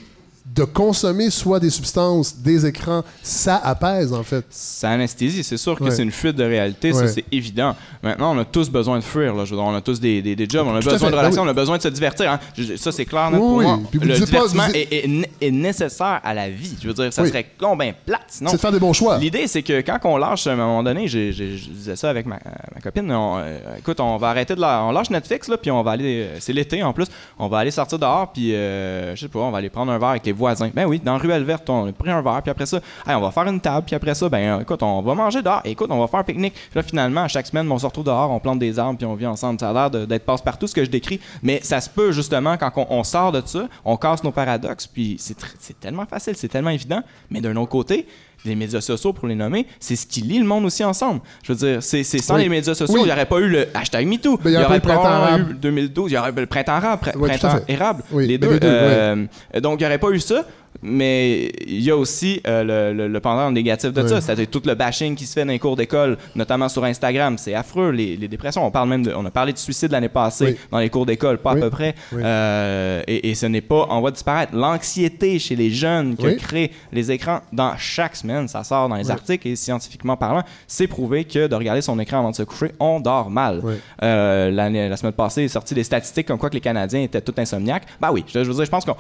de 0.58 0.64
consommer 0.66 1.30
soit 1.30 1.60
des 1.60 1.70
substances, 1.70 2.36
des 2.38 2.66
écrans, 2.66 3.04
ça 3.22 3.58
apaise 3.58 4.12
en 4.14 4.24
fait. 4.24 4.44
Ça 4.50 4.90
anesthésie, 4.90 5.44
c'est 5.44 5.58
sûr 5.58 5.76
que 5.78 5.84
Ouais. 5.84 5.92
c'est 5.92 6.04
une 6.04 6.12
fuite 6.12 6.36
de 6.36 6.44
réalité, 6.44 6.92
ça 6.94 7.08
c'est 7.08 7.24
évident. 7.32 7.76
Maintenant, 8.04 8.36
on 8.36 8.40
a 8.40 8.46
tous 8.46 8.70
besoin 8.70 8.98
de 9.00 9.04
fuir, 9.04 9.36
là. 9.36 9.46
Je 9.46 9.52
veux 9.52 9.58
dire, 9.58 9.66
on 9.66 9.76
a 9.76 9.82
tous 9.82 10.00
des, 10.00 10.22
des, 10.22 10.36
des 10.36 10.48
jobs, 10.50 10.66
on 10.68 10.76
a 10.76 10.80
Tout 10.82 10.90
besoin 10.90 11.10
de 11.10 11.14
ben 11.16 11.20
relations, 11.22 11.42
oui. 11.44 11.48
on 11.48 11.52
a 11.52 11.54
besoin 11.54 11.78
de 11.78 11.82
se 11.84 11.88
divertir. 11.90 12.32
hein. 12.32 12.40
Je- 12.58 12.76
ça 12.76 12.92
c'est 12.92 13.06
clair 13.06 13.30
net 13.32 13.40
Oui, 13.40 13.48
pour 13.48 13.58
oui. 13.58 13.64
moi. 13.66 13.80
Puis 13.90 14.00
vous 14.00 14.06
Le 14.06 14.14
pas- 14.14 14.20
divertissement 14.26 14.68
vous 14.68 14.74
est, 14.76 14.88
est- 14.94 15.27
est 15.42 15.52
nécessaire 15.52 16.20
à 16.24 16.34
la 16.34 16.50
vie. 16.50 16.76
Je 16.82 16.88
veux 16.88 16.94
dire, 16.94 17.12
ça 17.14 17.22
Oui. 17.24 17.30
serait 17.30 17.46
combien 17.60 17.94
plate 18.06 18.22
sinon. 18.28 18.50
C'est 18.52 18.58
de 18.58 18.62
faire 18.62 18.72
des 18.72 18.80
bons 18.80 18.94
choix. 18.94 19.18
L'idée, 19.18 19.48
c'est 19.48 19.64
que 19.64 19.82
quand 19.82 19.98
on 20.06 20.18
lâche, 20.18 20.48
à 20.48 20.52
un 20.54 20.56
moment 20.56 20.84
donné, 20.84 21.08
j'ai- 21.08 21.32
je 21.32 21.44
disais 21.70 21.96
ça 21.96 22.10
avec 22.10 22.26
ma, 22.26 22.36
ma 22.76 22.82
copine, 22.82 23.12
on, 23.12 23.38
euh, 23.40 23.58
écoute, 23.78 24.00
on 24.00 24.18
va 24.18 24.30
arrêter 24.30 24.56
de 24.56 24.62
la, 24.62 24.84
on 24.84 24.92
lâche 24.92 25.10
Netflix, 25.10 25.48
là, 25.48 25.58
puis 25.58 25.72
on 25.72 25.82
va 25.84 25.92
aller, 25.92 26.24
euh, 26.24 26.38
c'est 26.40 26.54
l'été 26.54 26.84
en 26.84 26.94
plus, 26.94 27.08
on 27.40 27.48
va 27.48 27.60
aller 27.60 27.72
sortir 27.72 28.00
dehors, 28.00 28.32
puis 28.32 28.54
euh, 28.56 29.16
je 29.16 29.22
sais 29.22 29.28
pas, 29.28 29.40
on 29.40 29.52
va 29.52 29.58
aller 29.60 29.70
prendre 29.70 29.92
un 29.92 29.98
verre 29.98 30.10
avec 30.10 30.26
les 30.26 30.32
voisins. 30.32 30.70
Ben 30.74 30.86
oui, 30.86 31.00
dans 31.04 31.18
Ruelle 31.18 31.44
Verte, 31.44 31.70
on 31.70 31.88
a 31.88 31.92
pris 31.92 32.10
un 32.12 32.22
verre, 32.22 32.42
puis 32.42 32.52
après 32.52 32.66
ça, 32.66 32.78
hey, 33.08 33.16
on 33.16 33.22
va 33.22 33.32
faire 33.32 33.48
une 33.48 33.60
table, 33.60 33.86
puis 33.86 33.96
après 33.96 34.16
ça, 34.16 34.30
ben 34.30 34.58
euh, 34.58 34.62
écoute, 34.62 34.82
on 34.84 35.02
va 35.02 35.14
manger 35.16 35.42
dehors, 35.42 35.62
Et 35.66 35.72
écoute, 35.72 35.88
on 35.92 36.00
va 36.00 36.08
faire 36.08 36.20
un 36.20 36.24
pique-nique. 36.24 36.54
Puis 36.54 36.72
là, 36.76 36.84
finalement, 36.84 37.22
à 37.24 37.28
chaque 37.28 37.48
semaine, 37.48 37.72
on 37.72 37.78
se 37.78 37.86
retrouve 37.86 38.06
dehors, 38.06 38.32
on 38.32 38.40
plante 38.40 38.60
des 38.60 38.78
arbres, 38.80 38.98
puis 38.98 39.06
on 39.06 39.16
vit 39.16 39.26
ensemble. 39.28 39.60
Ça 39.60 39.70
a 39.70 39.74
l'air 39.74 39.90
d'être 40.08 40.26
passe-partout, 40.26 40.68
ce 40.68 40.74
que 40.76 40.84
je 40.84 40.90
décris, 40.90 41.20
mais 41.44 41.60
ça 41.64 41.82
se 41.82 41.90
peut 41.90 42.12
justement 42.12 42.58
quand 42.58 42.72
on, 42.78 42.88
on 42.90 43.04
sort 43.04 43.32
de 43.32 43.42
ça, 43.46 43.68
on 43.86 43.98
casse 43.98 44.24
nos 44.24 44.32
paradoxes, 44.32 44.88
puis 44.88 45.16
c'est 45.60 45.80
tellement 45.80 46.06
facile, 46.06 46.36
c'est 46.36 46.48
tellement 46.48 46.70
évident, 46.70 47.02
mais 47.30 47.42
d'un 47.42 47.56
autre 47.56 47.70
côté, 47.70 48.06
les 48.46 48.56
médias 48.56 48.82
sociaux, 48.82 49.14
pour 49.14 49.28
les 49.28 49.36
nommer, 49.36 49.66
c'est 49.80 49.96
ce 49.96 50.06
qui 50.06 50.22
lie 50.22 50.38
le 50.40 50.46
monde 50.46 50.64
aussi 50.66 50.84
ensemble. 50.84 51.22
Je 51.44 51.54
veux 51.54 51.58
dire, 51.58 51.84
c'est 51.84 52.04
sans 52.04 52.36
Oui. 52.36 52.44
les 52.44 52.50
médias 52.50 52.76
sociaux, 52.76 52.96
Oui. 52.96 53.02
il 53.02 53.06
n'y 53.08 53.12
aurait 53.12 53.26
pas 53.26 53.40
eu 53.40 53.48
le 53.48 53.68
hashtag 53.74 54.06
MeToo. 54.08 54.40
Il 54.46 54.52
y 54.52 54.58
aurait 54.58 54.66
pas 54.68 54.72
eu 54.74 54.76
le 54.76 54.82
printemps 54.82 55.02
probablement 55.02 55.28
arabe. 55.34 55.52
eu 55.52 55.54
2012, 55.56 56.12
il 56.12 56.14
y 56.14 56.18
aurait 56.18 56.30
eu 56.32 56.36
le 56.36 56.46
printemps 56.46 56.74
arabe, 56.74 57.00
pr- 57.04 57.18
Oui, 57.18 57.30
printemps 57.30 57.60
érable, 57.68 58.04
Oui, 58.12 58.28
les 58.28 58.38
deux. 58.38 58.52
les 58.54 58.60
deux, 58.60 58.68
euh, 58.70 59.26
Donc, 59.62 59.80
il 59.80 59.84
n'y 59.84 59.86
aurait 59.88 59.98
pas 59.98 60.10
eu 60.12 60.20
ça. 60.20 60.46
Mais 60.82 61.52
il 61.66 61.82
y 61.82 61.90
a 61.92 61.98
aussi 61.98 62.42
euh, 62.48 62.92
le, 62.92 62.98
le- 62.98 63.08
le 63.08 63.20
pendant 63.20 63.50
négatif 63.52 63.92
de 63.94 64.02
Oui. 64.04 64.10
ça, 64.10 64.22
c'est-à-dire 64.22 64.48
tout 64.50 64.62
le 64.66 64.76
bashing 64.76 65.16
qui 65.16 65.26
se 65.26 65.34
fait 65.34 65.44
dans 65.46 65.52
les 65.52 65.60
cours 65.60 65.76
d'école, 65.76 66.18
notamment 66.36 66.70
sur 66.70 66.84
Instagram. 66.84 67.38
C'est 67.38 67.54
affreux, 67.56 67.92
les, 67.92 68.16
les 68.16 68.28
dépressions. 68.28 68.66
On 68.66 68.72
parle 68.72 68.90
même 68.90 69.04
de, 69.04 69.14
on 69.14 69.26
a 69.26 69.32
parlé 69.32 69.54
de 69.54 69.58
suicide 69.58 69.92
l'année 69.92 70.10
passée 70.10 70.46
Oui. 70.46 70.58
dans 70.72 70.80
les 70.80 70.90
cours 70.90 71.06
d'école, 71.06 71.38
pas 71.40 71.54
Oui. 71.54 71.60
à 71.60 71.62
peu 71.64 71.70
près. 71.70 71.96
Euh, 72.14 73.02
et, 73.08 73.30
et 73.30 73.36
ce 73.36 73.46
n'est 73.46 73.62
pas 73.62 73.86
en 73.90 74.00
voie 74.00 74.12
de 74.12 74.16
disparaître. 74.16 74.56
L'anxiété 74.56 75.40
chez 75.40 75.56
les 75.56 75.72
jeunes 75.72 76.16
que 76.16 76.36
créent 76.38 76.72
les 76.92 77.12
écrans 77.12 77.42
dans 77.52 77.76
chaque 77.78 78.16
semaine, 78.16 78.48
ça 78.48 78.64
sort 78.64 78.90
dans 78.90 78.96
les 78.96 79.10
articles 79.12 79.48
et 79.48 79.56
scientifiquement 79.56 80.18
parlant, 80.18 80.44
c'est 80.68 80.88
prouvé 80.88 81.24
que 81.26 81.48
de 81.48 81.56
regarder 81.56 81.82
son 81.82 82.00
écran 82.00 82.20
avant 82.20 82.32
de 82.32 82.36
se 82.36 82.44
coucher, 82.44 82.72
on 82.80 83.00
dort 83.00 83.30
mal. 83.30 83.62
Euh, 84.04 84.52
la 84.52 84.98
semaine 84.98 85.14
passée, 85.14 85.42
il 85.42 85.46
est 85.46 85.50
sorti 85.50 85.74
des 85.74 85.84
statistiques 85.84 86.28
comme 86.28 86.38
quoi 86.38 86.50
que 86.50 86.56
les 86.56 86.62
Canadiens 86.62 87.02
étaient 87.02 87.22
tous 87.22 87.34
insomniaques. 87.40 87.84
Bah 88.00 88.10
oui, 88.12 88.24
je, 88.28 88.44
je 88.44 88.48
veux 88.50 88.54
dire, 88.56 88.66
je 88.66 88.70
pense 88.72 88.86
qu'on. 88.86 88.96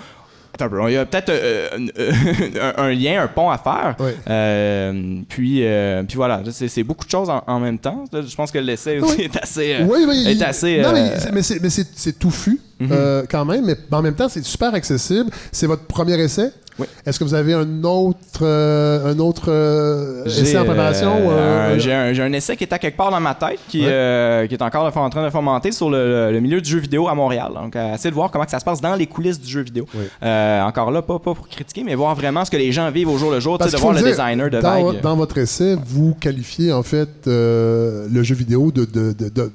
Il 0.89 0.93
y 0.93 0.97
a 0.97 1.05
peut-être 1.05 1.29
euh, 1.29 1.69
un, 2.77 2.83
un 2.83 2.91
lien, 2.93 3.21
un 3.23 3.27
pont 3.27 3.49
à 3.49 3.57
faire. 3.57 3.95
Oui. 3.99 4.11
Euh, 4.29 5.19
puis, 5.29 5.59
euh, 5.65 6.03
puis 6.03 6.15
voilà, 6.15 6.41
c'est 6.51 6.83
beaucoup 6.83 7.05
de 7.05 7.11
choses 7.11 7.29
en, 7.29 7.43
en 7.47 7.59
même 7.59 7.79
temps. 7.79 8.03
Je 8.13 8.35
pense 8.35 8.51
que 8.51 8.57
l'essai 8.59 8.99
aussi 8.99 9.15
Oui. 9.17 9.23
est 9.25 9.37
assez. 9.41 9.73
euh, 9.75 9.85
Oui, 9.87 10.05
oui, 10.07 10.23
est 10.27 10.33
il- 10.33 10.43
assez, 10.43 10.81
Non, 10.81 10.91
mais, 10.93 10.99
euh, 10.99 11.19
c'est- 11.19 11.31
mais 11.31 11.41
c'est- 11.41 11.59
mais 11.61 11.69
touffu 12.79 12.91
Mhm. 12.91 12.97
euh, 12.99 13.23
quand 13.29 13.45
même, 13.45 13.65
mais 13.65 13.75
en 13.91 14.01
même 14.01 14.15
temps, 14.15 14.29
c'est 14.29 14.43
super 14.43 14.73
accessible. 14.73 15.29
C'est 15.51 15.67
votre 15.67 15.83
premier 15.83 16.19
essai. 16.19 16.51
Oui. 16.79 16.85
Est-ce 17.07 17.17
que 17.17 17.23
vous 17.23 17.33
avez 17.33 17.53
un 17.55 17.83
autre, 17.85 18.41
euh, 18.43 19.11
un 19.11 19.17
autre 19.17 19.45
euh, 19.49 20.23
essai 20.25 20.59
en 20.59 20.63
préparation? 20.63 21.11
euh, 21.31 21.79
J'ai 21.79 22.21
un, 22.21 22.31
essai 22.33 22.55
qui 22.55 22.65
est 22.65 22.71
à 22.71 22.77
quelque 22.77 22.95
part 22.95 23.09
dans 23.09 23.19
ma 23.19 23.33
tête, 23.33 23.57
qui, 23.67 23.79
Ouais. 23.81 23.87
euh, 23.89 24.45
qui 24.45 24.53
est 24.53 24.61
encore 24.61 24.95
en 24.95 25.09
train 25.09 25.23
de 25.25 25.31
fomenter 25.31 25.71
sur 25.71 25.89
le, 25.89 26.31
le 26.31 26.39
milieu 26.39 26.61
du 26.61 26.69
jeu 26.69 26.77
vidéo 26.77 27.07
à 27.07 27.15
Montréal. 27.15 27.49
Donc, 27.55 27.75
euh, 27.75 27.95
essayer 27.95 28.11
de 28.11 28.15
voir 28.15 28.29
comment 28.29 28.45
que 28.45 28.51
ça 28.51 28.59
se 28.59 28.65
passe 28.65 28.79
dans 28.79 28.93
les 28.93 29.07
coulisses 29.07 29.41
du 29.41 29.49
jeu 29.49 29.61
vidéo. 29.61 29.87
Oui. 29.95 30.03
Euh, 30.21 30.61
encore 30.61 30.91
là, 30.91 31.01
pas, 31.01 31.17
pas 31.17 31.33
pour 31.33 31.47
critiquer, 31.49 31.83
mais 31.83 31.95
voir 31.95 32.13
vraiment 32.13 32.45
ce 32.45 32.51
que 32.51 32.57
les 32.57 32.71
gens 32.71 32.91
vivent 32.91 33.09
au 33.09 33.17
jour 33.17 33.31
le 33.31 33.39
jour, 33.39 33.57
de 33.57 33.75
voir 33.77 33.93
le 33.93 34.01
designer 34.03 34.47
de 34.51 34.61
dans, 34.61 34.83
vague. 34.91 35.01
dans 35.01 35.15
votre 35.15 35.39
essai, 35.39 35.75
vous 35.83 36.13
qualifiez 36.13 36.71
en 36.71 36.83
fait 36.83 37.09
euh, 37.25 38.07
le 38.11 38.21
jeu 38.21 38.35
vidéo 38.35 38.71
de, 38.71 38.85
de, 38.85 39.13
de, 39.13 39.29
de- 39.29 39.51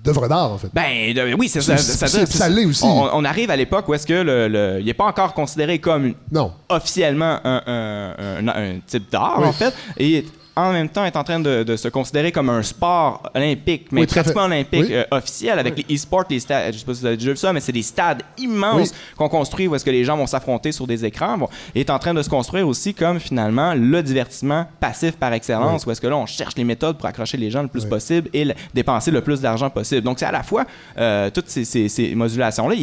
de- 0.00 0.04
d'œuvre 0.04 0.28
d'art, 0.28 0.52
en 0.52 0.58
fait. 0.58 0.68
Ben 0.72 1.12
de- 1.14 1.34
oui, 1.34 1.48
c'est 1.48 1.60
ça. 1.60 1.76
Ça, 1.76 2.06
c'est- 2.06 2.26
ça 2.26 2.48
l'est 2.48 2.64
aussi. 2.64 2.84
On, 2.84 3.08
on 3.12 3.24
arrive 3.24 3.50
à 3.50 3.56
l'époque 3.56 3.88
où 3.88 3.94
est-ce 3.94 4.06
que 4.06 4.14
le, 4.14 4.48
le- 4.48 4.76
il 4.80 4.86
n'est 4.86 4.94
pas 4.94 5.04
encore 5.06 5.34
considéré 5.34 5.78
comme 5.78 6.14
Non. 6.32 6.52
officiellement 6.68 7.38
un, 7.44 7.62
un- 7.66 8.14
un- 8.18 8.48
un 8.48 8.72
type 8.86 9.10
d'art 9.10 9.36
Oui. 9.40 9.46
en 9.48 9.52
fait, 9.52 9.74
et 9.98 10.24
en 10.56 10.72
même 10.72 10.88
temps 10.88 11.04
est 11.04 11.16
en 11.16 11.24
train 11.24 11.40
de, 11.40 11.62
de 11.62 11.76
se 11.76 11.88
considérer 11.88 12.32
comme 12.32 12.50
un 12.50 12.62
sport 12.62 13.22
olympique, 13.34 13.86
mais 13.92 14.02
Oui, 14.02 14.06
pratiquement 14.06 14.42
olympique 14.44 14.84
Oui. 14.88 14.94
euh, 14.94 15.04
officiel 15.10 15.58
avec 15.58 15.76
les 15.88 15.94
e-sports, 15.96 16.24
les 16.28 16.40
stades. 16.40 16.72
Je 16.74 16.78
sais 16.78 16.84
pas 16.84 16.94
si 16.94 17.00
vous 17.00 17.06
avez 17.06 17.16
déjà 17.16 17.30
vu 17.30 17.36
ça, 17.36 17.52
mais 17.52 17.60
c'est 17.60 17.72
des 17.72 17.82
stades 17.82 18.22
immenses 18.38 18.90
Oui. 18.90 18.96
qu'on 19.16 19.28
construit 19.28 19.68
où 19.68 19.74
est-ce 19.74 19.84
que 19.84 19.90
les 19.90 20.04
gens 20.04 20.16
vont 20.16 20.26
s'affronter 20.26 20.72
sur 20.72 20.86
des 20.86 21.04
écrans. 21.04 21.38
Bon, 21.38 21.48
est 21.74 21.88
en 21.90 21.98
train 21.98 22.12
de 22.14 22.22
se 22.22 22.28
construire 22.28 22.66
aussi 22.68 22.94
comme 22.94 23.20
finalement 23.20 23.74
le 23.74 24.02
divertissement 24.02 24.66
passif 24.80 25.12
par 25.16 25.32
excellence, 25.32 25.86
où 25.86 25.90
est-ce 25.90 26.00
que 26.00 26.06
là 26.08 26.16
on 26.16 26.26
cherche 26.26 26.54
les 26.56 26.64
méthodes 26.64 26.96
pour 26.98 27.06
accrocher 27.06 27.36
les 27.36 27.50
gens 27.50 27.62
le 27.62 27.68
plus 27.68 27.84
possible 27.84 28.28
et 28.32 28.44
le- 28.44 28.54
dépenser 28.74 29.10
le 29.10 29.20
plus 29.22 29.40
d'argent 29.40 29.70
possible. 29.70 30.02
Donc 30.02 30.18
c'est 30.18 30.26
à 30.26 30.32
la 30.32 30.42
fois 30.42 30.64
euh, 30.98 31.30
toutes 31.30 31.48
ces, 31.48 31.64
ces- 31.64 31.88
ces 31.88 32.14
modulations-là, 32.14 32.74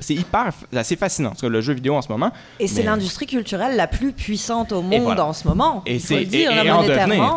c'est 0.00 0.14
hyper 0.14 0.52
assez 0.74 0.96
fascinant. 0.96 1.30
Parce 1.30 1.42
que 1.42 1.46
le 1.46 1.60
jeu 1.60 1.74
vidéo 1.74 1.94
en 1.94 2.02
ce 2.02 2.08
moment. 2.10 2.30
Et 2.58 2.66
c'est 2.66 2.82
l'industrie 2.82 3.26
culturelle 3.26 3.76
la 3.76 3.86
plus 3.86 4.12
puissante 4.12 4.72
au 4.72 4.80
monde 4.82 5.02
voilà. 5.02 5.26
en 5.26 5.32
ce 5.32 5.46
moment. 5.46 5.82
Et 5.86 5.98
c'est 5.98 6.24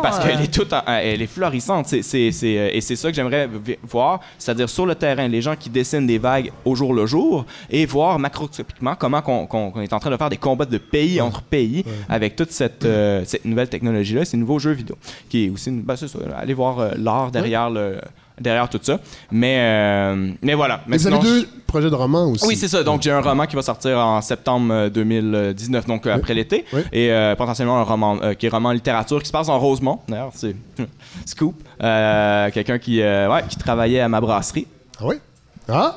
parce 0.02 0.18
euh, 0.18 0.22
qu'elle 0.28 0.40
est 0.42 0.52
toute 0.52 0.72
en- 0.72 0.82
elle 0.86 1.22
est 1.22 1.26
florissante. 1.26 1.86
C'est- 1.86 2.02
c'est- 2.02 2.30
c'est, 2.32 2.58
euh, 2.58 2.70
et 2.72 2.80
c'est 2.80 2.96
ça 2.96 3.08
que 3.10 3.14
j'aimerais 3.16 3.48
voir 3.88 4.20
c'est-à-dire 4.38 4.68
sur 4.68 4.86
le 4.86 4.94
terrain 4.94 5.28
les 5.28 5.40
gens 5.42 5.56
qui 5.56 5.70
dessinent 5.70 6.06
des 6.06 6.18
vagues 6.18 6.50
au 6.64 6.74
jour 6.74 6.92
le 6.94 7.06
jour 7.06 7.44
et 7.70 7.86
voir 7.86 8.18
macroscopiquement 8.18 8.94
comment 8.98 9.22
qu'on, 9.22 9.46
qu'on- 9.46 9.70
qu'on 9.70 9.80
est 9.80 9.92
en 9.92 9.98
train 9.98 10.10
de 10.10 10.16
faire 10.16 10.30
des 10.30 10.36
combats 10.36 10.64
de 10.66 10.78
pays 10.78 11.20
entre 11.20 11.42
pays 11.42 11.84
avec 12.08 12.36
toute 12.36 12.50
cette, 12.52 12.84
euh, 12.84 13.22
cette 13.24 13.44
nouvelle 13.44 13.68
technologie 13.68 14.14
là 14.14 14.24
ces 14.24 14.36
nouveaux 14.36 14.58
jeux 14.58 14.72
vidéo 14.72 14.96
qui 15.28 15.46
est 15.46 15.50
aussi 15.50 15.70
une, 15.70 15.82
ben, 15.82 15.96
c'est 15.96 16.08
ça, 16.08 16.18
allez 16.36 16.54
voir 16.54 16.78
euh, 16.78 16.90
l'art 16.96 17.30
derrière 17.30 17.70
le 17.70 17.98
derrière 18.40 18.68
tout 18.68 18.80
ça 18.82 18.98
mais 19.30 19.56
euh, 19.60 20.32
mais 20.42 20.54
voilà 20.54 20.80
mais 20.86 20.96
vous 20.96 21.06
avez 21.06 21.16
sinon, 21.20 21.22
deux 21.24 21.48
projets 21.66 21.90
de 21.90 21.94
romans 21.94 22.30
aussi. 22.30 22.46
oui, 22.46 22.54
c'est 22.56 22.68
ça. 22.68 22.84
Donc, 22.84 23.02
j'ai 23.02 23.10
un 23.10 23.20
roman 23.20 23.46
qui 23.46 23.56
va 23.56 23.62
sortir 23.62 23.98
en 23.98 24.20
septembre 24.20 24.72
euh, 24.72 24.90
2019, 24.90 25.86
donc 25.86 26.06
euh, 26.06 26.14
après 26.14 26.32
l'été. 26.32 26.64
Oui. 26.72 26.82
Et 26.92 27.10
euh, 27.10 27.34
potentiellement 27.34 27.78
un 27.78 27.82
roman 27.82 28.16
euh, 28.22 28.34
qui 28.34 28.46
est 28.46 28.48
roman 28.48 28.70
littérature 28.70 29.20
qui 29.20 29.26
se 29.26 29.32
passe 29.32 29.48
en 29.48 29.58
Rosemont. 29.58 29.98
D'ailleurs, 30.06 30.30
c'est 30.36 30.54
scoop. 31.26 31.56
Euh, 31.82 32.48
Quelqu'un 32.52 32.78
qui, 32.78 33.02
euh, 33.02 33.28
ouais, 33.28 33.42
qui 33.48 33.56
travaillait 33.56 33.98
à 33.98 34.08
ma 34.08 34.20
brasserie. 34.20 34.68
Ah 35.00 35.06
oui? 35.06 35.16
Ah! 35.68 35.96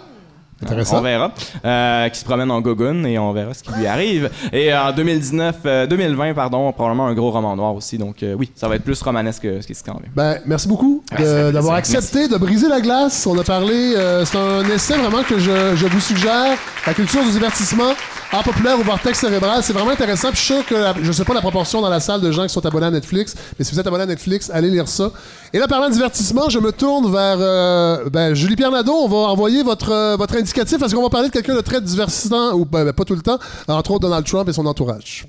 Intéressant. 0.64 1.00
On 1.00 1.02
verra. 1.02 1.32
Euh, 1.64 2.10
qui 2.10 2.20
se 2.20 2.26
promène 2.26 2.50
en 2.50 2.62
gogun 2.62 3.04
et 3.04 3.20
on 3.20 3.32
verra 3.32 3.54
ce 3.54 3.64
qui 3.64 3.72
lui 3.74 3.86
arrive. 3.86 4.30
Et 4.52 4.74
en 4.74 4.92
2019, 4.92 5.56
euh, 5.66 5.88
2020, 5.88 6.34
pardon, 6.34 6.72
probablement 6.72 7.08
un 7.08 7.14
gros 7.14 7.32
roman 7.32 7.56
noir 7.56 7.76
aussi. 7.76 7.98
Donc, 7.98 8.24
euh, 8.24 8.36
oui, 8.38 8.50
ça 8.56 8.68
va 8.68 8.76
être 8.76 8.84
plus 8.84 9.00
romanesque 9.02 9.44
que 9.44 9.62
ce 9.62 9.68
qui 9.68 9.76
se 9.76 9.84
quand 9.84 9.94
même. 9.94 10.12
Ben, 10.16 10.40
merci 10.46 10.68
beaucoup 10.68 11.04
plaisir. 11.14 11.52
d'avoir 11.52 11.76
accepté 11.76 12.28
de 12.28 12.38
briser 12.38 12.68
la 12.68 12.82
glace. 12.82 13.28
On 13.28 13.38
a 13.38 13.44
parlé, 13.44 13.94
euh, 13.96 14.26
c'est 14.26 14.38
un 14.38 14.64
essai 14.70 14.98
vraiment 14.98 15.24
que 15.24 15.38
je, 15.38 15.76
je 15.76 15.86
vous 15.86 16.00
suggère. 16.00 16.58
La 16.86 16.94
culture 16.94 17.24
du 17.24 17.32
divertissement, 17.32 17.94
art 18.32 18.44
populaire 18.44 18.78
au 18.80 18.84
vortex 18.84 19.20
cérébral, 19.20 19.64
c'est 19.64 19.74
vraiment 19.74 19.92
intéressant. 19.92 20.30
Puis 20.30 20.38
je 20.40 20.44
suis 20.44 20.54
sûr 20.56 20.66
que, 20.66 20.76
la- 20.76 20.94
je 21.02 21.12
sais 21.12 21.24
pas 21.24 21.34
la 21.34 21.42
proportion 21.42 21.82
dans 21.82 21.90
la 21.90 22.00
salle 22.00 22.22
de 22.22 22.32
gens 22.32 22.44
qui 22.44 22.50
sont 22.54 22.66
abonnés 22.66 22.88
à 22.88 22.92
Netflix, 22.92 23.36
mais 23.58 23.64
si 23.66 23.74
vous 23.74 23.80
êtes 23.80 23.88
abonné 23.88 24.04
à 24.04 24.06
Netflix, 24.08 24.50
allez 24.54 24.70
lire 24.70 24.88
ça. 24.88 25.12
Et 25.54 25.60
là, 25.60 25.68
parlant 25.68 25.88
de 25.88 25.94
divertissement, 25.94 26.50
je 26.50 26.60
me 26.60 26.72
tourne 26.72 27.12
vers 27.12 27.38
euh, 27.40 28.10
ben, 28.10 28.34
Julie-Pierre 28.34 28.72
Nadeau. 28.72 28.94
On 28.94 29.08
va 29.08 29.18
envoyer 29.30 29.64
votre, 29.64 29.92
euh, 29.92 30.16
votre 30.18 30.36
indicatif 30.36 30.78
parce 30.80 30.94
qu'on 30.94 31.04
va 31.04 31.10
parler 31.10 31.30
de 31.30 31.34
quelqu'un 31.34 31.56
de 31.56 31.62
très 31.62 31.80
divertissant, 31.82 32.54
ou 32.54 32.66
ben, 32.66 32.84
ben, 32.86 32.94
pas 32.94 33.06
tout 33.06 33.16
le 33.16 33.22
temps, 33.22 33.40
entre 33.68 33.92
autres 33.92 34.02
Donald 34.02 34.26
Trump 34.26 34.48
et 34.50 34.54
son 34.54 34.66
entourage. 34.66 35.26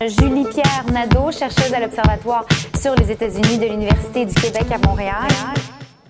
Julie-Pierre 0.00 0.84
Nadeau, 0.92 1.30
chercheuse 1.32 1.72
à 1.72 1.80
l'Observatoire 1.80 2.44
sur 2.78 2.94
les 2.96 3.10
États-Unis 3.10 3.58
de 3.58 3.64
l'Université 3.64 4.26
du 4.26 4.34
Québec 4.34 4.66
à 4.70 4.86
Montréal. 4.86 5.26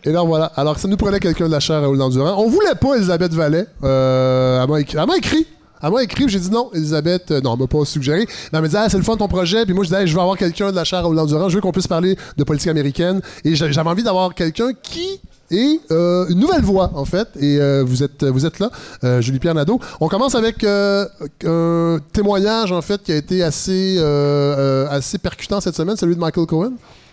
Et 0.05 0.11
là, 0.11 0.23
voilà. 0.23 0.47
Alors, 0.57 0.79
ça 0.79 0.89
nous 0.89 0.97
prenait 0.97 1.21
quelqu'un 1.21 1.47
de 1.47 1.53
la 1.53 1.61
chaire 1.61 1.77
à 1.77 1.81
Raoul 1.83 2.11
Durand. 2.11 2.35
On 2.39 2.49
voulait 2.49 2.75
pas 2.81 2.95
Elisabeth 2.97 3.33
Vallet. 3.33 3.67
Euh, 3.85 4.61
elle 4.63 4.69
m'a 5.07 5.17
écrit. 5.17 5.47
Elle 5.83 5.91
m'a 5.93 6.03
écrit. 6.03 6.25
M'a 6.25 6.31
j'ai 6.31 6.41
dit 6.41 6.51
non, 6.51 6.71
Elisabeth, 6.75 7.31
euh, 7.31 7.41
non, 7.41 7.55
elle 7.55 7.61
m'a 7.61 7.67
pas 7.67 7.85
suggéré. 7.85 8.27
Mais 8.53 8.59
elle 8.59 8.63
me 8.63 8.67
disait, 8.67 8.79
ah, 8.81 8.89
c'est 8.89 8.97
le 8.97 9.03
fun 9.03 9.17
ton 9.17 9.29
projet. 9.29 9.65
Puis 9.65 9.75
moi, 9.75 9.85
je 9.85 9.91
disais, 9.91 10.07
je 10.07 10.15
veux 10.15 10.21
avoir 10.21 10.37
quelqu'un 10.37 10.71
de 10.71 10.77
la 10.77 10.85
chaire 10.85 11.05
à 11.07 11.27
Durand. 11.27 11.49
Je 11.49 11.55
veux 11.55 11.61
qu'on 11.61 11.73
puisse 11.73 11.87
parler 11.87 12.17
de 12.37 12.45
politique 12.45 12.69
américaine. 12.69 13.21
Et 13.45 13.55
j'a- 13.55 13.71
j'avais 13.71 13.91
envie 13.91 14.03
d'avoir 14.03 14.35
quelqu'un 14.35 14.71
qui 14.83 15.21
est 15.51 15.81
euh, 15.93 16.27
une 16.29 16.41
nouvelle 16.41 16.63
voix, 16.63 16.91
en 16.95 17.05
fait. 17.05 17.29
Et 17.39 17.59
euh, 17.61 17.85
vous, 17.87 18.03
êtes, 18.03 18.25
vous 18.25 18.47
êtes 18.47 18.59
là, 18.59 18.71
euh, 19.05 19.21
Julie-Pierre 19.21 19.55
Nadeau. 19.55 19.79
On 20.01 20.09
commence 20.09 20.35
avec 20.35 20.65
euh, 20.65 21.07
un 21.45 21.99
témoignage, 22.13 22.73
en 22.73 22.83
fait, 22.83 23.03
qui 23.03 23.13
a 23.13 23.17
été 23.17 23.43
assez, 23.43 23.97
euh, 23.99 24.89
assez 24.91 25.19
percutant 25.19 25.61
cette 25.61 25.77
semaine, 25.77 25.97
celui 25.97 26.15
de 26.17 26.21
Michael 26.21 26.47
Cohen. 26.47 26.73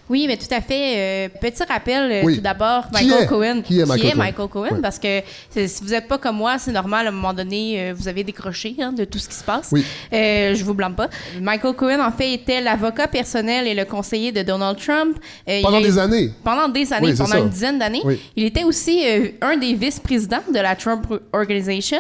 Oui, 0.10 0.26
mais 0.28 0.36
tout 0.38 0.52
à 0.54 0.60
fait. 0.60 0.94
Euh, 0.98 1.30
petit 1.40 1.64
rappel, 1.64 2.12
euh, 2.12 2.22
Oui. 2.26 2.36
tout 2.36 2.42
d'abord, 2.42 2.86
Michael 2.92 3.26
Cohen. 3.28 3.62
qui 3.64 3.80
est 3.80 3.86
Michael 3.86 4.12
Cohen? 4.12 4.18
Michael 4.18 4.48
Cohen? 4.50 4.68
Oui. 4.74 4.80
Parce 4.82 5.00
que 5.00 5.22
si 5.50 5.82
vous 5.82 5.92
n'êtes 5.92 6.08
pas 6.10 6.18
comme 6.18 6.36
moi, 6.36 6.58
c'est 6.58 6.74
normal, 6.74 7.06
à 7.06 7.10
un 7.10 7.14
moment 7.14 7.34
donné, 7.34 7.80
euh, 7.80 7.94
vous 7.96 8.08
avez 8.10 8.24
décroché 8.26 8.76
hein, 8.82 8.92
de 8.92 9.06
tout 9.06 9.18
ce 9.18 9.30
qui 9.30 9.36
se 9.36 9.44
passe. 9.44 9.70
Oui. 9.72 9.84
Je 10.12 10.62
vous 10.64 10.74
blâme 10.74 10.96
pas. 10.96 11.08
Michael 11.42 11.74
Cohen, 11.76 12.00
en 12.06 12.12
fait, 12.12 12.34
était 12.34 12.60
l'avocat 12.60 13.08
personnel 13.08 13.66
et 13.68 13.74
le 13.74 13.86
conseiller 13.86 14.32
de 14.34 14.42
Donald 14.42 14.78
Trump. 14.78 15.18
Il 15.48 15.62
Pendant 15.62 15.80
des 15.82 15.98
années. 15.98 16.32
Pendant 16.44 16.68
des 16.68 16.92
années, 16.92 17.14
pendant 17.14 17.26
ça. 17.30 17.40
une 17.40 17.50
dizaine 17.50 17.80
d'années. 17.80 18.04
Il 18.36 18.44
était 18.44 18.64
aussi 18.66 19.04
un 19.42 19.58
des 19.58 19.74
vice-présidents 19.74 20.44
de 20.54 20.60
la 20.60 20.76
Trump 20.76 21.06
Organization. 21.32 21.98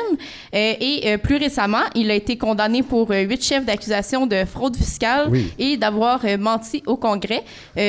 Et 0.52 1.18
plus 1.24 1.38
récemment, 1.38 1.84
il 1.96 2.12
a 2.12 2.16
été 2.16 2.38
condamné 2.38 2.84
pour 2.84 3.10
huit 3.12 3.44
chefs 3.44 3.66
d'accusation 3.66 4.28
de 4.28 4.44
fraude 4.46 4.76
fiscale 4.76 5.32
et 5.58 5.78
d'avoir 5.78 6.20
menti 6.38 6.84
au 6.86 6.98
Congrès. 6.98 7.44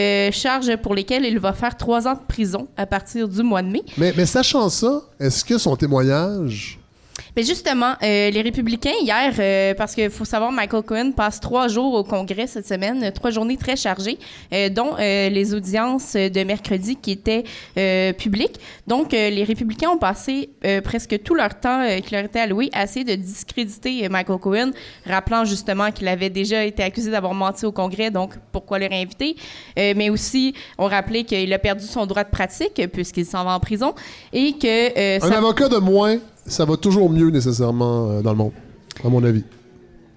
Euh, 0.04 0.30
charges 0.32 0.76
pour 0.76 0.94
lesquelles 0.94 1.24
il 1.24 1.38
va 1.38 1.52
faire 1.52 1.76
trois 1.76 2.06
ans 2.06 2.14
de 2.14 2.26
prison 2.26 2.68
à 2.76 2.86
partir 2.86 3.28
du 3.28 3.42
mois 3.42 3.62
de 3.62 3.68
mai. 3.68 3.82
Mais, 3.96 4.12
mais 4.16 4.26
sachant 4.26 4.68
ça, 4.68 5.02
est-ce 5.18 5.44
que 5.44 5.56
son 5.58 5.76
témoignage. 5.76 6.78
Mais 7.36 7.42
justement, 7.42 7.94
euh, 8.02 8.30
les 8.30 8.42
républicains, 8.42 8.92
hier, 9.00 9.32
euh, 9.38 9.74
parce 9.74 9.94
qu'il 9.94 10.08
faut 10.10 10.24
savoir, 10.24 10.52
Michael 10.52 10.82
Cohen 10.84 11.10
passe 11.16 11.40
trois 11.40 11.66
jours 11.68 11.94
au 11.94 12.04
Congrès 12.04 12.46
cette 12.46 12.66
semaine, 12.68 13.02
euh, 13.02 13.10
trois 13.10 13.30
journées 13.30 13.56
très 13.56 13.74
chargées, 13.74 14.18
euh, 14.52 14.68
dont 14.68 14.92
euh, 14.98 15.28
les 15.30 15.52
audiences 15.52 16.12
de 16.14 16.44
mercredi 16.44 16.94
qui 16.94 17.10
étaient 17.10 17.42
euh, 17.76 18.12
publiques. 18.12 18.60
Donc, 18.86 19.12
euh, 19.12 19.30
les 19.30 19.42
républicains 19.42 19.90
ont 19.90 19.98
passé 19.98 20.50
euh, 20.64 20.80
presque 20.80 21.22
tout 21.24 21.34
leur 21.34 21.58
temps 21.58 21.80
euh, 21.80 21.98
qui 21.98 22.14
leur 22.14 22.24
était 22.24 22.38
alloué 22.40 22.70
à 22.72 22.84
essayer 22.84 23.04
de 23.04 23.16
discréditer 23.16 24.08
Michael 24.08 24.38
Cohen, 24.38 24.70
rappelant 25.04 25.44
justement 25.44 25.90
qu'il 25.90 26.06
avait 26.06 26.30
déjà 26.30 26.64
été 26.64 26.84
accusé 26.84 27.10
d'avoir 27.10 27.34
menti 27.34 27.66
au 27.66 27.72
Congrès, 27.72 28.10
donc 28.12 28.34
pourquoi 28.52 28.78
le 28.78 28.86
réinviter? 28.86 29.34
Euh, 29.78 29.92
mais 29.96 30.08
aussi, 30.08 30.54
on 30.78 30.86
rappelait 30.86 31.24
qu'il 31.24 31.52
a 31.52 31.58
perdu 31.58 31.84
son 31.84 32.06
droit 32.06 32.22
de 32.22 32.30
pratique 32.30 32.80
puisqu'il 32.92 33.26
s'en 33.26 33.44
va 33.44 33.54
en 33.56 33.60
prison 33.60 33.92
et 34.32 34.52
que... 34.52 34.66
euh, 34.98 35.18
Un 35.20 35.28
ça- 35.28 35.38
avocat 35.38 35.68
de 35.68 35.78
moins, 35.78 36.18
ça 36.46 36.64
va 36.64 36.76
toujours 36.76 37.10
mieux 37.10 37.30
nécessairement 37.30 38.10
euh, 38.10 38.22
dans 38.22 38.32
le 38.32 38.36
monde, 38.36 38.52
à 39.04 39.08
mon 39.08 39.22
avis. 39.24 39.44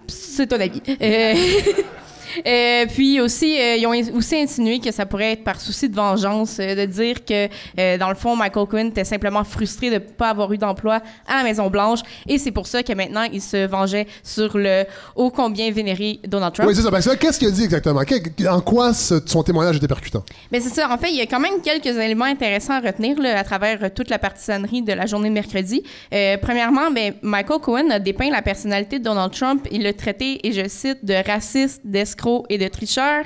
C'est 0.07 0.47
ton 0.47 0.59
avis. 0.59 0.81
Euh, 2.45 2.85
puis 2.87 3.19
aussi, 3.21 3.59
euh, 3.59 3.75
ils 3.77 3.87
ont 3.87 4.15
aussi 4.15 4.35
insinué 4.35 4.79
que 4.79 4.91
ça 4.91 5.05
pourrait 5.05 5.33
être 5.33 5.43
par 5.43 5.59
souci 5.59 5.89
de 5.89 5.95
vengeance, 5.95 6.57
euh, 6.59 6.75
de 6.75 6.85
dire 6.85 7.25
que, 7.25 7.47
euh, 7.79 7.97
dans 7.97 8.09
le 8.09 8.15
fond, 8.15 8.35
Michael 8.35 8.67
Cohen 8.67 8.87
était 8.87 9.03
simplement 9.03 9.43
frustré 9.43 9.89
de 9.89 9.95
ne 9.95 9.99
pas 9.99 10.29
avoir 10.29 10.51
eu 10.53 10.57
d'emploi 10.57 11.01
à 11.27 11.37
la 11.37 11.43
Maison-Blanche. 11.43 11.99
Et 12.27 12.37
c'est 12.37 12.51
pour 12.51 12.67
ça 12.67 12.83
que 12.83 12.93
maintenant, 12.93 13.23
il 13.31 13.41
se 13.41 13.65
vengeait 13.65 14.07
sur 14.23 14.57
le 14.57 14.83
ô 15.15 15.29
combien 15.31 15.71
vénéré 15.71 16.19
Donald 16.27 16.53
Trump. 16.53 16.67
Oui, 16.69 16.75
c'est 16.75 16.81
ça. 16.81 16.91
Là, 16.91 17.15
qu'est-ce 17.15 17.39
qu'il 17.39 17.47
a 17.47 17.51
dit 17.51 17.63
exactement? 17.63 18.01
En 18.49 18.61
quoi 18.61 18.93
ce- 18.93 19.21
son 19.25 19.43
témoignage 19.43 19.77
était 19.77 19.87
percutant? 19.87 20.23
Mais 20.51 20.59
c'est 20.59 20.69
ça. 20.73 20.89
En 20.91 20.97
fait, 20.97 21.09
il 21.09 21.15
y 21.17 21.21
a 21.21 21.25
quand 21.25 21.39
même 21.39 21.61
quelques 21.63 21.97
éléments 21.97 22.25
intéressants 22.25 22.73
à 22.73 22.79
retenir 22.81 23.19
là, 23.19 23.39
à 23.39 23.43
travers 23.43 23.83
euh, 23.83 23.89
toute 23.93 24.09
la 24.09 24.19
partisanerie 24.19 24.81
de 24.81 24.93
la 24.93 25.05
journée 25.05 25.29
de 25.29 25.33
mercredi. 25.33 25.83
Euh, 26.13 26.37
premièrement, 26.41 26.91
ben, 26.91 27.13
Michael 27.21 27.59
Cohen 27.61 27.89
a 27.89 27.99
dépeint 27.99 28.29
la 28.29 28.41
personnalité 28.41 28.99
de 28.99 29.03
Donald 29.03 29.31
Trump. 29.31 29.67
Il 29.71 29.83
l'a 29.83 29.93
traité, 29.93 30.45
et 30.45 30.51
je 30.51 30.67
cite, 30.67 31.03
de 31.03 31.15
raciste, 31.25 31.81
d'escroc 31.85 32.26
et 32.49 32.57
de 32.57 32.67
tricheur. 32.67 33.23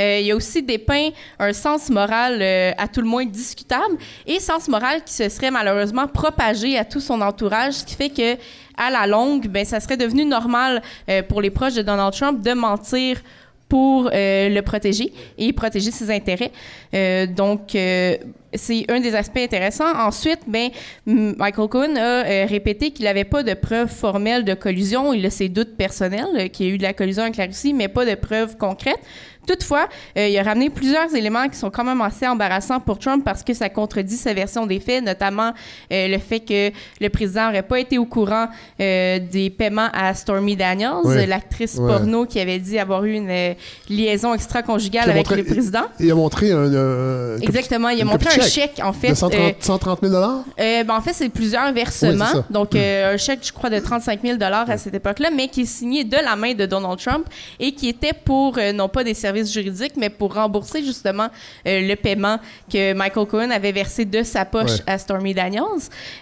Euh, 0.00 0.20
il 0.20 0.30
a 0.30 0.36
aussi 0.36 0.62
dépeint 0.62 1.10
un 1.38 1.52
sens 1.52 1.90
moral 1.90 2.38
euh, 2.40 2.72
à 2.76 2.88
tout 2.88 3.00
le 3.00 3.06
moins 3.06 3.24
discutable 3.24 3.96
et 4.26 4.40
sens 4.40 4.68
moral 4.68 5.02
qui 5.04 5.12
se 5.12 5.28
serait 5.28 5.50
malheureusement 5.50 6.06
propagé 6.06 6.78
à 6.78 6.84
tout 6.84 7.00
son 7.00 7.20
entourage, 7.20 7.74
ce 7.74 7.84
qui 7.84 7.94
fait 7.94 8.10
que 8.10 8.36
à 8.76 8.90
la 8.90 9.06
longue, 9.06 9.48
ben, 9.48 9.64
ça 9.64 9.80
serait 9.80 9.98
devenu 9.98 10.24
normal 10.24 10.82
euh, 11.08 11.22
pour 11.22 11.42
les 11.42 11.50
proches 11.50 11.74
de 11.74 11.82
Donald 11.82 12.14
Trump 12.14 12.40
de 12.40 12.52
mentir 12.52 13.20
pour 13.72 14.10
euh, 14.12 14.50
le 14.50 14.60
protéger 14.60 15.14
et 15.38 15.50
protéger 15.54 15.90
ses 15.90 16.10
intérêts. 16.10 16.52
Euh, 16.92 17.24
donc, 17.26 17.74
euh, 17.74 18.18
c'est 18.52 18.84
un 18.90 19.00
des 19.00 19.14
aspects 19.14 19.38
intéressants. 19.38 19.96
Ensuite, 19.96 20.40
ben, 20.46 20.68
Michael 21.06 21.68
Cohen 21.70 21.96
a 21.96 22.44
répété 22.44 22.90
qu'il 22.90 23.06
n'avait 23.06 23.24
pas 23.24 23.42
de 23.42 23.54
preuves 23.54 23.88
formelles 23.88 24.44
de 24.44 24.52
collusion. 24.52 25.14
Il 25.14 25.24
a 25.24 25.30
ses 25.30 25.48
doutes 25.48 25.74
personnels 25.78 26.50
qu'il 26.50 26.66
y 26.66 26.70
a 26.70 26.74
eu 26.74 26.76
de 26.76 26.82
la 26.82 26.92
collusion 26.92 27.22
avec 27.22 27.38
la 27.38 27.46
Russie, 27.46 27.72
mais 27.72 27.88
pas 27.88 28.04
de 28.04 28.14
preuves 28.14 28.58
concrètes. 28.58 29.00
Toutefois, 29.46 29.88
euh, 30.16 30.28
il 30.28 30.38
a 30.38 30.42
ramené 30.44 30.70
plusieurs 30.70 31.12
éléments 31.14 31.48
qui 31.48 31.56
sont 31.58 31.70
quand 31.70 31.82
même 31.84 32.00
assez 32.00 32.26
embarrassants 32.28 32.78
pour 32.78 32.98
Trump 32.98 33.24
parce 33.24 33.42
que 33.42 33.52
ça 33.54 33.68
contredit 33.68 34.16
sa 34.16 34.32
version 34.32 34.66
des 34.66 34.78
faits, 34.78 35.04
notamment 35.04 35.52
euh, 35.92 36.08
le 36.08 36.18
fait 36.18 36.40
que 36.40 36.70
le 37.00 37.08
président 37.08 37.46
n'aurait 37.46 37.62
pas 37.64 37.80
été 37.80 37.98
au 37.98 38.04
courant 38.06 38.46
euh, 38.80 39.18
des 39.18 39.50
paiements 39.50 39.88
à 39.92 40.14
Stormy 40.14 40.54
Daniels, 40.54 40.92
Oui. 41.04 41.26
l'actrice 41.26 41.74
Ouais. 41.76 41.88
porno 41.88 42.24
qui 42.26 42.38
avait 42.38 42.58
dit 42.60 42.78
avoir 42.78 43.04
eu 43.04 43.14
une 43.14 43.54
liaison 43.88 44.32
extra-conjugale 44.34 45.10
avec 45.10 45.26
montré- 45.26 45.36
le 45.38 45.44
président. 45.44 45.82
Il 45.98 46.10
a 46.10 46.14
montré 46.14 46.52
un. 46.52 47.38
Exactement, 47.40 47.88
il 47.88 48.00
a 48.00 48.04
montré 48.04 48.28
un 48.40 48.44
chèque, 48.44 48.80
en 48.82 48.92
fait. 48.92 49.10
De 49.10 49.14
130, 49.14 49.40
euh, 49.40 49.52
130 49.58 49.98
000 50.02 50.14
euh, 50.14 50.84
ben, 50.84 50.94
en 50.94 51.00
fait, 51.00 51.12
c'est 51.14 51.28
plusieurs 51.28 51.72
versements. 51.72 52.24
Oui. 52.34 52.40
Donc, 52.50 52.74
euh, 52.76 53.14
un 53.14 53.16
chèque, 53.16 53.40
je 53.42 53.52
crois, 53.52 53.70
de 53.70 53.78
35 53.80 54.20
000 54.22 54.38
à 54.40 54.76
cette 54.78 54.94
époque-là, 54.94 55.30
mais 55.34 55.48
qui 55.48 55.62
est 55.62 55.66
signé 55.66 56.04
de 56.04 56.16
la 56.16 56.36
main 56.36 56.54
de 56.54 56.64
Donald 56.66 56.98
Trump 56.98 57.26
et 57.58 57.72
qui 57.72 57.88
était 57.88 58.12
pour, 58.12 58.58
non 58.74 58.88
pas 58.88 59.02
des 59.02 59.14
services 59.14 59.31
services 59.32 59.52
juridiques, 59.52 59.94
mais 59.96 60.10
pour 60.10 60.34
rembourser 60.34 60.82
justement 60.84 61.28
euh, 61.66 61.80
le 61.88 61.94
paiement 61.96 62.38
que 62.70 62.92
Michael 62.92 63.26
Cohen 63.26 63.50
avait 63.50 63.72
versé 63.72 64.04
de 64.04 64.22
sa 64.22 64.44
poche 64.44 64.62
Ouais. 64.62 64.78
à 64.86 64.98
Stormy 64.98 65.34
Daniels. 65.34 65.62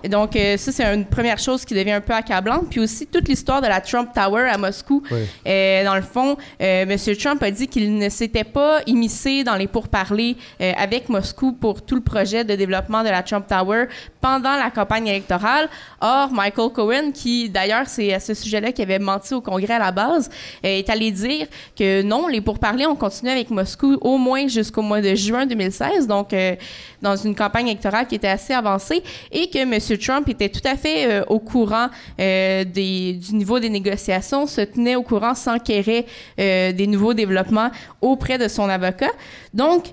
Donc, 0.09 0.35
euh, 0.37 0.57
ça, 0.57 0.73
c'est 0.73 0.85
une 0.85 1.05
première 1.05 1.39
chose 1.39 1.65
qui 1.65 1.75
devient 1.75 1.93
un 1.93 2.01
peu 2.01 2.13
accablante. 2.15 2.69
Puis 2.71 2.81
aussi, 2.81 3.07
toute 3.07 3.29
l'histoire 3.29 3.61
de 3.61 3.67
la 3.67 3.81
Trump 3.81 4.11
Tower 4.15 4.49
à 4.49 4.57
Moscou. 4.57 5.03
Ouais. 5.11 5.27
Euh, 5.47 5.85
dans 5.85 5.95
le 5.97 6.03
fond, 6.03 6.37
M. 6.59 6.97
Trump 7.19 7.43
a 7.43 7.51
dit 7.51 7.67
qu'il 7.69 7.97
ne 7.99 8.09
s'était 8.09 8.45
pas 8.45 8.81
immiscé 8.87 9.45
dans 9.45 9.57
les 9.57 9.67
pourparlers 9.67 10.37
avec 10.61 11.09
Moscou 11.09 11.53
pour 11.53 11.83
tout 11.83 11.95
le 11.97 12.01
projet 12.01 12.45
de 12.45 12.55
développement 12.55 13.03
de 13.03 13.09
la 13.09 13.23
Trump 13.23 13.47
Tower 13.47 13.87
pendant 14.21 14.57
la 14.57 14.71
campagne 14.71 15.07
électorale. 15.09 15.69
Or, 16.01 16.31
Michael 16.33 16.71
Cohen, 16.71 17.11
qui 17.13 17.49
d'ailleurs, 17.51 17.87
c'est 17.87 18.13
à 18.15 18.21
ce 18.21 18.35
sujet-là 18.35 18.73
qu'il 18.73 18.85
avait 18.85 18.99
menti 18.99 19.35
au 19.35 19.41
Congrès 19.41 19.75
à 19.75 19.79
la 19.79 19.93
base, 19.93 20.31
est 20.63 20.89
allé 20.89 21.11
dire 21.11 21.47
que 21.79 22.03
non, 22.03 22.27
les 22.29 22.41
pourparlers 22.41 22.87
ont 22.87 22.97
continué 23.01 23.33
avec 23.33 23.51
Moscou 23.51 23.97
au 24.03 24.19
moins 24.19 24.47
jusqu'au 24.47 24.83
mois 24.83 25.01
de 25.01 25.15
juin 25.15 25.47
2016, 25.47 26.07
donc 26.07 26.33
euh, 26.33 26.55
dans 27.01 27.17
une 27.17 27.35
campagne 27.35 27.69
électorale 27.69 28.07
qui 28.07 28.15
était 28.15 28.29
assez 28.29 28.53
avancée, 28.53 29.03
et 29.33 29.49
que 29.49 29.59
M. 29.59 29.99
Trump 29.99 30.29
était 30.29 30.51
tout 30.51 30.67
à 30.69 30.77
fait 30.77 31.11
euh, 31.11 31.25
au 31.29 31.41
courant 31.41 31.89
euh, 32.21 32.65
des, 32.65 33.15
du 33.15 33.35
niveau 33.35 33.59
des 33.59 33.71
négociations, 33.71 34.47
se 34.47 34.61
tenait 34.61 34.97
au 34.97 35.03
courant, 35.03 35.35
s'enquérait 35.35 36.05
des 36.37 36.87
nouveaux 36.87 37.15
développements 37.15 37.71
auprès 38.01 38.37
de 38.37 38.49
son 38.49 38.69
avocat. 38.69 39.11
Donc, 39.55 39.87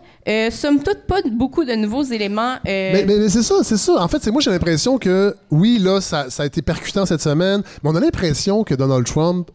somme 0.51 0.83
toute, 0.83 1.03
pas 1.07 1.21
beaucoup 1.31 1.63
de 1.63 1.73
nouveaux 1.73 2.03
éléments. 2.03 2.55
Mais, 2.65 3.29
c'est 3.29 3.43
ça, 3.43 3.55
c'est 3.63 3.77
ça. 3.77 4.03
En 4.03 4.07
fait, 4.07 4.21
c'est 4.21 4.31
moi 4.31 4.41
j'ai 4.41 4.51
l'impression 4.51 4.97
que 4.97 5.35
oui, 5.49 5.79
là, 5.79 6.01
ça, 6.01 6.25
a 6.37 6.45
été 6.45 6.61
percutant 6.61 7.05
cette 7.05 7.21
semaine, 7.21 7.63
mais 7.81 7.89
on 7.89 7.95
a 7.95 7.99
l'impression 8.01 8.63
que 8.63 8.75
Donald 8.75 9.05
Trump 9.05 9.49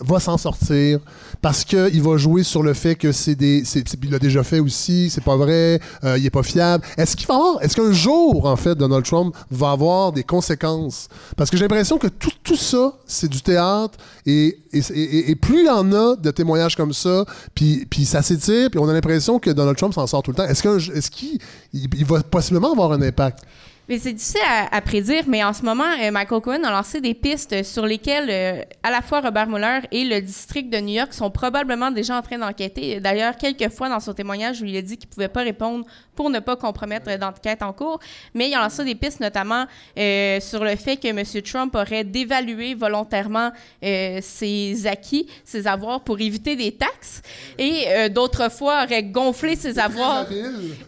va 0.00 0.20
s'en 0.20 0.36
sortir 0.36 1.00
parce 1.42 1.64
qu'il 1.64 2.02
va 2.02 2.16
jouer 2.16 2.42
sur 2.42 2.62
le 2.62 2.74
fait 2.74 2.94
que 2.94 3.12
c'est 3.12 3.34
des. 3.34 3.62
il 4.02 4.10
l'a 4.10 4.18
déjà 4.18 4.42
fait 4.42 4.58
aussi, 4.60 5.10
c'est 5.10 5.22
pas 5.24 5.36
vrai, 5.36 5.80
euh, 6.04 6.18
il 6.18 6.26
est 6.26 6.30
pas 6.30 6.42
fiable. 6.42 6.84
Est-ce 6.96 7.16
qu'il 7.16 7.26
va 7.26 7.34
avoir. 7.34 7.62
Est-ce 7.62 7.76
qu'un 7.76 7.92
jour, 7.92 8.46
en 8.46 8.56
fait, 8.56 8.74
Donald 8.74 9.04
Trump 9.04 9.34
va 9.50 9.70
avoir 9.72 10.12
des 10.12 10.22
conséquences? 10.24 11.08
Parce 11.36 11.50
que 11.50 11.56
j'ai 11.56 11.64
l'impression 11.64 11.98
que 11.98 12.08
tout, 12.08 12.30
tout 12.42 12.56
ça, 12.56 12.92
c'est 13.06 13.28
du 13.28 13.40
théâtre 13.42 13.98
et, 14.26 14.58
et, 14.72 15.34
plus 15.36 15.62
il 15.62 15.68
en 15.70 15.92
a 15.92 16.16
de 16.16 16.30
témoignages 16.30 16.76
comme 16.76 16.92
ça, 16.92 17.24
puis, 17.54 17.86
puis 17.88 18.04
ça 18.04 18.22
s'étire, 18.22 18.70
puis 18.70 18.78
on 18.80 18.88
a 18.88 18.92
l'impression 18.92 19.38
que 19.38 19.50
Donald 19.50 19.76
Trump 19.76 19.94
s'en 19.94 20.06
sort 20.06 20.22
tout 20.22 20.30
le 20.32 20.36
temps. 20.36 20.44
Est-ce 20.46 20.62
qu'un- 20.62 20.78
est-ce 20.78 21.10
qu'il 21.10 21.38
il- 21.72 21.88
il 21.96 22.04
va 22.04 22.22
possiblement 22.22 22.72
avoir 22.72 22.92
un 22.92 23.02
impact? 23.02 23.40
Mais 23.88 24.00
c'est 24.00 24.12
difficile 24.12 24.40
à, 24.48 24.74
à 24.76 24.80
prédire, 24.80 25.22
mais 25.28 25.44
en 25.44 25.52
ce 25.52 25.62
moment, 25.62 25.84
euh, 26.02 26.10
Michael 26.10 26.40
Cohen 26.40 26.64
a 26.64 26.70
lancé 26.72 27.00
des 27.00 27.14
pistes 27.14 27.62
sur 27.62 27.86
lesquelles 27.86 28.28
euh, 28.30 28.62
à 28.82 28.90
la 28.90 29.00
fois 29.00 29.20
Robert 29.20 29.46
Mueller 29.46 29.80
et 29.92 30.04
le 30.04 30.20
district 30.20 30.70
de 30.70 30.78
New 30.78 30.94
York 30.94 31.12
sont 31.14 31.30
probablement 31.30 31.92
déjà 31.92 32.16
en 32.18 32.22
train 32.22 32.38
d'enquêter. 32.38 32.98
D'ailleurs, 32.98 33.36
quelques 33.36 33.68
fois 33.72 33.88
dans 33.88 34.00
son 34.00 34.12
témoignage, 34.12 34.60
où 34.60 34.64
il 34.64 34.76
a 34.76 34.82
dit 34.82 34.96
qu'il 34.96 35.08
ne 35.08 35.14
pouvait 35.14 35.28
pas 35.28 35.42
répondre 35.42 35.84
pour 36.16 36.30
ne 36.30 36.40
pas 36.40 36.56
compromettre 36.56 37.16
d'enquête 37.16 37.62
en 37.62 37.72
cours, 37.72 38.00
mais 38.34 38.48
il 38.48 38.54
a 38.54 38.62
lancé 38.62 38.84
des 38.84 38.94
pistes 38.96 39.20
notamment 39.20 39.66
euh, 39.96 40.40
sur 40.40 40.64
le 40.64 40.74
fait 40.74 40.96
que 40.96 41.06
M. 41.08 41.22
Trump 41.42 41.74
aurait 41.76 42.02
dévalué 42.04 42.74
volontairement 42.74 43.52
euh, 43.84 44.18
ses 44.20 44.86
acquis, 44.88 45.28
ses 45.44 45.66
avoirs 45.68 46.00
pour 46.00 46.18
éviter 46.18 46.56
des 46.56 46.72
taxes, 46.72 47.22
et 47.58 48.08
d'autres 48.10 48.50
fois 48.50 48.82
aurait 48.84 49.04
gonflé 49.04 49.54
ses 49.54 49.78
avoirs 49.78 50.26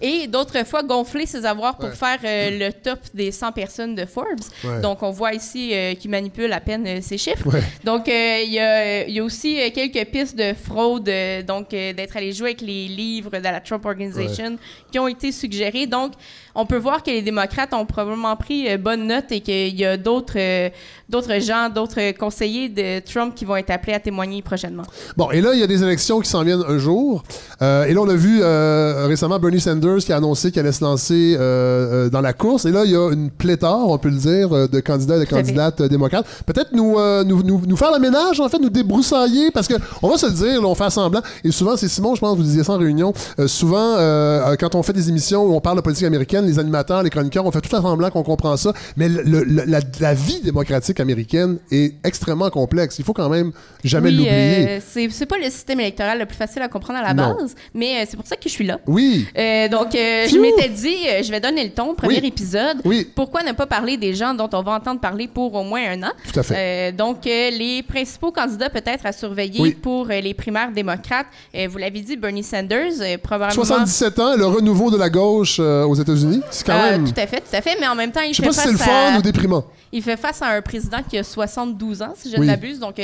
et 0.03 0.27
d'autres 0.27 0.65
fois 0.67 0.83
gonfler 0.83 1.27
ses 1.27 1.45
avoirs 1.47 1.77
pour 1.77 1.91
Ouais. 1.91 1.95
faire 1.95 2.19
le 2.23 2.71
top 2.89 3.01
des 3.13 3.33
100 3.33 3.53
personnes 3.53 3.95
de 3.95 4.07
Forbes. 4.07 4.49
Ouais. 4.65 4.81
Donc, 4.81 5.03
on 5.03 5.11
voit 5.11 5.35
ici 5.35 5.71
euh, 5.73 5.95
qu'il 5.95 6.11
manipule 6.11 6.51
à 6.53 6.61
peine 6.61 6.87
euh, 6.87 6.99
ces 7.03 7.19
chiffres. 7.19 7.47
Ouais. 7.47 7.63
Donc, 7.85 8.09
euh, 8.09 8.43
il 8.45 8.53
y, 8.53 8.59
a, 8.59 9.07
il 9.07 9.15
y 9.15 9.21
a 9.21 9.25
aussi 9.25 9.61
euh, 9.61 9.69
quelques 9.75 10.09
pistes 10.11 10.37
de 10.37 10.55
fraude, 10.55 11.11
donc 11.47 11.71
d'être 11.71 12.17
allé 12.17 12.33
jouer 12.33 12.51
avec 12.51 12.63
les 12.63 12.89
livres 12.89 13.31
de 13.31 13.43
la 13.43 13.61
Trump 13.61 13.85
Organization 13.85 14.57
qui 14.91 14.99
ont 14.99 15.09
été 15.09 15.33
suggérés. 15.33 15.87
Donc, 15.87 16.13
on 16.55 16.65
peut 16.65 16.79
voir 16.79 17.03
que 17.03 17.11
les 17.11 17.23
démocrates 17.23 17.75
ont 17.75 17.85
probablement 17.85 18.35
pris 18.37 18.77
bonne 18.79 19.07
note 19.07 19.31
et 19.31 19.41
qu'il 19.41 19.79
y 19.79 19.85
a 19.85 19.97
d'autres 19.97 20.71
d'autres 21.09 21.41
gens, 21.41 21.71
d'autres 21.71 22.13
conseillers 22.13 22.69
de 22.69 23.01
Trump 23.01 23.35
qui 23.35 23.45
vont 23.45 23.57
être 23.57 23.71
appelés 23.71 23.95
à 23.95 24.01
témoigner 24.01 24.43
prochainement. 24.43 24.83
Bon, 25.17 25.31
et 25.31 25.41
là, 25.41 25.55
il 25.55 25.61
y 25.61 25.63
a 25.63 25.67
des 25.67 25.83
élections 25.83 26.21
qui 26.21 26.29
s'en 26.29 26.43
viennent 26.43 26.65
un 26.67 26.79
jour. 26.79 27.23
Euh, 27.63 27.85
et 27.85 27.95
là, 27.95 28.03
on 28.03 28.09
a 28.09 28.15
vu 28.15 28.41
euh, 28.43 29.07
récemment 29.07 29.39
Bernie 29.39 29.61
Sanders 29.61 29.99
qui 29.99 30.13
a 30.13 30.17
annoncé 30.17 30.51
qu'il 30.51 30.61
allait 30.61 30.73
se 30.73 30.85
lancer 30.85 31.37
euh, 31.39 32.11
dans 32.11 32.21
la 32.21 32.33
course. 32.33 32.67
Et 32.67 32.73
là, 32.79 32.85
il 32.85 32.93
y 32.93 32.97
a 32.97 33.11
une 33.13 33.31
pléthore, 33.31 33.91
on 33.91 33.99
peut 33.99 34.09
le 34.11 34.17
dire, 34.17 34.53
euh, 34.53 34.67
de 34.69 34.81
candidats 34.81 35.17
et 35.17 35.21
de 35.21 35.25
candidates 35.25 35.81
euh, 35.81 35.89
démocrates. 35.89 36.27
Peut-être 36.47 36.73
nous, 36.73 36.99
euh, 36.99 37.25
nous, 37.25 37.43
nous, 37.43 37.63
nous 37.67 37.77
faire 37.77 37.93
le 37.93 37.99
ménage, 37.99 38.41
en 38.41 38.49
fait, 38.49 38.59
nous 38.59 38.71
débroussailler, 38.71 39.51
parce 39.51 39.67
que 39.69 39.75
on 40.03 40.09
va 40.09 40.17
se 40.19 40.27
le 40.27 40.33
dire, 40.33 40.63
là, 40.63 40.69
on 40.69 40.75
fait 40.75 40.91
semblant. 40.91 41.21
Et 41.45 41.51
souvent, 41.53 41.77
c'est 41.77 41.89
Simon, 41.89 42.15
je 42.15 42.21
pense, 42.21 42.37
vous 42.37 42.43
disiez 42.43 42.65
ça 42.65 42.73
en 42.75 42.79
réunion. 42.79 43.13
euh, 43.39 43.47
souvent, 43.49 43.97
euh, 43.99 44.55
quand 44.57 44.75
on 44.75 44.83
fait 44.83 44.93
des 44.93 45.09
émissions 45.09 45.43
où 45.45 45.55
on 45.55 45.61
parle 45.61 45.77
de 45.77 45.83
politique 45.83 46.07
américaine, 46.07 46.47
les 46.47 46.59
animateurs, 46.59 47.03
les 47.03 47.11
chroniqueurs, 47.11 47.45
on 47.47 47.51
fait 47.51 47.61
tout 47.61 47.75
à 47.75 47.81
semblant 47.83 48.11
qu'on 48.11 48.23
comprend 48.23 48.57
ça. 48.57 48.73
Mais 48.97 49.09
le- 49.09 49.23
le- 49.45 49.65
la, 49.67 49.81
la 50.01 50.15
vie 50.15 50.41
démocratique 50.43 51.01
américaine 51.01 51.59
est 51.71 51.95
extrêmement 52.05 52.51
complexe. 52.51 52.99
Il 52.99 53.05
faut 53.05 53.13
quand 53.13 53.29
même 53.29 53.53
jamais 53.85 54.11
oui, 54.11 54.17
l'oublier. 54.17 54.81
c'est 54.87 55.09
c'est 55.11 55.27
pas 55.27 55.39
le 55.39 55.45
système 55.51 55.81
électoral 55.81 56.19
le 56.19 56.27
plus 56.27 56.37
facile 56.37 56.63
à 56.63 56.69
comprendre 56.69 56.99
à 57.01 57.03
la 57.03 57.15
Non. 57.15 57.37
base, 57.39 57.55
mais 57.75 58.07
c'est 58.09 58.17
pour 58.17 58.27
ça 58.27 58.37
que 58.37 58.43
je 58.45 58.51
suis 58.51 58.67
là. 58.67 58.79
Oui. 58.87 59.27
Donc, 59.71 59.89
je 59.93 60.39
m'étais 60.39 60.69
dit, 60.69 60.97
je 61.25 61.31
vais 61.31 61.41
donner 61.41 61.65
le 61.65 61.71
ton, 61.71 61.95
premier 61.95 62.21
Oui. 62.21 62.27
épisode. 62.29 62.68
Oui. 62.85 63.09
Pourquoi 63.15 63.43
ne 63.43 63.53
pas 63.53 63.67
parler 63.67 63.97
des 63.97 64.15
gens 64.15 64.35
dont 64.35 64.49
on 64.53 64.63
va 64.63 64.73
entendre 64.73 65.01
parler 65.01 65.29
pour 65.29 65.55
au 65.55 65.63
moins 65.65 65.83
un 65.91 66.03
an? 66.03 66.13
Tout 66.33 66.41
à 66.41 66.43
fait. 66.43 66.55
Euh, 66.57 66.93
donc, 66.93 67.27
euh, 67.27 67.51
les 67.51 67.83
principaux 67.83 68.31
candidats 68.33 68.71
peut-être 68.71 69.07
à 69.07 69.13
surveiller 69.13 69.61
Oui. 69.61 69.73
pour 69.73 70.07
euh, 70.11 70.21
les 70.21 70.35
primaires 70.35 70.71
démocrates, 70.73 71.27
vous 71.69 71.79
l'avez 71.79 72.01
dit, 72.01 72.17
Bernie 72.17 72.43
Sanders, 72.43 72.93
probablement... 73.23 73.65
77 73.65 74.19
ans, 74.19 74.37
le 74.37 74.47
renouveau 74.47 74.91
de 74.91 74.97
la 74.97 75.11
gauche 75.11 75.59
aux 75.59 75.95
États-Unis. 75.95 76.43
C'est 76.51 76.67
quand 76.67 76.75
Euh, 76.79 76.91
même. 76.93 77.05
Tout 77.13 77.21
à 77.21 77.27
fait, 77.27 77.41
tout 77.41 77.55
à 77.57 77.61
fait, 77.61 77.77
mais 77.81 77.87
en 77.89 77.95
même 77.95 78.13
temps, 78.13 78.21
il 78.21 78.35
fait 78.35 78.43
pas 78.45 78.53
si 78.53 78.59
c'est 78.61 78.65
face 78.65 78.73
le 78.73 78.79
fun 78.79 79.15
à... 79.15 79.19
ou 79.19 79.23
déprimant. 79.23 79.65
Il 79.91 80.03
fait 80.03 80.19
face 80.19 80.43
à 80.43 80.49
un 80.49 80.61
président 80.61 80.99
qui 81.09 81.17
a 81.17 81.25
72 81.25 82.03
ans, 82.03 82.13
si 82.15 82.31
je 82.31 82.35
Oui. 82.37 82.43
ne 82.43 82.47
m'abuse. 82.47 82.79
Donc, 82.79 82.97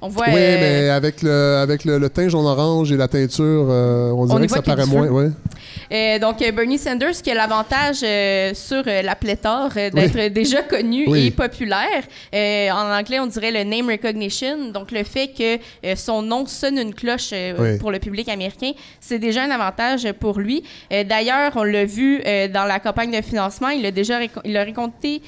on 0.00 0.08
voit... 0.08 0.24
Oui, 0.28 0.32
mais 0.34 0.88
avec 0.88 1.22
le, 1.22 1.58
avec 1.62 1.84
le, 1.84 1.98
le 1.98 2.08
teint 2.08 2.28
jaune 2.28 2.46
orange 2.46 2.90
et 2.92 2.96
la 2.96 3.08
teinture, 3.08 3.66
on 3.68 4.24
dirait 4.26 4.46
que 4.46 4.52
ça 4.52 4.62
paraît 4.62 4.86
moins. 4.86 5.06
Ouais. 5.08 6.18
Donc, 6.20 6.38
Bernie 6.54 6.78
Sanders 6.78 7.20
qui 7.22 7.30
a 7.30 7.34
l'avantage 7.34 7.96
sur 8.56 8.82
la 9.02 9.14
pléthore 9.16 9.70
euh, 9.76 9.90
d'être 9.90 10.32
déjà 10.32 10.62
connu 10.62 11.04
Oui. 11.08 11.26
et 11.26 11.30
populaire. 11.30 12.02
Euh, 12.34 12.70
en 12.70 12.90
anglais, 12.98 13.18
on 13.20 13.26
dirait 13.26 13.50
le 13.52 13.64
name 13.64 13.88
recognition. 13.90 14.70
Donc, 14.72 14.90
le 14.92 15.04
fait 15.04 15.28
que 15.28 15.56
euh, 15.86 15.96
son 15.96 16.22
nom 16.22 16.46
sonne 16.46 16.78
une 16.78 16.94
cloche 16.94 17.30
euh, 17.32 17.54
Oui. 17.58 17.78
pour 17.78 17.90
le 17.90 17.98
public 17.98 18.28
américain, 18.28 18.72
c'est 19.00 19.18
déjà 19.18 19.42
un 19.44 19.50
avantage 19.50 20.10
pour 20.20 20.38
lui. 20.38 20.62
Euh, 20.92 21.04
D'ailleurs, 21.04 21.52
on 21.56 21.62
l'a 21.64 21.84
vu 21.84 22.20
euh, 22.26 22.48
dans 22.48 22.64
la 22.64 22.80
campagne 22.80 23.10
de 23.10 23.22
financement, 23.22 23.68
il 23.68 23.84
a 23.86 23.90
déjà 23.90 24.18
il 24.44 24.56
a 24.56 24.62
récolté 24.64 25.22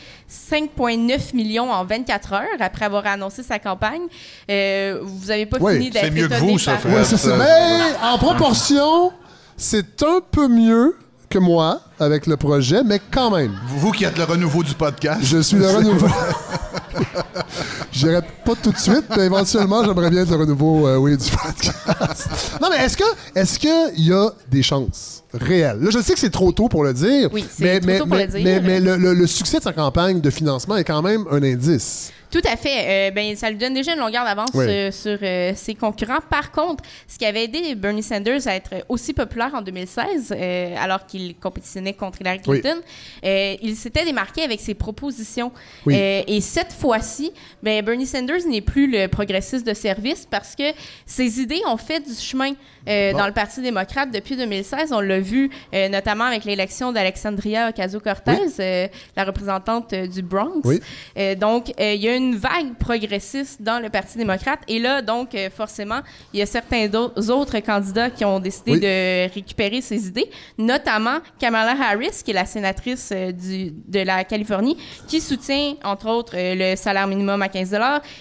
5,9 0.51 1.35
millions 1.35 1.71
en 1.71 1.85
24 1.85 2.33
heures 2.33 2.43
après 2.61 2.85
avoir 2.85 3.07
annoncé 3.07 3.43
sa 3.43 3.59
campagne. 3.59 4.03
Euh, 4.51 4.99
vous 5.03 5.27
n'avez 5.27 5.47
pas 5.47 5.59
Oui, 5.61 5.75
fini 5.75 5.91
d'être 5.91 6.05
c'est 6.05 6.11
mieux 6.11 6.29
que 6.29 6.35
vous, 6.35 6.59
ça. 6.59 6.79
Ouais, 6.85 7.05
ça. 7.05 7.17
ça- 7.17 7.37
Mais 7.37 8.07
en 8.07 8.19
proportion, 8.19 9.13
c'est 9.57 10.03
un 10.03 10.21
peu 10.31 10.49
mieux 10.49 10.97
que 11.29 11.39
moi 11.39 11.81
avec 11.99 12.27
le 12.27 12.37
projet, 12.37 12.83
mais 12.85 13.01
quand 13.11 13.31
même. 13.31 13.53
Vous, 13.79 13.91
qui 13.93 14.05
êtes 14.05 14.19
le 14.19 14.25
renouveau 14.25 14.63
du 14.63 14.75
podcast. 14.75 15.21
Je 15.23 15.39
suis 15.39 15.57
le 15.57 15.67
renouveau. 15.69 16.07
J'irai 17.93 18.21
pas 18.45 18.55
tout 18.63 18.73
de 18.73 18.77
suite, 18.77 19.05
mais 19.17 19.27
éventuellement, 19.27 19.83
j'aimerais 19.85 20.11
bien 20.11 20.23
être 20.23 20.31
le 20.31 20.37
renouveau 20.37 20.87
euh, 20.87 20.97
oui, 20.97 21.17
du 21.17 21.31
podcast. 21.31 22.59
non, 22.61 22.69
mais 22.71 22.85
est-ce 22.85 22.97
que 22.97 23.05
est-ce 23.35 23.59
qu'il 23.59 24.05
y 24.07 24.13
a 24.13 24.31
des 24.51 24.63
chances 24.63 25.23
réelles? 25.33 25.79
Là, 25.81 25.91
je 25.91 26.01
sais 26.01 26.13
que 26.13 26.19
c'est 26.19 26.31
trop 26.31 26.53
tôt 26.53 26.69
pour 26.69 26.85
le 26.85 26.93
dire. 26.93 27.31
Oui, 27.33 27.45
c'est 27.51 27.65
mais, 27.65 27.81
trop 27.81 27.87
mais, 27.87 27.99
tôt 27.99 28.07
pour 28.07 28.17
mais, 28.17 28.27
le 28.27 28.33
dire. 28.33 28.43
Mais, 28.45 28.61
mais 28.61 28.81
le, 28.81 28.97
le- 28.97 29.15
le 29.15 29.27
succès 29.27 29.59
de 29.59 29.63
sa 29.63 29.73
campagne 29.73 30.21
de 30.21 30.31
financement 30.31 30.77
est 30.77 30.85
quand 30.85 31.03
même 31.03 31.25
un 31.31 31.43
indice. 31.43 32.13
Tout 32.37 32.47
à 32.47 32.57
fait. 32.59 33.09
Euh, 33.09 33.11
ben, 33.13 33.35
ça 33.35 33.49
lui 33.49 33.57
donne 33.57 33.73
déjà 33.73 33.95
une 33.95 33.99
longueur 34.01 34.23
d'avance 34.23 34.51
Oui. 34.53 34.67
euh, 34.69 34.91
sur 34.91 35.17
euh, 35.23 35.53
ses 35.55 35.75
concurrents. 35.75 36.19
Par 36.29 36.53
contre, 36.53 36.85
ce 37.09 37.17
qui 37.17 37.25
avait 37.25 37.45
aidé 37.45 37.75
Bernie 37.75 38.03
Sanders 38.03 38.47
à 38.47 38.55
être 38.57 38.85
aussi 38.91 39.15
populaire 39.15 39.55
en 39.55 39.63
2016, 39.63 40.35
euh, 40.37 40.75
alors 40.79 41.07
qu'il 41.07 41.35
compétitionnait 41.37 41.95
contre 41.95 42.21
Hillary. 42.21 42.43
Clinton, 42.43 42.77
il 43.23 43.75
s'était 43.77 44.05
démarqué 44.05 44.43
avec 44.43 44.61
ses 44.61 44.75
propositions. 44.75 45.51
Oui. 45.87 45.95
Et 45.97 46.41
cette 46.43 46.75
fois-ci, 46.75 47.33
ben, 47.63 47.83
Bernie 47.83 48.07
Sanders 48.07 48.47
n'est 48.47 48.61
plus 48.61 48.91
le 48.91 49.07
progressiste 49.09 49.67
de 49.67 49.73
service 49.73 50.27
parce 50.31 50.55
que 50.55 50.65
ses 51.07 51.41
idées 51.41 51.63
ont 51.67 51.79
fait 51.79 52.01
du 52.01 52.13
chemin 52.15 52.51
Bon. 52.87 53.19
dans 53.19 53.27
le 53.27 53.33
Parti 53.33 53.63
démocrate 53.63 54.13
depuis 54.13 54.37
2016. 54.37 54.93
On 54.93 55.01
l'a 55.01 55.19
vu 55.21 55.51
notamment 55.73 56.25
avec 56.25 56.45
l'élection 56.45 56.93
d'Alexandria 56.93 57.71
Ocasio-Cortez, 57.71 58.91
la 59.17 59.25
représentante 59.25 59.93
du 59.95 60.23
Bronx. 60.23 60.63
Donc, 61.39 61.73
il 61.79 61.95
y 61.97 62.09
a 62.09 62.15
une 62.15 62.26
vague 62.35 62.75
progressiste 62.79 63.63
dans 63.63 63.81
le 63.81 63.91
Parti 63.91 64.19
démocrate. 64.19 64.61
Et 64.69 64.79
là, 64.79 65.03
donc, 65.03 65.35
euh, 65.35 65.49
forcément, 65.51 66.01
il 66.33 66.41
y 66.41 66.43
a 66.43 66.47
certains 66.47 66.91
autres 66.95 67.59
candidats 67.61 68.11
qui 68.11 68.25
ont 68.25 68.41
décidé 68.41 68.73
Oui. 68.73 68.81
de 68.81 69.33
récupérer 69.35 69.81
ces 69.81 70.09
idées, 70.09 70.31
notamment 70.59 71.19
Kamala 71.39 71.75
Harris, 71.81 72.23
qui 72.25 72.31
est 72.31 72.35
la 72.35 72.47
sénatrice 72.47 73.11
euh, 73.13 73.33
du, 73.33 73.73
de 73.87 74.01
la 74.01 74.25
Californie, 74.25 74.77
qui 75.07 75.21
soutient, 75.21 75.75
entre 75.85 76.09
autres, 76.09 76.35
euh, 76.37 76.55
le 76.73 76.77
salaire 76.77 77.07
minimum 77.07 77.41
à 77.43 77.49
15 77.49 77.77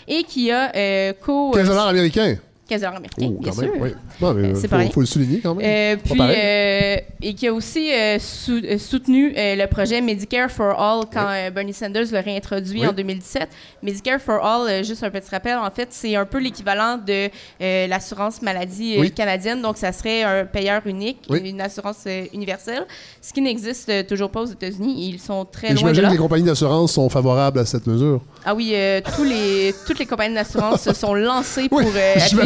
et 0.07 0.23
qui 0.23 0.51
a 0.51 1.13
co... 1.13 1.51
15 1.51 1.67
dollars 1.67 1.87
américains. 1.87 2.37
Casino 2.67 2.89
américain, 2.89 3.27
Oh, 3.27 3.39
bien 3.41 3.51
sûr. 3.51 3.71
oui. 3.79 3.89
Euh, 4.23 4.51
c'est 4.55 4.67
faut, 4.67 4.91
faut 4.93 4.99
le 5.01 5.05
souligner 5.05 5.39
quand 5.41 5.55
même. 5.55 5.65
Euh, 5.65 5.95
puis, 6.03 6.19
euh, 6.19 6.95
et 7.21 7.33
qui 7.33 7.47
a 7.47 7.53
aussi 7.53 7.91
euh, 7.93 8.17
sou- 8.19 8.61
soutenu 8.79 9.33
le 9.35 9.65
projet 9.67 10.01
Medicare 10.01 10.49
for 10.49 10.79
All 10.79 11.03
quand 11.11 11.27
euh, 11.29 11.49
Bernie 11.51 11.73
Sanders 11.73 12.05
l'a 12.11 12.21
réintroduit 12.21 12.81
Oui. 12.81 12.87
en 12.87 12.93
2017. 12.93 13.47
Medicare 13.83 14.19
for 14.19 14.43
All, 14.45 14.83
juste 14.83 15.03
un 15.03 15.09
petit 15.09 15.29
rappel, 15.31 15.57
en 15.57 15.69
fait, 15.71 15.89
c'est 15.91 16.15
un 16.15 16.25
peu 16.25 16.39
l'équivalent 16.39 16.97
de 16.97 17.29
l'assurance 17.87 18.41
maladie 18.41 18.95
Oui. 18.99 19.11
canadienne. 19.11 19.61
Donc, 19.61 19.77
ça 19.77 19.91
serait 19.91 20.23
un 20.23 20.45
payeur 20.45 20.81
unique, 20.85 21.19
Oui. 21.29 21.39
une 21.49 21.61
assurance 21.61 22.05
universelle, 22.33 22.85
ce 23.21 23.31
qui 23.33 23.41
n'existe 23.41 24.07
toujours 24.07 24.29
pas 24.29 24.41
aux 24.41 24.45
États-Unis. 24.45 25.09
Ils 25.09 25.19
sont 25.19 25.45
très 25.45 25.67
Et 25.67 25.69
loin 25.71 25.75
de 25.75 25.79
j'imagine 25.79 26.01
là. 26.03 26.07
que 26.09 26.13
les 26.13 26.19
compagnies 26.19 26.43
d'assurance 26.45 26.93
sont 26.93 27.09
favorables 27.09 27.59
à 27.59 27.65
cette 27.65 27.85
mesure. 27.87 28.21
Ah 28.45 28.53
oui, 28.55 28.73
tous 29.15 29.23
les, 29.23 29.73
toutes 29.85 29.99
les 29.99 30.05
compagnies 30.05 30.35
d'assurance 30.35 30.81
se 30.81 30.93
sont 30.93 31.13
lancées 31.13 31.69
pour 31.69 31.81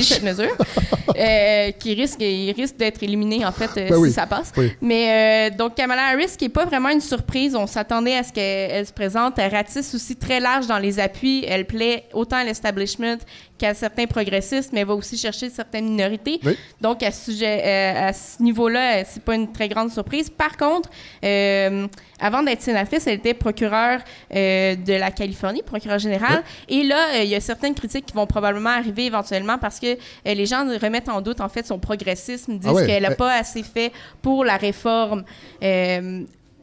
Cette 0.10 0.24
mesure, 0.24 0.56
euh, 1.18 1.72
qui 1.72 1.94
risque, 1.94 2.20
il 2.22 2.52
risque 2.52 2.78
d'être 2.78 3.02
éliminé 3.04 3.46
en 3.46 3.52
fait 3.52 3.70
euh, 3.78 3.90
Ben 3.90 3.96
si 3.96 4.02
oui, 4.02 4.12
ça 4.12 4.26
passe. 4.28 4.52
oui. 4.58 4.72
Mais 4.82 5.50
euh, 5.52 5.56
donc 5.56 5.76
Kamala 5.76 6.08
Harris, 6.08 6.36
qui 6.38 6.46
est 6.46 6.50
pas 6.50 6.66
vraiment 6.66 6.90
une 6.90 7.02
surprise, 7.02 7.56
on 7.56 7.68
s'attendait 7.68 8.16
à 8.16 8.24
ce 8.24 8.32
qu'elle 8.34 8.72
elle 8.72 8.86
se 8.86 8.94
présente. 8.94 9.38
Elle 9.38 9.54
ratisse 9.54 9.94
aussi 9.94 10.16
très 10.16 10.40
large 10.40 10.68
dans 10.68 10.80
les 10.80 11.00
appuis. 11.00 11.44
Elle 11.48 11.66
plaît 11.66 12.06
autant 12.14 12.38
à 12.38 12.44
l'establishment 12.44 13.18
qu'à 13.60 13.74
certains 13.74 14.08
progressistes, 14.08 14.72
mais 14.74 14.80
elle 14.80 14.88
va 14.88 14.96
aussi 14.96 15.18
chercher 15.18 15.50
certaines 15.50 15.90
minorités. 15.90 16.40
Oui. 16.44 16.58
Donc 16.82 17.04
à 17.04 17.12
ce 17.12 17.32
sujet, 17.32 17.62
euh, 17.64 18.08
à 18.08 18.14
ce 18.14 18.42
niveau-là, 18.42 18.98
euh, 18.98 19.04
c'est 19.08 19.22
pas 19.22 19.36
une 19.36 19.52
très 19.52 19.68
grande 19.68 19.92
surprise. 19.92 20.30
Par 20.30 20.58
contre, 20.58 20.90
euh, 21.24 21.88
avant 22.20 22.42
d'être 22.42 22.62
sénatrice, 22.62 23.06
elle 23.06 23.16
était 23.16 23.34
procureure 23.34 24.00
euh, 24.34 24.76
de 24.76 24.94
la 24.94 25.12
Californie, 25.12 25.62
procureure 25.62 26.00
générale. 26.00 26.44
Et 26.68 26.84
là, 26.84 27.22
il 27.22 27.30
y 27.30 27.36
a 27.36 27.42
certaines 27.42 27.76
critiques 27.76 28.06
qui 28.08 28.14
vont 28.14 28.26
probablement 28.26 28.70
arriver 28.72 29.06
éventuellement 29.06 29.58
parce 29.58 29.80
que 29.80 29.98
les 30.26 30.46
gens 30.46 30.66
remettent 30.82 31.10
en 31.10 31.22
doute 31.22 31.42
en 31.42 31.50
fait 31.50 31.68
son 31.68 31.80
progressisme, 31.80 32.58
disent 32.58 32.72
Ah 32.76 32.86
qu'elle 32.86 33.04
n'a 33.04 33.16
pas 33.16 33.36
assez 33.36 33.64
fait 33.64 33.92
pour 34.22 34.46
la 34.46 34.58
réforme. 34.58 35.24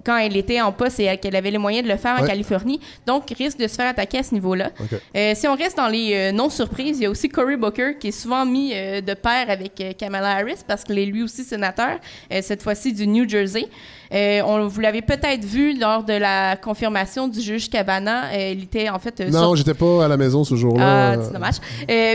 Quand 0.07 0.17
elle 0.17 0.37
était 0.37 0.61
en 0.61 0.71
poste 0.71 1.01
et 1.01 1.17
qu'elle 1.19 1.35
avait 1.35 1.51
les 1.51 1.59
moyens 1.59 1.85
de 1.85 1.91
le 1.93 1.99
faire 1.99 2.17
en. 2.23 2.27
Californie. 2.27 2.81
Donc, 3.07 3.29
risque 3.37 3.59
de 3.59 3.67
se 3.67 3.75
faire 3.75 3.89
attaquer 3.89 4.19
à 4.19 4.23
ce 4.23 4.33
niveau-là. 4.33 4.71
Euh, 5.17 5.33
si 5.35 5.49
on 5.49 5.55
reste 5.57 5.77
dans 5.77 5.89
les 5.89 6.13
euh, 6.15 6.33
non-surprises, 6.33 6.99
il 6.99 7.03
y 7.03 7.07
a 7.07 7.11
aussi 7.11 7.29
Cory 7.29 7.57
Booker 7.57 7.97
qui 7.99 8.09
est 8.09 8.13
souvent 8.13 8.47
mis 8.47 8.73
euh, 8.75 9.01
de 9.01 9.15
pair 9.15 9.51
avec 9.51 9.97
Kamala 9.99 10.37
Harris 10.37 10.59
parce 10.67 10.85
qu'il 10.85 10.99
est 10.99 11.07
lui 11.07 11.23
aussi 11.25 11.43
sénateur, 11.43 11.99
cette 12.41 12.63
fois-ci 12.63 12.93
du 12.93 13.07
New 13.07 13.29
Jersey. 13.29 13.67
On, 14.13 14.67
vous 14.69 14.81
l'avez 14.81 15.03
peut-être 15.03 15.45
vu 15.45 15.79
lors 15.79 16.05
de 16.05 16.13
la 16.13 16.57
confirmation 16.57 17.27
du 17.27 17.41
juge. 17.41 17.69
Euh, 17.75 18.53
il 18.53 18.63
était 18.63 18.89
en 18.89 18.99
fait... 18.99 19.19
non, 19.21 19.41
sorti- 19.41 19.59
j'étais 19.59 19.75
pas 19.75 20.05
à 20.05 20.09
la 20.09 20.17
maison 20.17 20.45
ce 20.45 20.55
jour-là. 20.55 21.13
ah, 21.13 21.17
c'est 21.23 21.33
dommage. 21.33 21.57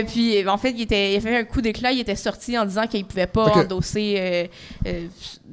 Puis, 0.08 0.48
en 0.48 0.56
fait, 0.58 0.70
il, 0.70 0.82
était, 0.82 1.12
il 1.12 1.16
a 1.16 1.20
fait 1.20 1.36
un 1.36 1.44
coup 1.44 1.60
d'éclat. 1.60 1.92
Il 1.92 2.00
était 2.00 2.16
sorti 2.16 2.56
en 2.58 2.64
disant 2.64 2.86
qu'il 2.86 3.04
pouvait 3.04 3.26
pas 3.26 3.52
endosser 3.54 4.48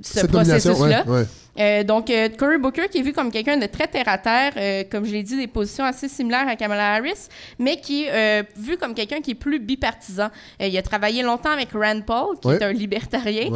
ce 0.02 0.26
processus-là. 0.28 1.04
ouais, 1.06 1.14
ouais. 1.20 1.26
Euh, 1.60 1.84
donc, 1.84 2.10
euh, 2.10 2.30
Cory 2.30 2.58
Booker, 2.58 2.88
qui 2.90 3.00
est 3.00 3.02
vu 3.02 3.14
comme 3.14 3.32
quelqu'un 3.32 3.58
de 3.58 3.66
très 3.66 3.88
terre-à-terre, 3.88 4.54
euh, 4.58 4.84
comme 4.90 5.06
je 5.06 5.12
l'ai 5.12 5.24
dit, 5.24 5.36
des 5.36 5.48
positions 5.48 5.84
assez 5.84 6.08
similaires 6.08 6.48
à 6.48 6.56
Kamala 6.56 6.96
Harris, 6.96 7.28
mais 7.58 7.78
qui 7.78 8.06
est 8.06 8.12
euh, 8.12 8.44
vu 8.56 8.78
comme 8.78 8.94
quelqu'un 8.94 9.22
qui 9.22 9.32
est 9.32 9.36
plus 9.36 9.60
bipartisan. 9.60 10.30
Il 10.60 10.78
a 10.78 10.82
travaillé 10.82 11.22
longtemps 11.24 11.52
avec 11.52 11.70
Rand 11.74 12.02
Paul, 12.02 12.40
qui 12.40 12.50
est 12.50 12.64
un 12.64 12.72
libertarien, 12.72 13.50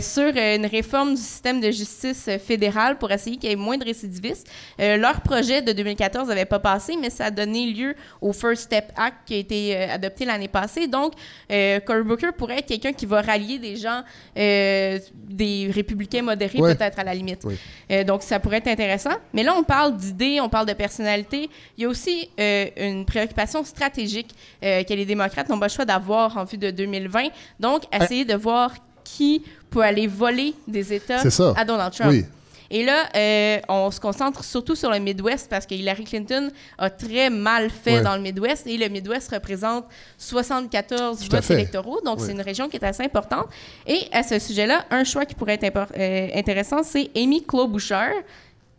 sur 0.00 0.36
une 0.36 0.66
réforme 0.66 1.14
du 1.14 1.20
système 1.20 1.60
de 1.60 1.70
justice 1.70 2.26
euh, 2.28 2.38
fédéral 2.38 2.98
pour 2.98 3.10
essayer 3.10 3.36
qu'il 3.36 3.50
y 3.50 3.52
ait 3.52 3.56
moins 3.56 3.76
de 3.76 3.84
récidivistes. 3.84 4.48
Leur 4.78 5.20
projet 5.20 5.62
de 5.62 5.72
2014 5.72 6.28
n'avait 6.28 6.44
pas 6.44 6.58
passé, 6.58 6.96
mais 7.00 7.10
ça 7.10 7.26
a 7.26 7.30
donné 7.30 7.66
lieu 7.66 7.94
au 8.20 8.32
First 8.32 8.62
Step 8.64 8.92
Act 8.96 9.16
qui 9.26 9.34
a 9.34 9.36
été 9.38 9.76
adopté 9.76 10.24
l'année 10.24 10.48
passée. 10.48 10.86
Donc, 10.86 11.12
Cory 11.48 12.02
Booker 12.02 12.30
pourrait 12.36 12.58
être 12.58 12.66
quelqu'un 12.66 12.92
qui 12.92 13.06
va 13.06 13.20
rallier 13.20 13.58
des 13.58 13.76
gens, 13.76 14.02
des 14.34 15.70
républicains 15.72 16.22
modérés 16.22 16.58
peut-être 16.58 16.98
à 16.98 17.04
la 17.04 17.14
limite. 17.14 17.27
Oui. 17.44 17.56
Euh, 17.90 18.04
donc, 18.04 18.22
ça 18.22 18.38
pourrait 18.40 18.58
être 18.58 18.68
intéressant. 18.68 19.14
Mais 19.32 19.42
là, 19.42 19.54
on 19.56 19.62
parle 19.62 19.96
d'idées, 19.96 20.40
on 20.40 20.48
parle 20.48 20.66
de 20.66 20.72
personnalité. 20.72 21.48
Il 21.76 21.82
y 21.82 21.84
a 21.84 21.88
aussi 21.88 22.28
euh, 22.38 22.66
une 22.76 23.04
préoccupation 23.04 23.64
stratégique 23.64 24.34
euh, 24.62 24.82
que 24.82 24.94
les 24.94 25.04
démocrates 25.04 25.48
n'ont 25.48 25.58
pas 25.58 25.66
le 25.66 25.72
choix 25.72 25.84
d'avoir 25.84 26.36
en 26.36 26.44
vue 26.44 26.58
de 26.58 26.70
2020. 26.70 27.28
Donc, 27.60 27.82
essayer 27.92 28.24
de 28.24 28.34
voir 28.34 28.74
qui 29.04 29.42
peut 29.70 29.82
aller 29.82 30.06
voler 30.06 30.54
des 30.66 30.92
États 30.92 31.22
à 31.56 31.64
Donald 31.64 31.92
Trump. 31.92 32.10
Oui. 32.10 32.24
Et 32.70 32.84
là, 32.84 33.08
euh, 33.16 33.58
on 33.68 33.90
se 33.90 33.98
concentre 33.98 34.44
surtout 34.44 34.74
sur 34.74 34.90
le 34.90 34.98
Midwest 34.98 35.48
parce 35.48 35.64
que 35.66 35.74
Hillary 35.74 36.04
Clinton 36.04 36.50
a 36.76 36.90
très 36.90 37.30
mal 37.30 37.70
fait 37.70 37.96
Ouais. 37.96 38.02
dans 38.02 38.14
le 38.14 38.20
Midwest 38.22 38.66
et 38.66 38.76
le 38.76 38.88
Midwest 38.88 39.30
représente 39.32 39.86
74 40.18 41.18
Tout 41.28 41.34
à 41.36 41.40
votes 41.40 41.50
électoraux, 41.50 42.00
donc 42.04 42.20
c'est 42.20 42.32
une 42.32 42.40
région 42.42 42.68
qui 42.68 42.76
est 42.76 42.84
assez 42.84 43.02
importante. 43.02 43.46
Et 43.86 44.00
à 44.12 44.22
ce 44.22 44.38
sujet-là, 44.38 44.84
un 44.90 45.04
choix 45.04 45.24
qui 45.24 45.34
pourrait 45.34 45.58
être 45.60 45.86
euh, 45.96 46.28
intéressant, 46.34 46.82
c'est 46.82 47.10
Amy 47.16 47.42
Klobuchar. 47.44 48.10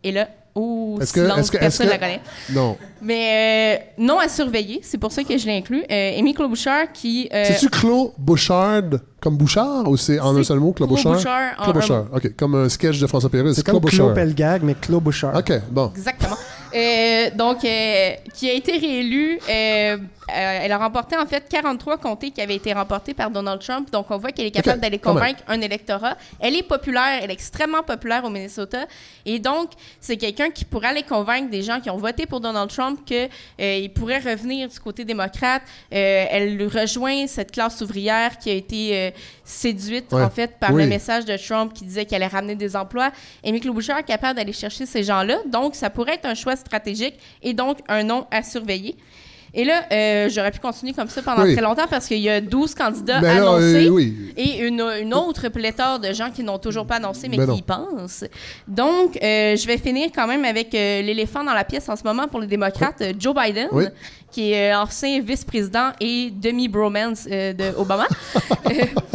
Et 0.02 0.12
là, 0.12 0.28
oh, 0.54 0.98
Est-ce 1.00 1.12
que, 1.12 1.20
silence, 1.22 1.38
est-ce 1.38 1.50
que, 1.50 1.56
est-ce 1.56 1.62
personne 1.64 1.86
que- 1.86 1.92
la 1.92 1.98
connaît. 1.98 2.20
Non. 2.52 2.76
Mais 3.02 3.78
euh, 3.98 4.02
non 4.02 4.18
à 4.18 4.28
surveiller, 4.28 4.80
c'est 4.82 4.98
pour 4.98 5.10
ça 5.12 5.22
que 5.24 5.36
je 5.38 5.46
l'ai 5.46 5.56
inclus. 5.56 5.82
Euh, 5.90 6.18
Amy 6.18 6.34
Klobuchar 6.34 6.92
qui... 6.92 7.28
euh, 7.32 7.44
C'est-tu 7.46 7.68
Claude 7.70 8.10
Bouchard 8.18 8.82
comme 9.20 9.36
Bouchard 9.36 9.88
ou 9.88 9.96
c'est 9.96 10.18
en 10.18 10.34
un 10.34 10.38
C'est 10.38 10.44
seul 10.44 10.58
mot, 10.60 10.72
Claude 10.72 10.88
Claude 10.90 11.02
Bouchard? 11.02 11.14
Bouchard 11.14 11.52
en 11.58 11.62
Claude 11.64 11.76
un 11.76 11.80
Bouchard, 11.80 12.04
OK. 12.14 12.36
Comme 12.36 12.54
un 12.54 12.68
sketch 12.68 12.98
de 12.98 13.06
François 13.06 13.30
Pérez. 13.30 13.54
C'est 13.54 13.62
Claude 13.64 13.80
Claude 13.80 13.82
Bouchard. 13.82 14.14
Pelgag, 14.14 14.62
mais 14.62 14.74
Claude 14.74 15.02
Bouchard. 15.02 15.36
OK, 15.36 15.52
bon. 15.70 15.90
Exactement. 15.96 16.36
Euh, 16.74 17.30
donc, 17.36 17.64
euh, 17.64 18.10
qui 18.34 18.48
a 18.48 18.52
été 18.52 18.72
réélue, 18.78 19.38
euh, 19.48 19.50
euh, 19.50 19.96
elle 20.34 20.72
a 20.72 20.78
remporté 20.78 21.16
en 21.16 21.26
fait 21.26 21.48
43 21.48 21.98
comtés 21.98 22.30
qui 22.30 22.40
avaient 22.40 22.56
été 22.56 22.72
remportés 22.72 23.14
par 23.14 23.30
Donald 23.30 23.60
Trump. 23.60 23.90
Donc, 23.90 24.06
on 24.10 24.18
voit 24.18 24.32
qu'elle 24.32 24.46
est 24.46 24.50
capable 24.50 24.80
d'aller 24.80 24.98
convaincre 24.98 25.40
un 25.48 25.60
électorat. 25.60 26.16
Elle 26.38 26.56
est 26.56 26.62
populaire, 26.62 27.20
elle 27.22 27.30
est 27.30 27.34
extrêmement 27.34 27.82
populaire 27.82 28.24
au 28.24 28.30
Minnesota. 28.30 28.86
Et 29.26 29.38
donc, 29.38 29.70
c'est 30.00 30.16
quelqu'un 30.16 30.50
qui 30.50 30.64
pourrait 30.64 30.88
aller 30.88 31.02
convaincre 31.02 31.50
des 31.50 31.62
gens 31.62 31.80
qui 31.80 31.90
ont 31.90 31.96
voté 31.96 32.26
pour 32.26 32.40
Donald 32.40 32.70
Trump 32.70 33.00
qu'il 33.04 33.92
pourrait 33.92 34.18
revenir 34.18 34.68
du 34.68 34.78
côté 34.80 35.04
démocrate. 35.04 35.62
Euh, 35.92 36.24
elle 36.30 36.66
rejoint 36.66 37.26
cette 37.26 37.52
classe 37.52 37.80
ouvrière 37.80 38.38
qui 38.38 38.50
a 38.50 38.54
été 38.54 38.96
euh, 38.96 39.10
séduite 39.44 40.12
Ouais. 40.12 40.22
en 40.22 40.30
fait 40.30 40.58
par 40.58 40.72
Oui. 40.72 40.82
le 40.82 40.88
message 40.88 41.24
de 41.24 41.36
Trump 41.36 41.72
qui 41.72 41.84
disait 41.84 42.04
qu'elle 42.04 42.22
allait 42.22 42.32
ramener 42.32 42.54
des 42.54 42.76
emplois. 42.76 43.10
Amy 43.44 43.60
Klobuchar 43.60 43.98
est 43.98 44.04
capable 44.04 44.36
d'aller 44.36 44.52
chercher 44.52 44.86
ces 44.86 45.02
gens-là. 45.02 45.38
Donc, 45.46 45.74
ça 45.74 45.90
pourrait 45.90 46.14
être 46.14 46.26
un 46.26 46.34
choix 46.34 46.56
stratégique 46.56 47.14
et 47.42 47.54
donc 47.54 47.78
un 47.88 48.02
nom 48.02 48.26
à 48.30 48.42
surveiller. 48.42 48.96
Et 49.52 49.64
là, 49.64 49.82
euh, 49.92 50.28
j'aurais 50.28 50.50
pu 50.52 50.60
continuer 50.60 50.92
comme 50.92 51.08
ça 51.08 51.22
pendant 51.22 51.42
Oui. 51.42 51.54
très 51.54 51.62
longtemps 51.62 51.86
parce 51.90 52.06
qu'il 52.06 52.18
y 52.20 52.28
a 52.30 52.40
12 52.40 52.74
candidats 52.74 53.20
là, 53.20 53.32
annoncés 53.38 53.86
euh, 53.86 53.90
oui. 53.90 54.32
et 54.36 54.60
une, 54.66 54.80
une 54.80 55.12
autre 55.14 55.48
pléthore 55.48 55.98
de 55.98 56.12
gens 56.12 56.30
qui 56.30 56.42
n'ont 56.44 56.58
toujours 56.58 56.86
pas 56.86 56.96
annoncé 56.96 57.28
mais 57.28 57.36
Ben 57.36 57.44
qui 57.46 57.50
non. 57.50 57.56
y 57.56 57.62
pensent. 57.62 58.24
Donc, 58.68 59.16
euh, 59.22 59.56
je 59.56 59.66
vais 59.66 59.78
finir 59.78 60.10
quand 60.14 60.26
même 60.26 60.44
avec 60.44 60.72
l'éléphant 60.72 61.42
dans 61.42 61.54
la 61.54 61.64
pièce 61.64 61.88
en 61.88 61.96
ce 61.96 62.04
moment 62.04 62.28
pour 62.28 62.40
les 62.40 62.46
démocrates, 62.46 63.02
Joe 63.18 63.34
Biden. 63.34 63.68
Qui 64.30 64.52
est 64.52 64.72
euh, 64.72 64.78
ancien 64.78 65.20
vice-président 65.20 65.90
et 66.00 66.30
demi-bromance 66.30 67.26
euh, 67.30 67.52
de 67.52 67.76
Obama. 67.76 68.06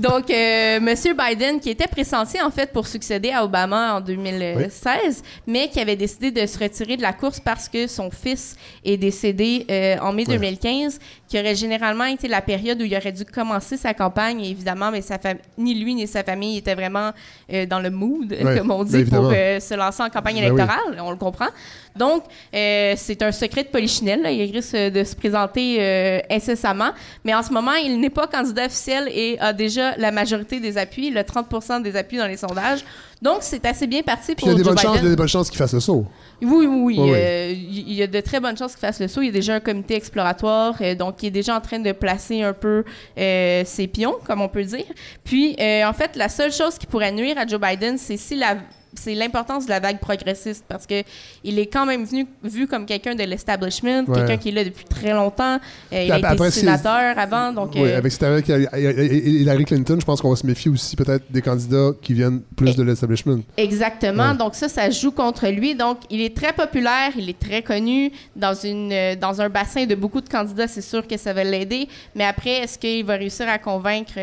Donc, 0.00 0.30
euh, 0.30 0.80
Monsieur 0.80 1.14
Biden, 1.14 1.60
qui 1.60 1.68
était 1.68 1.86
pressenti 1.86 2.40
en 2.40 2.50
fait 2.50 2.72
pour 2.72 2.86
succéder 2.86 3.32
à 3.32 3.44
Obama 3.44 3.96
en 3.96 4.00
2016, 4.00 5.22
mais 5.46 5.68
qui 5.68 5.78
avait 5.78 5.96
décidé 5.96 6.30
de 6.30 6.46
se 6.46 6.58
retirer 6.58 6.96
de 6.96 7.02
la 7.02 7.12
course 7.12 7.38
parce 7.38 7.68
que 7.68 7.86
son 7.86 8.10
fils 8.10 8.56
est 8.84 8.96
décédé 8.96 9.66
euh, 9.70 9.96
en 10.00 10.12
mai 10.12 10.20
Ouais. 10.20 10.36
2015, 10.36 10.98
qui 11.28 11.38
aurait 11.40 11.54
généralement 11.54 12.04
été 12.04 12.28
la 12.28 12.42
période 12.42 12.80
où 12.80 12.84
il 12.84 12.94
aurait 12.94 13.10
dû 13.12 13.24
commencer 13.24 13.76
sa 13.78 13.94
campagne. 13.94 14.40
Et 14.42 14.50
évidemment, 14.50 14.90
mais 14.90 15.00
sa 15.00 15.18
ni 15.56 15.74
lui 15.74 15.94
ni 15.94 16.06
sa 16.06 16.22
famille 16.22 16.58
étaient 16.58 16.74
vraiment 16.74 17.10
euh, 17.52 17.66
dans 17.66 17.80
le 17.80 17.90
mood, 17.90 18.36
comme 18.56 18.70
on 18.70 18.84
ben 18.84 19.04
dit, 19.04 19.10
pour 19.10 19.30
euh, 19.32 19.58
se 19.60 19.74
lancer 19.74 20.02
en 20.02 20.10
campagne 20.10 20.36
Ben 20.36 20.44
électorale. 20.44 21.00
On 21.02 21.10
le 21.10 21.16
comprend. 21.16 21.48
Donc, 21.96 22.24
euh, 22.54 22.94
c'est 22.96 23.22
un 23.22 23.32
secret 23.32 23.64
de 23.64 23.68
polichinelle. 23.68 24.22
là. 24.22 24.30
Il 24.30 24.50
risque 24.50 24.74
de 24.76 25.04
se 25.04 25.14
présenter 25.14 25.76
euh, 25.80 26.20
incessamment. 26.30 26.90
Mais 27.24 27.34
en 27.34 27.42
ce 27.42 27.52
moment, 27.52 27.74
il 27.74 28.00
n'est 28.00 28.10
pas 28.10 28.26
candidat 28.26 28.66
officiel 28.66 29.08
et 29.12 29.38
a 29.40 29.52
déjà 29.52 29.96
la 29.96 30.10
majorité 30.10 30.60
des 30.60 30.78
appuis, 30.78 31.10
le 31.10 31.20
30% 31.22 31.82
des 31.82 31.96
appuis 31.96 32.18
dans 32.18 32.26
les 32.26 32.36
sondages. 32.36 32.84
Donc, 33.22 33.38
c'est 33.40 33.66
assez 33.66 33.86
bien 33.86 34.02
parti 34.02 34.34
pour 34.34 34.48
il 34.48 34.52
y 34.52 34.54
a 34.54 34.56
des 34.56 34.64
Joe 34.64 34.68
bonnes 34.74 34.78
chances, 34.78 34.84
il 34.84 34.94
y 34.94 34.98
a 34.98 35.00
Biden. 35.00 35.10
des 35.10 35.16
bonnes 35.16 35.28
chances 35.28 35.50
qu'il 35.50 35.58
fasse 35.58 35.74
le 35.74 35.80
saut. 35.80 36.06
Oui, 36.40 36.66
oui, 36.66 36.96
oui. 36.96 36.98
Euh, 37.12 37.52
Il 37.52 37.92
y 37.92 38.02
a 38.02 38.06
de 38.06 38.20
très 38.20 38.40
bonnes 38.40 38.56
chances 38.56 38.72
qu'il 38.72 38.80
fasse 38.80 38.98
le 38.98 39.08
saut. 39.08 39.20
Il 39.20 39.26
y 39.26 39.28
a 39.28 39.32
déjà 39.32 39.54
un 39.56 39.60
comité 39.60 39.94
exploratoire, 39.94 40.74
euh, 40.80 40.94
donc 40.94 41.22
il 41.22 41.26
est 41.26 41.30
déjà 41.30 41.54
en 41.54 41.60
train 41.60 41.80
de 41.80 41.92
placer 41.92 42.42
un 42.42 42.54
peu 42.54 42.82
euh, 43.18 43.62
ses 43.66 43.88
pions, 43.88 44.14
comme 44.26 44.40
on 44.40 44.48
peut 44.48 44.64
dire. 44.64 44.86
Puis, 45.22 45.54
en 45.60 45.92
fait, 45.92 46.16
la 46.16 46.30
seule 46.30 46.52
chose 46.52 46.78
qui 46.78 46.86
pourrait 46.86 47.12
nuire 47.12 47.36
à 47.36 47.46
Joe 47.46 47.60
Biden, 47.60 47.98
c'est 47.98 48.16
si 48.16 48.36
la 48.36 48.56
c'est 48.94 49.14
l'importance 49.14 49.66
de 49.66 49.70
la 49.70 49.80
vague 49.80 49.98
progressiste 50.00 50.64
parce 50.68 50.86
que 50.86 51.02
il 51.44 51.58
est 51.58 51.66
quand 51.66 51.86
même 51.86 52.04
venu, 52.04 52.26
vu 52.42 52.66
comme 52.66 52.86
quelqu'un 52.86 53.14
de 53.14 53.22
l'establishment, 53.22 54.04
Ouais. 54.08 54.14
quelqu'un 54.16 54.36
qui 54.36 54.48
est 54.48 54.52
là 54.52 54.64
depuis 54.64 54.84
très 54.84 55.12
longtemps. 55.12 55.58
Euh, 55.92 56.02
il 56.04 56.12
a 56.12 56.18
été 56.34 56.50
sénateur 56.50 57.18
avant, 57.18 57.52
donc 57.52 57.72
Oui, 57.74 57.82
euh, 57.84 57.98
avec, 57.98 58.12
Hillary 58.48 59.64
Clinton, 59.64 59.96
je 60.00 60.04
pense 60.04 60.20
qu'on 60.20 60.30
va 60.30 60.36
se 60.36 60.46
méfier 60.46 60.70
aussi 60.70 60.96
peut-être 60.96 61.24
des 61.30 61.42
candidats 61.42 61.90
qui 62.02 62.14
viennent 62.14 62.40
plus 62.56 62.76
de 62.76 62.82
l'establishment. 62.82 63.40
Exactement. 63.56 64.30
Ouais. 64.30 64.36
Donc 64.36 64.54
ça, 64.54 64.68
ça 64.68 64.90
joue 64.90 65.12
contre 65.12 65.46
lui. 65.48 65.74
Donc 65.74 65.98
il 66.10 66.20
est 66.20 66.36
très 66.36 66.52
populaire, 66.52 67.12
il 67.16 67.28
est 67.28 67.38
très 67.38 67.62
connu 67.62 68.10
dans 68.36 68.54
une 68.54 68.92
euh, 68.92 69.16
dans 69.16 69.40
un 69.40 69.48
bassin 69.48 69.86
de 69.86 69.94
beaucoup 69.94 70.20
de 70.20 70.28
candidats. 70.28 70.68
C'est 70.68 70.80
sûr 70.82 71.06
que 71.06 71.16
ça 71.16 71.32
va 71.32 71.44
l'aider. 71.44 71.88
Mais 72.14 72.24
après, 72.24 72.58
est-ce 72.62 72.78
qu'il 72.78 73.04
va 73.04 73.14
réussir 73.14 73.48
à 73.48 73.58
convaincre 73.58 74.18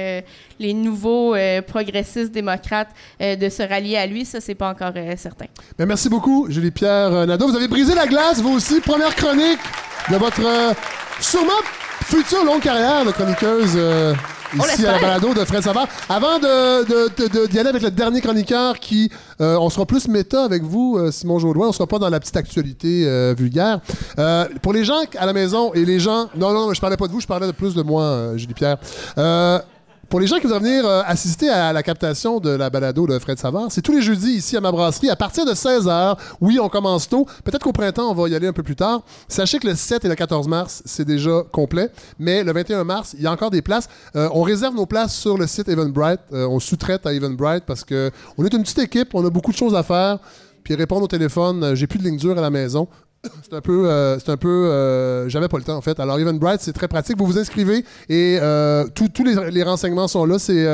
les 0.60 0.74
nouveaux 0.74 1.36
euh, 1.36 1.62
progressistes 1.62 2.32
démocrates 2.32 2.90
euh, 3.22 3.36
de 3.36 3.50
se 3.50 3.64
rallier 3.64 3.98
à 3.98 4.06
lui 4.08 4.26
Ça, 4.26 4.40
c'est 4.42 4.56
pas 4.56 4.70
encore 4.70 4.94
euh, 4.96 5.14
certain. 5.18 5.46
Mais 5.78 5.86
merci 5.86 6.10
beaucoup, 6.10 6.48
Julie-Pierre 6.50 7.28
Nadeau. 7.28 7.48
Vous 7.50 7.56
avez 7.56 7.68
brisé 7.68 7.94
la 7.96 8.08
glace, 8.08 8.40
vous 8.42 8.56
aussi. 8.56 8.80
Première 8.82 9.16
chronique 9.16 9.60
de 10.12 10.16
votre 10.18 10.42
sûrement 11.20 11.62
future 12.06 12.44
longue 12.46 12.62
carrière 12.62 13.06
de 13.06 13.12
chroniqueuse 13.12 13.78
On 14.58 14.64
ici 14.64 14.86
à 14.86 14.94
la 14.94 15.00
balado 15.00 15.34
de 15.34 15.44
Fred 15.44 15.62
Savard. 15.62 15.88
Avant 16.08 16.40
de, 16.40 16.86
de- 16.88 17.48
d'y 17.48 17.60
aller 17.60 17.70
avec 17.70 17.82
le 17.82 17.92
dernier 17.92 18.22
chroniqueur 18.22 18.80
qui, 18.80 19.12
euh, 19.42 19.58
on 19.60 19.70
sera 19.70 19.86
plus 19.86 20.08
méta 20.08 20.44
avec 20.46 20.64
vous, 20.64 20.98
euh, 20.98 21.12
Simon 21.12 21.38
Jaudoin. 21.40 21.68
On 21.68 21.72
sera 21.74 21.86
pas 21.88 22.00
dans 22.00 22.10
la 22.10 22.20
petite 22.20 22.38
actualité 22.38 23.04
euh, 23.06 23.36
vulgaire. 23.38 23.82
Pour 24.62 24.72
les 24.74 24.86
gens 24.86 25.02
à 25.20 25.26
la 25.26 25.34
maison 25.34 25.74
et 25.74 25.84
les 25.84 26.00
gens... 26.00 26.30
Non, 26.36 26.54
non, 26.54 26.74
je 26.74 26.80
parlais 26.80 26.98
pas 26.98 27.08
de 27.08 27.12
vous, 27.12 27.20
je 27.20 27.28
parlais 27.28 27.48
de 27.48 27.52
plus 27.52 27.76
de 27.76 27.82
moi, 27.84 28.32
Julie-Pierre. 28.38 28.78
Pour 30.10 30.22
les 30.22 30.28
gens 30.28 30.38
qui 30.38 30.44
voudraient 30.44 30.62
venir 30.62 30.86
euh, 30.86 31.02
assister 31.06 31.50
à 31.50 31.74
la 31.74 31.84
captation 31.84 32.40
de 32.40 32.50
la 32.50 32.70
balado 32.70 33.06
de 33.08 33.20
Fred 33.20 33.38
Savard, 33.38 33.68
c'est 33.70 33.82
tous 33.82 33.92
les 33.92 34.02
jeudis 34.02 34.36
ici 34.36 34.56
à 34.56 34.62
ma 34.62 34.72
brasserie 34.72 35.10
à 35.10 35.18
partir 35.18 35.46
de 35.46 35.52
16h. 35.52 36.18
Oui, 36.40 36.60
on 36.62 36.70
commence 36.70 37.10
tôt. 37.10 37.28
Peut-être 37.44 37.64
qu'au 37.64 37.74
printemps, 37.74 38.10
on 38.10 38.14
va 38.14 38.30
y 38.30 38.36
aller 38.36 38.48
un 38.48 38.54
peu 38.54 38.64
plus 38.64 38.78
tard. 38.78 39.02
Sachez 39.28 39.60
que 39.60 39.68
le 39.68 39.76
7 39.76 40.06
et 40.06 40.08
le 40.08 40.16
14 40.16 40.48
mars, 40.48 40.82
c'est 40.86 41.04
déjà 41.04 41.44
complet. 41.52 41.92
Mais 42.20 42.46
le 42.46 42.54
21 42.54 42.86
mars, 42.86 43.16
il 43.18 43.24
y 43.24 43.28
a 43.28 43.32
encore 43.34 43.52
des 43.52 43.62
places. 43.62 43.90
Euh, 44.16 44.30
on 44.32 44.44
réserve 44.44 44.76
nos 44.76 44.86
places 44.86 45.14
sur 45.14 45.38
le 45.38 45.46
site 45.46 45.68
Eventbrite. 45.68 46.22
Euh, 46.32 46.48
on 46.48 46.62
sous-traite 46.62 47.06
à 47.06 47.12
Eventbrite 47.12 47.66
parce 47.66 47.84
que 47.84 48.10
on 48.38 48.46
est 48.46 48.54
une 48.54 48.64
petite 48.64 48.80
équipe, 48.80 49.14
on 49.14 49.26
a 49.26 49.30
beaucoup 49.30 49.52
de 49.52 49.58
choses 49.58 49.76
à 49.76 49.84
faire. 49.84 50.20
Puis 50.68 50.76
répondre 50.76 51.04
au 51.04 51.08
téléphone, 51.08 51.64
euh, 51.64 51.76
j'ai 51.76 51.88
plus 51.88 51.98
de 51.98 52.04
ligne 52.04 52.18
dure 52.18 52.38
à 52.38 52.42
la 52.42 52.50
maison. 52.50 52.88
C'est 53.44 53.56
un 53.56 53.62
peu, 53.62 53.90
euh, 53.90 54.20
c'est 54.20 54.30
un 54.30 54.38
peu, 54.38 54.48
euh, 54.48 55.30
j'avais 55.30 55.48
pas 55.48 55.58
le 55.58 55.64
temps 55.64 55.78
en 55.78 55.82
fait. 55.82 56.00
Alors 56.00 56.20
Eventbrite, 56.20 56.62
c'est 56.62 56.74
très 56.74 56.88
pratique. 56.88 57.18
Vous 57.18 57.26
vous 57.26 57.40
inscrivez 57.40 57.84
et 58.10 58.38
euh, 58.42 58.86
tous 58.94 59.24
les, 59.24 59.64
renseignements 59.64 60.08
sont 60.08 60.26
là. 60.26 60.40
C'est 60.40 60.66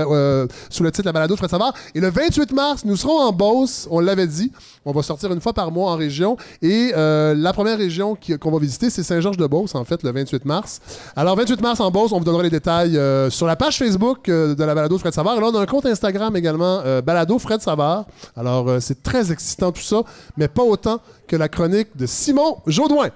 sur 0.70 0.84
le 0.84 0.92
titre 0.92 1.06
La 1.06 1.12
Balado 1.12 1.36
Fred 1.36 1.50
Savard. 1.50 1.74
Et 1.96 2.00
le 2.00 2.10
28 2.10 2.52
mars, 2.52 2.86
nous 2.86 2.96
serons 2.96 3.20
en 3.20 3.32
Beauce. 3.32 3.88
On 3.90 4.00
l'avait 4.00 4.28
dit. 4.28 4.52
On 4.86 4.92
va 4.92 5.02
sortir 5.02 5.32
une 5.32 5.40
fois 5.40 5.54
par 5.54 5.72
mois 5.72 5.92
en 5.92 5.96
région. 5.96 6.38
Et 6.62 6.92
la 6.96 7.54
première 7.54 7.78
région 7.78 8.18
qu'on 8.40 8.52
va 8.52 8.60
visiter, 8.60 8.90
c'est 8.90 9.04
Saint-Georges-de-Beauce 9.04 9.76
en 9.76 9.86
fait, 9.86 10.04
le 10.04 10.12
28 10.12 10.46
mars. 10.46 10.82
Alors 11.16 11.36
28 11.36 11.62
mars 11.62 11.80
en 11.80 11.92
Beauce, 11.92 12.12
on 12.12 12.20
vous 12.20 12.26
donnera 12.26 12.44
les 12.44 12.50
détails 12.50 13.00
sur 13.30 13.48
la 13.48 13.56
page 13.56 13.78
Facebook 13.78 14.26
de 14.26 14.64
la 14.64 14.76
Balado 14.76 14.98
Fred 14.98 15.14
Savard. 15.14 15.38
Et 15.38 15.40
là, 15.40 15.48
on 15.52 15.56
a 15.56 15.62
un 15.62 15.66
compte 15.66 15.86
Instagram 15.86 16.36
également, 16.36 16.82
Balado 17.06 17.40
Fred 17.40 17.62
Savard. 17.62 18.06
Alors 18.36 18.82
c'est 18.82 19.02
très 19.02 19.32
excitant 19.32 19.72
tout 19.72 19.82
ça, 19.82 20.04
mais 20.38 20.48
pas 20.48 20.64
autant 20.64 21.00
que 21.28 21.36
la 21.36 21.50
chronique 21.50 21.96
de 21.96 22.06
Simon 22.06 22.58
Jaudoin. 22.68 23.10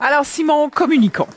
Alors, 0.00 0.24
Simon, 0.24 0.68
communiquons. 0.70 1.28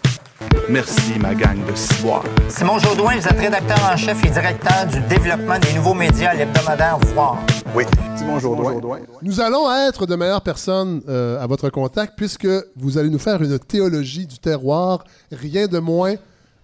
Merci, 0.69 1.19
ma 1.19 1.33
gang 1.35 1.57
de 1.65 1.75
ciboires. 1.75 2.23
Simon 2.49 2.79
Jaudoin, 2.79 3.17
vous 3.17 3.27
êtes 3.27 3.39
rédacteur 3.39 3.77
en 3.91 3.95
chef 3.95 4.23
et 4.25 4.29
directeur 4.29 4.87
du 4.87 4.99
développement 5.01 5.59
des 5.59 5.73
nouveaux 5.73 5.93
médias 5.93 6.31
à 6.31 6.33
l'hebdomadaire 6.33 6.97
Voir. 7.13 7.37
Oui, 7.75 7.83
Simon 8.17 8.39
Jourdouin. 8.39 8.99
Nous 9.21 9.39
allons 9.39 9.71
être 9.71 10.05
de 10.05 10.15
meilleures 10.15 10.41
personnes 10.41 11.01
euh, 11.07 11.41
à 11.41 11.47
votre 11.47 11.69
contact 11.69 12.13
puisque 12.17 12.47
vous 12.75 12.97
allez 12.97 13.09
nous 13.09 13.19
faire 13.19 13.41
une 13.41 13.59
théologie 13.59 14.25
du 14.25 14.39
terroir, 14.39 15.03
rien 15.31 15.67
de 15.67 15.79
moins. 15.79 16.15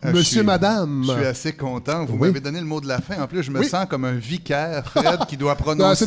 Ah, 0.03 0.11
Monsieur, 0.11 0.37
suis- 0.39 0.43
madame. 0.45 1.03
Je 1.05 1.11
suis 1.11 1.25
assez 1.25 1.53
content. 1.53 2.05
Vous 2.05 2.13
Oui. 2.17 2.29
m'avez 2.29 2.39
donné 2.39 2.59
le 2.59 2.65
mot 2.65 2.81
de 2.81 2.87
la 2.87 2.99
fin. 2.99 3.21
En 3.21 3.27
plus, 3.27 3.43
je 3.43 3.51
me 3.51 3.59
Oui. 3.59 3.69
sens 3.69 3.85
comme 3.87 4.03
un 4.05 4.13
vicaire, 4.13 4.83
Fred, 4.87 5.25
qui 5.27 5.37
doit 5.37 5.51
Non, 5.55 5.63
prononcer. 5.63 6.05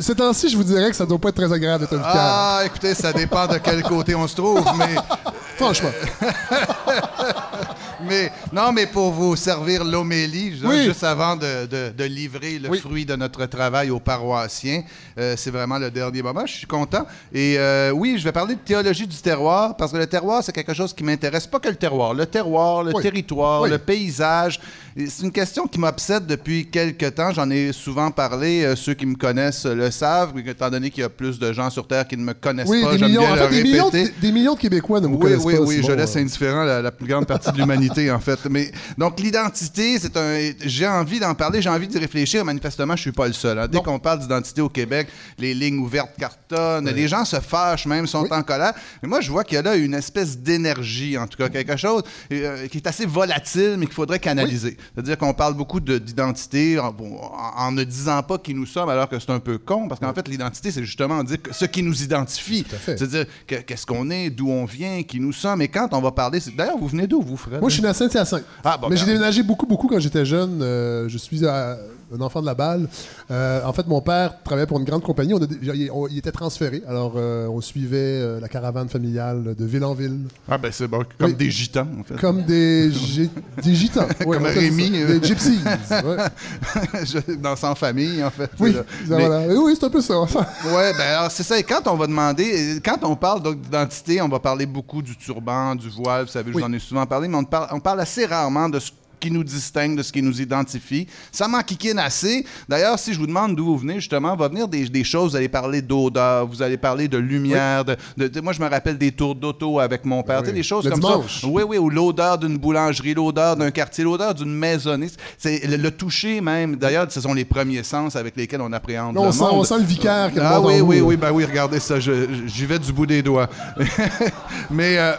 ces 0.00 0.14
temps-ci, 0.16 0.48
je 0.48 0.56
vous 0.56 0.64
dirais 0.64 0.90
que 0.90 0.96
ça 0.96 1.06
doit 1.06 1.18
pas 1.18 1.28
être 1.28 1.36
très 1.36 1.52
agréable 1.52 1.82
d'être 1.84 1.92
un 1.94 1.98
vicaire. 1.98 2.12
Ah, 2.16 2.62
écoutez, 2.64 2.94
ça 2.94 3.12
dépend 3.12 3.46
de 3.46 3.58
quel 3.58 3.82
côté 3.84 4.14
on 4.16 4.26
se 4.26 4.34
trouve, 4.34 4.64
mais. 4.78 4.96
Franchement. 5.56 5.88
mais 8.06 8.30
non, 8.52 8.72
mais 8.72 8.86
pour 8.86 9.10
vous 9.12 9.36
servir 9.36 9.84
l'homélie, 9.84 10.60
Oui. 10.62 10.84
juste 10.84 11.02
avant 11.04 11.34
de, 11.36 11.64
de- 11.66 11.92
de 11.96 12.04
livrer 12.04 12.58
le 12.58 12.68
Oui. 12.68 12.78
fruit 12.78 13.06
de 13.06 13.16
notre 13.16 13.46
travail 13.46 13.90
aux 13.90 13.98
paroissiens, 14.00 14.82
euh, 15.18 15.34
c'est 15.38 15.50
vraiment 15.50 15.78
le 15.78 15.90
dernier 15.90 16.22
moment. 16.22 16.44
Je 16.44 16.52
suis 16.52 16.66
content. 16.66 17.06
Et 17.32 17.56
euh, 17.58 17.90
oui, 17.90 18.16
je 18.18 18.24
vais 18.24 18.32
parler 18.32 18.54
de 18.54 18.60
théologie 18.60 19.06
du 19.06 19.16
terroir 19.16 19.76
parce 19.76 19.92
que 19.92 19.96
le 19.96 20.06
terroir, 20.06 20.42
c'est 20.42 20.52
quelque 20.52 20.74
chose 20.74 20.92
qui 20.92 21.04
m'intéresse. 21.04 21.46
Pas 21.46 21.58
que 21.58 21.68
le 21.68 21.76
terroir, 21.76 22.12
le 22.12 22.26
terroir, 22.26 22.82
le 22.84 22.94
Oui. 22.94 23.02
territoire, 23.02 23.35
Oui. 23.36 23.70
le 23.70 23.78
paysage. 23.78 24.60
C'est 24.98 25.24
une 25.24 25.30
question 25.32 25.66
qui 25.66 25.78
m'obsède 25.78 26.26
depuis 26.26 26.70
quelques 26.70 27.14
temps. 27.16 27.30
J'en 27.30 27.50
ai 27.50 27.70
souvent 27.74 28.10
parlé. 28.10 28.62
Euh, 28.64 28.74
ceux 28.76 28.94
qui 28.94 29.04
me 29.04 29.14
connaissent 29.14 29.66
le 29.66 29.90
savent, 29.90 30.32
étant 30.38 30.70
donné 30.70 30.88
qu'il 30.88 31.02
y 31.02 31.04
a 31.04 31.10
plus 31.10 31.38
de 31.38 31.52
gens 31.52 31.68
sur 31.68 31.86
Terre 31.86 32.08
qui 32.08 32.16
ne 32.16 32.22
me 32.24 32.32
connaissent 32.32 32.66
Oui, 32.66 32.82
pas, 32.82 32.92
des 32.92 32.98
j'aime 33.00 33.08
millions, 33.08 33.20
bien 33.20 33.30
en 33.32 33.34
le 33.34 33.40
fait, 33.42 33.48
des 33.50 33.62
millions, 33.62 33.90
de, 33.90 34.20
des 34.22 34.32
millions 34.32 34.54
de 34.54 34.58
Québécois 34.58 35.00
ne 35.02 35.06
vous 35.08 35.16
Oui, 35.16 35.20
connaissent 35.20 35.44
oui, 35.44 35.54
pas. 35.56 35.60
oui, 35.60 35.74
Simon. 35.76 35.88
je 35.88 35.92
laisse 35.92 36.16
indifférent 36.16 36.64
la, 36.64 36.80
la 36.80 36.90
plus 36.92 37.06
grande 37.06 37.26
partie 37.26 37.52
de 37.52 37.58
l'humanité, 37.58 38.10
en 38.10 38.20
fait. 38.20 38.38
Mais, 38.48 38.70
donc, 38.96 39.20
l'identité, 39.20 39.98
c'est 39.98 40.16
un. 40.16 40.52
J'ai 40.64 40.86
envie 40.88 41.20
d'en 41.20 41.34
parler, 41.34 41.60
j'ai 41.60 41.68
envie 41.68 41.88
d'y 41.88 41.98
réfléchir. 41.98 42.42
Manifestement, 42.46 42.96
je 42.96 43.02
suis 43.02 43.12
pas 43.12 43.26
le 43.26 43.34
seul. 43.34 43.58
hein. 43.58 43.68
Dès 43.68 43.80
qu'on 43.80 43.98
parle 43.98 44.20
d'identité 44.20 44.62
au 44.62 44.70
Québec, 44.70 45.08
les 45.38 45.52
lignes 45.52 45.78
ouvertes 45.80 46.12
cartonnent, 46.18 46.88
les 46.88 47.06
gens 47.06 47.26
se 47.26 47.36
fâchent 47.40 47.84
même, 47.86 48.06
sont 48.06 48.26
en 48.32 48.42
colère. 48.42 48.72
Mais 49.02 49.10
moi, 49.10 49.20
je 49.20 49.30
vois 49.30 49.44
qu'il 49.44 49.56
y 49.56 49.58
a 49.58 49.62
là 49.62 49.76
une 49.76 49.92
espèce 49.92 50.38
d'énergie, 50.38 51.18
en 51.18 51.26
tout 51.26 51.36
cas, 51.36 51.50
quelque 51.50 51.76
chose 51.76 52.02
euh, 52.32 52.66
qui 52.68 52.78
est 52.78 52.86
assez 52.86 53.04
volatile, 53.04 53.74
mais 53.76 53.84
qu'il 53.84 53.94
faudrait 53.94 54.20
canaliser. 54.20 54.78
C'est-à-dire 54.94 55.18
qu'on 55.18 55.34
parle 55.34 55.54
beaucoup 55.54 55.80
de- 55.80 55.98
d'identité 55.98 56.78
en, 56.78 56.92
bon, 56.92 57.18
en- 57.18 57.66
en 57.66 57.72
ne 57.72 57.84
disant 57.84 58.22
pas 58.22 58.38
qui 58.38 58.54
nous 58.54 58.66
sommes, 58.66 58.88
alors 58.88 59.08
que 59.08 59.18
c'est 59.18 59.30
un 59.30 59.40
peu 59.40 59.58
con, 59.58 59.88
parce 59.88 60.00
qu'en 60.00 60.12
fait, 60.14 60.28
l'identité, 60.28 60.70
c'est 60.70 60.84
justement 60.84 61.22
dire 61.24 61.38
ce 61.50 61.64
qui 61.64 61.82
nous 61.82 62.02
identifie. 62.02 62.64
C'est-à-dire 62.84 63.26
que- 63.46 63.56
qu'est-ce 63.56 63.86
qu'on 63.86 64.10
est, 64.10 64.30
d'où 64.30 64.48
on 64.50 64.64
vient, 64.64 65.02
qui 65.02 65.20
nous 65.20 65.32
sommes. 65.32 65.62
Et 65.62 65.68
quand 65.68 65.88
on 65.92 66.00
va 66.00 66.12
parler. 66.12 66.40
D'ailleurs, 66.56 66.78
vous 66.78 66.88
venez 66.88 67.06
d'où, 67.06 67.22
vous, 67.22 67.36
Fred? 67.36 67.60
Moi, 67.60 67.68
je 67.68 67.74
suis 67.74 67.82
né 67.82 67.88
à 67.88 67.94
Saint-Hyacinthe. 67.94 68.44
Ah, 68.64 68.76
bon, 68.76 68.88
Mais 68.88 68.96
ben, 68.96 69.00
j'ai 69.00 69.06
déménagé 69.06 69.42
beaucoup, 69.42 69.66
beaucoup 69.66 69.88
quand 69.88 69.98
j'étais 69.98 70.24
jeune. 70.24 70.60
Euh, 70.62 71.08
je 71.08 71.18
suis 71.18 71.40
euh, 71.44 71.74
un 72.14 72.20
enfant 72.20 72.40
de 72.40 72.46
la 72.46 72.54
balle. 72.54 72.88
Euh, 73.30 73.64
en 73.64 73.72
fait, 73.72 73.86
mon 73.86 74.00
père 74.00 74.42
travaillait 74.44 74.66
pour 74.66 74.78
une 74.78 74.84
grande 74.84 75.02
compagnie. 75.02 75.34
On 75.34 75.42
a 75.42 75.46
il, 75.62 75.90
on- 75.92 76.06
il 76.08 76.18
était 76.18 76.32
transféré. 76.32 76.82
Alors, 76.86 77.14
euh, 77.16 77.46
on 77.48 77.60
suivait 77.60 77.96
euh, 77.98 78.40
la 78.40 78.48
caravane 78.48 78.88
familiale 78.88 79.54
de 79.58 79.64
ville 79.64 79.84
en 79.84 79.94
ville. 79.94 80.20
Ah, 80.48 80.58
ben 80.58 80.70
c'est 80.72 80.86
bon, 80.88 81.04
comme 81.18 81.30
Oui. 81.30 81.34
des 81.34 81.50
gitans, 81.50 81.86
en 82.00 82.04
fait. 82.04 82.14
Comme 82.20 82.42
des, 82.42 82.90
gi- 82.90 83.30
des 83.62 83.74
gitans. 83.74 84.06
Ouais, 84.26 84.36
Comme 84.38 84.46
Rémi. 84.46 84.90
Des 84.90 85.22
gypsies. 85.22 85.58
ouais. 85.90 87.36
Dans 87.42 87.56
Sans 87.56 87.74
famille, 87.74 88.22
en 88.22 88.30
fait. 88.30 88.50
Oui, 88.58 88.76
Mais-. 89.08 89.56
Oui, 89.56 89.74
c'est 89.78 89.86
un 89.86 89.90
peu 89.90 90.00
ça. 90.00 90.14
Ouais, 90.66 90.92
ben 90.96 91.00
alors 91.18 91.30
c'est 91.30 91.42
ça. 91.42 91.58
Et 91.58 91.62
quand 91.62 91.86
on 91.86 91.96
va 91.96 92.06
demander, 92.06 92.80
quand 92.84 92.98
on 93.02 93.14
parle 93.16 93.42
donc, 93.42 93.60
d'identité, 93.60 94.20
on 94.22 94.28
va 94.28 94.38
parler 94.38 94.66
beaucoup 94.66 95.02
du 95.02 95.16
turban, 95.16 95.74
du 95.74 95.88
voile. 95.88 96.24
Vous 96.24 96.30
savez, 96.30 96.52
je 96.52 96.58
vous 96.58 96.64
en 96.64 96.72
ai 96.72 96.78
souvent 96.78 97.06
parlé, 97.06 97.28
mais 97.28 97.36
on 97.36 97.44
parle, 97.44 97.68
on 97.72 97.80
parle 97.80 98.00
assez 98.00 98.26
rarement 98.26 98.68
de 98.68 98.78
ce 98.78 98.90
qui 99.20 99.30
nous 99.30 99.44
distingue, 99.44 99.96
de 99.96 100.02
ce 100.02 100.12
qui 100.12 100.22
nous 100.22 100.40
identifie. 100.40 101.06
Ça 101.32 101.48
m'enquiquine 101.48 101.98
assez. 101.98 102.44
D'ailleurs, 102.68 102.98
si 102.98 103.12
je 103.14 103.18
vous 103.18 103.26
demande 103.26 103.56
d'où 103.56 103.64
vous 103.64 103.78
venez, 103.78 103.94
justement, 103.96 104.34
va 104.36 104.48
venir 104.48 104.68
des, 104.68 104.88
des 104.88 105.04
choses. 105.04 105.30
Vous 105.32 105.36
allez 105.36 105.48
parler 105.48 105.82
d'odeur, 105.82 106.46
vous 106.46 106.62
allez 106.62 106.76
parler 106.76 107.08
de 107.08 107.18
lumière. 107.18 107.84
De, 107.84 107.96
de- 108.16 108.28
de- 108.28 108.40
moi, 108.40 108.52
je 108.52 108.60
me 108.60 108.68
rappelle 108.68 108.98
des 108.98 109.12
tours 109.12 109.34
d'auto 109.34 109.80
avec 109.80 110.04
mon 110.04 110.22
père. 110.22 110.42
Oui. 110.44 110.52
des 110.52 110.62
choses 110.62 110.84
Le 110.84 110.90
comme 110.90 111.00
dimanche. 111.00 111.40
ça. 111.40 111.46
Oui, 111.46 111.62
oui, 111.66 111.78
ou 111.78 111.88
l'odeur 111.90 112.38
d'une 112.38 112.56
boulangerie, 112.58 113.14
l'odeur 113.14 113.56
d'un 113.56 113.70
quartier, 113.70 114.04
l'odeur 114.04 114.34
d'une 114.34 114.52
maisonnée. 114.54 115.08
C'est 115.38 115.66
le, 115.66 115.76
le 115.76 115.90
toucher 115.90 116.40
même. 116.40 116.76
D'ailleurs, 116.76 117.10
ce 117.10 117.20
sont 117.20 117.34
les 117.34 117.44
premiers 117.44 117.82
sens 117.82 118.16
avec 118.16 118.36
lesquels 118.36 118.60
on 118.60 118.72
appréhende 118.72 119.14
Là, 119.14 119.20
on 119.22 119.26
le 119.26 119.32
sent- 119.32 119.40
monde. 119.40 119.50
on 119.54 119.64
sent 119.64 119.78
le 119.78 119.84
vicaire 119.84 120.30
le 120.34 120.42
Ah 120.42 120.60
monde 120.60 120.66
oui, 120.66 120.80
oui, 120.80 121.00
oui, 121.00 121.16
ben 121.16 121.30
oui, 121.32 121.44
regardez 121.44 121.80
ça, 121.80 121.98
j'y 122.00 122.66
vais 122.66 122.78
du 122.78 122.92
bout 122.92 123.06
des 123.06 123.22
doigts. 123.22 123.48
Mais 124.70 124.98
euh, 124.98 125.12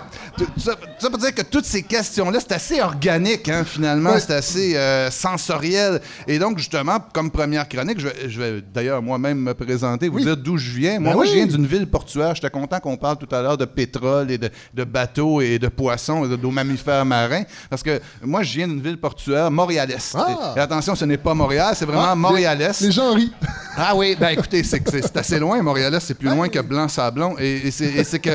ça, 0.58 0.76
tout 0.76 0.88
ça 1.00 1.10
pour 1.10 1.20
dire 1.20 1.34
que 1.34 1.42
toutes 1.42 1.66
ces 1.66 1.84
questions-là, 1.84 2.40
c'est 2.40 2.52
assez 2.54 2.82
organique, 2.82 3.48
hein, 3.50 3.64
finalement, 3.66 4.14
c'est 4.20 4.34
assez 4.34 4.76
euh, 4.76 5.10
sensoriel. 5.12 6.02
Et 6.28 6.40
donc, 6.40 6.58
justement, 6.58 6.98
comme 7.14 7.32
première 7.32 7.68
chronique, 7.68 8.00
je 8.00 8.08
vais, 8.08 8.30
je 8.30 8.40
vais 8.42 8.62
d'ailleurs 8.74 9.02
moi-même 9.02 9.40
me 9.40 9.54
présenter, 9.54 10.08
vous 10.10 10.18
Oui. 10.18 10.24
dire 10.24 10.38
d'où 10.38 10.58
je 10.58 10.72
viens. 10.72 11.00
Moi, 11.00 11.10
Ben 11.12 11.16
moi, 11.16 11.24
oui. 11.24 11.30
je 11.30 11.36
viens 11.36 11.46
d'une 11.48 11.66
ville 11.66 11.88
portuaire. 11.88 12.36
J'étais 12.36 12.50
content 12.50 12.80
qu'on 12.80 12.98
parle 12.98 13.18
tout 13.18 13.34
à 13.34 13.42
l'heure 13.42 13.58
de 13.58 13.66
pétrole 13.66 14.30
et 14.32 14.38
de, 14.38 14.50
de 14.74 14.84
bateaux 14.84 15.42
et 15.42 15.60
de 15.60 15.68
poissons, 15.68 16.26
et 16.26 16.30
de, 16.30 16.36
de 16.36 16.48
mammifères 16.48 17.06
marins, 17.06 17.44
parce 17.70 17.84
que 17.84 18.00
moi, 18.22 18.44
je 18.44 18.54
viens 18.58 18.68
d'une 18.68 18.82
ville 18.82 18.98
portuaire, 18.98 19.50
Montréal-Est. 19.52 20.16
Ah. 20.18 20.54
Et, 20.56 20.60
et 20.60 20.62
attention, 20.62 20.96
ce 20.96 21.06
n'est 21.06 21.18
pas 21.18 21.34
Montréal, 21.34 21.74
c'est 21.76 21.86
vraiment 21.86 22.08
Ah, 22.10 22.16
Montréal-Est. 22.16 22.82
Les 22.82 22.92
gens 22.92 23.14
rient. 23.14 23.32
Ah 23.80 23.96
oui, 23.96 24.16
ben 24.20 24.30
écoutez, 24.30 24.64
c'est 24.64 25.16
assez 25.18 25.38
loin, 25.38 25.62
Montréal, 25.62 25.96
c'est 26.02 26.16
plus 26.16 26.30
loin 26.30 26.50
que 26.50 26.58
Blanc-Sablon. 26.58 27.36
Et, 27.38 27.70
c'est 27.70 27.86
et 27.86 28.04
c'est 28.04 28.18
que 28.18 28.32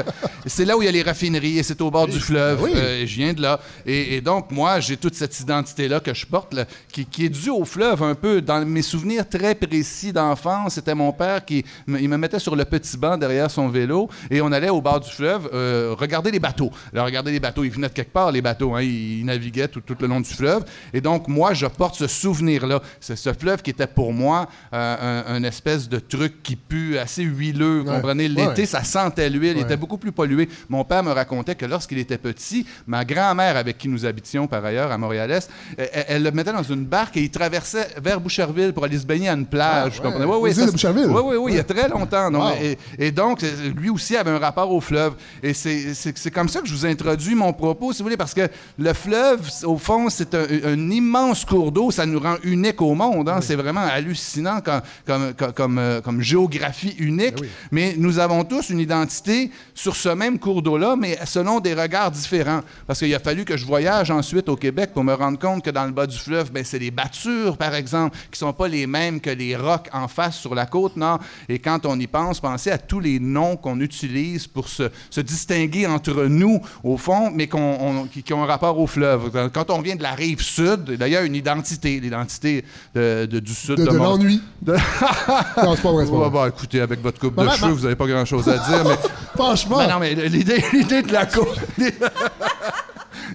c'est 0.46 0.64
là 0.64 0.76
où 0.76 0.82
il 0.82 0.84
y 0.84 0.88
a 0.88 0.92
les 0.92 1.02
raffineries 1.02 1.58
et 1.58 1.64
c'est 1.64 1.80
au 1.80 1.90
bord 1.92 2.08
du 2.08 2.18
fleuve. 2.18 2.60
oui. 2.62 2.72
Euh, 2.74 3.06
je 3.06 3.14
viens 3.14 3.32
de 3.32 3.40
là. 3.42 3.60
Et, 3.86 4.16
et 4.16 4.20
donc, 4.20 4.50
moi, 4.50 4.80
j'ai 4.80 4.96
toute 4.96 5.14
cette 5.14 5.38
identité-là 5.38 6.00
que 6.00 6.12
je 6.14 6.26
porte, 6.26 6.54
là, 6.54 6.64
qui, 6.90 7.04
qui 7.06 7.26
est 7.26 7.28
due 7.28 7.50
au 7.50 7.64
fleuve 7.64 8.02
un 8.02 8.14
peu. 8.16 8.40
Dans 8.40 8.64
mes 8.66 8.82
souvenirs 8.82 9.28
très 9.28 9.54
précis 9.54 10.12
d'enfance, 10.12 10.74
c'était 10.74 10.94
mon 10.94 11.12
père 11.12 11.44
qui 11.44 11.64
me- 11.86 12.00
il 12.00 12.08
me 12.08 12.16
mettait 12.16 12.38
sur 12.40 12.56
le 12.56 12.64
petit 12.64 12.96
banc 12.96 13.16
derrière 13.16 13.50
son 13.50 13.68
vélo 13.68 14.08
et 14.30 14.40
on 14.40 14.50
allait 14.50 14.70
au 14.70 14.80
bord 14.80 14.98
du 15.00 15.10
fleuve 15.10 15.48
euh, 15.54 15.94
regarder 15.96 16.30
les 16.30 16.40
bateaux. 16.40 16.70
Alors, 16.92 17.04
regarder 17.06 17.30
les 17.30 17.40
bateaux, 17.40 17.62
ils 17.64 17.70
venaient 17.70 17.88
de 17.88 17.92
quelque 17.92 18.12
part, 18.12 18.32
les 18.32 18.42
bateaux. 18.42 18.74
Hein, 18.74 18.82
ils, 18.82 19.24
naviguaient 19.24 19.68
tout, 19.68 19.80
tout 19.80 19.96
le 20.00 20.06
long 20.08 20.20
du 20.20 20.30
fleuve. 20.30 20.64
Et 20.92 21.00
donc, 21.00 21.28
moi, 21.28 21.52
je 21.54 21.66
porte 21.66 21.94
ce 21.96 22.06
souvenir-là. 22.06 22.80
C'est 23.00 23.16
ce 23.16 23.32
fleuve 23.32 23.62
qui 23.62 23.70
était 23.70 23.86
pour 23.86 24.12
moi 24.12 24.48
euh, 24.72 25.24
un, 25.28 25.34
un 25.36 25.42
espèce 25.44 25.88
de 25.88 25.98
truc 25.98 26.42
qui 26.42 26.56
pue 26.56 26.98
assez 26.98 27.22
huileux. 27.22 27.80
Vous 27.80 27.88
Ouais. 27.90 27.96
comprenez? 27.96 28.28
L'été, 28.28 28.62
Ouais. 28.62 28.66
ça 28.66 28.82
sentait 28.84 29.28
l'huile. 29.28 29.54
Il 29.56 29.62
était 29.62 29.76
beaucoup 29.76 29.98
plus 29.98 30.12
pollué. 30.12 30.48
Mon 30.68 30.84
père 30.84 31.02
me 31.02 31.10
racontait 31.12 31.54
que 31.54 31.66
lorsqu'il 31.66 31.81
était 31.98 32.18
petit, 32.18 32.66
ma 32.86 33.04
grand-mère, 33.04 33.56
avec 33.56 33.78
qui 33.78 33.88
nous 33.88 34.04
habitions 34.06 34.46
par 34.46 34.64
ailleurs 34.64 34.90
à 34.92 34.98
Montréal-Est, 34.98 35.50
elle, 35.76 36.22
le 36.22 36.30
mettait 36.30 36.52
dans 36.52 36.62
une 36.62 36.84
barque 36.84 37.16
et 37.16 37.22
il 37.22 37.30
traversait 37.30 37.88
vers 38.02 38.20
Boucherville 38.20 38.72
pour 38.72 38.84
aller 38.84 38.98
se 38.98 39.06
baigner 39.06 39.28
à 39.28 39.32
une 39.34 39.46
plage. 39.46 39.72
Ah, 39.72 39.84
ouais. 39.84 39.90
Vous 39.96 40.02
comprenez? 40.02 40.24
Oui, 40.24 40.52
oui, 40.56 40.70
Boucherville? 40.70 41.06
Oui, 41.08 41.20
oui, 41.24 41.36
oui, 41.36 41.52
il 41.52 41.56
y 41.56 41.60
a 41.60 41.64
très 41.64 41.88
longtemps. 41.88 42.30
Wow. 42.32 42.50
et, 42.62 42.78
et 42.98 43.10
donc, 43.10 43.42
lui 43.76 43.90
aussi 43.90 44.16
avait 44.16 44.30
un 44.30 44.38
rapport 44.38 44.70
au 44.70 44.80
fleuve. 44.80 45.14
Et 45.42 45.52
c'est- 45.54 46.30
comme 46.30 46.48
ça 46.48 46.60
que 46.60 46.66
je 46.66 46.72
vous 46.72 46.86
introduis 46.86 47.34
mon 47.34 47.52
propos, 47.52 47.92
si 47.92 47.98
vous 47.98 48.04
voulez, 48.04 48.16
parce 48.16 48.34
que 48.34 48.48
le 48.78 48.92
fleuve, 48.92 49.48
au 49.64 49.76
fond, 49.76 50.08
c'est 50.08 50.34
un, 50.34 50.46
un 50.64 50.90
immense 50.90 51.44
cours 51.44 51.72
d'eau. 51.72 51.90
Ça 51.90 52.06
nous 52.06 52.20
rend 52.20 52.36
unique 52.42 52.80
au 52.80 52.94
monde. 52.94 53.28
hein. 53.28 53.40
C'est 53.40 53.56
vraiment 53.56 53.80
hallucinant 53.82 54.60
comme, 54.60 54.80
comme, 55.06 55.32
comme, 55.34 55.52
comme, 55.52 55.78
euh, 55.78 56.00
comme 56.00 56.20
géographie 56.20 56.94
unique. 56.98 57.34
Ben 57.36 57.42
oui. 57.42 57.48
Mais 57.70 57.94
nous 57.98 58.18
avons 58.18 58.44
tous 58.44 58.70
une 58.70 58.80
identité 58.80 59.50
sur 59.74 59.96
ce 59.96 60.08
même 60.10 60.38
cours 60.38 60.62
d'eau-là, 60.62 60.96
mais 60.98 61.18
selon 61.24 61.60
des 61.60 61.71
regards 61.74 62.10
différents. 62.10 62.60
Parce 62.86 62.98
qu'il 62.98 63.14
a 63.14 63.18
fallu 63.18 63.44
que 63.44 63.56
je 63.56 63.64
voyage 63.66 64.10
ensuite 64.10 64.48
au 64.48 64.56
Québec 64.56 64.90
pour 64.92 65.04
me 65.04 65.14
rendre 65.14 65.38
compte 65.38 65.64
que 65.64 65.70
dans 65.70 65.84
le 65.84 65.92
bas 65.92 66.06
du 66.06 66.16
fleuve, 66.18 66.50
ben, 66.52 66.64
c'est 66.64 66.78
les 66.78 66.90
battures, 66.90 67.56
par 67.56 67.74
exemple, 67.74 68.16
qui 68.30 68.38
sont 68.38 68.52
pas 68.52 68.68
les 68.68 68.86
mêmes 68.86 69.20
que 69.20 69.30
les 69.30 69.56
rocs 69.56 69.88
en 69.92 70.08
face 70.08 70.36
sur 70.38 70.54
la 70.54 70.66
côte 70.66 70.96
nord. 70.96 71.18
Et 71.48 71.58
quand 71.58 71.84
on 71.86 71.98
y 71.98 72.06
pense, 72.06 72.40
pensez 72.40 72.70
à 72.70 72.78
tous 72.78 73.00
les 73.00 73.18
noms 73.20 73.56
qu'on 73.56 73.80
utilise 73.80 74.46
pour 74.46 74.68
se, 74.68 74.84
se 75.10 75.20
distinguer 75.20 75.86
entre 75.86 76.24
nous, 76.24 76.60
au 76.84 76.96
fond, 76.96 77.30
mais 77.34 77.48
on- 77.54 78.06
qui, 78.12 78.22
qui 78.22 78.32
ont 78.32 78.42
un 78.42 78.46
rapport 78.46 78.78
au 78.78 78.86
fleuve. 78.86 79.30
Quand 79.52 79.70
on 79.70 79.80
vient 79.80 79.96
de 79.96 80.02
la 80.02 80.12
rive 80.12 80.40
sud, 80.42 80.84
d'ailleurs, 80.98 81.24
une 81.24 81.34
identité, 81.34 82.00
l'identité 82.00 82.64
de- 82.94 83.26
de- 83.26 83.40
du 83.40 83.54
sud 83.54 83.76
De, 83.76 83.84
de 83.86 83.90
Mont- 83.90 84.04
l'ennui. 84.04 84.42
de- 84.60 84.72
Non, 85.62 85.74
c'est 85.76 85.82
pas 85.82 85.92
vrai, 85.92 86.04
pas 86.04 86.10
vrai. 86.10 86.30
bah, 86.30 86.48
écoutez, 86.48 86.80
avec 86.80 87.00
votre 87.02 87.18
coupe 87.18 87.34
de 87.36 87.42
Maman, 87.44 87.52
cheveux, 87.56 87.72
vous 87.72 87.82
n'avez 87.82 87.96
pas 87.96 88.06
grand-chose 88.06 88.48
à 88.48 88.58
dire, 88.58 88.84
mais... 88.84 88.96
Franchement. 89.34 89.78
Non, 89.88 89.98
mais 90.00 90.14
l'idée, 90.14 90.62
l'idée 90.72 91.02
de 91.02 91.12
la 91.12 91.26
coupe... 91.26 91.48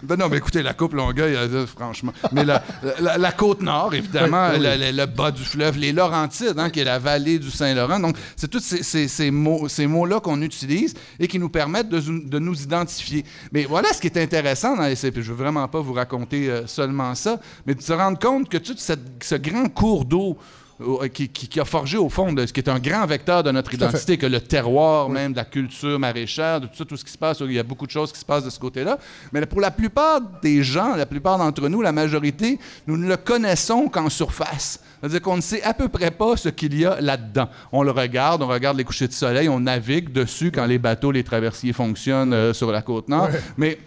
Ben 0.04 0.16
non, 0.18 0.28
mais 0.30 0.38
écoutez, 0.38 0.62
la 0.64 0.74
coupe 0.74 0.94
Longueuil, 0.94 1.36
euh, 1.36 1.66
franchement. 1.66 2.14
Mais 2.32 2.44
la, 2.44 2.64
la- 3.00 3.18
la 3.18 3.32
côte 3.32 3.62
nord, 3.62 3.94
évidemment, 3.94 4.50
Oui, 4.54 4.60
oui, 4.62 4.68
oui. 4.80 4.92
le, 4.94 5.06
bas 5.06 5.32
du 5.32 5.44
fleuve, 5.44 5.78
les 5.78 5.92
Laurentides, 5.92 6.56
hein, 6.58 6.70
qui 6.70 6.82
est 6.82 6.84
la 6.84 7.00
vallée 7.00 7.40
du 7.40 7.50
Saint-Laurent. 7.50 8.00
Donc, 8.00 8.16
c'est 8.36 8.48
tous 8.50 8.60
ces, 8.60 8.84
ces- 8.84 9.08
ces 9.08 9.32
mots, 9.32 9.68
ces 9.68 9.88
mots-là 9.88 10.20
qu'on 10.20 10.42
utilise 10.42 10.94
et 11.20 11.28
qui 11.28 11.40
nous 11.40 11.50
permettent 11.50 11.90
de, 11.90 12.00
de 12.00 12.40
nous 12.40 12.62
identifier. 12.62 13.24
Mais 13.52 13.66
voilà 13.66 13.92
ce 13.94 14.02
qui 14.02 14.08
est 14.08 14.18
intéressant 14.18 14.76
dans 14.76 14.84
les 14.84 14.96
CP. 14.96 15.22
Je 15.22 15.32
veux 15.32 15.38
vraiment 15.44 15.68
pas 15.68 15.80
vous 15.80 15.94
raconter 15.94 16.50
euh, 16.50 16.68
seulement 16.68 17.14
ça, 17.16 17.40
mais 17.66 17.74
de 17.76 17.82
se 17.82 17.94
rendre 17.94 18.20
compte 18.20 18.50
que 18.50 18.58
tout 18.58 18.76
cette- 18.78 19.24
ce 19.24 19.36
grand 19.36 19.68
cours 19.70 20.06
d'eau 20.06 20.38
euh, 20.38 20.67
qui, 21.14 21.30
qui- 21.30 21.48
qui 21.48 21.60
a 21.60 21.66
forgé 21.66 21.98
au 21.98 22.10
fond 22.10 22.32
de 22.34 22.46
ce 22.46 22.54
qui 22.54 22.60
est 22.60 22.70
un 22.70 22.80
grand 22.80 23.06
vecteur 23.06 23.42
de 23.44 23.52
notre 23.52 23.72
fait. 23.72 23.78
identité, 23.78 24.18
que 24.18 24.26
le 24.28 24.40
terroir 24.42 25.10
même, 25.10 25.32
de 25.32 25.38
la 25.38 25.46
culture 25.46 25.98
maraîchère, 26.00 26.62
de 26.62 26.68
tout 26.68 26.76
ça, 26.78 26.86
tout 26.86 26.98
ce 26.98 27.04
qui 27.04 27.12
se 27.12 27.18
passe, 27.18 27.40
il 27.42 27.52
y 27.54 27.60
a 27.60 27.64
beaucoup 27.64 27.86
de 27.86 27.92
choses 27.92 28.12
qui 28.12 28.20
se 28.20 28.26
passent 28.26 28.44
de 28.46 28.50
ce 28.50 28.60
côté-là. 28.60 28.98
Mais 29.32 29.46
pour 29.46 29.60
la 29.62 29.72
plupart 29.72 30.22
des 30.42 30.62
gens, 30.64 30.96
la 30.96 31.06
plupart 31.06 31.38
d'entre 31.38 31.68
nous, 31.68 31.82
la 31.82 31.92
majorité, 31.92 32.60
nous 32.86 32.98
ne 32.98 33.08
le 33.08 33.18
connaissons 33.18 33.88
qu'en 33.88 34.10
surface. 34.10 34.80
C'est-à-dire 35.00 35.22
qu'on 35.22 35.36
ne 35.38 35.42
sait 35.42 35.62
à 35.64 35.74
peu 35.74 35.88
près 35.90 36.12
pas 36.12 36.38
ce 36.38 36.50
qu'il 36.50 36.78
y 36.80 36.86
a 36.86 37.00
là-dedans. 37.02 37.50
On 37.72 37.84
le 37.84 37.92
regarde, 37.92 38.42
on 38.42 38.48
regarde 38.48 38.78
les 38.78 38.84
couchers 38.84 39.08
de 39.08 39.14
soleil, 39.14 39.48
on 39.50 39.60
navigue 39.60 40.12
dessus 40.12 40.52
quand 40.52 40.66
les 40.66 40.80
bateaux, 40.80 41.12
les 41.12 41.24
traversiers 41.24 41.74
fonctionnent 41.74 42.34
euh, 42.34 42.54
sur 42.54 42.72
la 42.72 42.82
côte 42.82 43.08
nord. 43.10 43.30
Mais 43.58 43.78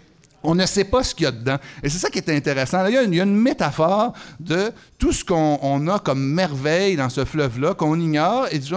on 0.43 0.55
ne 0.55 0.65
sait 0.65 0.83
pas 0.83 1.03
ce 1.03 1.13
qu'il 1.13 1.25
y 1.25 1.27
a 1.27 1.31
dedans. 1.31 1.57
Et 1.83 1.89
c'est 1.89 1.99
ça 1.99 2.09
qui 2.09 2.17
est 2.19 2.29
intéressant. 2.29 2.81
Là, 2.83 2.89
il, 2.89 2.95
y 2.95 2.97
a 2.97 3.03
une, 3.03 3.13
il 3.13 3.17
y 3.17 3.21
a 3.21 3.23
une 3.23 3.35
métaphore 3.35 4.13
de 4.39 4.71
tout 4.97 5.11
ce 5.11 5.23
qu'on 5.23 5.59
on 5.61 5.87
a 5.87 5.99
comme 5.99 6.23
merveille 6.23 6.95
dans 6.95 7.09
ce 7.09 7.25
fleuve-là, 7.25 7.73
qu'on 7.73 7.99
ignore, 7.99 8.47
et, 8.51 8.59
du 8.59 8.71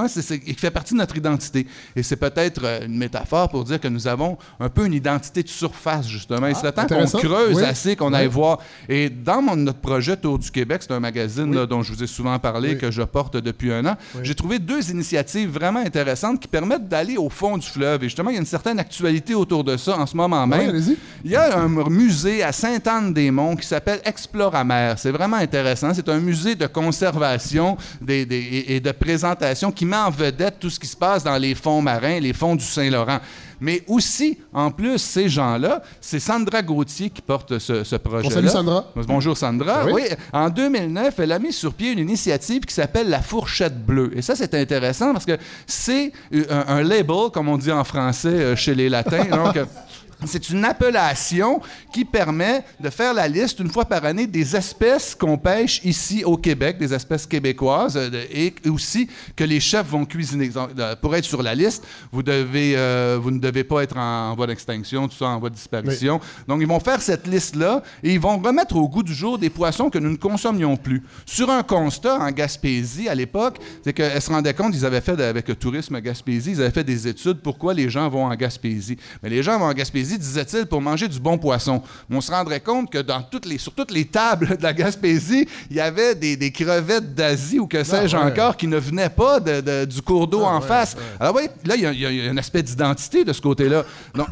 qui 0.45 0.55
fait 0.55 0.71
partie 0.71 0.95
de 0.95 0.99
notre 0.99 1.17
identité. 1.17 1.67
Et 1.97 2.03
c'est 2.03 2.17
peut-être 2.17 2.63
euh, 2.65 2.87
une 2.87 2.97
métaphore 2.97 3.49
pour 3.49 3.65
dire 3.65 3.81
que 3.81 3.89
nous 3.89 4.07
avons 4.07 4.39
un 4.61 4.69
peu 4.69 4.87
une 4.87 4.95
identité 4.95 5.43
de 5.43 5.49
surface, 5.49 6.07
justement. 6.09 6.47
et 6.47 6.55
c'est 6.55 6.67
le 6.67 6.73
temps 6.73 6.87
qu'on 6.87 7.07
creuse 7.19 7.57
Oui. 7.57 7.65
assez, 7.65 7.97
qu'on 7.97 8.13
aille 8.13 8.27
voir. 8.27 8.59
Et 8.89 9.09
dans 9.09 9.43
mon- 9.43 9.57
notre 9.57 9.81
projet 9.81 10.17
Tour 10.17 10.39
du 10.39 10.51
Québec, 10.51 10.83
c'est 10.83 10.93
un 10.93 11.01
magazine 11.01 11.55
là, 11.55 11.67
dont 11.67 11.83
je 11.83 11.93
vous 11.93 12.03
ai 12.03 12.07
souvent 12.07 12.39
parlé, 12.39 12.77
que 12.79 12.91
je 12.91 13.03
porte 13.03 13.37
depuis 13.37 13.73
un 13.73 13.85
an, 13.87 13.97
j'ai 14.23 14.35
trouvé 14.35 14.59
deux 14.59 14.91
initiatives 14.91 15.51
vraiment 15.51 15.81
intéressantes 15.81 16.41
qui 16.41 16.49
permettent 16.49 16.89
d'aller 16.89 17.17
au 17.17 17.29
fond 17.31 17.59
du 17.59 17.67
fleuve. 17.67 18.03
Et 18.03 18.07
justement, 18.07 18.31
il 18.31 18.35
y 18.35 18.37
a 18.37 18.41
une 18.41 18.47
certaine 18.47 18.79
actualité 18.79 19.35
autour 19.35 19.65
de 19.65 19.77
ça 19.77 19.99
en 19.99 20.07
ce 20.07 20.17
moment 20.17 20.47
même. 20.47 20.83
Il 21.25 21.31
y 21.31 21.37
a 21.37 21.54
un 21.55 21.69
musée 21.89 22.43
à 22.43 22.53
Sainte-Anne-des-Monts 22.53 23.57
qui 23.57 23.67
s'appelle 23.67 24.01
Exploramer. 24.05 24.95
C'est 24.97 25.11
vraiment 25.11 25.37
intéressant. 25.37 25.93
C'est 25.95 26.09
un 26.09 26.19
musée 26.21 26.55
de 26.55 26.67
conservation 26.67 27.77
des- 28.01 28.27
des- 28.27 28.65
et, 28.69 28.81
de 28.81 28.93
présentation 28.93 29.71
qui 29.73 29.85
met 29.87 29.97
en 29.97 30.11
vedette 30.11 30.57
tout 30.61 30.71
ce 30.71 30.79
qui 30.81 30.87
se 30.87 30.97
passe 30.97 31.25
dans 31.25 31.37
les 31.39 31.55
fonds 31.55 31.81
marins, 31.83 32.21
les 32.21 32.33
fonds 32.33 32.57
du 32.57 32.65
Saint-Laurent. 32.65 33.19
Mais 33.61 33.83
aussi, 33.87 34.37
en 34.53 34.71
plus, 34.71 34.99
ces 34.99 35.29
gens-là, 35.29 35.83
c'est 36.01 36.19
Sandra 36.21 36.61
Gauthier 36.61 37.09
qui 37.09 37.23
porte 37.23 37.59
ce, 37.59 37.85
ce 37.85 37.97
projet-là. 37.97 38.35
salue 38.35 38.49
Sandra. 38.49 38.85
Bonjour 39.07 39.37
Sandra. 39.37 39.81
Ah 39.83 39.87
oui? 39.87 39.93
oui, 39.95 40.03
en 40.33 40.51
2009, 40.51 41.15
elle 41.19 41.33
a 41.33 41.39
mis 41.39 41.53
sur 41.53 41.73
pied 41.73 41.93
une 41.93 42.01
initiative 42.01 42.63
qui 42.63 42.75
s'appelle 42.75 43.09
la 43.09 43.23
fourchette 43.23 43.79
bleue. 43.87 44.11
Et 44.17 44.23
ça, 44.23 44.35
c'est 44.37 44.55
intéressant 44.55 45.13
parce 45.13 45.25
que 45.25 45.39
c'est 45.67 46.13
euh, 46.35 46.45
un, 46.51 46.77
un 46.79 46.83
label, 46.83 47.31
comme 47.33 47.49
on 47.49 47.57
dit 47.57 47.73
en 47.73 47.85
français 47.85 48.29
euh, 48.29 48.57
chez 48.57 48.75
les 48.75 48.89
latins. 48.89 49.25
Donc, 49.25 49.57
c'est 50.27 50.51
une 50.51 50.65
appellation 50.65 51.61
qui 51.93 52.05
permet 52.05 52.65
de 52.81 52.91
faire 52.91 53.15
la 53.15 53.29
liste 53.29 53.61
une 53.61 53.71
fois 53.71 53.85
par 53.85 54.05
année 54.05 54.27
des 54.27 54.57
espèces 54.57 55.15
qu'on 55.15 55.39
pêche 55.39 55.81
ici 55.85 56.25
au 56.25 56.37
Québec, 56.37 56.79
des 56.79 56.93
espèces 56.93 57.27
québécoises, 57.27 57.97
euh, 57.97 58.25
et 58.31 58.55
aussi 58.69 59.09
que 59.37 59.45
les 59.45 59.61
chefs 59.61 59.87
vont 59.89 60.05
cuisiner. 60.05 60.51
Euh, 60.57 60.97
Pour 60.97 61.15
être 61.17 61.25
sur 61.25 61.43
la 61.43 61.55
liste, 61.55 61.85
vous, 62.13 62.23
devez, 62.23 62.75
euh, 62.77 63.19
vous 63.21 63.31
ne 63.31 63.39
devez 63.39 63.65
pas 63.65 63.83
être 63.83 63.97
en, 63.97 64.35
voie 64.35 64.47
d'extinction, 64.47 65.09
tout 65.09 65.17
ça 65.17 65.27
en 65.27 65.39
voie 65.39 65.51
de 65.51 65.55
disparition. 65.55 66.21
Donc, 66.49 66.61
ils 66.61 66.67
vont 66.67 66.81
faire 66.81 67.01
cette 67.01 67.27
liste-là 67.27 67.83
et 68.03 68.13
ils 68.13 68.21
vont 68.21 68.39
remettre 68.39 68.77
au 68.77 68.89
goût 68.89 69.03
du 69.03 69.15
jour 69.15 69.39
des 69.39 69.51
poissons 69.51 69.91
que 69.91 69.99
nous 69.99 70.11
ne 70.11 70.17
consommions 70.17 70.77
plus. 70.77 71.03
Sur 71.27 71.51
un 71.51 71.63
constat 71.63 72.19
en 72.19 72.31
Gaspésie 72.31 73.09
à 73.09 73.15
l'époque, 73.15 73.59
c'est 73.83 73.93
qu'elles 73.93 74.21
se 74.21 74.31
rendaient 74.31 74.55
compte, 74.55 74.75
ils 74.75 74.85
avaient 74.85 75.01
fait, 75.01 75.21
avec 75.21 75.49
le 75.49 75.55
tourisme 75.55 75.95
à 75.95 76.01
Gaspésie, 76.01 76.53
ils 76.53 76.61
avaient 76.61 76.71
fait 76.71 76.85
des 76.85 77.09
études 77.09 77.39
pourquoi 77.41 77.75
les 77.75 77.89
gens 77.89 78.09
vont 78.09 78.25
en 78.25 78.35
Gaspésie. 78.35 78.97
Mais 79.23 79.29
les 79.29 79.43
gens 79.43 79.59
vont 79.59 79.67
en 79.67 79.73
Gaspésie, 79.73 80.14
disait-il, 80.19 80.67
pour 80.67 80.81
manger 80.81 81.09
du 81.09 81.19
bon 81.21 81.39
poisson? 81.39 81.83
Mais 82.09 82.17
on 82.17 82.21
se 82.21 82.31
rendrait 82.31 82.61
compte 82.61 82.91
que 82.91 82.99
dans 82.99 83.23
toutes 83.23 83.47
les, 83.47 83.59
sur 83.59 83.73
toutes 83.73 83.91
les 83.91 84.05
tables 84.07 84.57
de 84.57 84.63
la 84.63 84.73
Gaspésie, 84.73 85.47
il 85.71 85.77
y 85.77 85.81
avait 85.81 86.15
des, 86.15 86.37
des 86.37 86.51
crevettes 86.51 87.15
d'Asie 87.15 87.59
ou 87.59 87.67
que 87.67 87.83
sais-je 87.85 88.17
ouais. 88.17 88.23
encore 88.23 88.57
qui 88.57 88.67
ne 88.67 88.77
venaient 88.79 89.09
pas 89.09 89.41
de- 89.41 89.61
de- 89.61 89.85
du 89.85 90.03
cours 90.03 90.27
d'eau 90.27 90.43
en 90.43 90.61
ouais, 90.61 90.67
face. 90.67 90.95
ouais. 90.95 91.01
Alors, 91.21 91.35
oui, 91.37 91.43
là, 91.65 91.77
il 91.77 91.83
y, 91.83 91.87
a- 91.87 91.93
y 91.93 92.17
y 92.25 92.29
un 92.29 92.37
aspect 92.37 92.63
d'identité 92.63 93.25
de 93.25 93.33
ce 93.33 93.41
côté-là. 93.41 93.85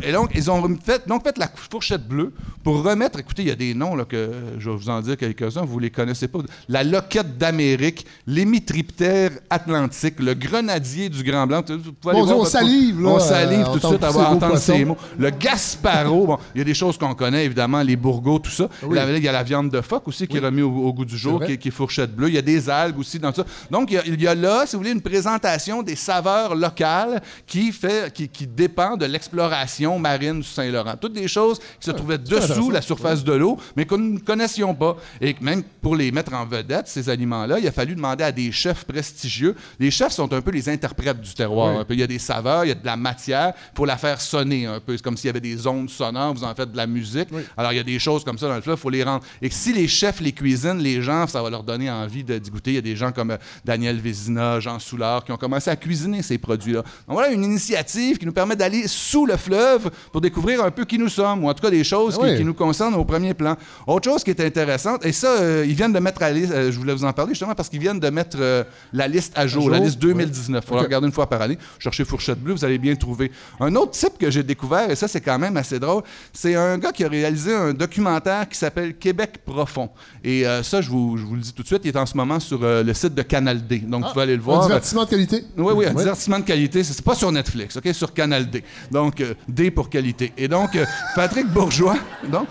Et 0.03 0.13
donc, 0.13 0.31
ils 0.35 0.51
ont 0.51 0.77
fait, 0.85 1.07
donc 1.09 1.25
fait 1.25 1.39
la 1.39 1.49
fourchette 1.71 2.07
bleue 2.07 2.33
pour 2.63 2.83
remettre, 2.83 3.19
écoutez, 3.19 3.43
il 3.43 3.49
y 3.49 3.53
a 3.53 3.57
des 3.57 3.75
noms 3.75 3.95
là, 3.97 4.05
que 4.05 4.31
je 4.59 4.71
vais 4.71 4.77
vous 4.77 4.89
en 4.89 5.01
dire 5.01 5.17
quelques-uns, 5.17 5.65
vous 5.65 5.77
ne 5.79 5.83
les 5.83 5.91
connaissez 5.91 6.29
pas. 6.29 6.39
La 6.69 6.85
loquette 6.85 7.37
d'Amérique, 7.39 8.07
l'hémitriptère 8.27 9.31
atlantique, 9.51 10.21
le 10.21 10.35
grenadier 10.35 11.09
du 11.09 11.23
Grand 11.23 11.47
Blanc. 11.47 11.63
Vous 11.69 11.93
pouvez 11.93 12.15
aller 12.15 12.23
voir 12.25 12.37
on 12.37 12.39
votre- 12.41 12.51
salive, 12.51 13.01
là, 13.03 13.09
On 13.11 13.17
euh, 13.17 13.21
salive 13.21 13.65
tout 13.73 13.79
de 13.79 13.87
suite 13.87 14.05
à 14.05 14.11
entendre 14.13 14.59
ces 14.59 14.85
mots. 14.85 14.97
Le 15.19 15.31
Gasparo, 15.63 16.27
bon, 16.27 16.39
il 16.55 16.59
y 16.59 16.61
a 16.61 16.65
des 16.65 16.75
choses 16.75 16.99
qu'on 16.99 17.15
connaît, 17.15 17.45
évidemment, 17.45 17.83
les 17.83 17.95
bourgots, 17.97 18.39
tout 18.41 18.51
ça. 18.51 18.69
Oui. 18.83 18.97
Là, 18.97 19.07
il 19.17 19.23
y 19.23 19.29
a 19.29 19.33
la 19.33 19.43
viande 19.45 19.71
de 19.71 19.81
phoque 19.81 20.09
aussi 20.09 20.27
qui 20.27 20.37
est 20.37 20.41
remise 20.41 20.65
au, 20.65 20.71
au 20.71 20.93
goût 20.93 21.05
du 21.05 21.17
jour, 21.17 21.43
qui, 21.45 21.53
est- 21.53 21.59
qui 21.59 21.69
est 21.69 21.73
fourchette 21.73 22.15
bleue. 22.15 22.29
Il 22.29 22.35
y 22.35 22.39
a 22.39 22.43
des 22.43 22.69
algues 22.69 22.99
aussi 22.99 23.19
dans 23.19 23.33
ça. 23.33 23.45
Donc, 23.71 23.91
il 23.91 23.95
y 23.95 23.99
a, 23.99 24.03
il 24.07 24.21
y 24.21 24.27
a 24.27 24.35
là, 24.35 24.65
si 24.67 24.75
vous 24.75 24.81
voulez, 24.83 24.91
une 24.93 25.01
présentation 25.01 25.83
des 25.83 25.95
saveurs 25.97 26.55
locales 26.55 27.23
qui, 27.47 27.71
fait, 27.73 28.13
qui, 28.13 28.29
qui 28.29 28.47
dépend 28.47 28.97
de 28.97 29.07
l'exploration 29.07 29.99
marine 29.99 30.41
du 30.41 30.47
Saint-Laurent. 30.47 30.95
Toutes 31.01 31.13
des 31.13 31.29
choses 31.29 31.59
qui 31.59 31.87
se 31.87 31.91
trouvaient 31.93 32.19
dessous 32.19 32.71
la 32.71 32.83
surface 32.83 33.23
de 33.25 33.33
l'eau, 33.33 33.57
mais 33.77 33.85
que 33.85 33.95
nous 33.95 34.15
ne 34.15 34.19
connaissions 34.19 34.75
pas. 34.75 34.97
Et 35.21 35.37
même 35.41 35.63
pour 35.81 35.95
les 35.97 36.11
mettre 36.11 36.33
en 36.35 36.45
vedette, 36.45 36.89
ces 36.89 37.09
aliments-là, 37.09 37.59
il 37.59 37.67
a 37.69 37.73
fallu 37.73 37.95
demander 37.95 38.25
à 38.25 38.33
des 38.33 38.51
chefs 38.53 38.85
prestigieux. 38.85 39.55
Les 39.79 39.91
chefs 39.91 40.13
sont 40.13 40.33
un 40.33 40.41
peu 40.41 40.51
les 40.51 40.69
interprètes 40.69 41.21
du 41.21 41.33
terroir. 41.35 41.75
Oui. 41.75 41.81
un 41.81 41.85
peu. 41.85 41.95
Il 41.95 42.01
y 42.01 42.03
a 42.03 42.07
des 42.07 42.19
saveurs, 42.19 42.65
il 42.65 42.69
y 42.69 42.73
a 42.73 42.75
de 42.75 42.85
la 42.87 42.97
matière, 42.97 43.53
il 43.73 43.77
faut 43.77 43.85
la 43.85 43.97
faire 43.97 44.21
sonner 44.21 44.67
un 44.67 44.81
peu. 44.81 44.97
C'est 44.97 45.03
comme 45.03 45.17
s'il 45.17 45.27
y 45.27 45.31
avait 45.31 45.41
des 45.41 45.52
des 45.55 45.67
ondes 45.67 45.91
sonores, 45.91 46.35
vous 46.35 46.45
en 46.45 46.55
faites 46.55 46.73
de 46.73 46.77
la 46.77 46.87
musique. 46.87 47.29
Alors, 47.57 47.73
il 47.73 47.77
y 47.77 47.81
a 47.81 47.85
des 47.85 47.99
choses 47.99 48.25
comme 48.25 48.39
ça 48.39 48.49
dans 48.49 48.57
le 48.57 48.61
fleuve, 48.61 48.79
il 48.79 48.81
faut 48.81 48.91
les 48.91 49.03
rendre. 49.03 49.25
Et 49.41 49.51
si 49.51 49.73
les 49.73 49.89
chefs 49.89 50.21
les 50.21 50.33
cuisinent, 50.33 50.79
les 50.79 51.03
gens, 51.03 51.27
ça 51.27 51.43
va 51.43 51.51
leur 51.51 51.63
donner 51.63 51.91
envie 51.91 52.25
de 52.25 52.39
d'y 52.39 52.51
goûter. 52.51 52.73
Il 52.73 52.75
y 52.75 52.79
a 52.79 52.83
des 52.83 52.97
gens 52.97 53.13
comme 53.13 53.33
euh, 53.33 53.37
Daniel 53.65 54.01
Vézina, 54.01 54.61
Jean 54.61 54.79
Soulard, 54.79 55.25
qui 55.25 55.33
ont 55.33 55.37
commencé 55.37 55.71
à 55.71 55.77
cuisiner 55.77 56.23
ces 56.23 56.39
produits-là. 56.39 56.83
Donc 56.83 57.17
voilà 57.17 57.31
une 57.31 57.45
initiative 57.45 58.19
qui 58.19 58.27
nous 58.27 58.33
permet 58.33 58.57
d'aller 58.57 58.87
sous 58.87 59.27
le 59.27 59.37
fleuve 59.37 59.91
pour 60.11 60.21
découvrir 60.21 60.65
un 60.65 60.71
peu 60.71 60.85
qui 60.85 60.99
nous 60.99 61.09
sommes, 61.09 61.45
ou 61.45 61.49
en 61.49 61.55
tout 61.55 61.63
cas 61.63 61.71
des 61.71 61.85
choses 61.85 62.19
Ah 62.23 62.35
qui, 62.37 62.45
nous 62.45 62.55
concernent 62.55 62.95
au 62.95 63.05
premier 63.05 63.35
plan. 63.35 63.57
Autre 63.87 64.11
chose 64.11 64.25
qui 64.25 64.31
est 64.31 64.41
intéressante, 64.41 65.05
et 65.05 65.13
ça, 65.13 65.29
euh, 65.41 65.65
ils 65.67 65.75
viennent 65.75 65.93
de 65.93 65.99
mettre 65.99 66.23
à 66.23 66.31
la 66.31 66.35
liste, 66.35 66.53
euh, 66.53 66.73
je 66.73 66.79
voulais 66.79 66.95
vous 66.95 67.05
en 67.05 67.13
parler 67.13 67.33
justement 67.33 67.55
parce 67.55 67.69
qu'ils 67.69 67.81
viennent 67.81 68.01
de 68.01 68.11
mettre 68.11 68.37
euh, 68.41 68.65
la 68.93 69.09
liste 69.09 69.33
à 69.37 69.47
jour, 69.47 69.63
jour? 69.63 69.71
la 69.71 69.79
liste 69.79 69.99
2019. 69.99 70.65
Il 70.65 70.69
faut 70.69 70.75
la 70.77 70.83
regarder 70.83 71.07
une 71.07 71.13
fois 71.13 71.29
par 71.29 71.43
année. 71.43 71.59
Cherchez 71.79 72.05
Fourchette 72.05 72.41
Bleue, 72.41 72.55
vous 72.55 72.65
allez 72.65 72.79
bien 72.79 72.95
trouver. 72.95 73.31
Un 73.61 73.75
autre 73.77 73.93
type 73.93 74.19
que 74.19 74.31
j'ai 74.31 74.43
découvert, 74.43 74.91
et 74.91 74.97
ça, 74.97 75.09
c'est 75.09 75.21
quand 75.21 75.39
même 75.39 75.42
assez 75.57 75.79
drôle, 75.79 76.03
c'est 76.33 76.55
un 76.55 76.79
gars 76.79 76.93
qui 76.93 77.05
a 77.05 77.09
réalisé 77.09 77.55
un 77.55 77.73
documentaire 77.73 78.49
qui 78.49 78.57
s'appelle 78.59 78.97
Québec 78.97 79.39
profond. 79.45 79.91
Et 80.25 80.47
euh, 80.47 80.63
ça, 80.63 80.81
je 80.81 80.89
vous, 80.91 81.17
je 81.17 81.25
vous 81.25 81.35
le 81.35 81.41
dis 81.41 81.53
tout 81.53 81.63
de 81.63 81.67
suite, 81.67 81.81
il 81.85 81.89
est 81.89 81.97
en 81.97 82.07
ce 82.07 82.17
moment 82.17 82.39
sur 82.41 82.63
euh, 82.63 82.83
le 82.83 82.95
site 82.95 83.15
de 83.15 83.23
Canal 83.23 83.67
D. 83.67 83.79
Donc, 83.81 84.05
vous 84.05 84.11
pouvez 84.13 84.23
aller 84.23 84.37
le 84.37 84.43
Un 84.43 84.45
voir. 84.45 84.67
divertissement 84.67 85.05
de 85.05 85.11
qualité. 85.11 85.45
Oui, 85.57 85.73
oui, 85.77 85.87
un 85.87 85.91
Ouais. 85.91 86.03
divertissement 86.03 86.39
de 86.39 86.45
qualité. 86.45 86.83
C'est 86.85 86.93
c'est 86.93 87.05
pas 87.05 87.15
sur 87.15 87.33
Netflix, 87.33 87.77
OK? 87.77 87.89
Sur 87.93 88.13
Canal 88.15 88.49
D. 88.49 88.63
Donc, 88.91 89.21
euh, 89.21 89.35
D 89.49 89.71
pour 89.71 89.91
qualité. 89.91 90.33
Et 90.37 90.47
donc, 90.49 90.77
euh, 90.77 90.85
Patrick 91.17 91.47
Bourgeois, 91.49 91.97
donc, 92.31 92.47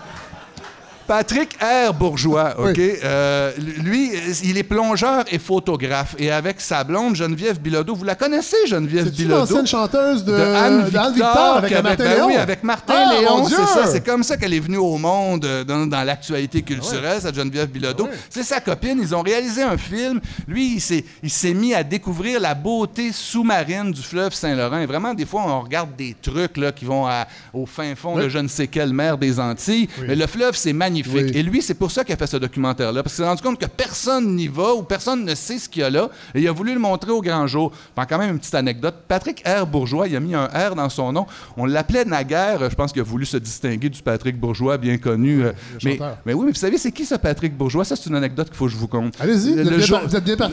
Patrick 1.06 1.56
R. 1.60 1.92
Bourgeois, 1.92 2.54
OK? 2.58 2.78
Euh, 2.78 3.52
lui, 3.82 4.10
il 4.44 4.56
est 4.56 4.62
plongeur 4.62 5.24
et 5.30 5.38
photographe. 5.38 6.14
Et 6.18 6.30
avec 6.30 6.60
sa 6.60 6.84
blonde, 6.84 7.16
Geneviève 7.16 7.58
Bilodeau. 7.60 7.94
Vous 7.94 8.04
la 8.04 8.14
connaissez, 8.14 8.56
Geneviève 8.66 9.10
Bilodeau? 9.10 9.40
l'ancienne 9.40 9.66
chanteuse 9.66 10.24
de, 10.24 10.32
Anne 10.34 10.84
Victor, 10.84 11.12
Victor 11.12 11.56
avec 11.56 11.72
avait- 11.72 11.82
Martin 11.82 12.04
ben 12.04 12.14
Léon? 12.14 12.26
oui, 12.28 12.36
avec 12.36 12.62
Martin 12.62 12.94
Ah, 12.96 13.14
Léon, 13.20 13.44
c'est 13.48 13.56
ça. 13.66 13.86
C'est 13.86 14.04
comme 14.04 14.22
ça 14.22 14.36
qu'elle 14.36 14.54
est 14.54 14.60
venue 14.60 14.76
au 14.78 14.96
monde 14.96 15.44
euh, 15.44 15.64
dans, 15.64 15.86
dans 15.86 16.02
l'actualité 16.04 16.62
culturelle, 16.62 17.14
Ah 17.18 17.20
cette 17.20 17.34
Geneviève 17.34 17.68
Bilodeau. 17.68 18.08
C'est 18.30 18.42
sa 18.44 18.60
copine. 18.60 18.98
Ils 19.02 19.14
ont 19.14 19.22
réalisé 19.22 19.62
un 19.62 19.76
film. 19.76 20.20
Lui, 20.46 20.74
il 20.76 20.80
s'est, 21.30 21.54
mis 21.54 21.74
à 21.74 21.82
découvrir 21.82 22.40
la 22.40 22.54
beauté 22.54 23.10
sous-marine 23.12 23.90
du 23.92 24.02
fleuve 24.02 24.32
Saint-Laurent. 24.32 24.78
Et 24.78 24.86
vraiment, 24.86 25.14
des 25.14 25.26
fois, 25.26 25.42
on 25.46 25.60
regarde 25.62 25.94
des 25.96 26.14
trucs 26.20 26.56
là, 26.56 26.72
qui 26.72 26.84
vont 26.84 27.06
à- 27.06 27.26
au 27.52 27.66
fin 27.66 27.94
fond 27.94 28.14
Oui. 28.16 28.22
de 28.24 28.28
je 28.28 28.38
ne 28.38 28.48
sais 28.48 28.66
quelle 28.68 28.92
mer 28.92 29.18
des 29.18 29.38
Antilles. 29.40 29.88
Mais 30.06 30.14
le 30.14 30.26
fleuve, 30.26 30.56
c'est 30.56 30.72
magnifique. 30.72 31.01
Oui. 31.12 31.30
Et 31.34 31.42
lui, 31.42 31.62
c'est 31.62 31.74
pour 31.74 31.90
ça 31.90 32.04
qu'il 32.04 32.14
a 32.14 32.16
fait 32.16 32.26
ce 32.26 32.36
documentaire-là. 32.36 33.02
Parce 33.02 33.14
qu'il 33.14 33.24
s'est 33.24 33.28
rendu 33.28 33.42
compte 33.42 33.58
que 33.58 33.66
personne 33.66 34.34
n'y 34.36 34.48
va 34.48 34.74
ou 34.74 34.82
personne 34.82 35.24
ne 35.24 35.34
sait 35.34 35.58
ce 35.58 35.68
qu'il 35.68 35.82
y 35.82 35.84
a 35.84 35.90
là. 35.90 36.08
Et 36.34 36.40
il 36.40 36.48
a 36.48 36.52
voulu 36.52 36.74
le 36.74 36.80
montrer 36.80 37.10
au 37.10 37.20
grand 37.20 37.46
jour. 37.46 37.72
Enfin, 37.96 38.06
quand 38.08 38.18
même, 38.18 38.30
une 38.30 38.38
petite 38.38 38.54
anecdote. 38.54 38.94
Patrick 39.08 39.42
R. 39.46 39.66
Bourgeois, 39.66 40.08
il 40.08 40.16
a 40.16 40.20
mis 40.20 40.34
un 40.34 40.46
R 40.46 40.74
dans 40.74 40.88
son 40.88 41.12
nom. 41.12 41.26
On 41.56 41.66
l'appelait 41.66 42.04
naguère. 42.04 42.68
Je 42.70 42.74
pense 42.74 42.92
qu'il 42.92 43.00
a 43.00 43.04
voulu 43.04 43.24
se 43.26 43.36
distinguer 43.36 43.88
du 43.88 44.02
Patrick 44.02 44.38
Bourgeois 44.38 44.78
bien 44.78 44.98
connu. 44.98 45.44
euh, 45.44 45.52
mais, 45.84 45.98
oui, 45.98 46.06
mais 46.26 46.32
vous 46.34 46.54
savez, 46.54 46.78
c'est 46.78 46.92
qui 46.92 47.04
ce 47.04 47.14
Patrick 47.14 47.56
Bourgeois? 47.56 47.84
Ça, 47.84 47.96
c'est 47.96 48.08
une 48.08 48.16
anecdote 48.16 48.48
qu'il 48.48 48.56
faut 48.56 48.66
que 48.66 48.72
je 48.72 48.76
vous 48.76 48.88
conte. 48.88 49.14
Allez-y, 49.20 49.54
Le- 49.54 49.62
vous 49.62 49.68
êtes 49.68 49.70
le 49.70 49.76
bien 49.76 49.86
jour-. 49.86 50.00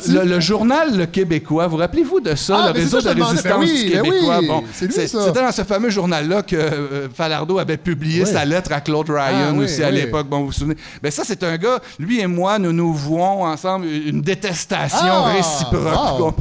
Le, 0.10 0.24
le 0.26 0.40
journal 0.40 0.98
Le 0.98 1.06
Québécois, 1.06 1.68
vous 1.68 1.78
rappelez-vous 1.78 2.20
de 2.20 2.36
ça, 2.36 2.62
Ah, 2.64 2.68
le 2.74 2.80
réseau 2.80 3.00
ça, 3.02 3.14
de 3.14 3.22
résistance. 3.22 3.44
Ben 3.44 3.58
oui, 3.60 3.84
du 3.86 3.92
ben 3.92 4.02
Québécois? 4.04 4.38
oui, 4.40 4.48
bon. 4.48 4.64
C'était 4.74 5.08
dans 5.42 5.52
ce 5.52 5.64
fameux 5.64 5.90
journal-là 5.90 6.42
que 6.44 6.56
euh, 6.56 7.08
Falardeau 7.14 7.60
avait 7.60 7.78
publié 7.78 8.24
Oui. 8.24 8.30
sa 8.32 8.46
lettre 8.46 8.72
à 8.74 8.82
Claude 8.82 9.10
Ryan 9.10 9.54
Ah, 9.56 9.58
aussi 9.58 9.84
à 9.84 9.92
l'époque. 9.92 10.28
Bon, 10.30 10.40
vous 10.42 10.46
vous 10.48 10.52
souvenez? 10.52 10.76
Ben 11.02 11.12
ça, 11.12 11.24
c'est 11.26 11.42
un 11.44 11.58
gars, 11.58 11.80
lui 11.98 12.20
et 12.22 12.28
moi, 12.28 12.60
nous 12.60 12.72
nous 12.72 12.94
vouons 12.94 13.44
ensemble 13.46 13.86
une 13.88 14.22
détestation 14.22 14.98
Ah, 15.02 15.34
réciproque. 15.34 16.20
wow. 16.20 16.36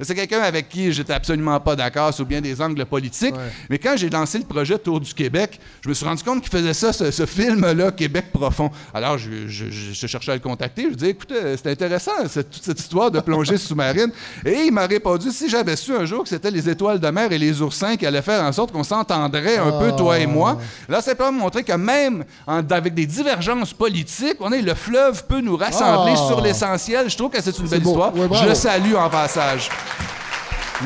C'est 0.00 0.14
quelqu'un 0.14 0.40
avec 0.40 0.68
qui 0.68 0.92
j'étais 0.92 1.12
absolument 1.12 1.58
pas 1.60 1.76
d'accord 1.76 2.12
sur 2.14 2.24
bien 2.24 2.40
des 2.40 2.60
angles 2.60 2.84
politiques. 2.86 3.34
Mais 3.68 3.78
quand 3.78 3.94
j'ai 3.96 4.10
lancé 4.10 4.38
le 4.38 4.44
projet 4.44 4.78
Tour 4.78 5.00
du 5.00 5.12
Québec, 5.14 5.58
je 5.82 5.88
me 5.88 5.94
suis 5.94 6.06
rendu 6.06 6.22
compte 6.22 6.40
qu'il 6.42 6.50
faisait 6.50 6.74
ça, 6.74 6.92
ce, 6.92 7.10
ce 7.10 7.26
film-là, 7.26 7.90
Québec 7.92 8.26
profond. 8.32 8.70
Alors, 8.94 9.18
je, 9.18 9.30
je- 9.48 9.70
je- 9.70 9.92
je 9.92 10.06
cherchais 10.06 10.32
à 10.32 10.34
le 10.34 10.40
contacter. 10.40 10.82
Je 10.84 10.88
lui 10.88 10.96
disais, 10.96 11.10
écoute, 11.10 11.32
euh, 11.32 11.56
c'est 11.60 11.70
intéressant, 11.70 12.12
cette- 12.28 12.50
toute 12.50 12.62
cette 12.64 12.80
histoire 12.80 13.10
de 13.10 13.20
plongée 13.20 13.56
sous-marine. 13.58 14.10
Et 14.44 14.64
il 14.66 14.72
m'a 14.72 14.86
répondu, 14.86 15.30
si 15.30 15.48
j'avais 15.48 15.76
su 15.76 15.94
un 15.94 16.04
jour 16.04 16.22
que 16.22 16.28
c'était 16.28 16.50
les 16.50 16.68
étoiles 16.68 17.00
de 17.00 17.08
mer 17.08 17.30
et 17.32 17.38
les 17.38 17.60
oursins 17.62 17.96
qui 17.96 18.06
allaient 18.06 18.22
faire 18.22 18.42
en 18.42 18.52
sorte 18.52 18.72
qu'on 18.72 18.84
s'entendrait 18.84 19.58
un 19.58 19.72
peu, 19.72 19.92
toi 19.96 20.18
et 20.18 20.26
moi, 20.26 20.58
là, 20.88 21.00
c'est 21.02 21.14
pas 21.14 21.30
montrer 21.30 21.62
que 21.64 21.72
même 21.72 22.24
en- 22.46 22.58
avec 22.70 22.94
des 22.94 23.06
divergences 23.06 23.31
politiques, 23.78 24.36
on 24.40 24.52
est, 24.52 24.62
le 24.62 24.74
fleuve 24.74 25.24
peut 25.26 25.40
nous 25.40 25.56
rassembler 25.56 26.14
Ah. 26.16 26.26
sur 26.28 26.40
l'essentiel. 26.40 27.08
Je 27.10 27.16
trouve 27.16 27.30
que 27.30 27.40
c'est 27.40 27.56
une 27.58 27.66
belle 27.68 27.80
beau. 27.80 27.90
histoire. 27.90 28.14
Ouais, 28.14 28.28
je 28.42 28.48
le 28.48 28.54
salue 28.54 28.94
en 28.94 29.08
passage. 29.10 29.68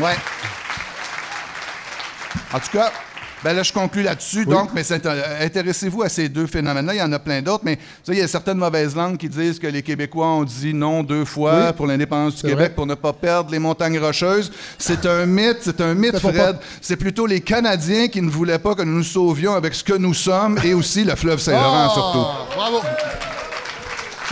Ouais. 0.01 0.16
En 2.52 2.59
tout 2.60 2.70
cas, 2.73 2.90
ben 3.47 3.55
là, 3.55 3.62
je 3.62 3.73
conclus 3.73 4.02
là-dessus. 4.02 4.44
Donc, 4.44 4.70
mais 4.74 4.82
intéressez-vous 5.40 6.02
à 6.02 6.09
ces 6.09 6.28
deux 6.28 6.48
phénomènes-là. 6.48 6.94
Il 6.94 6.98
y 6.98 7.02
en 7.02 7.12
a 7.12 7.18
plein 7.20 7.40
d'autres, 7.43 7.62
mais 7.64 7.78
il 8.09 8.14
y 8.14 8.20
a 8.20 8.27
certaines 8.27 8.59
mauvaises 8.59 8.97
langues 8.97 9.16
qui 9.16 9.28
disent 9.28 9.60
que 9.60 9.68
les 9.68 9.82
Québécois 9.82 10.27
ont 10.27 10.43
dit 10.43 10.74
non 10.74 11.05
deux 11.05 11.24
fois 11.24 11.66
Oui. 11.68 11.73
pour 11.77 11.86
l'indépendance 11.86 12.35
du 12.36 12.43
Québec 12.43 12.56
vrai. 12.59 12.68
pour 12.70 12.86
ne 12.86 12.94
pas 12.97 13.12
perdre 13.12 13.52
les 13.52 13.60
montagnes 13.60 14.01
rocheuses. 14.01 14.51
C'est 14.78 15.06
un 15.06 15.27
mythe, 15.27 15.59
c'est 15.60 15.81
un 15.81 15.94
mythe, 15.94 16.18
Fred. 16.18 16.35
pas- 16.35 16.52
C'est 16.81 16.97
plutôt 16.97 17.27
les 17.27 17.40
Canadiens 17.40 18.09
qui 18.09 18.20
ne 18.20 18.28
voulaient 18.31 18.59
pas 18.59 18.74
que 18.74 18.82
nous 18.82 18.97
nous 18.97 19.05
sauvions 19.05 19.55
avec 19.55 19.74
ce 19.74 19.85
que 19.85 19.93
nous 19.94 20.14
sommes 20.14 20.59
et 20.64 20.74
aussi 20.74 21.05
le 21.05 21.14
fleuve 21.14 21.39
Saint-Laurent, 21.39 21.86
Ah, 21.89 21.94
surtout. 21.94 22.56
Bravo. 22.56 22.81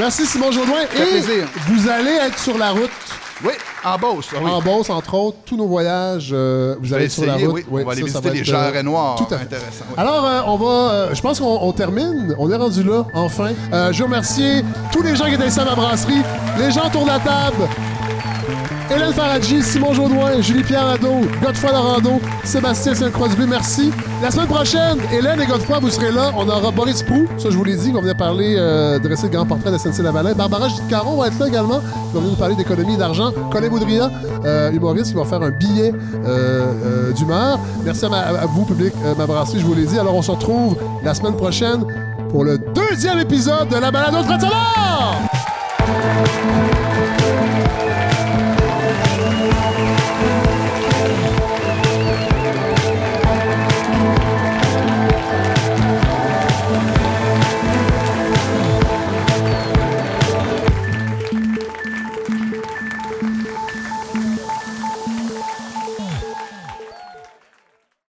Merci 0.01 0.27
Simon 0.27 0.51
Jodoin. 0.51 0.83
Et 0.83 0.87
plaisir. 0.87 1.47
vous 1.69 1.89
allez 1.89 2.11
être 2.27 2.39
sur 2.41 2.59
la 2.59 2.71
route. 2.71 2.91
Oui, 3.43 3.53
en 3.85 3.99
Beauce. 3.99 4.29
oui. 4.41 4.51
En 4.51 4.61
Beauce, 4.63 4.91
entre 4.91 5.15
autres, 5.15 5.39
tous 5.45 5.57
nos 5.57 5.67
voyages, 5.67 6.31
euh, 6.33 6.77
vous 6.81 6.95
allez 6.95 7.09
sur 7.09 7.27
la 7.27 7.35
route. 7.35 7.65
oui. 7.69 7.83
On 7.83 7.85
va 7.87 7.93
aller 7.93 8.03
ça, 8.03 8.07
ça 8.09 8.21
visiter 8.21 8.29
va 8.29 8.35
les 8.35 8.41
être, 8.41 8.47
jarrets 8.47 8.79
euh, 8.79 8.83
noirs. 8.83 9.17
Tout 9.17 9.35
à 9.35 9.39
fait. 9.39 9.45
Intéressant, 9.45 9.85
oui. 9.89 9.95
Alors, 9.97 10.25
euh, 10.25 10.41
on 10.47 10.57
va. 10.57 10.67
euh, 10.93 11.15
je 11.15 11.21
pense 11.21 11.41
qu'on 11.41 11.59
on 11.61 11.73
termine. 11.73 12.35
On 12.39 12.51
est 12.51 12.57
rendu 12.57 12.83
là, 12.85 13.05
enfin. 13.15 13.51
Euh, 13.73 13.93
je 13.93 13.99
veux 13.99 14.05
remercier 14.05 14.63
tous 14.93 15.03
les 15.03 15.17
gens 15.17 15.25
qui 15.27 15.35
étaient 15.35 15.49
ici 15.49 15.59
à 15.61 15.65
ma 15.65 15.75
brasserie, 15.75 16.23
les 16.59 16.71
gens 16.71 16.87
autour 16.87 17.03
de 17.03 17.09
la 17.09 17.19
table. 17.19 17.69
Hélène 18.91 19.13
Faradji, 19.13 19.63
Simon 19.63 19.93
Jaudoin, 19.95 20.41
Julie-Pierre 20.41 20.87
Nadeau, 20.87 21.21
Godefroy 21.43 21.73
Larando, 21.73 22.21
Sébastien 22.45 22.95
Saint-Crosby, 22.95 23.47
merci. 23.47 23.91
La 24.23 24.31
semaine 24.31 24.47
prochaine, 24.47 24.99
Hélène 25.13 25.41
et 25.41 25.47
Godefroy, 25.47 25.79
vous 25.81 25.91
serez 25.91 26.13
là. 26.13 26.33
On 26.37 26.49
aura 26.49 26.71
Boris 26.71 27.03
Prou, 27.03 27.27
ça 27.39 27.49
je 27.51 27.57
vous 27.57 27.65
l'ai 27.65 27.77
dit, 27.77 27.93
qu'on 27.93 28.03
venait 28.03 28.15
parler, 28.15 28.57
euh, 28.59 28.99
dresser 28.99 29.25
le 29.25 29.33
grand 29.33 29.47
portrait 29.47 29.71
de 29.71 29.79
SNC-Lavalin. 29.79 30.35
Barbara 30.35 30.69
Caron 30.89 31.17
va 31.17 31.29
être 31.29 31.39
là 31.39 31.49
également, 31.49 31.79
va 31.79 32.21
venir 32.21 32.31
nous 32.31 32.37
parler 32.37 32.55
d'économie 32.57 32.95
et 32.95 32.99
d'argent. 32.99 33.33
Colin 33.51 33.69
Boudria, 33.69 34.11
euh, 34.45 34.71
humoriste, 34.71 35.13
qui 35.13 35.15
va 35.15 35.25
faire 35.25 35.43
un 35.43 35.51
billet 35.51 35.93
euh, 36.27 37.13
d'humeur. 37.13 37.59
Merci 37.85 38.05
à, 38.05 38.47
vous, 38.47 38.65
public, 38.65 38.93
ma 39.17 39.27
je 39.27 39.65
vous 39.65 39.75
l'ai 39.75 39.87
dit. 39.87 39.99
Alors 39.99 40.15
on 40.15 40.23
se 40.23 40.31
retrouve 40.31 40.77
la 41.03 41.15
semaine 41.15 41.37
prochaine 41.37 41.85
pour 42.29 42.45
le 42.45 42.59
deuxième 42.59 43.19
épisode 43.19 43.69
de 43.69 43.77
la 43.77 43.91
balade 43.91 44.15
Trésor! 44.27 45.21